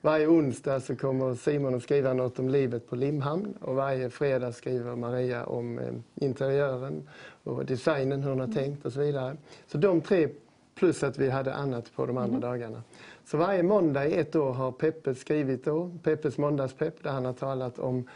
[0.02, 4.52] Varje onsdag så kommer Simon att skriva något om livet på Limhamn och varje fredag
[4.52, 7.10] skriver Maria om eh, interiören
[7.44, 9.38] och designen, hur hon har tänkt och så vidare.
[9.68, 10.28] Så de tre,
[10.76, 12.84] plus att vi hade annat på de andra dagarna.
[13.26, 17.34] Så varje måndag i ett år har Peppe skrivit då, Peppes måndagspepp, där han har
[17.34, 18.08] talat om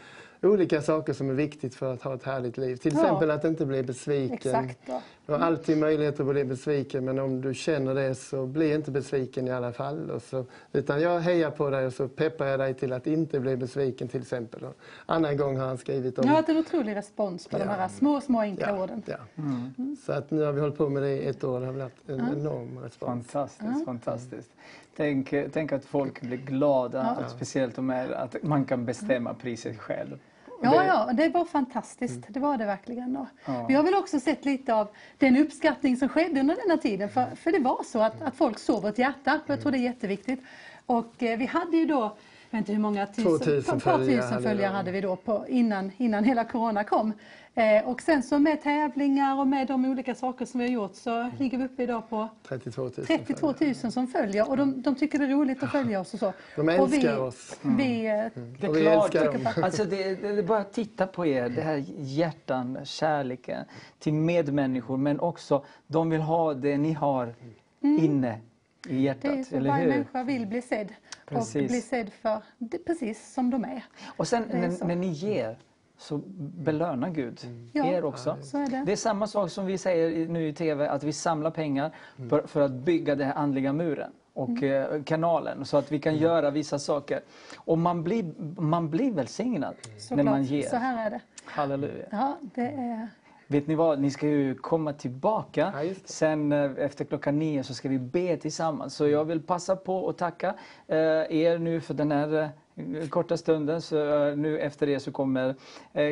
[0.42, 2.76] olika saker som är viktigt för att ha ett härligt liv.
[2.76, 3.00] Till Ja.
[3.02, 4.34] exempel att inte bli besviken.
[4.34, 4.78] Exakt.
[4.86, 5.02] Ja.
[5.26, 8.90] Du har alltid möjlighet att bli besviken men om du känner det så bli inte
[8.90, 10.10] besviken i alla fall.
[10.10, 13.40] Och så, utan jag hejar på dig och så peppar jag dig till att inte
[13.40, 14.64] bli besviken till exempel.
[14.64, 14.74] Och
[15.06, 16.24] annan gång har han skrivit om...
[16.24, 17.70] Jag har haft en otrolig respons på de Ja.
[17.70, 19.02] här små, små enkla Ja, orden.
[19.06, 19.16] ja.
[19.36, 19.96] Mm.
[20.06, 21.60] Så att nu har vi hållit på med det i ett år.
[21.60, 22.24] Det har varit en Ja.
[22.40, 23.26] enorm respons.
[23.26, 24.50] Fantastiskt, fantastiskt.
[24.96, 27.28] Tänk, tänk att folk blir glada, Ja.
[27.28, 30.18] speciellt om att man kan bestämma priset själv.
[30.62, 32.24] Ja, Det- ja, det var fantastiskt.
[32.28, 33.16] Det var det verkligen.
[33.16, 33.64] Och Ja.
[33.68, 37.08] Vi har väl också sett lite av den uppskattning som skedde under denna tiden.
[37.08, 39.40] För, för det var så att, att folk såg vårt hjärta.
[39.46, 40.40] Jag tror det är jätteviktigt.
[40.86, 42.16] Och eh, vi hade ju då,
[42.50, 44.76] jag vet inte hur många tusen, 2000 ett par följare tusen hade följare vi.
[44.76, 47.12] hade vi då på, innan, innan hela corona kom.
[47.54, 50.94] Eh, och sen så med tävlingar och med de olika saker som vi har gjort
[50.94, 52.92] så ligger vi uppe idag på 32 000.
[52.92, 56.20] 32 000 som följer och de, de tycker det är roligt att följa oss och
[56.20, 56.32] så.
[56.56, 57.56] De och vi, älskar oss.
[57.64, 57.76] Mm.
[57.76, 58.12] Vi, eh,
[58.60, 59.14] Det är vi klart.
[59.14, 59.64] älskar dem.
[59.64, 63.64] Alltså det, det, det är bara att titta på er, det här hjärtan, kärleken
[63.98, 67.34] till medmänniskor men också de vill ha det ni har
[67.80, 68.40] inne
[68.88, 69.24] i hjärtat.
[69.24, 69.36] Mm.
[69.36, 69.90] Det är så, eller varje hur?
[69.90, 70.88] människa vill bli sedd
[71.26, 71.62] Precis.
[71.62, 73.84] och bli sedd för det, precis som de är.
[74.16, 74.86] Och sen är när, så.
[74.86, 75.58] när ni ger
[75.98, 77.40] så belönar Gud
[77.72, 78.36] Ja, er också.
[78.42, 78.82] så är det.
[78.86, 81.90] Det är samma sak som vi säger nu i TV, att vi samlar pengar
[82.30, 84.94] för, för att bygga den här andliga muren och Mm.
[84.94, 87.20] eh, kanalen så att vi kan göra vissa saker.
[87.56, 88.24] Och man blir,
[88.60, 90.24] man blir välsignad när Såklart.
[90.24, 90.68] man ger.
[90.68, 91.20] Så här är det.
[91.44, 92.06] Halleluja.
[92.10, 93.08] Ja, det är...
[93.48, 95.72] Vet ni vad, ni ska ju komma tillbaka.
[96.04, 98.94] Sen eh, efter klockan nio så ska vi be tillsammans.
[98.94, 100.54] Så jag vill passa på att tacka
[100.86, 100.96] eh,
[101.30, 103.80] er nu för den här eh, korta stunden.
[103.82, 103.96] Så
[104.34, 105.54] nu efter det så kommer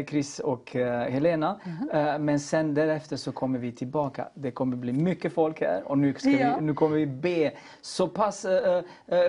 [0.09, 0.71] Chris och
[1.09, 1.61] Helena.
[1.93, 4.29] Eh, men sen därefter så kommer vi tillbaka.
[4.35, 6.57] Det kommer bli mycket folk här och nu, ska Ja.
[6.61, 7.53] vi, nu kommer vi be.
[7.81, 8.47] Så pass,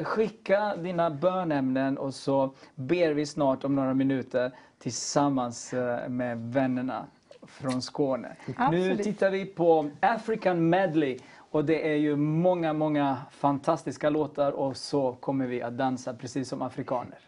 [0.03, 5.74] skicka dina bönämnen och så ber vi snart om några minuter tillsammans
[6.08, 7.06] med vännerna
[7.48, 8.36] från Skåne.
[8.46, 9.04] Nu Absolut.
[9.04, 11.20] tittar vi på African Medley
[11.52, 16.50] och det är ju många, många fantastiska låtar och så kommer vi att dansa precis
[16.50, 17.20] som afrikaner.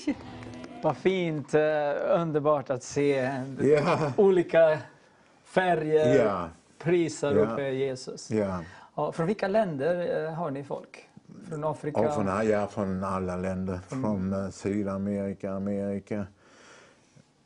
[0.82, 1.60] Vad fint, eh,
[2.20, 3.30] underbart att se
[3.62, 4.12] Ja.
[4.16, 4.78] olika
[5.44, 6.48] färger, Ja.
[6.78, 7.40] prisar Ja.
[7.42, 8.30] uppe Jesus.
[8.94, 11.08] Ja, från vilka länder eh, har ni folk?
[11.48, 12.00] Från Afrika?
[12.00, 13.78] Och från, ja, från alla länder.
[13.88, 16.26] Från eh, Sydamerika, Amerika,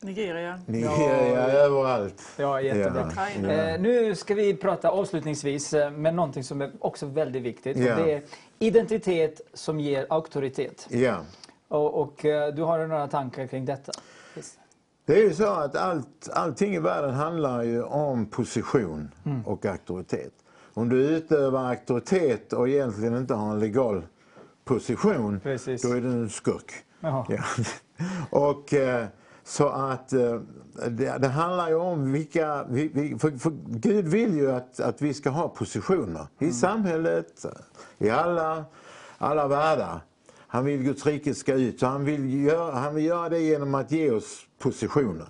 [0.05, 0.59] Nigeria.
[0.67, 2.23] Nigeria, överallt.
[2.37, 3.13] Ja, jättebra.
[3.17, 7.77] Ja, Eh, nu ska vi prata avslutningsvis eh, med någonting som är också väldigt viktigt.
[7.77, 7.97] Ja.
[7.97, 8.23] Det är
[8.59, 10.87] identitet som ger auktoritet.
[10.91, 11.17] ja.
[11.69, 13.93] Och, och eh, du har några tankar kring detta?
[15.07, 19.47] Det är ju så att allt, allting i världen handlar ju om position Mm.
[19.47, 20.33] och auktoritet.
[20.75, 24.03] Om du utövar auktoritet och egentligen inte har en legal
[24.65, 25.49] position, då
[25.93, 26.73] är du en skurk.
[27.01, 27.27] Ja.
[28.31, 29.07] Och eh,
[29.45, 30.41] så att eh,
[30.89, 32.65] det, det handlar ju om vilka...
[32.69, 37.47] Vi, för, för Gud vill ju att, att vi ska ha positioner i samhället,
[37.99, 38.65] i alla,
[39.19, 40.01] alla världar.
[40.55, 43.75] Han vill Guds rike ska ut så han vill, göra, han vill göra det genom
[43.75, 45.27] att ge oss positioner.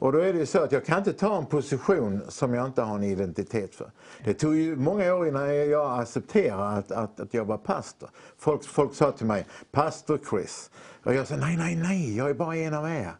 [0.00, 2.82] Och då är det så att jag kan inte ta en position som jag inte
[2.82, 3.90] har en identitet för.
[4.24, 8.10] Det tog ju många år innan jag accepterade att, att, att jag var pastor.
[8.38, 10.70] Folk, folk sa till mig, pastor Chris.
[11.04, 13.12] Och jag sa, nej, nej, nej, jag är bara en av er.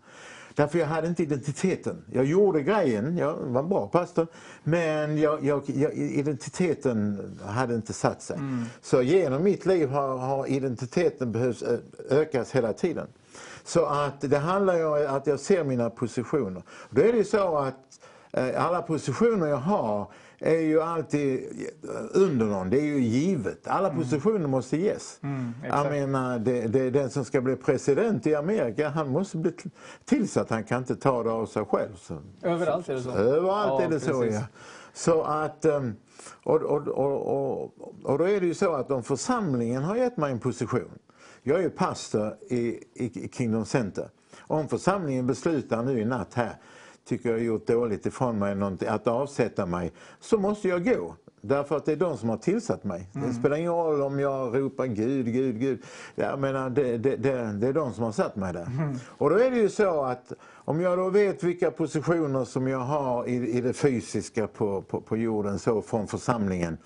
[0.60, 2.04] Därför jag hade inte identiteten.
[2.12, 4.26] Jag gjorde grejen, jag var en bra pastor,
[4.62, 8.36] men jag, jag, jag, identiteten hade inte satt sig.
[8.36, 8.64] Mm.
[8.82, 11.62] Så genom mitt liv har, har identiteten behövt
[12.10, 13.06] ökas hela tiden.
[13.64, 16.62] Så att det handlar ju om att jag ser mina positioner.
[16.90, 18.00] Då är det ju så att
[18.32, 20.06] eh, alla positioner jag har
[20.40, 21.46] är ju alltid
[22.10, 23.66] under någon, det är ju givet.
[23.66, 25.18] Alla positioner måste ges.
[25.22, 29.52] Mm, jag menar, det, det, den som ska bli president i Amerika, han måste bli
[30.04, 31.96] tillsatt, han kan inte ta det av sig själv.
[31.96, 32.18] Så.
[32.42, 33.10] Överallt är det så.
[33.10, 34.34] Överallt Ja, är det så precis.
[34.40, 34.46] ja.
[34.92, 35.94] Så att, ehm,
[36.42, 37.72] och, och, och,
[38.04, 40.98] och, då är det ju så att om församlingen har gett mig en position.
[41.42, 44.08] Jag är ju pastor i, i Kingdom Center.
[44.40, 46.56] Om församlingen beslutar nu i natt här,
[47.10, 51.14] tycker jag har gjort dåligt ifrån mig någonting, att avsätta mig, så måste jag gå.
[51.42, 53.08] Därför att det är de som har tillsatt mig.
[53.12, 53.32] Det Mm.
[53.32, 55.82] spelar ingen roll om jag ropar Gud, Gud, Gud.
[56.14, 58.66] Jag menar, det, det, det, det är de som har satt mig där.
[58.66, 58.96] Mm.
[59.08, 62.78] Och då är det ju så att om jag då vet vilka positioner som jag
[62.78, 66.78] har i, i det fysiska på, på, på jorden, så från församlingen.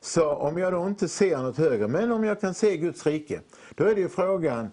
[0.00, 3.40] Så om jag då inte ser något högre, men om jag kan se Guds rike,
[3.74, 4.68] då är det ju frågan,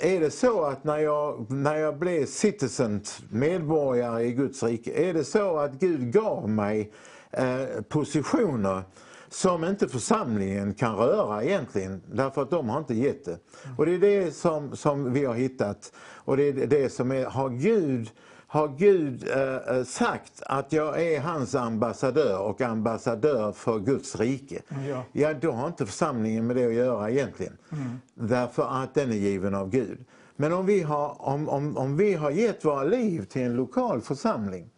[0.00, 5.14] är det så att när jag, när jag blev citizen, medborgare i Guds rike, är
[5.14, 6.92] det så att Gud gav mig
[7.30, 8.82] eh, positioner
[9.28, 13.38] som inte församlingen kan röra egentligen, därför att de har inte gett det.
[13.78, 15.92] Och det är det som, som vi har hittat.
[16.14, 18.10] Och det är det som är, har Gud
[18.54, 24.62] har Gud eh, eh, sagt att jag är hans ambassadör och ambassadör för Guds rike,
[24.88, 25.04] Ja.
[25.12, 27.56] ja då har inte församlingen med det att göra egentligen.
[27.72, 28.00] Mm.
[28.14, 30.04] Därför att den är given av Gud.
[30.36, 34.00] Men om vi har, om, om, om vi har gett våra liv till en lokal
[34.00, 34.70] församling,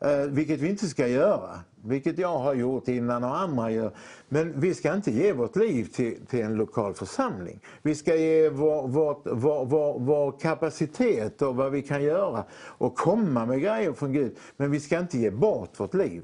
[0.00, 3.92] eh, vilket vi inte ska göra, vilket jag har gjort innan och andra gör.
[4.28, 7.60] Men vi ska inte ge vårt liv till, till en lokal församling.
[7.82, 12.94] Vi ska ge vår, vårt, vår, vår, vår kapacitet och vad vi kan göra och
[12.94, 14.36] komma med grejer från Gud.
[14.56, 16.22] Men vi ska inte ge bort vårt liv.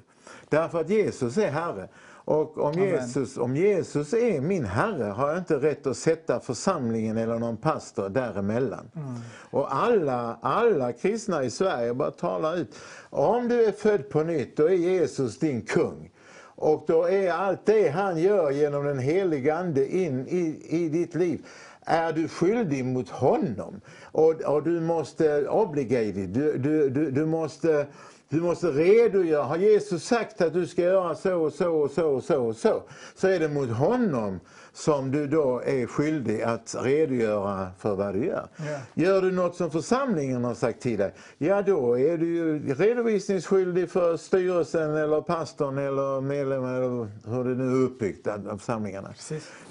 [0.49, 1.89] Därför att Jesus är Herre.
[2.28, 2.74] Och om.
[2.74, 7.57] Jesus, om Jesus är min Herre har jag inte rätt att sätta församlingen eller någon
[7.57, 8.90] pastor däremellan.
[8.97, 9.15] Mm.
[9.50, 12.74] Och alla, alla kristna i Sverige bara talar ut.
[13.10, 16.10] Om du är född på nytt, då är Jesus din kung.
[16.40, 21.15] Och då är allt det han gör genom den heliga Ande in i, i ditt
[21.15, 21.47] liv
[21.81, 23.81] är du skyldig mot honom.
[24.05, 27.86] Och, och du måste obligated, du, du, du, du måste
[28.28, 29.42] du måste redogöra.
[29.42, 32.57] Har Jesus sagt att du ska göra så och så och så och så och
[32.57, 32.82] så,
[33.15, 34.40] så är det mot honom
[34.73, 38.48] som du då är skyldig att redogöra för vad du gör.
[38.57, 38.81] Ja.
[38.94, 43.90] Gör du något som församlingen har sagt till dig, ja då är du ju redovisningsskyldig
[43.90, 49.15] för styrelsen eller pastorn eller medlemmen eller hur det nu är uppbyggt av församlingarna.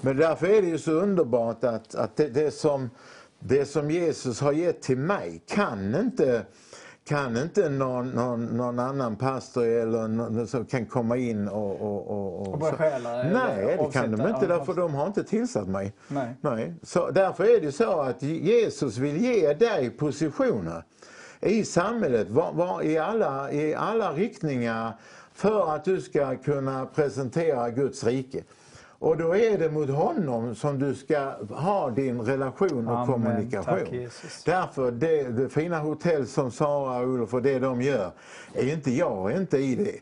[0.00, 2.90] Men därför är det ju så underbart att, att det, det, som,
[3.38, 6.44] det som Jesus har gett till mig kan inte
[7.08, 11.80] kan inte någon, någon, någon annan pastor eller någon som kan komma in och...
[11.80, 15.06] Och, och, Och bara så- stjäla Nej, det kan de inte ja, därför de har
[15.06, 15.92] inte tillsatt mig.
[16.08, 16.34] Nej.
[16.40, 16.74] Nej.
[16.82, 20.84] Så därför är det så att Jesus vill ge dig positioner
[21.40, 24.92] i samhället, var, var, i, alla, i alla riktningar
[25.32, 28.42] för att du ska kunna presentera Guds rike.
[28.98, 31.18] Och då är det mot honom som du ska
[31.50, 33.06] ha din relation och Amen.
[33.06, 33.78] kommunikation.
[33.78, 33.90] Tack.
[34.44, 38.10] Därför, det, det fina hotell som Sara och Olof och det de gör,
[38.54, 40.00] är inte jag är inte i det.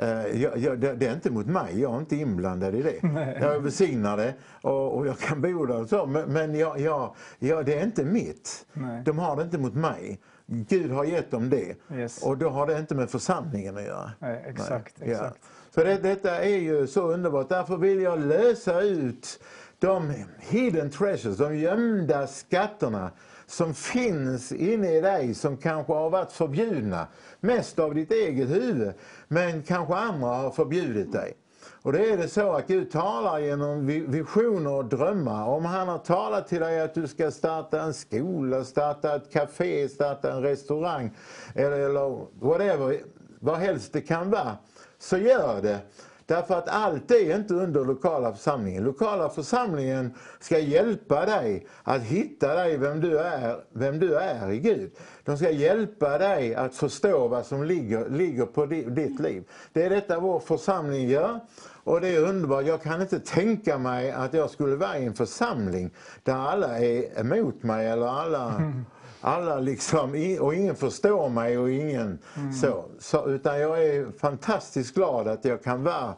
[0.00, 3.02] Eh, jag, jag, det, det är inte mot mig, jag är inte inblandad i det.
[3.02, 3.38] Nej.
[3.40, 7.14] Jag välsignar det och, och jag kan bo där och så, men, men jag, jag,
[7.38, 8.66] jag, det är inte mitt.
[8.72, 9.02] Nej.
[9.04, 10.20] De har det inte mot mig.
[10.46, 11.76] Gud har gett dem det.
[11.94, 12.22] Yes.
[12.22, 14.10] Och då har det inte med församlingen att göra.
[14.18, 15.10] Nej, exakt, Nej.
[15.10, 15.32] Ja.
[15.78, 17.48] För det, detta är ju så underbart.
[17.48, 19.40] Därför vill jag lösa ut
[19.78, 23.10] de hidden treasures, de gömda skatterna
[23.46, 27.06] som finns inne i dig som kanske har varit förbjudna.
[27.40, 28.92] Mest av ditt eget huvud,
[29.28, 31.36] men kanske andra har förbjudit dig.
[31.82, 35.46] Och det är det så att Gud talar genom visioner och drömmar.
[35.46, 39.88] Om han har talat till dig att du ska starta en skola, starta ett café,
[39.88, 41.10] starta en restaurang
[41.54, 43.00] eller, eller whatever,
[43.40, 44.56] vad helst det kan vara,
[44.98, 45.80] så gör det.
[46.28, 48.84] Därför att allt är inte under lokala församlingen.
[48.84, 54.58] Lokala församlingen ska hjälpa dig att hitta dig vem du är, vem du är i
[54.58, 54.90] Gud.
[55.24, 59.44] De ska hjälpa dig att förstå vad som ligger, ligger på ditt liv.
[59.72, 61.40] Det är detta vår församling gör.
[61.84, 62.66] Och det är underbart.
[62.66, 65.90] Jag kan inte tänka mig att jag skulle vara i en församling
[66.22, 68.72] där alla är emot mig eller alla
[69.20, 72.52] alla liksom, och ingen förstår mig och ingen Mm.
[72.52, 73.28] så, så.
[73.28, 76.14] Utan jag är fantastiskt glad att jag kan vara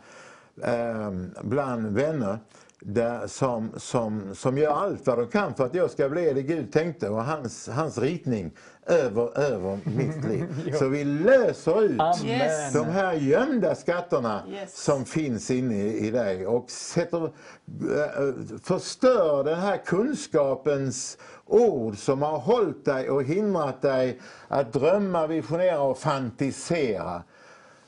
[0.63, 1.11] eh,
[1.43, 2.39] bland vänner
[2.83, 6.43] där, som, som, som gör allt vad de kan för att jag ska bli det
[6.43, 8.51] Gud tänkte och hans, hans ritning
[8.87, 10.75] över, över mitt liv.
[10.79, 12.73] Så vi löser ut Amen.
[12.73, 14.83] de här gömda skatterna Yes.
[14.85, 21.19] som finns inne i, i dig och sätter, eh, förstör den här kunskapens
[21.51, 27.23] ord som har hållit dig och hindrat dig att drömma, visionera och fantisera.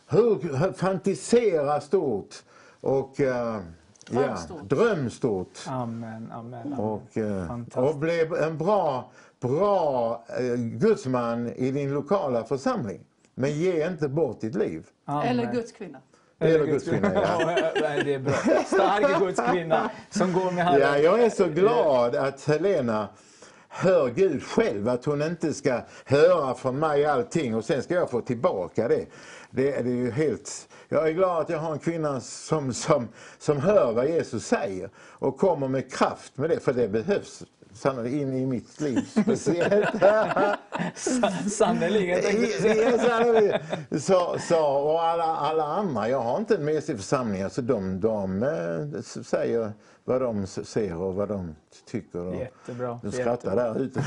[0.08, 2.34] Hur, hur, fantisera stort
[2.80, 3.20] och
[4.10, 5.58] Dröm ja, dröm stort.
[5.66, 6.62] Amen, amen.
[6.64, 6.78] amen.
[6.78, 7.08] Och,
[7.48, 7.76] Fantastiskt.
[7.76, 9.10] och blev en bra,
[9.40, 13.00] bra eh, gudsman i din lokala församling.
[13.34, 14.86] Men ge inte bort ditt liv.
[15.04, 15.28] Amen.
[15.28, 15.98] Eller Guds kvinna.
[16.38, 17.38] Eller Guds kvinna, ja.
[18.04, 18.32] Det är bra.
[18.66, 20.80] Stark Guds kvinna som går med Herren.
[20.80, 23.08] Ja, jag är så glad att Helena
[23.74, 28.10] hör Gud själv, att hon inte ska höra från mig allting och sen ska jag
[28.10, 29.06] få tillbaka det.
[29.50, 30.68] Det, är- ju helt...
[30.88, 34.90] Jag är glad att jag har en kvinna som, som, som hör vad Jesus säger
[34.98, 37.42] och kommer med kraft med det, för det behövs
[37.74, 39.88] sannolikt in i mitt liv speciellt.
[40.94, 42.20] Sa- Sannerligen.
[44.00, 48.42] så, så, och alla, alla andra, jag har inte en mesig församling, alltså de, de
[48.42, 49.72] eh, s- säger
[50.04, 51.54] vad de ser och vad de
[51.90, 52.18] tycker.
[52.26, 53.00] Och Jättebra.
[53.02, 54.02] de skrattar där ute.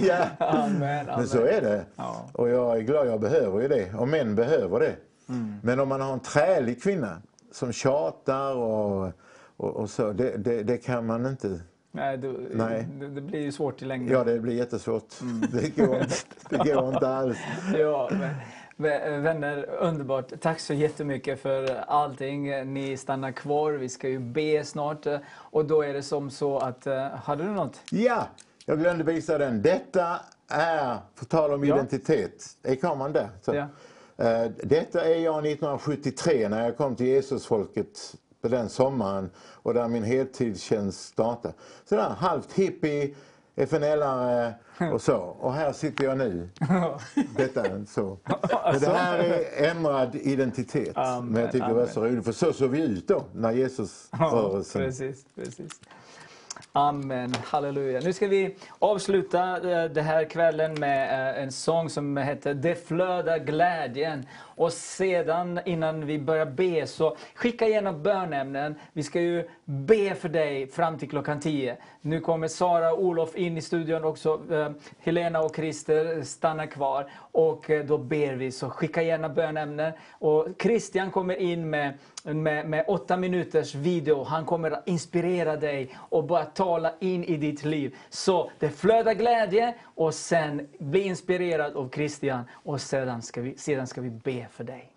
[0.00, 0.26] ja.
[0.46, 1.84] Amen, Men så är det.
[1.96, 2.30] Ja.
[2.32, 3.94] Och jag är glad jag behöver ju det.
[3.94, 4.96] Och män behöver det.
[5.28, 5.54] Mm.
[5.62, 9.12] Men om man har en trälig kvinna som tjatar och,
[9.56, 11.60] och, och så, det, det, det kan man inte.
[11.92, 12.88] Nej, du, Nej.
[13.00, 14.12] Det, det blir ju svårt i längden.
[14.12, 15.14] Ja, det blir jättesvårt.
[15.52, 16.14] Det, går inte,
[16.48, 17.38] det går inte alls.
[17.78, 18.34] Ja, men,
[18.76, 20.32] vänner, underbart.
[20.40, 22.72] Tack så jättemycket för allting.
[22.74, 23.72] Ni stannar kvar.
[23.72, 25.06] Vi ska ju be snart.
[25.34, 26.86] Och då är det som så att...
[26.86, 27.80] eh, Hade du något?
[27.90, 28.28] Ja,
[28.66, 29.62] jag glömde visa den.
[29.62, 31.74] Detta är, på tal om Ja.
[31.74, 33.28] identitet, är kameran där?
[33.42, 33.54] Så.
[33.54, 33.66] Ja.
[34.24, 39.88] Eh, Detta är jag 1973 när jag kom till Jesusfolket på den sommaren och där
[39.88, 41.54] min heltidstjänst startade.
[41.88, 43.14] Sådär halvt hippie,
[43.56, 44.52] FNL-are
[44.92, 45.16] och så.
[45.16, 46.48] Och här sitter jag nu.
[47.36, 48.18] Detta är så.
[48.72, 50.96] Men det här är ändrad identitet.
[50.96, 53.50] Amen, Men jag tycker det var så roligt, för så såg vi ut då, när
[53.50, 55.80] Ja, Jesusrörelsen precis, precis.
[56.72, 58.00] Amen, halleluja.
[58.00, 62.86] Nu ska vi avsluta eh, den här kvällen med eh, en sång som heter Det
[62.88, 64.26] flödar glädjen.
[64.56, 68.74] Och sedan innan vi börjar be så skicka gärna bönämnen.
[68.92, 71.76] Vi ska ju be för dig fram till klockan 10.
[72.00, 74.40] Nu kommer Sara och Olof in i studion också.
[74.50, 77.10] Eh, Helena och Christer stannar kvar.
[77.16, 79.92] Och eh, då ber vi, så skicka gärna bönämnen.
[80.10, 84.24] Och Christian kommer in med, med, med åtta minuters video.
[84.24, 87.96] Han kommer att inspirera dig och bara tala in i ditt liv.
[88.08, 92.44] Så det flödar glädje och sen bli inspirerad av Christian.
[92.52, 94.92] Och sedan ska vi, sedan ska vi be för dig.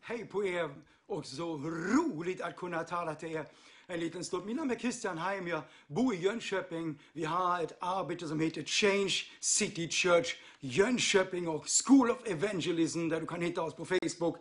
[0.00, 0.74] Hej på er
[1.06, 3.46] och så roligt att kunna tala till er
[3.86, 4.46] en liten stund.
[4.46, 6.98] Mitt namn är Christian Heim, jag bor i Jönköping.
[7.12, 13.20] Vi har ett arbete som heter Change City Church Jönköping och School of Evangelism där
[13.20, 14.36] du kan hitta oss på Facebook.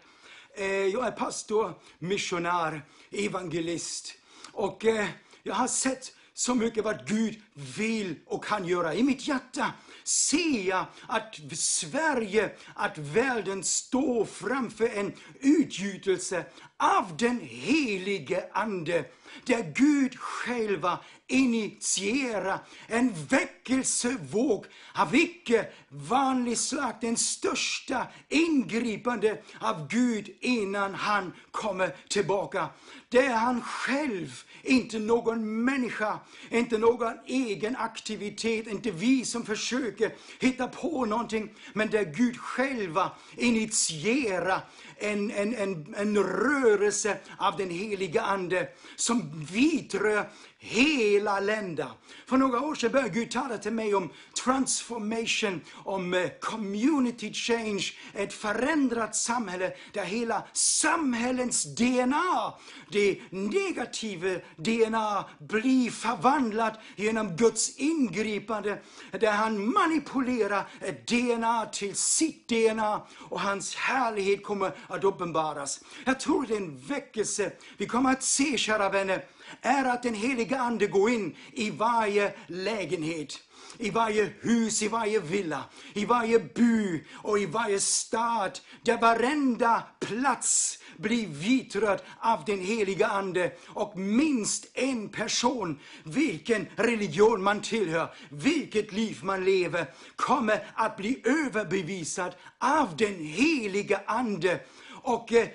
[0.55, 4.13] Eh, jag är pastor, missionär, evangelist
[4.51, 5.07] och eh,
[5.43, 7.41] jag har sett så mycket vad Gud
[7.77, 8.93] vill och kan göra.
[8.93, 16.45] I mitt hjärta ser jag att Sverige, att världen står framför en utgjutelse
[16.77, 19.05] av den helige Ande.
[19.45, 26.93] Där Gud själva initierar en väckelsevåg av icke vanlig slag.
[27.01, 32.69] Den största ingripande av Gud innan han kommer tillbaka.
[33.09, 40.15] Det är han själv, inte någon människa, inte någon egen aktivitet, inte vi som försöker
[40.39, 44.61] hitta på någonting, men det är Gud själva initierar
[44.97, 50.29] en, en, en, en rörelse av den heliga Ande som vidrör
[50.63, 51.87] hela länder.
[52.25, 54.09] För några år sedan började Gud tala till mig om
[54.43, 57.83] transformation, om eh, community change,
[58.13, 62.53] ett förändrat samhälle där hela samhällens DNA,
[62.91, 72.47] det negativa DNA, blir förvandlat genom Guds ingripande, där han manipulerar ett DNA till sitt
[72.47, 75.83] DNA och hans härlighet kommer att uppenbaras.
[76.05, 79.25] Jag tror det är en väckelse vi kommer att se, kära vänner,
[79.61, 83.39] är att den heliga Ande går in i varje lägenhet,
[83.77, 88.59] i varje hus, i varje villa, i varje by och i varje stad.
[88.81, 97.43] Där varenda plats blir vitröd av den heliga Ande och minst en person, vilken religion
[97.43, 104.59] man tillhör, vilket liv man lever, kommer att bli överbevisad av den heliga Ande
[105.03, 105.47] och eh,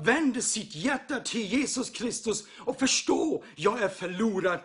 [0.00, 4.60] vänder sitt hjärta till Jesus Kristus och förstår, jag är förlorad.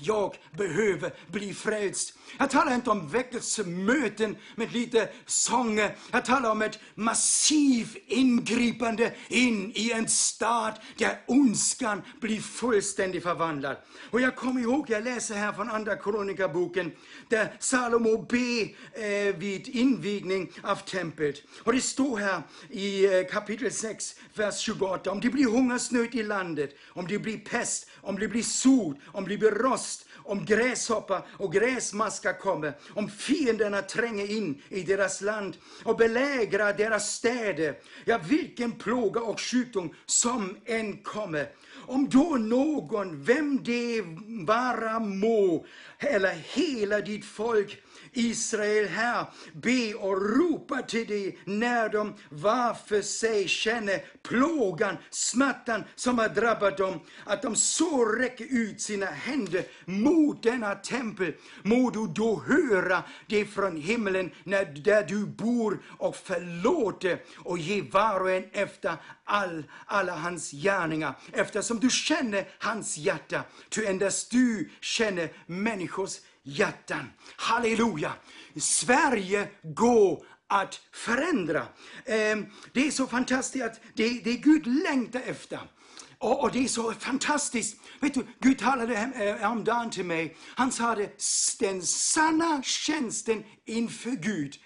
[0.00, 2.17] jag behöver bli frälst.
[2.38, 5.96] Jag talar inte om väckelsemöten med lite sånger.
[6.10, 13.76] Jag talar om ett massivt ingripande in i en stad där ondskan blir fullständigt förvandlad.
[14.10, 16.92] Och jag kommer ihåg, jag läser här från Andra Kronikaboken,
[17.28, 21.34] där Salomo ber eh, vid invigning av templet.
[21.64, 26.22] Och det står här i eh, kapitel 6, vers 28, om det blir hungersnöd i
[26.22, 31.22] landet, om det blir pest, om det blir sot, om det blir rost, om gräshoppa
[31.36, 38.18] och gräsmaska kommer, om fienderna tränger in i deras land och belägrar deras städer, ja,
[38.28, 41.46] vilken plåga och sjukdom som än kommer.
[41.86, 44.02] Om då någon, vem det
[44.46, 45.66] vara må,
[45.98, 53.02] eller hela ditt folk Israel här be och ropa till dig när de var för
[53.02, 59.64] sig känner plågan, smärtan som har drabbat dem, att de så räcker ut sina händer
[59.84, 66.16] mot denna tempel, må du då höra det från himlen när, där du bor och
[66.16, 72.98] förlåter och ge var och en efter all, alla hans gärningar, eftersom du känner hans
[72.98, 77.10] hjärta, ty endast du känner människors hjärtan.
[77.36, 78.12] Halleluja!
[78.56, 81.66] Sverige går att förändra.
[82.04, 85.60] Ehm, det är så fantastiskt att det, det Gud längtar efter.
[86.18, 87.80] Och, det är så fantastiskt.
[88.00, 90.36] Vet du, Gud talade häromdagen eh, till mig.
[90.54, 90.98] Han sa att
[91.58, 94.56] den sanna tjänsten inför Gud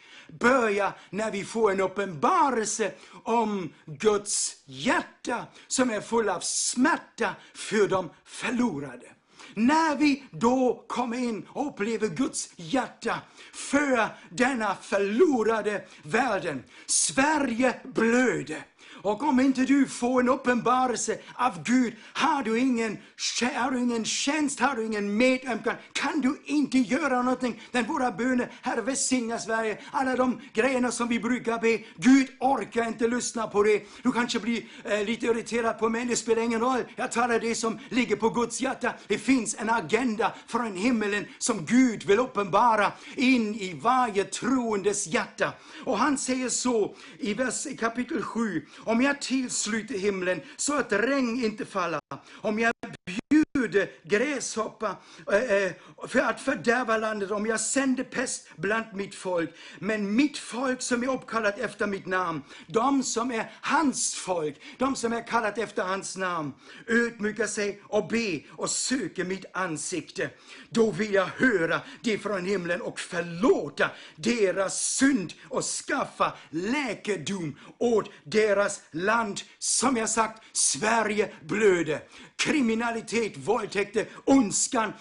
[0.40, 2.92] börjar när vi får en uppenbarelse
[3.24, 9.11] om Guds hjärta som är full av smärta för de förlorade.
[9.54, 13.18] När vi då kommer in och upplever Guds hjärta
[13.54, 16.64] för denna förlorade världen.
[16.86, 18.62] Sverige blöder.
[19.02, 22.98] Och om inte du får en uppenbarelse av Gud, har du ingen,
[23.54, 27.60] har du ingen tjänst, har du ingen medömkan, kan du inte göra någonting.
[27.70, 32.88] Den våra böner, Herre välsigna Sverige, alla de grejerna som vi brukar be, Gud orkar
[32.88, 33.82] inte lyssna på det.
[34.02, 36.84] Du kanske blir eh, lite irriterad på mig, det spelar ingen roll.
[36.96, 38.94] Jag talar det som ligger på Guds hjärta.
[39.06, 45.52] Det finns en agenda från himmelen som Gud vill uppenbara in i varje troendes hjärta.
[45.84, 51.44] Och han säger så i vers kapitel 7, om jag tillsluter himlen så att regn
[51.44, 52.00] inte faller,
[52.40, 52.72] om jag
[53.52, 54.96] bjuder gräshoppa
[55.32, 55.72] eh, eh,
[56.08, 59.50] för att fördärva landet, om jag sänder pest bland mitt folk.
[59.78, 64.96] Men mitt folk som är uppkallat efter mitt namn, de som är hans folk, de
[64.96, 66.52] som är kallat efter hans namn,
[66.86, 70.30] ödmjukar sig och be och söker mitt ansikte.
[70.70, 78.10] Då vill jag höra det från himlen och förlåta deras synd och skaffa läkedom åt
[78.24, 79.40] deras land.
[79.58, 82.00] Som jag sagt, Sverige blöder.
[82.36, 84.92] Kriminalitet, våldtäkter, ondskan,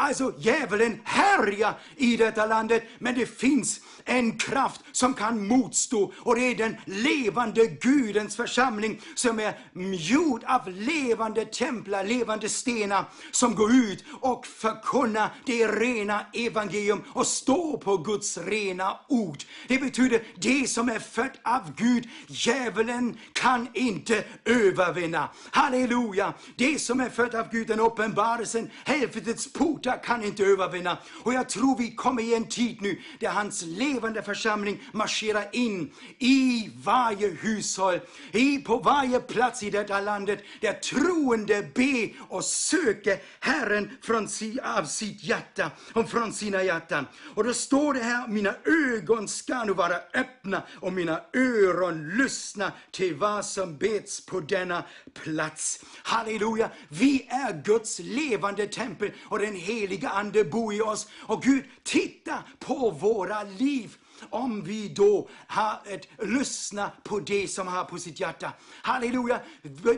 [0.00, 6.34] Alltså djävulen härjar i detta landet, men det finns en kraft som kan motstå och
[6.34, 9.58] det är den levande Gudens församling som är
[9.92, 17.26] gjord av levande templar, levande stenar som går ut och förkunnar det rena evangelium och
[17.26, 19.38] står på Guds rena ord.
[19.68, 25.28] Det betyder det som är fött av Gud, djävulen kan inte övervinna.
[25.50, 26.34] Halleluja!
[26.56, 29.52] Det som är fött av Gud, den uppenbarelsen, helvetets
[29.88, 30.98] jag kan inte övervinna.
[31.22, 35.90] Och jag tror vi kommer i en tid nu där hans levande församling marscherar in
[36.18, 38.00] i varje hushåll,
[38.32, 44.58] i, på varje plats i detta landet där troende ber och söker Herren från si,
[44.60, 47.06] av sitt hjärta och från sina hjärtan.
[47.34, 52.72] Och då står det här, mina ögon ska nu vara öppna och mina öron lyssna
[52.90, 54.84] till vad som bets på denna
[55.22, 55.84] plats.
[56.02, 56.70] Halleluja!
[56.88, 61.08] Vi är Guds levande tempel och den heliga Ande bo i oss.
[61.20, 63.96] Och Gud, titta på våra liv
[64.30, 68.52] om vi då har ett, lyssna på det som har på sitt hjärta.
[68.82, 69.40] Halleluja!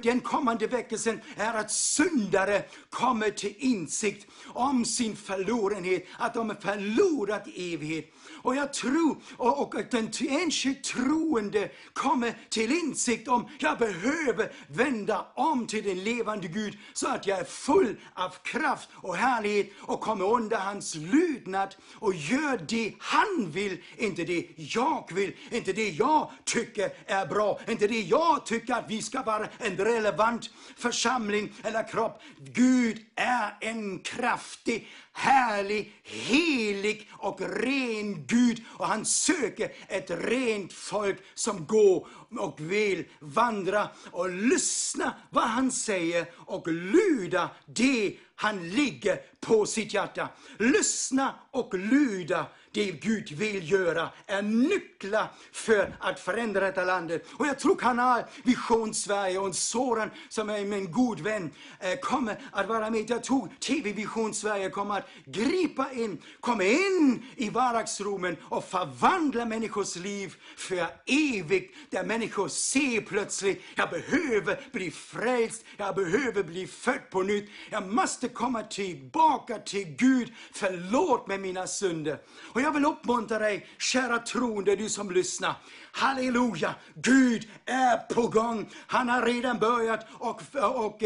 [0.02, 6.55] Den kommande väckelsen är att syndare kommer till insikt om sin förlorenhet, att de är
[6.55, 8.15] förlorat evighet.
[8.43, 14.52] Och jag tror, och, och att den enskilt troende kommer till insikt om, jag behöver
[14.69, 19.73] vända om till den levande Gud, så att jag är full av kraft och härlighet
[19.81, 25.73] och kommer under hans lydnad och gör det han vill, inte det jag vill, inte
[25.73, 30.51] det jag tycker är bra, inte det jag tycker att vi ska vara en relevant
[30.77, 32.23] församling eller kropp.
[32.39, 34.89] Gud är en kraftig
[35.20, 38.65] härlig, helig och ren Gud.
[38.68, 42.08] Och han söker ett rent folk som går
[42.39, 49.94] och vill vandra och lyssna vad han säger och lyda det han ligger på sitt
[49.94, 50.28] hjärta.
[50.58, 57.26] Lyssna och lyda det Gud vill göra är nycklar för att förändra detta landet.
[57.32, 61.50] Och jag tror kanal Vision Sverige och Soran som är min god vän
[61.81, 63.10] eh, kommer att vara med.
[63.10, 69.44] Jag tror TV Vision Sverige kommer att gripa in, komma in i vardagsrummen och förvandla
[69.44, 71.76] människors liv för evigt.
[71.90, 77.50] Där människor ser plötsligt, jag behöver bli frälst, jag behöver bli född på nytt.
[77.70, 80.32] Jag måste komma tillbaka till Gud.
[80.52, 82.18] Förlåt mig mina synder.
[82.52, 85.55] Och jag vill uppmuntra dig, kära troende, du som lyssnar.
[85.92, 86.74] Halleluja!
[86.94, 88.70] Gud är på gång.
[88.86, 91.02] Han har redan börjat och, och och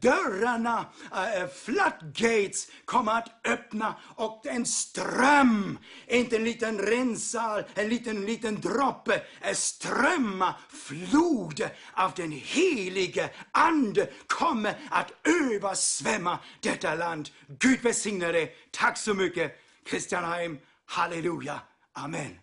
[0.00, 8.26] dörrarna, eh, floodgates, kommer att öppna och en ström, inte en liten rensal, en liten,
[8.26, 17.28] liten droppe, en strömma, flod av den helige Ande kommer att översvämma detta land.
[17.58, 18.56] Gud välsigne dig.
[18.70, 19.60] Tack så mycket,
[19.90, 20.58] Christian Heim.
[20.88, 21.60] Halleluja.
[21.92, 22.38] Amen.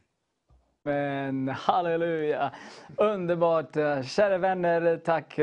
[0.83, 2.51] Men halleluja!
[2.97, 3.73] Underbart!
[4.05, 5.39] Kära vänner, tack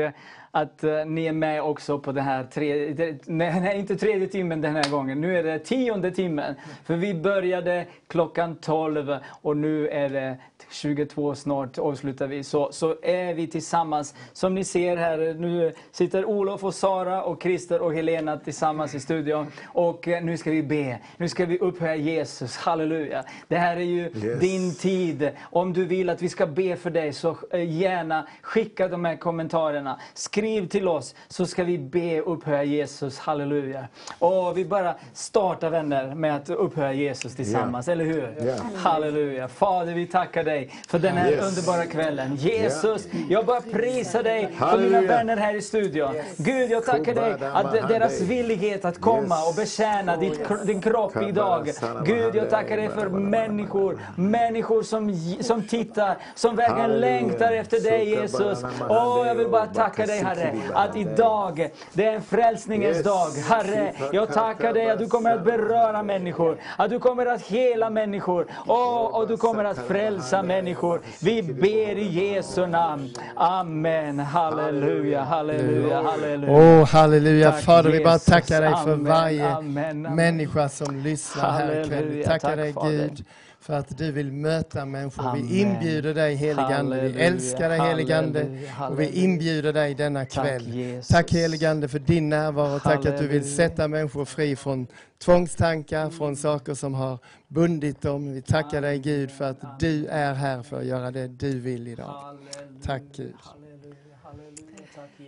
[0.55, 4.89] att ni är med också på den här tredje, nej, inte tredje timmen den här
[4.89, 5.21] gången.
[5.21, 6.55] Nu är det tionde timmen.
[6.83, 10.37] För vi började klockan 12 och nu är det
[10.69, 12.43] 22 snart avslutar vi.
[12.43, 14.15] Så, så är vi tillsammans.
[14.33, 18.99] Som ni ser här, nu sitter Olof och Sara och Christer och Helena tillsammans i
[18.99, 19.47] studion.
[19.65, 20.99] Och nu ska vi be.
[21.17, 22.57] Nu ska vi upphöja Jesus.
[22.57, 23.23] Halleluja.
[23.47, 24.39] Det här är ju yes.
[24.39, 25.31] din tid.
[25.41, 29.99] Om du vill att vi ska be för dig så gärna skicka de här kommentarerna.
[30.13, 33.19] Skriv till oss så ska vi be upphöja Jesus.
[33.19, 33.87] Halleluja.
[34.19, 37.99] Och vi bara startar vänner med att upphöja Jesus tillsammans, yeah.
[37.99, 38.45] eller hur?
[38.45, 38.59] Yeah.
[38.75, 39.47] Halleluja.
[39.47, 41.45] Fader, vi tackar dig för den här yes.
[41.47, 42.35] underbara kvällen.
[42.35, 46.15] Jesus, jag bara prisar dig för mina vänner här i studion.
[46.15, 46.37] Yes.
[46.37, 51.71] Gud, jag tackar dig att deras villighet att komma och betjäna ditt, din kropp idag.
[52.05, 58.09] Gud, jag tackar dig för människor, människor som, som tittar, som verkligen längtar efter dig
[58.09, 58.63] Jesus.
[58.89, 63.29] Åh, jag vill bara tacka dig Herre, att idag, det är en frälsningens dag.
[63.49, 67.89] Herre, jag tackar dig att du kommer att beröra människor, att du kommer att hela
[67.89, 71.01] människor, och, och du kommer att frälsa människor.
[71.21, 73.09] Vi ber i Jesu namn.
[73.35, 74.19] Amen.
[74.19, 76.53] Halleluja, halleluja, halleluja.
[76.53, 77.51] Oh, halleluja.
[77.51, 80.15] Tack, Fader, vi bara tackar dig för varje amen, amen.
[80.15, 82.23] människa som lyssnar här ikväll.
[82.25, 83.25] Tackar dig Gud
[83.63, 85.27] för att du vill möta människor.
[85.27, 85.47] Amen.
[85.47, 87.01] Vi inbjuder dig heligande.
[87.01, 88.59] Vi älskar dig heligande.
[88.89, 90.65] Och vi inbjuder dig denna kväll.
[91.01, 92.79] Tack, Tack heligande för din närvaro.
[92.79, 94.87] Tack att du vill sätta människor fri från
[95.23, 98.33] tvångstankar, från saker som har bundit dem.
[98.33, 101.87] Vi tackar dig Gud för att du är här för att göra det du vill
[101.87, 102.37] idag.
[102.83, 103.35] Tack Gud.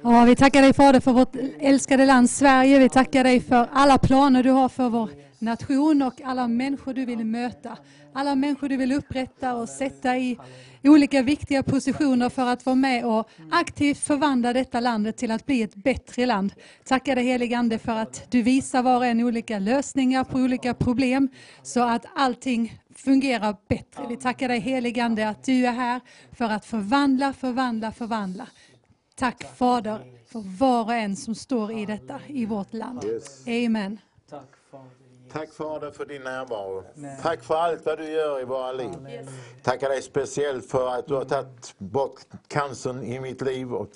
[0.04, 2.80] Ja, vi tackar dig Fader för vårt älskade land Sverige.
[2.80, 5.10] Vi tackar dig för alla planer du har för vår
[5.46, 7.78] nation och alla människor du vill möta.
[8.14, 10.38] Alla människor du vill upprätta och sätta i
[10.84, 15.62] olika viktiga positioner för att vara med och aktivt förvandla detta landet till att bli
[15.62, 16.54] ett bättre land.
[16.84, 20.74] Tackar dig helige Ande för att du visar var och en olika lösningar på olika
[20.74, 21.30] problem
[21.64, 24.06] så att allting fungerar bättre.
[24.10, 26.02] Vi tackar dig helige Ande att du är här
[26.32, 28.48] för att förvandla, förvandla, förvandla.
[29.16, 30.00] Tack Fader
[30.32, 33.06] för var och en som står i detta i vårt land.
[33.48, 34.00] Amen.
[35.36, 36.84] Tack Fader för din närvaro.
[36.94, 37.20] Nej.
[37.22, 38.90] Tack för allt vad du gör i våra liv.
[39.10, 39.28] Yes.
[39.64, 43.90] Tackar dig speciellt för att du har tagit bort cancern i mitt liv och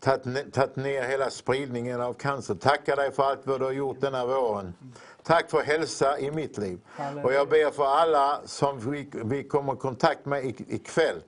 [0.00, 2.54] tagit ner hela spridningen av cancer.
[2.54, 4.74] Tackar dig för allt vad du har gjort denna våren.
[5.22, 6.80] Tack för hälsa i mitt liv.
[7.24, 11.20] Och jag ber för alla som vi, vi kommer i kontakt med ikväll.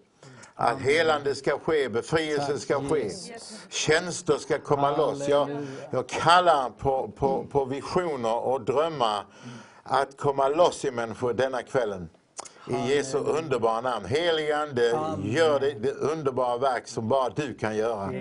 [0.59, 3.11] Att helande ska ske, befrielse ska ske,
[3.69, 5.29] tjänster ska komma loss.
[5.29, 9.25] Jag, jag kallar på, på, på visioner och drömmar
[9.83, 12.09] att komma loss i människor denna kvällen.
[12.71, 14.07] I Jesu underbara namn.
[14.07, 14.83] Helige Ande,
[15.23, 18.13] gör det, det, underbara verk som bara du kan göra.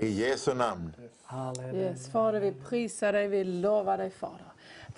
[0.00, 0.92] I Jesu namn.
[1.74, 4.47] Yes, Fader, vi prisar dig, vi lovar dig Fader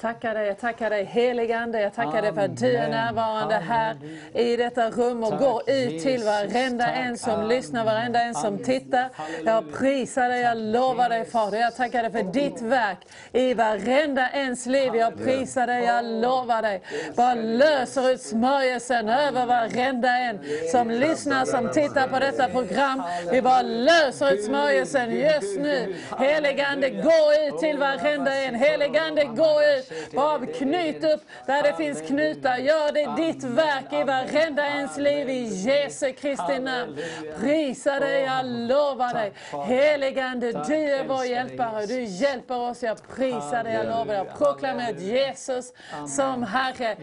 [0.01, 3.97] tackar dig, jag tackar dig heligande, jag tackar dig för att du är närvarande här
[4.35, 9.09] i detta rum och går ut till varenda en som lyssnar, varenda en som tittar.
[9.45, 12.99] Jag prisar dig, jag lovar dig Fader, jag tackar dig för ditt verk
[13.33, 14.95] i varenda ens liv.
[14.95, 16.83] Jag prisar dig, jag lovar dig.
[17.17, 20.39] Bara löser ut smörjelsen över varenda en
[20.73, 23.03] som lyssnar, som tittar på detta program.
[23.31, 25.97] Vi bara löser ut smörjelsen just nu.
[26.19, 28.55] Heligande, gå ut till varenda en.
[28.55, 32.57] Heligande, gå ut Bara knyt upp där det finns knutar.
[32.57, 36.99] Gör det ditt verk i varenda ens liv i Jesu Kristi namn.
[37.41, 39.33] Prisa dig, jag lovar dig.
[39.67, 41.87] Heligande, du är vår hjälpare.
[41.87, 42.83] Du hjälper oss.
[42.83, 44.17] Jag prisar dig, jag lovar dig.
[44.17, 45.73] Jag proklamerar Jesus
[46.09, 46.97] som Herre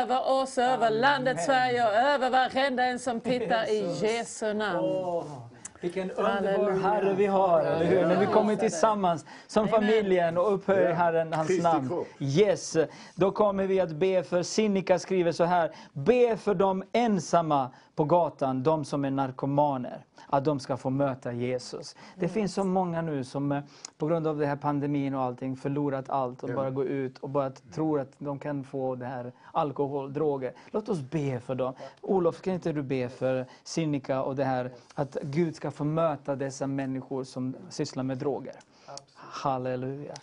[0.00, 5.45] över oss, över landet Sverige och över varenda en som tittar i Jesu namn.
[5.86, 8.06] Vilken underbar Herre vi har, eller hur?
[8.06, 12.04] När vi kommer tillsammans som familjen och upphöjer Herren, hans namn.
[12.20, 12.76] Yes,
[13.14, 18.04] då kommer vi att be för, Sinikka skriver så här, be för de ensamma på
[18.04, 21.96] gatan, de som är narkomaner, att de ska få möta Jesus.
[22.16, 23.62] Det finns så många nu som eh,
[23.98, 26.54] på grund av den här pandemin och allting förlorat allt och Ja.
[26.54, 30.52] bara går ut och bara tror att de kan få det här alkohol, droger.
[30.70, 31.72] Låt oss be för dem.
[32.00, 36.36] Olof, kan inte du be för Sinikka och det här att Gud ska få möta
[36.36, 38.54] dessa människor som sysslar med droger?
[39.14, 40.14] Halleluja.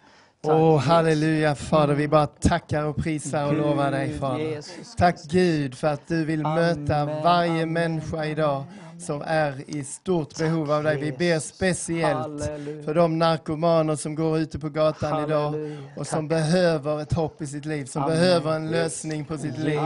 [0.45, 0.87] Åh, Jesus.
[0.87, 4.61] halleluja Fader, vi bara tackar och prisar och lovar dig Fader.
[4.97, 8.63] Tack Gud för att du vill möta varje amen, människa idag
[9.05, 10.97] som är i stort behov av dig.
[10.97, 12.43] Vi ber speciellt
[12.85, 15.53] för de narkomaner som går ute på gatan idag
[15.97, 19.79] och som behöver ett hopp i sitt liv, som behöver en lösning på sitt liv,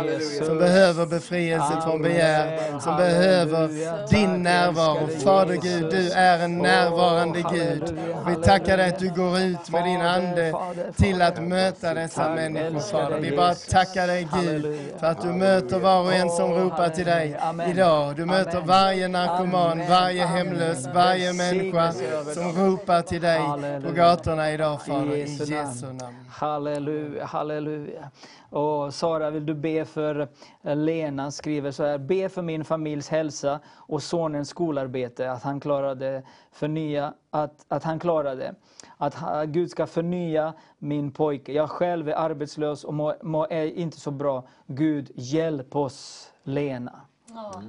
[0.44, 3.68] som behöver befrielse från begär, som behöver
[4.10, 5.08] din närvaro.
[5.08, 5.58] Fader.
[5.62, 7.98] Gud, du är en närvarande Gud.
[8.28, 10.54] Vi tackar dig att du går ut med din Ande
[10.96, 13.20] till att möta dessa människor, Fader.
[13.20, 17.06] Vi bara tackar dig Gud för att du möter var och en som ropar till
[17.06, 17.40] dig
[17.72, 18.16] idag.
[18.16, 18.68] Du möter Amen.
[19.14, 21.92] Varje narkoman, varje hemlös, varje människa
[22.34, 23.42] som ropar till dig
[23.84, 25.16] på gatorna idag, Fader.
[25.16, 26.16] I Jesu namn.
[26.30, 28.12] Halleluja, halleluja.
[28.50, 30.28] Och Sara, vill du be för
[30.64, 31.98] eh, Lena skriver så här.
[31.98, 38.00] Be för min familjs hälsa och sonens skolarbete, att han klarade förnya, att, att han
[38.00, 38.56] klarade.
[38.98, 41.52] Att Gud ska förnya min pojke.
[41.52, 44.48] Jag själv är arbetslös och må, må, inte så bra.
[44.68, 47.02] Gud, hjälp oss, Lena.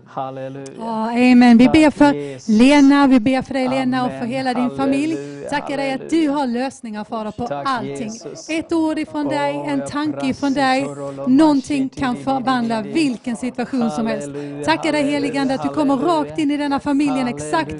[0.06, 0.66] Halleluja.
[0.78, 1.58] Ja, amen.
[1.58, 2.48] Vi ber för Jesus.
[2.48, 4.30] Lena, vi ber för dig Lena och för Amen.
[4.30, 5.14] hela din familj.
[5.14, 8.12] Halleluja, Tackar dig att du har lösningar Fader på Tack, allting.
[8.12, 8.48] Jesus.
[8.50, 10.86] Ett ord ifrån dig, Åh, en tanke ifrån dig.
[11.28, 14.28] Någonting kan förvandla vilken situation som helst.
[14.64, 17.74] Tackar dig heligande att du kommer rakt in i denna familjen exakt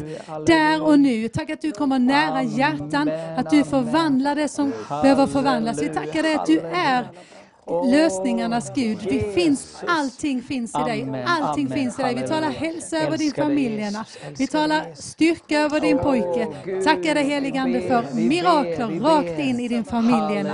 [0.47, 1.29] där och nu.
[1.29, 5.83] Tack att du kommer nära Amen, hjärtan, att du förvandlar det som behöver förvandlas.
[5.83, 7.09] Vi tackar dig att du är
[7.91, 8.99] lösningarnas Gud.
[9.11, 11.03] Det finns, allting finns i dig.
[11.03, 12.15] Amen, Allting amen, finns i dig.
[12.15, 13.87] Vi talar hälsa över din familj,
[14.39, 16.47] Vi talar styrka över din pojke.
[16.65, 19.45] Gud, Tackar dig heligande för mirakler ber, rakt ber.
[19.45, 20.45] in i din familj.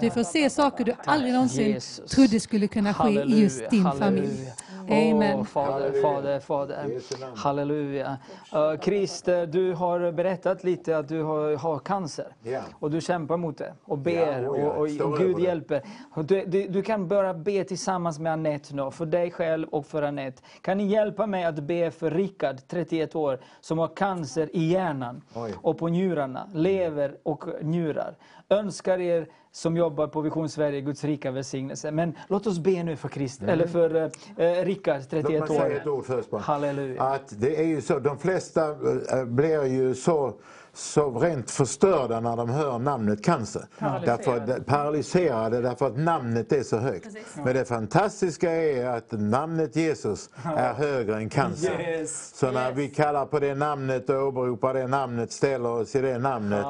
[0.00, 2.10] Du får se saker du aldrig någonsin Jesus.
[2.10, 4.50] trodde skulle kunna ske i just din familj.
[4.88, 5.38] Amen.
[5.38, 7.00] Åh, fader, fader, fader.
[7.36, 8.18] Halleluja.
[8.54, 12.26] Uh, Christer, du har berättat lite att du har, har cancer.
[12.42, 12.60] Ja.
[12.78, 15.82] Och du kämpar mot det och ber Ja, oh ja, och, och, och Gud hjälper.
[16.14, 20.02] Du, du, du kan börja be tillsammans med Anette nu, för dig själv och för
[20.02, 20.42] Anette.
[20.60, 25.22] Kan ni hjälpa mig att be för Rickard, 31 år, som har cancer i hjärnan
[25.34, 25.54] Oj.
[25.62, 28.16] och på njurarna, lever och njurar.
[28.50, 31.90] Önskar er som jobbar på Vision Sverige Guds rika välsignelse.
[31.90, 33.94] Men låt oss be nu för Christer, eller för
[34.36, 35.90] eh, Rickard, Låt 31 mig säga ett år.
[35.92, 36.40] ord först bara.
[36.40, 37.02] Halleluja.
[37.02, 40.34] Att det är ju så, de flesta eh, blir ju så,
[40.74, 43.66] så rent förstörda när de hör namnet cancer.
[44.04, 47.06] Därför, att- paralyserade därför att namnet är så högt.
[47.44, 51.80] Men det fantastiska är att namnet Jesus är högre än cancer.
[51.80, 52.32] Yes.
[52.36, 56.18] Så när vi kallar på det namnet och åberopar det namnet, ställer oss i det
[56.18, 56.64] namnet,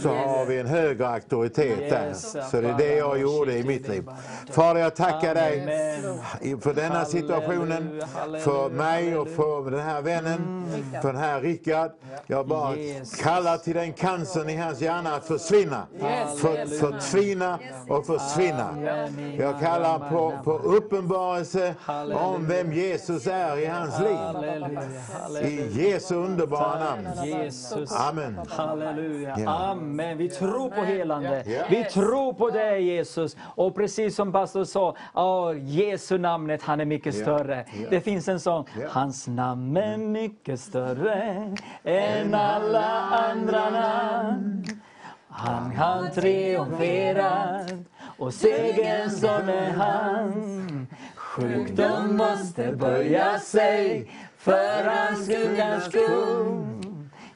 [0.00, 2.06] så har vi en högre auktoritet där.
[2.08, 2.36] Yes.
[2.50, 4.08] Så det är det jag gjorde i mitt liv.
[4.50, 5.60] Fader, jag tackar dig
[6.60, 8.02] för denna situationen,
[8.44, 10.64] för mig och för den här vännen,
[11.02, 11.90] för den här Rickard.
[12.26, 13.20] Jag bara Jesus.
[13.48, 15.86] Kallar till den cancern i hans hjärna att försvinna.
[16.36, 18.76] För, förtvina och försvinna.
[19.38, 21.74] Jag kallar på, på uppenbarelse
[22.14, 24.18] om vem Jesus är i hans liv.
[25.42, 27.08] I Jesu underbara namn.
[27.24, 27.92] Jesus.
[27.92, 28.40] Amen.
[28.48, 29.36] Halleluja.
[29.38, 29.70] Ja.
[29.70, 30.18] Amen.
[30.18, 31.44] Vi tror på helande.
[31.70, 33.36] Vi tror på dig Jesus.
[33.40, 37.64] Och precis som pastor sa, oh, Jesu namnet, han är mycket större.
[37.90, 38.68] Det finns en sång.
[38.88, 41.54] Hans namn är mycket större
[41.84, 44.66] än alla andra namn.
[45.28, 47.72] Han har triumferat
[48.18, 50.88] och segern som är hans.
[51.14, 56.87] Sjukdom måste böja sig för hans skuggans skull.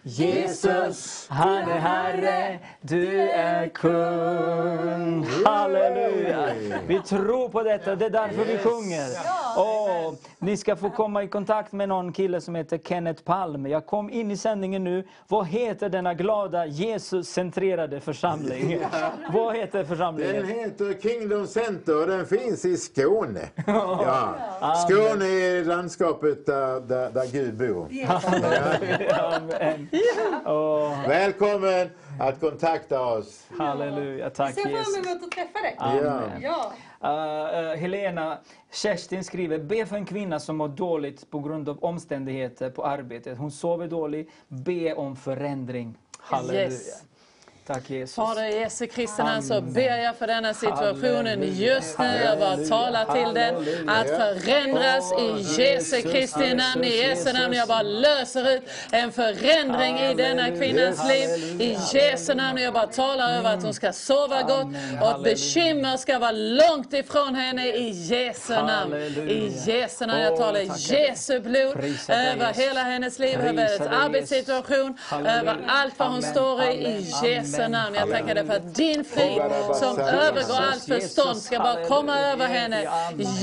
[0.04, 5.26] Jesus, han är Herre, du är kung.
[5.44, 6.48] Halleluja!
[6.86, 9.08] Vi tror på detta, det är därför vi sjunger.
[9.56, 13.66] Och ni ska få komma i kontakt med någon kille som heter Kenneth Palm.
[13.66, 15.06] Jag kom in i sändningen nu.
[15.28, 18.78] Vad heter denna glada Jesus-centrerade församling?
[19.32, 20.36] Vad heter församlingen?
[20.36, 23.40] Den heter Kingdom Center och den finns i Skåne.
[23.66, 24.34] Ja.
[24.88, 27.88] Skåne är landskapet där, där, där Gud bor.
[29.20, 29.88] Amen.
[30.44, 31.08] Oh.
[31.08, 31.90] Välkommen
[32.20, 33.46] att kontakta oss.
[33.58, 34.94] Halleluja, tack Jag ser Jesus.
[34.94, 35.76] fram emot att träffa dig.
[35.78, 36.42] Amen.
[36.42, 36.72] Ja.
[37.04, 38.38] Uh, Helena
[38.72, 43.38] Kerstin skriver, be för en kvinna som mår dåligt på grund av omständigheter på arbetet.
[43.38, 44.30] Hon sover dåligt.
[44.48, 45.98] Be om förändring.
[46.18, 46.62] Halleluja.
[46.62, 47.04] Yes.
[47.66, 48.14] Tack Jesus.
[48.14, 52.20] Fader Jesu Kristi namn så ber jag för denna situationen just nu.
[52.24, 56.84] Jag bara talar till den att förändras i Jesu Kristi namn.
[56.84, 57.54] I Jesu namn.
[57.54, 61.60] Jag bara löser ut en förändring i denna kvinnans liv.
[61.60, 62.58] I Jesu namn.
[62.58, 64.66] Jag bara talar över att hon ska sova gott
[65.00, 68.94] och att bekymmer ska vara långt ifrån henne i Jesu namn.
[69.28, 70.20] I Jesu namn.
[70.20, 71.76] Jag talar Jesu blod
[72.08, 76.72] över hela hennes liv, över hennes arbetssituation, över allt vad hon står i.
[76.72, 77.51] I Amen.
[77.52, 77.94] Jesu namn.
[77.94, 79.42] Jag tackar dig för att din frid
[79.74, 82.88] som övergår allt förstånd ska bara komma över henne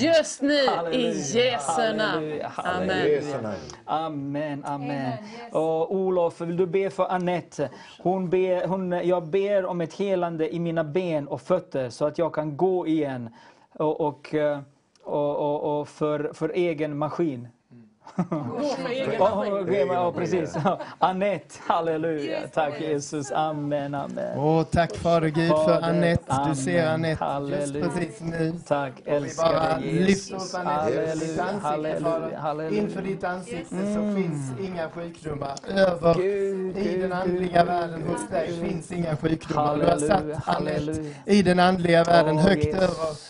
[0.02, 0.60] just nu
[0.92, 1.08] i.
[1.34, 2.42] Jesu namn.
[2.56, 3.56] Amen.
[3.86, 5.14] Amen, amen.
[5.52, 7.70] Och Olof, vill du be för Annette?
[8.00, 12.18] Hon ber, hon, jag ber om ett helande i mina ben och fötter så att
[12.18, 13.30] jag kan gå igen.
[13.74, 14.60] Och, och, eh,
[15.04, 17.48] och, och, och för, för egen maskin.
[19.94, 20.56] Ja, precis.
[21.00, 22.40] Annette, halleluja.
[22.54, 23.32] Tack Jesus.
[23.32, 24.40] Amen, amen.
[24.40, 26.36] Åh, tack Fader Gud för Annette.
[26.50, 26.88] Du ser.
[26.88, 27.90] Annette just Halleluja.
[27.90, 28.54] precis nu.
[28.68, 30.54] Tack, Vi bara älskade Jesus.
[30.56, 32.82] Halleluja, halleluja, halleluja.
[32.82, 35.54] Inför ditt ansikte så finns inga sjukdomar.
[35.68, 39.78] Över Gud, i den andliga världen hos dig finns inga sjukdomar.
[39.78, 42.90] Du har satt Annette i den andliga världen högt över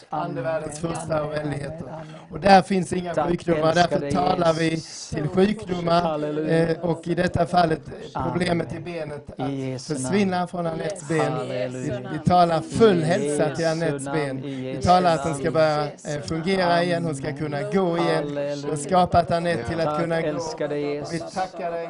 [0.09, 1.87] andevärldens frukter och vänligheter.
[2.31, 3.73] Och där finns inga sjukdomar.
[3.73, 5.09] Därför talar vi Jesus.
[5.09, 7.81] till sjukdomar eh, och i detta fallet
[8.13, 11.33] problemet i benet att försvinna från Annettes ben.
[12.13, 14.41] Vi talar full hälsa till namn, ben.
[14.41, 18.27] Vi talar att hon ska börja eh, fungera igen, hon ska kunna gå igen.
[18.61, 20.27] Du har skapat Anette till att kunna gå.
[21.11, 21.89] Vi tackar dig.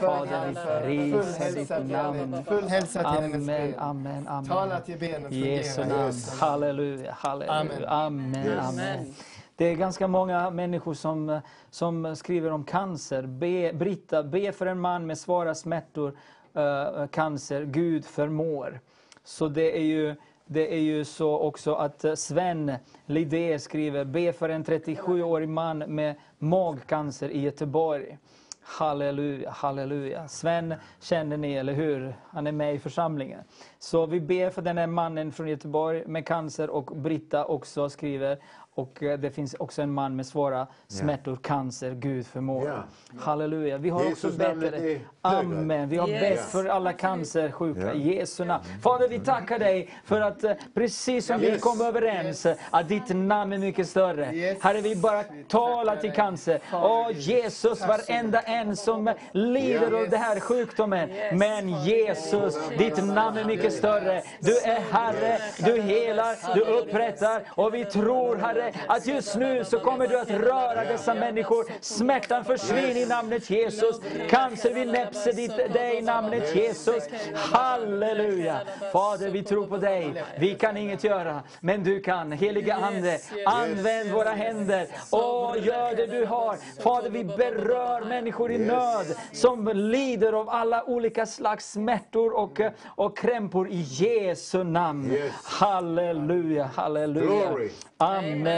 [0.00, 1.94] Fader, vi Full hälsa till.
[1.96, 2.44] Anette.
[2.50, 3.74] Full hälsa till hennes Amen, ben.
[3.78, 4.46] amen, amen.
[4.50, 6.40] Tala till benen fungerar.
[6.40, 7.52] Halleluja, halleluja.
[7.52, 7.84] Amen.
[7.88, 9.14] Amen, amen.
[9.56, 13.22] Det är ganska många människor som, eh, som skriver om cancer.
[13.22, 16.16] Be, Britta, be för en man med svåra smärtor,
[16.56, 17.64] uh, cancer.
[17.64, 18.80] Gud förmår.
[19.24, 20.16] Så det är ju
[20.46, 22.72] det är ju så också att Sven
[23.06, 28.18] Lidé skriver, be för en 37-årig man med magcancer i Göteborg.
[28.66, 30.28] Halleluja, halleluja.
[30.28, 32.16] Sven känner ni, eller hur?
[32.28, 33.40] Han är med i församlingen.
[33.78, 38.38] Så vi ber för den här mannen från Göteborg med cancer och Britta också skriver.
[38.76, 42.68] Och eh, det finns också en man med svåra smärtor, cancer, Gud förmår.
[42.68, 42.84] Ja.
[43.20, 43.78] Halleluja.
[43.78, 45.00] Vi har Jesus också högre.
[45.22, 45.88] Amen.
[45.88, 46.20] Vi har Yes.
[46.20, 48.64] bett för alla cancersjuka i Jesu namn.
[48.82, 51.60] Fader, vi tackar dig för att eh, precis som vi Yes.
[51.62, 54.24] kom överens, att ditt namn är mycket större.
[54.60, 56.60] Herre, vi bara talar till cancer.
[56.72, 61.10] Åh Jesus, varenda en som lider av den här sjukdomen.
[61.32, 64.22] Men Jesus, ditt namn är mycket större.
[64.40, 67.42] Du är Herre, du helar, du upprättar.
[67.54, 71.66] Och vi tror Herre, att just nu så kommer du att röra dessa människor.
[71.80, 74.00] Smärtan försvinner i namnet Jesus.
[74.28, 75.32] Cancer, vi näpser
[75.68, 77.04] dig i namnet Jesus.
[77.34, 78.60] Halleluja!
[78.92, 80.24] Fader, vi tror på dig.
[80.38, 82.32] Vi kan inget göra, men du kan.
[82.32, 86.56] Heliga Ande, använd våra händer och gör det du har.
[86.82, 93.16] Fader, vi berör människor i nöd som lider av alla olika slags smärtor och, och
[93.16, 95.16] krämpor i Jesu namn.
[95.44, 97.50] Halleluja, halleluja.
[97.50, 97.70] Glory.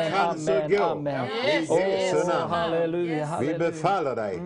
[0.04, 1.28] Amen, amen, amen.
[1.70, 2.50] Åh, Jesu namn.
[2.50, 3.58] halleluja, Vi halleluja.
[3.58, 4.40] befaller dig.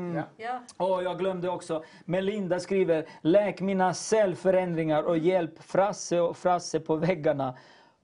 [0.78, 1.82] Åh, jag glömde också.
[2.04, 7.54] Melinda skriver, läk mina cellförändringar och hjälp Frasse och Frasse på väggarna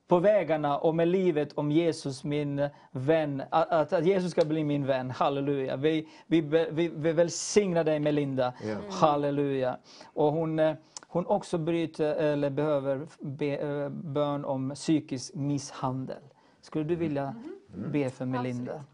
[0.09, 3.43] på vägarna och med livet om Jesus min vän.
[3.51, 5.11] Att, att, Jesus ska bli min vän.
[5.11, 5.77] Halleluja.
[5.77, 8.53] Vi, vi, vi, vi välsignar dig Melinda.
[8.65, 8.77] Ja.
[8.91, 9.77] Halleluja.
[10.15, 10.75] Och hon, eh,
[11.07, 16.23] hon också bryter, eller behöver be, eh, bön om psykisk misshandel.
[16.67, 17.35] Skulle du vilja
[17.93, 18.85] be för Melinda?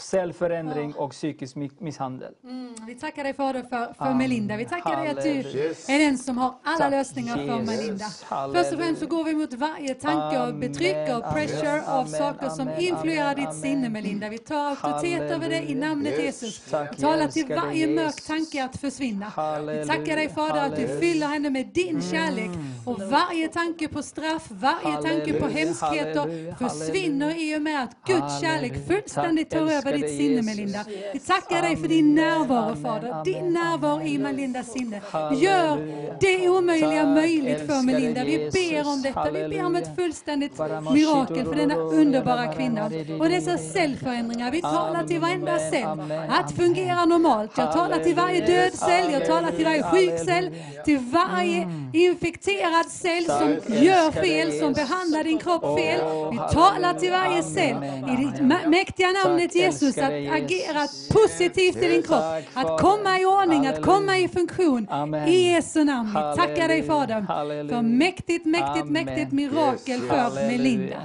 [0.00, 2.32] Cellförändring och psykisk mi- misshandel.
[2.44, 4.14] Mm, vi tackar dig Fader för, för.
[4.14, 4.56] Melinda.
[4.56, 5.70] Vi tackar dig att du Halleluja.
[5.88, 7.66] är den som har alla Tack, lösningar för Jesus.
[7.66, 8.04] Melinda.
[8.24, 8.62] Halleluja.
[8.64, 11.82] Först och främst så går vi mot varje tanke av Amen, betryck, av amen, pressure,
[11.86, 13.60] av amen, saker som amen, influerar amen, ditt amen.
[13.60, 14.28] sinne Melinda.
[14.28, 15.88] Vi tar auktoritet över det i Halleluja.
[15.88, 16.42] namnet Yes.
[16.42, 16.70] Jesus.
[16.70, 18.26] Tack, Vi talar till varje mörk Jesus.
[18.26, 19.26] tanke att försvinna.
[19.36, 21.00] Vi Halleluja, tackar dig Fader att du halleluja.
[21.00, 22.50] fyller henne med din kärlek.
[22.86, 27.82] Och varje tanke på straff, varje tanke på Halleluja, hemskheter halleluja, försvinner i och med
[27.82, 28.86] att Guds kärlek Halleluja.
[29.00, 30.46] fullständigt tar över älskade ditt sinne Jesus.
[30.46, 30.84] Melinda.
[31.12, 33.24] Vi tackar dig för din närvaro Fader.
[33.24, 35.00] Din närvaro i Melindas sinne.
[35.34, 35.76] Gör
[36.20, 38.24] det omöjliga möjligt för Melinda.
[38.24, 38.70] Vi Jesus.
[38.70, 39.30] ber om detta.
[39.30, 40.58] Vi ber om ett fullständigt
[40.92, 42.84] mirakel för denna underbara kvinna.
[43.20, 44.50] Och dessa cellförändringar.
[44.50, 47.50] Vi talar till varenda cell att fungera normalt.
[47.56, 50.50] Jag talar till varje död cell, jag talar till varje sjuk cell,
[50.84, 53.84] till varje infekterad cell som Mm.
[53.84, 54.76] Gör fel, som Jesus.
[54.76, 56.00] behandlar din kropp fel.
[56.30, 57.76] Vi talar till varje cell
[58.08, 62.22] i mä- mäktiga namnet Tack, Jesus att agera positivt i din kropp.
[62.54, 64.88] Att komma i ordning, att komma i funktion.
[65.26, 66.08] I Jesu namn.
[66.08, 66.82] Vi tackar dig.
[66.82, 67.26] Fader
[67.68, 70.96] för mäktigt, mäktigt, mäktigt mirakel för Melinda.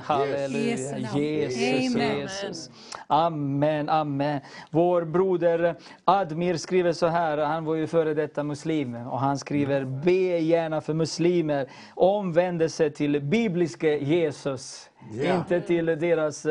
[0.50, 0.70] I.
[0.70, 2.28] Jesu namn.
[3.08, 3.48] Amen.
[3.58, 4.42] Amen, amen.
[4.72, 9.86] Vår broder Admir skriver så här, han var ju före detta muslim, och han skriver
[9.86, 14.90] Be gärna för muslimer, omvändelse till bibliske Jesus.
[15.12, 15.36] Ja.
[15.36, 16.46] Inte till deras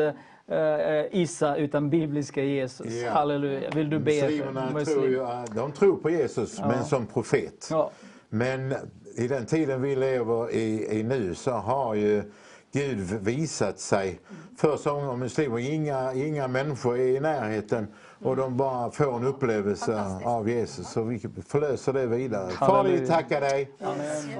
[0.47, 2.93] eh, eh, Isa, utan bibliska Jesus.
[2.93, 3.11] Ja.
[3.11, 3.69] Halleluja.
[3.69, 7.67] Vill du be Muslimerna för tror ju, de tror på Jesus, men som profet.
[7.71, 7.91] Ja.
[8.29, 8.75] Men
[9.15, 12.23] i den tiden vi lever i, i nu så har ju
[12.73, 14.19] Gud visat sig
[14.57, 15.59] för så många muslimer.
[15.59, 17.87] Inga, inga människor är i närheten
[18.23, 20.89] och de bara får en upplevelse av Jesus.
[20.91, 22.49] Så vi förlöser det vidare.
[22.49, 23.71] Far, vi tackar dig.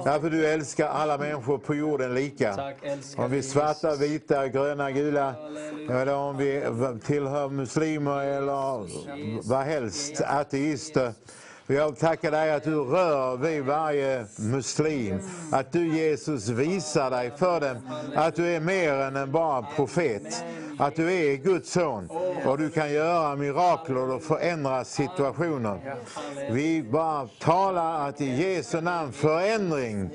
[0.03, 2.73] Därför du älskar alla människor på jorden lika.
[3.17, 5.35] Om vi är svarta, vita, gröna, gula.
[5.89, 6.63] Eller om vi
[7.05, 8.87] tillhör muslimer eller
[9.49, 11.13] vad helst, ateister.
[11.69, 15.19] Jag tackar dig att du rör vid varje muslim.
[15.51, 17.77] Att du Jesus visar dig för dem.
[18.15, 20.43] Att du är mer än en bara profet.
[20.79, 22.09] Att du är Guds son.
[22.45, 25.95] Och du kan göra mirakler och förändra situationer.
[26.51, 30.09] Vi bara talar att i Jesu namn förändring.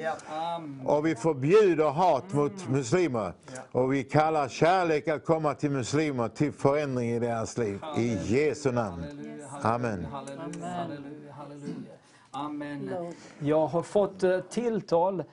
[0.85, 3.33] Och vi förbjuder hat mot muslimer.
[3.73, 7.81] Och vi kallar kärlek att komma till muslimer till förändring i deras liv.
[7.97, 9.05] I Jesu namn.
[9.63, 10.07] Amen.
[11.63, 11.93] Halleluja.
[12.31, 13.15] Amen.
[13.39, 15.25] Jag har fått eh, tilltal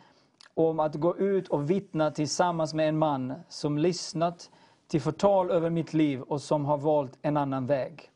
[0.54, 4.50] om att gå ut och vittna tillsammans med en man som lyssnat
[4.88, 8.12] till förtal över mitt liv och som har valt en annan väg.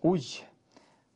[0.00, 0.22] Oj!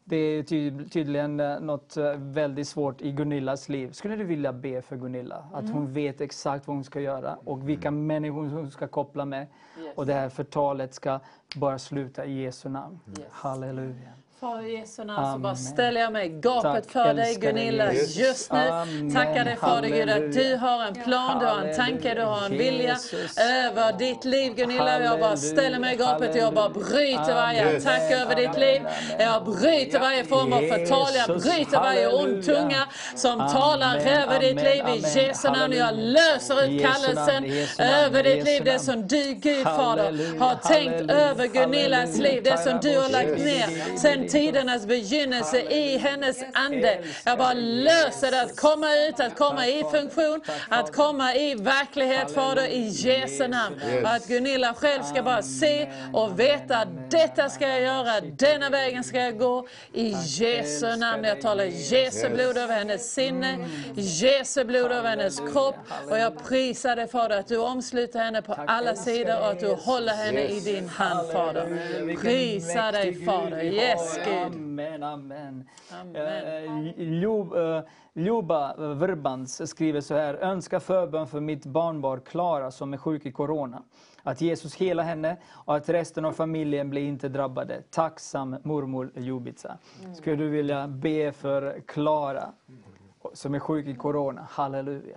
[0.06, 3.92] Det är ty tydligen eh, något eh, väldigt svårt i Gunillas liv.
[3.92, 5.44] Skulle du vilja be för Gunilla?
[5.52, 9.46] Att hon vet exakt vad hon ska göra och vilka människor hon ska koppla med.
[9.94, 11.20] Och det här förtalet ska
[11.56, 13.00] bara sluta i Jesu namn.
[13.30, 14.12] Halleluja.
[14.44, 17.92] Far i Jesu namn så bara ställer jag mig i gapet Tack, för dig Gunilla
[17.92, 18.16] Jesus.
[18.16, 18.58] just nu.
[18.58, 19.14] Amen.
[19.14, 20.58] Tackar dig Fader Gud att du Halleluja.
[20.58, 23.38] har en plan, du har en tanke, du har en vilja Jesus.
[23.38, 25.00] över ditt liv Gunilla.
[25.04, 28.82] Jag bara ställer mig i gapet och jag bara bryter varje attack över ditt liv.
[29.18, 32.42] Jag bryter varje form av förtal, jag bryter varje ond Halleluja.
[32.62, 32.82] tunga
[33.14, 35.18] som Amen, talar över ditt liv i.
[35.20, 35.72] Jesu namn.
[35.72, 36.12] Jag Halleluja.
[36.12, 37.44] löser ut kallelsen
[37.78, 38.62] över ditt liv.
[38.64, 42.32] Det som du Gud Fader Halleluja, har tänkt halleluja, över Gunillas halleluja.
[42.32, 42.42] liv.
[42.42, 46.98] Det som du har lagt ner sen tidernas begynnelse i hennes ande.
[47.24, 52.30] Jag bara löser det att komma ut, att komma i funktion, att komma i verklighet
[52.34, 53.80] Fader i Jesu namn.
[54.02, 59.04] Och att Gunilla själv ska bara se och veta detta ska jag göra, denna vägen
[59.04, 59.66] ska jag gå.
[59.92, 61.24] I Jesu namn.
[61.24, 65.76] Jag talar Jesu blod över hennes sinne, Jesu blod över hennes kropp.
[66.10, 69.68] Och jag prisar dig Fader att du omsluter henne på alla sidor och att du
[69.68, 72.16] håller henne i din hand Fader.
[72.20, 73.62] Prisa dig Fader.
[73.62, 74.54] Yes Gud.
[74.54, 75.68] Amen, amen.
[76.14, 77.80] Eh, Job, eh,
[78.12, 80.34] Joba Verbans skriver så här.
[80.34, 83.82] Önska förbön för mitt barnbarn Klara som är sjuk i Corona.
[84.22, 87.82] Att Jesus hela henne och att resten av familjen blir inte drabbade.
[87.90, 89.78] Tacksam mormor Jubica.
[90.14, 92.52] Skulle du vilja be för Klara
[93.32, 94.46] som är sjuk i Corona?
[94.50, 95.16] Halleluja.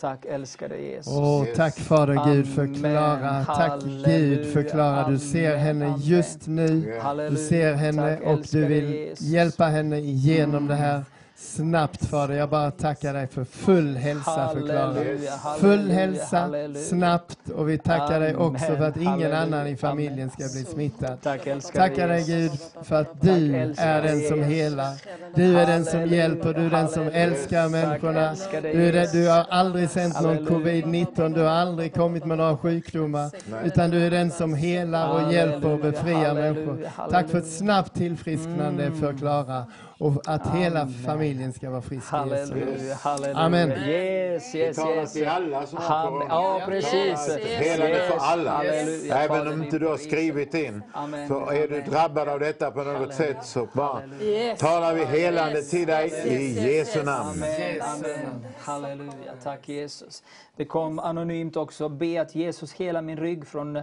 [0.00, 1.12] Tack älskade Jesus.
[1.12, 2.74] Åh, tack Fader Gud för Amen.
[2.74, 3.44] Klara.
[3.44, 5.08] Tack Gud för Klara.
[5.08, 6.66] Du ser henne just nu.
[6.68, 7.36] Du Halleluja.
[7.48, 9.26] ser henne Tack, och du vill Jesus.
[9.26, 11.04] hjälpa henne igenom det här.
[11.40, 12.34] Snabbt Fader.
[12.34, 14.86] Jag bara tackar dig för full hälsa för Klara.
[14.86, 16.84] Halleluja, Full hälsa, halleluja.
[16.84, 17.50] snabbt.
[17.56, 19.76] Och vi tackar dig också för att Amen, ingen halleluja, annan i amen.
[19.76, 21.20] familjen ska bli smittad.
[21.22, 21.40] Tack
[21.74, 22.50] Tackar dig Gud
[22.82, 24.92] för att du är den som helar.
[25.34, 28.34] Du är den som hjälper, du är den som älskar människorna.
[28.62, 30.86] Du, är den, du har aldrig sänt någon Halleluja.
[30.86, 33.30] covid-19, du har aldrig kommit med några sjukdomar.
[33.64, 36.86] Utan du är den som helar och hjälper och befriar människor.
[37.10, 39.64] Tack för ett snabbt tillfrisknande för Klara.
[40.00, 42.30] Och att hela familjen ska vara frisk i Jesu namn.
[42.30, 43.38] Halleluja, halleluja.
[43.38, 43.70] Amen.
[43.70, 45.12] Yes, yes, Vi talar yes.
[45.12, 46.26] till alla som har.
[46.28, 47.36] Ja, precis.
[47.44, 48.50] Helande för alla.
[48.50, 50.82] Halleluja, Även om inte du har skrivit in.
[50.92, 51.28] Amen.
[51.28, 54.60] Så är du drabbad av detta på något sätt så bara Yes.
[54.60, 57.06] talar vi helande till dig i Yes, yes, Jesu yes.
[57.06, 57.30] namn.
[57.30, 58.46] Amen, amen.
[58.60, 59.32] Halleluja.
[59.42, 60.22] Tack Jesus.
[60.56, 61.88] Det kom anonymt också.
[61.88, 63.82] Be att Jesus hela min rygg från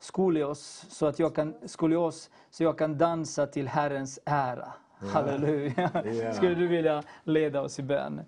[0.00, 4.72] skolios så att jag kan, skolios, så jag kan dansa till Herrens ära.
[5.00, 5.90] Halleluja.
[6.22, 6.32] Ja.
[6.32, 8.20] Skulle du vilja leda oss i bön?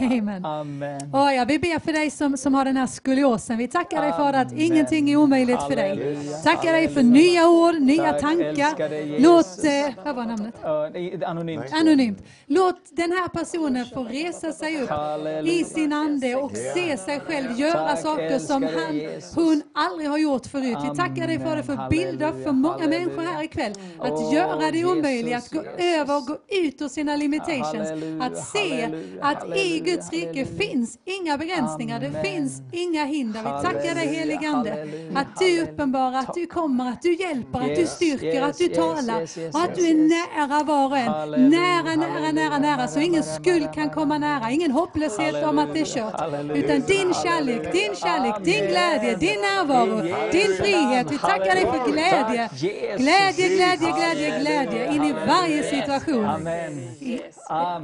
[0.00, 0.44] Amen.
[0.44, 1.00] Amen.
[1.12, 3.58] Oh, ja, vi ber för dig som, som har den här skoliosen.
[3.58, 4.60] Vi tackar dig Fader att Amen.
[4.60, 5.88] ingenting är omöjligt för dig.
[5.88, 6.36] Halleluja.
[6.36, 7.22] Tackar dig för Halleluja.
[7.32, 9.18] nya ord, nya Tack, tankar.
[9.20, 10.54] Låt, eh, vad var namnet?
[10.92, 11.64] Det är Anonymt.
[11.72, 12.22] Anonymt.
[12.46, 15.52] Låt den här personen få resa sig upp Halleluja.
[15.52, 19.34] i sin ande och se sig själv göra Tack, saker som han, Jesus.
[19.34, 20.78] hon aldrig har gjort förut.
[20.90, 21.88] Vi tackar dig för Amen.
[21.90, 23.00] bilder för många Halleluja.
[23.00, 23.72] människor här ikväll.
[23.98, 25.84] Att Åh, göra det omöjliga, att gå Jesus.
[26.00, 27.88] över och gå ut ur sina limitations.
[27.90, 30.46] Halleluja, Att se halleluja, att i halleluja, Guds rike halleluja.
[30.58, 32.24] finns inga begränsningar, det Amen.
[32.24, 33.40] finns inga hinder.
[33.40, 34.70] Vi tackar dig Halleluja, helige Ande.
[34.70, 35.62] halleluja, Att du halleluja.
[35.72, 38.76] uppenbarar, att du kommer, att du hjälper, att du Yes, styrker, yes, att du yes,
[38.76, 40.10] talar yes, yes, och att du yes, är yes.
[40.36, 41.06] nära var och en.
[41.08, 42.88] Halleluja, Nära, nära, halleluja, nära, nära.
[42.88, 44.50] Så ingen skuld kan komma nära.
[44.50, 46.20] Ingen hopplöshet om att det är kört.
[46.20, 46.56] Halleluja.
[46.64, 48.70] Utan din kärlek, din kärlek, din Amen.
[48.70, 50.00] glädje, din närvaro,
[50.32, 51.06] din frihet.
[51.12, 52.48] Vi tackar dig för Halleluja.
[52.50, 52.96] glädje.
[52.98, 56.24] Glädje, glädje, glädje, Halleluja, glädje in i varje situation.
[56.24, 56.90] Amen.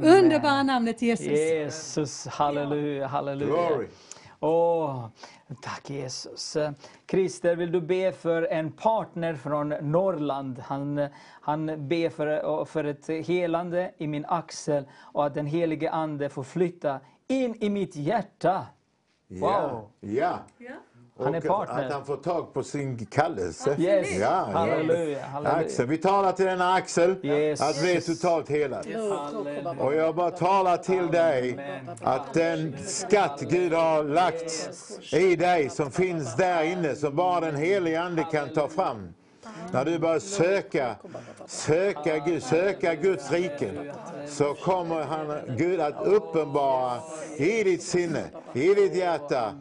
[0.03, 1.27] underbara namnet Jesus.
[1.87, 3.67] Jesus, halleluja, halleluja.
[3.67, 3.87] Glory.
[4.39, 5.07] Åh,
[5.61, 6.57] tack Jesus.
[7.11, 10.59] Christer, vill du be för en partner från Norrland?
[10.59, 11.07] Han,
[11.41, 16.43] han ber för, för ett helande i min axel och att den helige Ande får
[16.43, 18.65] flytta in i mitt hjärta.
[19.27, 19.89] Wow!
[19.99, 20.39] Ja.
[20.57, 20.69] ja.
[21.23, 21.85] Han är partner.
[21.85, 23.75] Att han får tag på sin kallelse.
[23.79, 24.07] Yes.
[24.19, 25.65] Ja, Halleluja, halleluja.
[25.65, 25.87] Axel.
[25.87, 27.61] Vi talar till denna Axel Yes.
[27.61, 28.85] att bli totalt helad.
[28.85, 29.71] Halleluja.
[29.79, 31.59] Och jag bara talar till dig
[32.03, 34.69] att den skatt Gud har lagt
[35.11, 39.13] i dig som finns där inne som bara den helige Ande kan ta fram.
[39.71, 40.95] När du börjar söka,
[41.45, 43.71] söka Gud, söka Guds rike
[44.27, 46.99] så kommer han, Gud att uppenbara
[47.37, 49.53] i ditt sinne, i ditt hjärta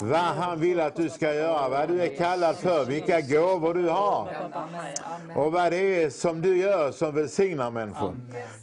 [0.00, 3.88] vad han vill att du ska göra, vad du är kallad för, vilka gåvor du
[3.88, 4.28] har
[5.36, 8.14] och vad det är som du gör som välsignar människor.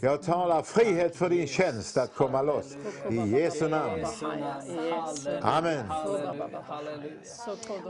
[0.02, 2.78] Jag talar frihet för din tjänst att komma loss.
[3.10, 4.06] I Jesu namn.
[5.42, 5.86] Amen.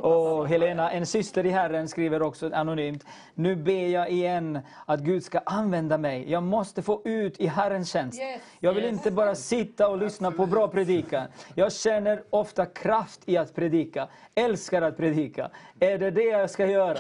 [0.02, 3.06] Och Helena, en syster i Herren, skriver också anonymt.
[3.34, 6.32] Nu ber jag igen att Gud ska använda mig.
[6.32, 8.20] Jag måste få ut i Herrens tjänst.
[8.60, 11.28] Jag vill inte bara sitta och lyssna på bra predikan.
[11.56, 14.08] Jag känner ofta kraft i att predika.
[14.36, 15.50] Älskar att predika.
[15.80, 16.98] Är det det jag ska göra?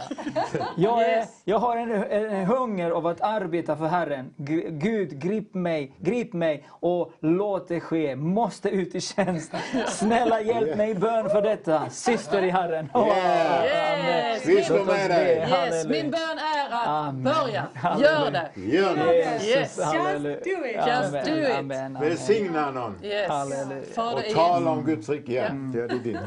[0.77, 4.33] Jag, är, jag har en, en hunger av att arbeta för Herren.
[4.37, 8.15] G- Gud, grip mig, grip mig och låt det ske.
[8.15, 9.53] Måste ut i tjänst.
[9.87, 11.89] Snälla hjälp mig i bön för detta.
[11.89, 12.89] Syster i Herren.
[12.93, 14.39] Åh, amen.
[14.45, 15.47] Vi slår med dig.
[15.73, 16.21] Yes, min bön
[16.55, 17.23] är att Amen.
[17.23, 17.67] börja.
[17.99, 18.49] Gör det.
[18.55, 19.45] Gör det.
[19.45, 19.79] Yes.
[19.83, 20.35] halleluja.
[20.35, 20.75] Just do it.
[20.75, 21.57] Just Amen, do it.
[21.57, 22.01] Amen, amen.
[22.09, 22.95] Välsigna någon.
[23.03, 23.29] Yes.
[23.29, 23.81] Halleluja.
[24.13, 25.33] Och tala om Guds rike.
[25.33, 26.19] Ja, det är din.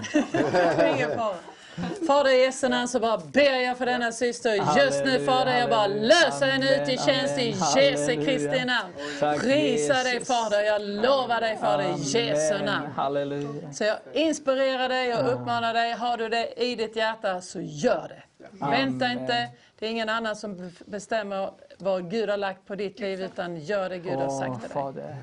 [2.07, 5.59] Fader i Jesu namn så bara ber jag för denna syster just nu Fader.
[5.59, 8.93] Jag bara löser henne ut i tjänst i Jesu Kristi namn.
[9.41, 10.25] Prisa dig.
[10.25, 10.61] Fader.
[10.61, 12.87] Jag lovar dig Fader i Jesu namn.
[12.97, 13.73] Halleluja.
[13.73, 15.93] Så jag inspirerar dig och uppmanar dig.
[15.93, 18.23] Har du det i ditt hjärta så gör det.
[18.67, 19.49] Vänta inte.
[19.79, 23.89] Det är ingen annan som bestämmer vad Gud har lagt på ditt liv utan gör
[23.89, 25.15] det Gud har sagt till dig.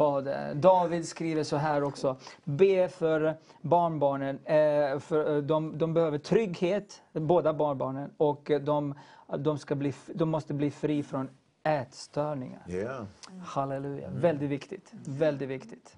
[0.00, 0.54] Fader.
[0.54, 2.16] David skriver så här också.
[2.44, 4.38] Be för barnbarnen.
[4.44, 8.10] Eh, för, eh, de, de behöver trygghet, båda barnbarnen.
[8.16, 8.94] Och eh, de,
[9.38, 11.28] de, ska bli, de måste bli fri från
[11.64, 12.62] ätstörningar.
[12.66, 13.06] Ja.
[13.44, 14.08] Halleluja.
[14.10, 14.92] Väldigt viktigt.
[15.04, 15.96] Väldigt viktigt.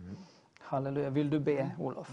[0.61, 1.11] Halleluja.
[1.11, 2.11] Vill du be, Olof?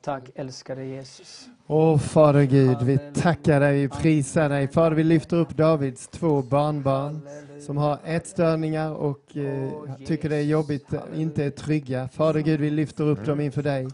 [0.00, 1.48] Tack älskade Jesus.
[1.66, 4.68] Åh Fader Gud, vi tackar dig, vi prisar dig.
[4.68, 7.20] Fader, vi lyfter upp Davids två barnbarn
[7.66, 9.70] som har ätstörningar och eh,
[10.06, 12.08] tycker det är jobbigt, inte är trygga.
[12.08, 13.88] Fader Gud, vi lyfter upp dem inför dig.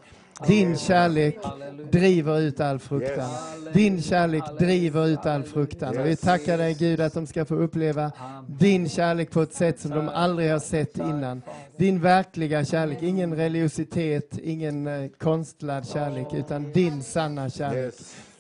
[0.47, 1.39] Din kärlek
[1.93, 3.31] driver ut all fruktan.
[3.73, 5.99] Din kärlek driver ut all fruktan.
[5.99, 8.13] Och vi tackar dig Gud att de ska få uppleva
[8.47, 11.43] din kärlek på ett sätt som de aldrig har sett innan.
[11.77, 17.95] Din verkliga kärlek, ingen religiositet, ingen eh, konstlad kärlek, utan din sanna kärlek.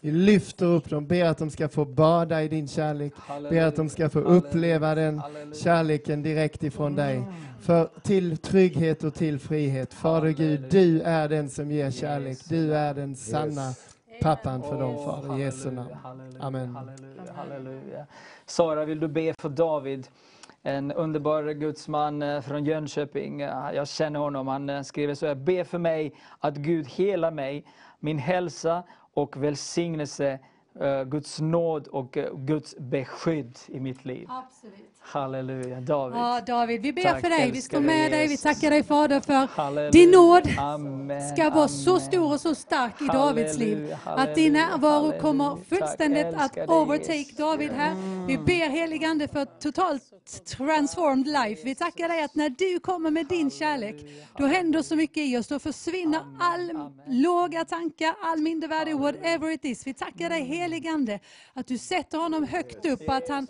[0.04, 3.12] Vi lyfter upp dem, ber att de ska få bada i din kärlek,
[3.50, 5.22] ber att de ska få uppleva den
[5.64, 7.24] kärleken direkt ifrån dig.
[7.60, 9.94] För till trygghet och till frihet.
[9.94, 12.38] Fader Gud, du är den som ger kärlek.
[12.48, 13.72] Du är den sanna
[14.22, 15.38] pappan för dem, Fader.
[15.38, 15.90] I Jesu namn.
[16.40, 16.78] Amen.
[17.36, 18.06] Halleluja.
[18.46, 20.08] Sara, vill du be för David?
[20.62, 23.40] En underbar gudsman eh, från Jönköping.
[23.74, 24.48] Jag känner honom.
[24.48, 25.34] Han eh, skriver så här.
[25.34, 27.64] Be för mig att Gud hela mig,
[28.00, 28.82] min hälsa
[29.14, 30.38] och välsignelse,
[30.80, 34.26] eh, Guds nåd och eh, Guds beskydd i mitt liv.
[34.30, 34.91] Absolut.
[35.04, 35.80] Halleluja.
[35.80, 36.16] David.
[36.18, 37.50] Ja, David, vi ber Tack, för dig.
[37.50, 38.26] Vi står med dig.
[38.28, 39.90] Vi tackar dig Fader för Halleluja.
[39.90, 42.00] din nåd Amen, ska vara så amen.
[42.00, 43.96] stor och så stark i Davids liv.
[44.04, 47.36] Att din närvaro kommer fullständigt Tack, att overtake Jesus.
[47.36, 47.94] David här.
[48.26, 50.02] Vi ber heligande för totalt
[50.56, 51.62] transformed life.
[51.64, 53.96] Vi tackar dig att när du kommer med din kärlek,
[54.38, 55.46] då händer så mycket i oss.
[55.46, 56.72] Då försvinner all
[57.08, 59.86] låga tankar, all mindervärde, whatever it is.
[59.86, 61.20] Vi tackar dig heligande
[61.54, 63.46] att du sätter honom högt upp, att han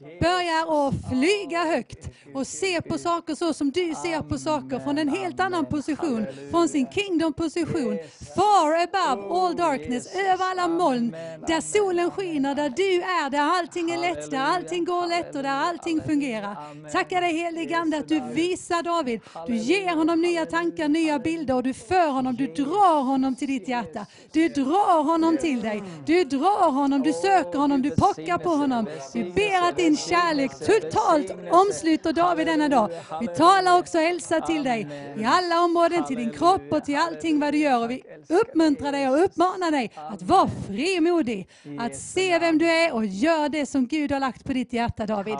[0.00, 4.98] börjar att flyga högt och se på saker så som du ser på saker från
[4.98, 7.98] en helt annan position, från sin kingdom-position.
[8.36, 11.10] Far above all darkness, över alla moln,
[11.46, 15.42] där solen skiner, där du är, där allting är lätt, där allting går lätt och
[15.42, 16.56] där allting fungerar.
[16.92, 21.54] Tacka dig helige Ande att du visar David, du ger honom nya tankar, nya bilder
[21.54, 24.06] och du för honom, du drar honom till ditt hjärta.
[24.32, 28.88] Du drar honom till dig, du drar honom, du söker honom, du pockar på honom.
[29.12, 32.90] du ber att din kärlek totalt omsluter David denna dag.
[33.20, 37.40] Vi talar också hälsa till dig i alla områden, till din kropp och till allting
[37.40, 37.84] vad du gör.
[37.84, 42.94] Och vi uppmuntrar dig och uppmanar dig att vara frimodig, att se vem du är
[42.94, 45.36] och gör det som Gud har lagt på ditt hjärta David.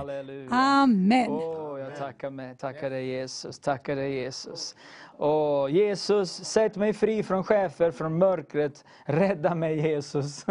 [0.50, 1.30] Amen.
[1.78, 4.74] Jag tackar, mig, tackar dig Jesus, tackar dig Jesus.
[5.18, 8.84] Åh, Jesus, sätt mig fri från chefer, från mörkret.
[9.04, 10.44] Rädda mig Jesus.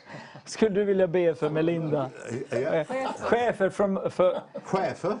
[0.46, 2.10] Skulle du vilja be för Melinda?
[2.50, 2.86] Eh,
[3.20, 4.10] Chefer från...
[4.10, 5.16] För, Chefer?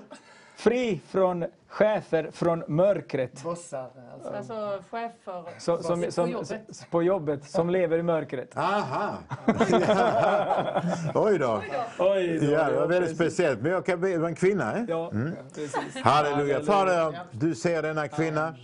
[0.56, 3.42] Fri från chefer från mörkret.
[3.42, 3.90] Bossar,
[4.36, 6.86] Alltså chefer Som, som, på som, jobbet.
[6.90, 8.56] på jobbet, som lever i mörkret.
[8.56, 9.14] Aha!
[11.14, 11.62] Oj då.
[11.98, 13.60] Oj då, Ja, det var ja, väldigt speciellt.
[13.60, 14.76] Men jag kan be, en kvinna?
[14.76, 14.84] Eh?
[14.88, 15.32] Ja, Mm.
[15.54, 15.96] precis.
[16.02, 16.60] Halleluja.
[16.60, 18.54] Fader, du ser denna kvinna.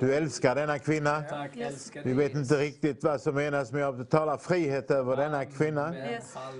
[0.00, 1.22] Du älskar denna kvinna.
[1.22, 1.50] Tack,
[2.04, 5.94] Vi vet inte riktigt vad som menas, men jag talar frihet över denna kvinna.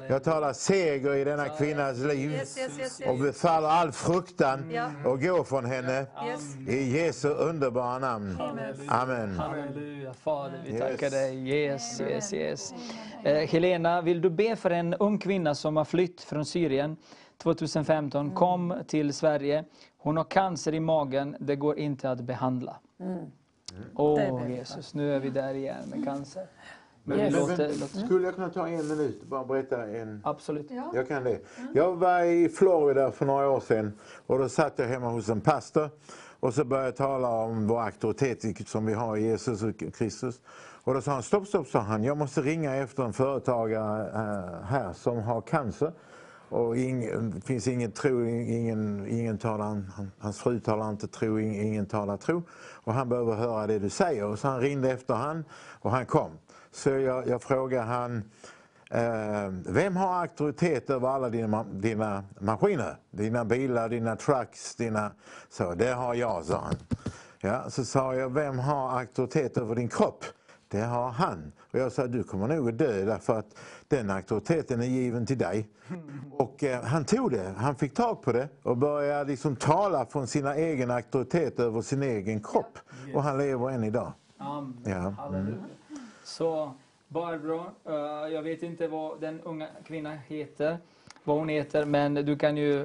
[0.09, 2.41] Jag talar seger i denna kvinnas liv
[3.07, 4.73] och befaller all fruktan
[5.05, 6.07] och gå från henne.
[6.69, 8.39] I Jesu underbara namn.
[8.89, 9.39] Amen.
[9.39, 11.49] Halleluja, Fader, vi tackar dig.
[11.49, 12.75] Yes, yes, yes.
[13.25, 16.97] Eh, Helena, vill du be för en ung kvinna som har flytt från Syrien
[17.39, 19.65] 2015, kom till Sverige.
[19.99, 22.77] Hon har cancer i magen, det går inte att behandla.
[23.01, 23.31] Mm.
[23.95, 26.47] Åh Jesus, nu är vi där igen med cancer.
[27.05, 27.99] Men Men, låter, men, låter...
[27.99, 30.21] skulle jag kunna ta en minut och bara berätta en...
[30.25, 30.71] Absolut.
[30.95, 31.41] Jag kan det.
[31.75, 33.93] Jag var i Florida för några år sedan
[34.27, 35.91] och då satt jag hemma hos en pastor
[36.41, 40.41] och så började jag tala om vår auktoritet som vi har i Jesus och Kristus.
[40.85, 44.65] Och då sa han, stopp, stopp, sa han, jag måste ringa efter en företagare eh,
[44.65, 45.93] här som har cancer.
[46.49, 49.83] Och ingen, det finns ingen tro, ingen, ingen talar,
[50.19, 52.43] hans fru talar inte tro, ingen, ingen talar tro.
[52.85, 54.25] Och han behöver höra det du säger.
[54.25, 55.45] Och så han ringde efter han
[55.81, 56.31] och han kom.
[56.71, 58.23] Så jag, jag frågade han,
[58.91, 62.97] Eh, vem har auktoritet över alla dina, dina maskiner?
[63.11, 65.13] Dina bilar, dina trucks, dina...
[65.51, 66.75] Så, det har jag, sa han.
[67.41, 70.25] Ja, så sa jag, vem har auktoritet över din kropp?
[70.69, 71.53] Det har han.
[71.73, 75.39] Och jag sa, du kommer nog att dö därför att den auktoriteten är given till
[75.39, 75.69] dig.
[76.33, 80.27] Och eh, han tog det, han fick tag på det och började liksom tala från
[80.27, 82.79] sina egen auktoritet över sin egen kropp.
[83.15, 84.13] Och han lever än idag.
[84.39, 84.75] Amen.
[84.85, 85.29] Ja.
[85.29, 85.55] Mm.
[86.25, 86.73] Så
[87.09, 90.79] Barbro, eh, jag vet inte vad den unga kvinnan heter,
[91.25, 92.81] vad hon heter, men du kan ju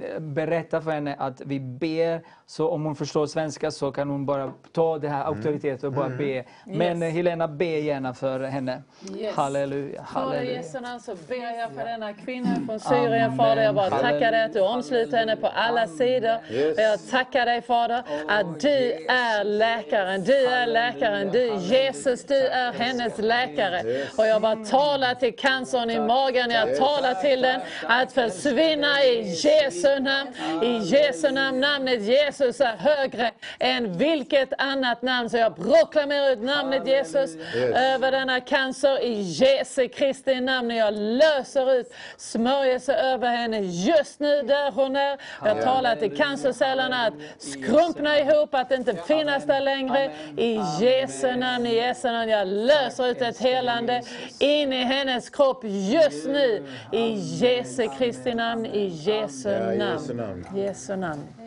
[0.00, 4.26] eh, berätta för henne att vi ber, så om hon förstår svenska så kan hon
[4.26, 6.18] bara ta det här auktoriteten och bara Mm.
[6.18, 6.44] be.
[6.64, 8.82] Men eh, Helena, be gärna för henne.
[9.16, 9.34] Yes.
[9.36, 10.52] Halleluja, halleluja.
[10.52, 13.36] Jesu namn så ber jag för denna kvinna från Syrien Amen.
[13.36, 13.62] Fader.
[13.62, 16.36] Jag bara tackar dig att du omsluter henne på alla sidor.
[16.50, 16.78] Yes.
[16.78, 20.24] Jag tackar dig Fader att du är läkaren.
[20.24, 21.32] Du är läkaren.
[21.32, 23.82] Du Jesus, du är hennes läkare.
[24.18, 26.50] Och jag bara talar till cancern i magen.
[26.50, 30.30] Jag talar till den att försvinna i Jesu namn.
[30.64, 35.30] I Jesu namn, namnet Jesus är högre än vilket annat namn.
[35.30, 37.36] Så jag proklamerar ut namnet Jesus
[37.74, 40.70] över denna cancer i Jesu Kristi namn.
[40.70, 45.18] Jag löser ut smörjelse över henne just nu där hon är.
[45.44, 50.10] Jag talar till cancercellerna att skrumpna ihop, att inte finnas där längre.
[50.36, 52.30] I Jesu namn, i Jesu namn.
[52.30, 54.02] Jag löser ut ett helande
[54.38, 56.66] in i hennes kropp just nu.
[56.92, 60.46] I Jesu Kristi namn, i Jesu namn.
[60.54, 61.45] Jesu namn.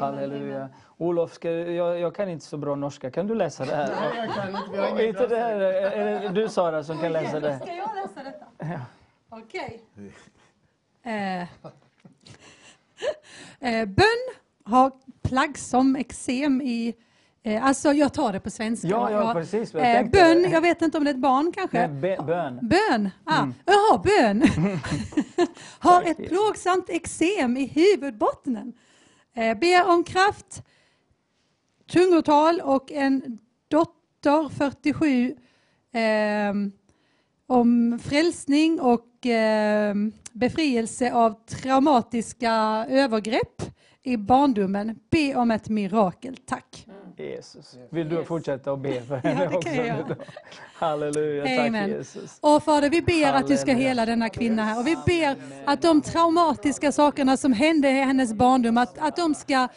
[0.00, 0.68] Halleluja.
[0.96, 3.10] Olof, ska, jag, jag kan inte så bra norska.
[3.10, 3.88] Kan du läsa det här?
[4.00, 4.70] Nej, jag kan inte.
[4.72, 7.58] Vi har inte det här, är det du Sara som kan läsa det?
[7.58, 8.46] Ska jag läsa detta?
[8.58, 8.80] Ja.
[9.28, 9.80] Okej.
[11.02, 11.42] Eh,
[13.60, 14.06] eh, bön
[14.64, 16.94] har plaggsom eksem i...
[17.42, 18.88] Eh, alltså, jag tar det på svenska.
[18.88, 19.74] Ja, ja, precis.
[19.74, 21.88] Jag Eh, bön, jag vet inte om det är ett barn kanske?
[21.88, 22.58] Nej, bön.
[22.62, 23.10] Bön?
[23.24, 23.54] Ah, Mm.
[23.64, 24.42] Jaha, bön.
[25.78, 28.72] har ett plågsamt eksem i huvudbottnen.
[29.34, 30.62] Eh, be om kraft,
[31.92, 35.36] tungotal och en dotter 47
[35.92, 36.54] eh,
[37.46, 39.94] om frälsning och eh,
[40.32, 42.52] befrielse av traumatiska
[42.88, 43.62] övergrepp
[44.02, 44.98] i barndomen.
[45.10, 46.86] Be om ett mirakel, tack.
[47.20, 47.78] Jesus.
[47.90, 49.70] Vill du fortsätta att be för henne Ja, också?
[49.70, 50.14] nu då?
[50.74, 51.90] Halleluja, tack Amen.
[51.90, 52.38] Jesus.
[52.40, 53.88] Och Fader, vi ber att du ska Halleluja.
[53.88, 54.78] hela denna kvinna här.
[54.80, 59.34] Och vi ber att de traumatiska sakerna som hände i hennes barndom, att, att de
[59.34, 59.68] ska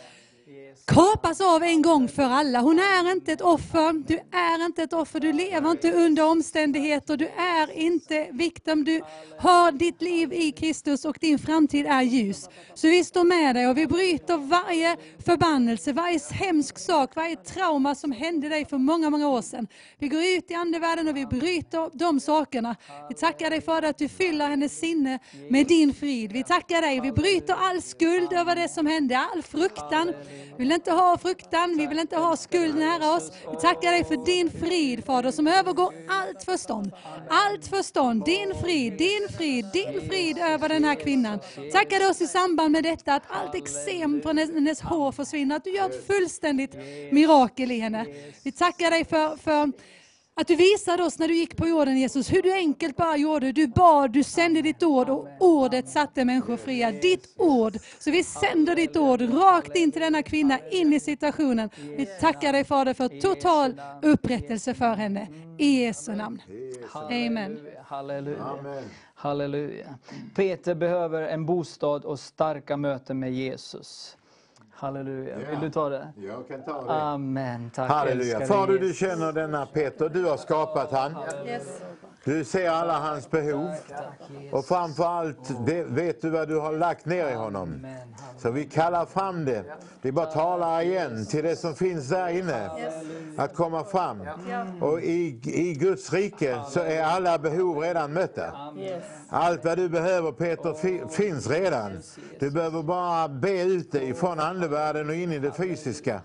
[0.85, 2.59] kapas av en gång för alla.
[2.59, 7.17] Hon är inte ett offer, du är inte ett offer, du lever inte under omständigheter,
[7.17, 9.01] du är inte victim, du
[9.37, 12.49] har ditt liv i Kristus och din framtid är ljus.
[12.73, 17.95] Så vi står med dig och vi bryter varje förbannelse, varje hemsk sak, varje trauma
[17.95, 19.67] som hände dig för många, många år sedan.
[19.99, 22.75] Vi går ut i andevärlden och vi bryter de sakerna.
[23.09, 26.31] Vi tackar dig för att du fyller hennes sinne med din frid.
[26.31, 30.13] Vi tackar dig, vi bryter all skuld över det som hände, all fruktan.
[30.57, 33.31] Vi inte ha fruktan, vi vill inte ha skuld nära oss.
[33.51, 36.91] Vi tackar dig för din frid, Fader, som övergår allt förstånd.
[37.29, 41.39] Allt förstånd, din frid, din frid, din frid över den här kvinnan.
[41.71, 45.55] Tackar dig oss i samband med detta att allt eksem från hennes, hennes hår försvinner,
[45.55, 46.75] att du gör ett fullständigt
[47.11, 48.05] mirakel i henne.
[48.43, 49.71] Vi tackar dig för, för
[50.35, 53.51] att du visade oss när du gick på jorden Jesus, hur du enkelt bara gjorde.
[53.51, 56.91] Du bad, du sände ditt ord och ordet satte människor fria.
[56.91, 57.73] Ditt ord.
[57.99, 61.69] Så vi sänder ditt ord rakt in till denna kvinna, in i situationen.
[61.97, 65.27] Vi tackar dig Fader för total upprättelse för henne.
[65.57, 66.41] I Jesu namn.
[66.93, 67.59] Amen.
[67.83, 68.83] Halleluja.
[69.15, 69.95] Halleluja.
[70.35, 74.17] Peter behöver en bostad och starka möten med Jesus.
[74.83, 75.35] Halleluja.
[75.49, 76.07] Vill du ta det?
[76.15, 76.91] Jag kan ta det.
[76.91, 77.71] Amen.
[77.75, 78.45] Tack Halleluja.
[78.45, 80.09] Fader, du känner denna Peter.
[80.09, 81.15] Du har skapat han.
[82.25, 83.71] Du ser alla hans behov.
[84.51, 85.51] Och framför allt
[85.87, 87.87] vet du vad du har lagt ner i honom.
[88.37, 89.63] Så vi kallar fram det.
[90.01, 92.69] Vi bara talar igen till det som finns där inne.
[93.37, 94.21] Att komma fram.
[94.81, 98.71] Och i, i Guds rike så är alla behov redan mötta.
[99.29, 101.99] Allt vad du behöver Peter fi, finns redan.
[102.39, 106.21] Du behöver bara be ut det ifrån andevärlden och in i det fysiska.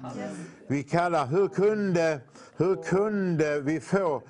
[0.67, 2.21] Vi kallar, hur kunde,
[2.57, 4.23] hur kunde vi få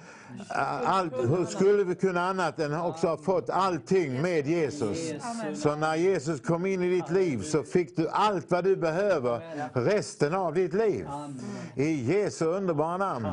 [0.48, 5.12] allt, hur skulle vi kunna annat än också ha fått allting med Jesus?
[5.54, 9.40] Så när Jesus kom in i ditt liv så fick du allt vad du behöver
[9.72, 11.06] resten av ditt liv.
[11.74, 13.26] I Jesu underbara namn.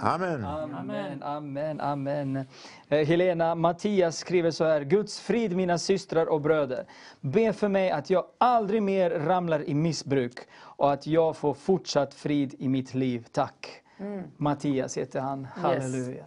[0.00, 0.44] Amen.
[0.44, 2.46] Amen, amen, amen.
[2.88, 4.80] Eh, Helena Mattias skriver så här.
[4.80, 6.86] Guds frid mina systrar och bröder.
[7.20, 12.14] Be för mig att jag aldrig mer ramlar i missbruk och att jag får fortsatt
[12.14, 13.26] frid i mitt liv.
[13.32, 13.82] Tack.
[13.98, 14.22] Mm.
[14.36, 15.44] Mattias heter han.
[15.44, 16.24] Halleluja.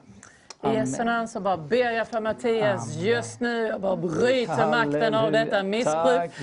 [0.65, 3.67] I Jesu namn så bara ber jag för Mattias just nu.
[3.67, 6.41] Jag bara bryter makten av detta missbruk Tack,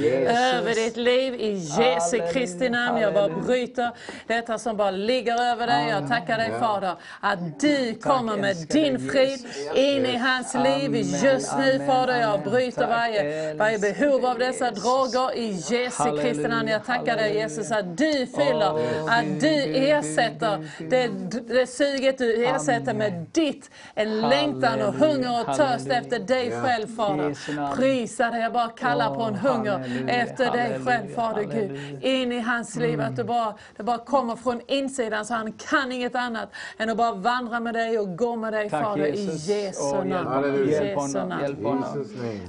[0.54, 1.34] över ditt liv.
[1.34, 2.20] I Jesu.
[2.32, 3.00] Kristi namn.
[3.00, 3.90] Jag bara bryter
[4.26, 5.88] detta som bara ligger över dig.
[5.88, 6.52] Jag tackar dig.
[6.60, 11.86] Fader att du kommer med din frid in i hans liv Amen, just nu amen,
[11.86, 12.20] Fader.
[12.20, 12.50] Jag amen.
[12.50, 16.68] bryter varje, varje behov av dessa droger i Jesu Kristi namn.
[16.68, 17.34] Jag tackar dig.
[17.34, 18.72] Jesus att du fyller,
[19.08, 21.08] att du ersätter det,
[21.48, 23.70] det suget du ersätter med ditt,
[24.12, 27.76] en längtan och hunger och törst efter dig själv Fader.
[27.76, 32.04] Prisa dig, jag bara kallar på en hunger efter dig själv Fader Gud.
[32.04, 35.92] In i hans liv, att det bara, det bara kommer från insidan så han kan
[35.92, 39.48] inget annat än att bara vandra med dig och gå med dig Tack Fader Jesus.
[39.48, 40.68] i Jesu namn.
[40.68, 42.04] hjälp honom, hjälp honom.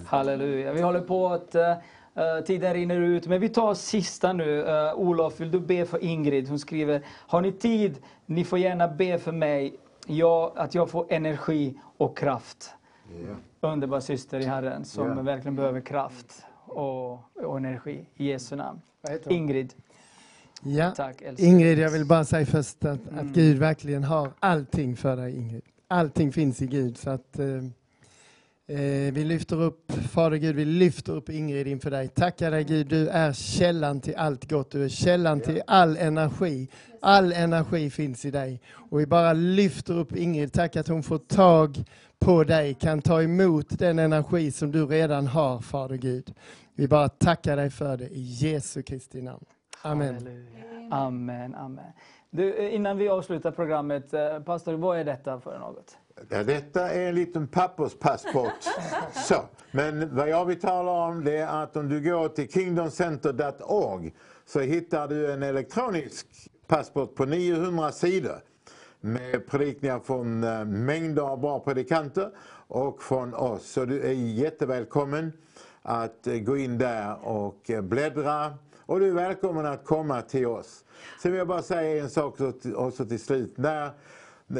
[0.07, 0.73] Halleluja.
[0.73, 4.63] Vi håller på att uh, tiden rinner ut, men vi tar sista nu.
[4.63, 6.49] Uh, Olof, vill du be för Ingrid?
[6.49, 7.97] Hon skriver, har ni tid?
[8.25, 9.75] Ni får gärna be för mig,
[10.07, 12.73] ja, att jag får energi och kraft.
[13.61, 15.21] underbar syster i Herren som Ja.
[15.21, 17.13] verkligen behöver kraft och,
[17.45, 18.81] och energi i Jesu namn.
[19.29, 19.73] Ingrid.
[20.63, 20.91] Ja.
[20.91, 21.21] Tack.
[21.37, 23.19] Ingrid, jag vill bara säga först att, Mm.
[23.27, 25.61] att Gud verkligen har allting för dig, Ingrid.
[25.87, 26.97] Allting finns i Gud.
[26.97, 27.45] Så att, eh,
[29.13, 32.07] vi lyfter upp, Fader Gud, vi lyfter upp Ingrid inför dig.
[32.07, 34.71] Tackar dig Gud, du är källan till allt gott.
[34.71, 36.69] Du är källan till all energi.
[37.01, 38.61] All energi finns i dig.
[38.89, 40.53] Och vi bara lyfter upp Ingrid.
[40.53, 41.83] Tack att hon får tag
[42.19, 46.33] på dig, kan ta emot den energi som du redan har, Fader Gud.
[46.75, 49.45] Vi bara tackar dig för det i Jesu Kristi namn.
[49.81, 50.13] Amen.
[50.13, 50.63] Halleluja.
[50.91, 51.85] Amen, amen.
[52.29, 55.97] Du, eh, innan vi avslutar programmet, eh, pastor, vad är detta för något?
[56.29, 58.63] Ja, detta är en liten papperspassport.
[59.13, 59.45] Så.
[59.71, 64.13] Men vad jag vill tala om det är att om du går till kingdomcenter.org
[64.45, 66.27] så hittar du en elektronisk
[66.67, 68.39] passport på 900 sidor
[69.01, 72.29] med predikningar från eh, mängder av bra predikanter
[72.67, 73.71] och från oss.
[73.71, 75.33] Så du är jättevälkommen
[75.81, 78.53] att eh, gå in där och eh, bläddra.
[78.85, 80.83] Och du är välkommen att komma till oss.
[81.21, 82.37] Sen vill jag bara säga en sak
[82.75, 83.57] också till, slut.
[83.57, 83.91] När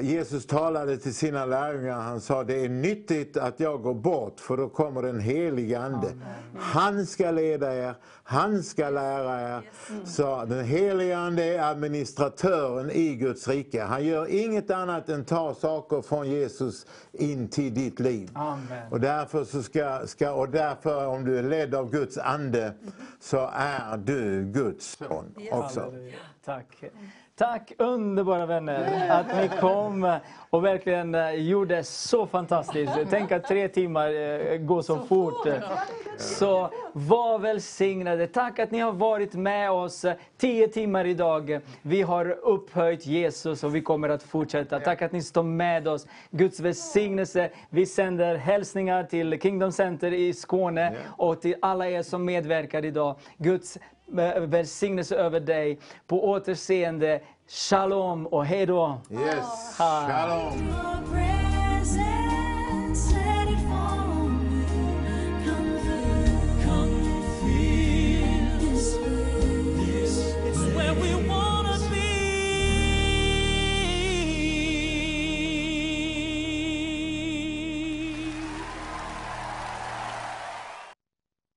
[0.01, 4.57] Jesus talade till sina lärjungar, han sa det är nyttigt att jag går bort för
[4.57, 6.11] då kommer den helige Ande.
[6.59, 9.69] Han ska leda er, han ska lära er.
[10.05, 13.83] Så den helige Ande är administratören i Guds rike.
[13.83, 18.29] Han gör inget annat än ta saker från Jesus in till ditt liv.
[18.33, 18.91] Amen.
[18.91, 22.73] Och därför, så ska, ska, och därför om du är ledd av Guds ande
[23.19, 25.79] så är du Guds son också.
[25.79, 26.15] Halleluja.
[26.45, 26.83] Tack.
[27.35, 32.93] Tack underbara vänner att ni kom och verkligen eh, gjorde så fantastiskt.
[33.09, 35.47] Tänk att tre timmar eh, går så fort.
[36.17, 38.27] Så var välsignade.
[38.27, 40.05] Tack att ni har varit med oss
[40.37, 41.59] tio timmar idag.
[41.81, 44.79] Vi har upphöjt Jesus och vi kommer att fortsätta.
[44.79, 46.07] Tack att ni står med oss.
[46.31, 47.49] Guds välsignelse.
[47.69, 53.15] Vi sänder hälsningar till Kingdom Center i Skåne och till alla er som medverkar idag.
[53.37, 53.77] Guds
[54.39, 55.79] välsignelse över dig.
[56.07, 57.21] På återseende.
[57.47, 59.01] Shalom och hej då.
[59.11, 59.77] Yes.
[59.79, 60.07] Ha.
[60.07, 60.93] Shalom.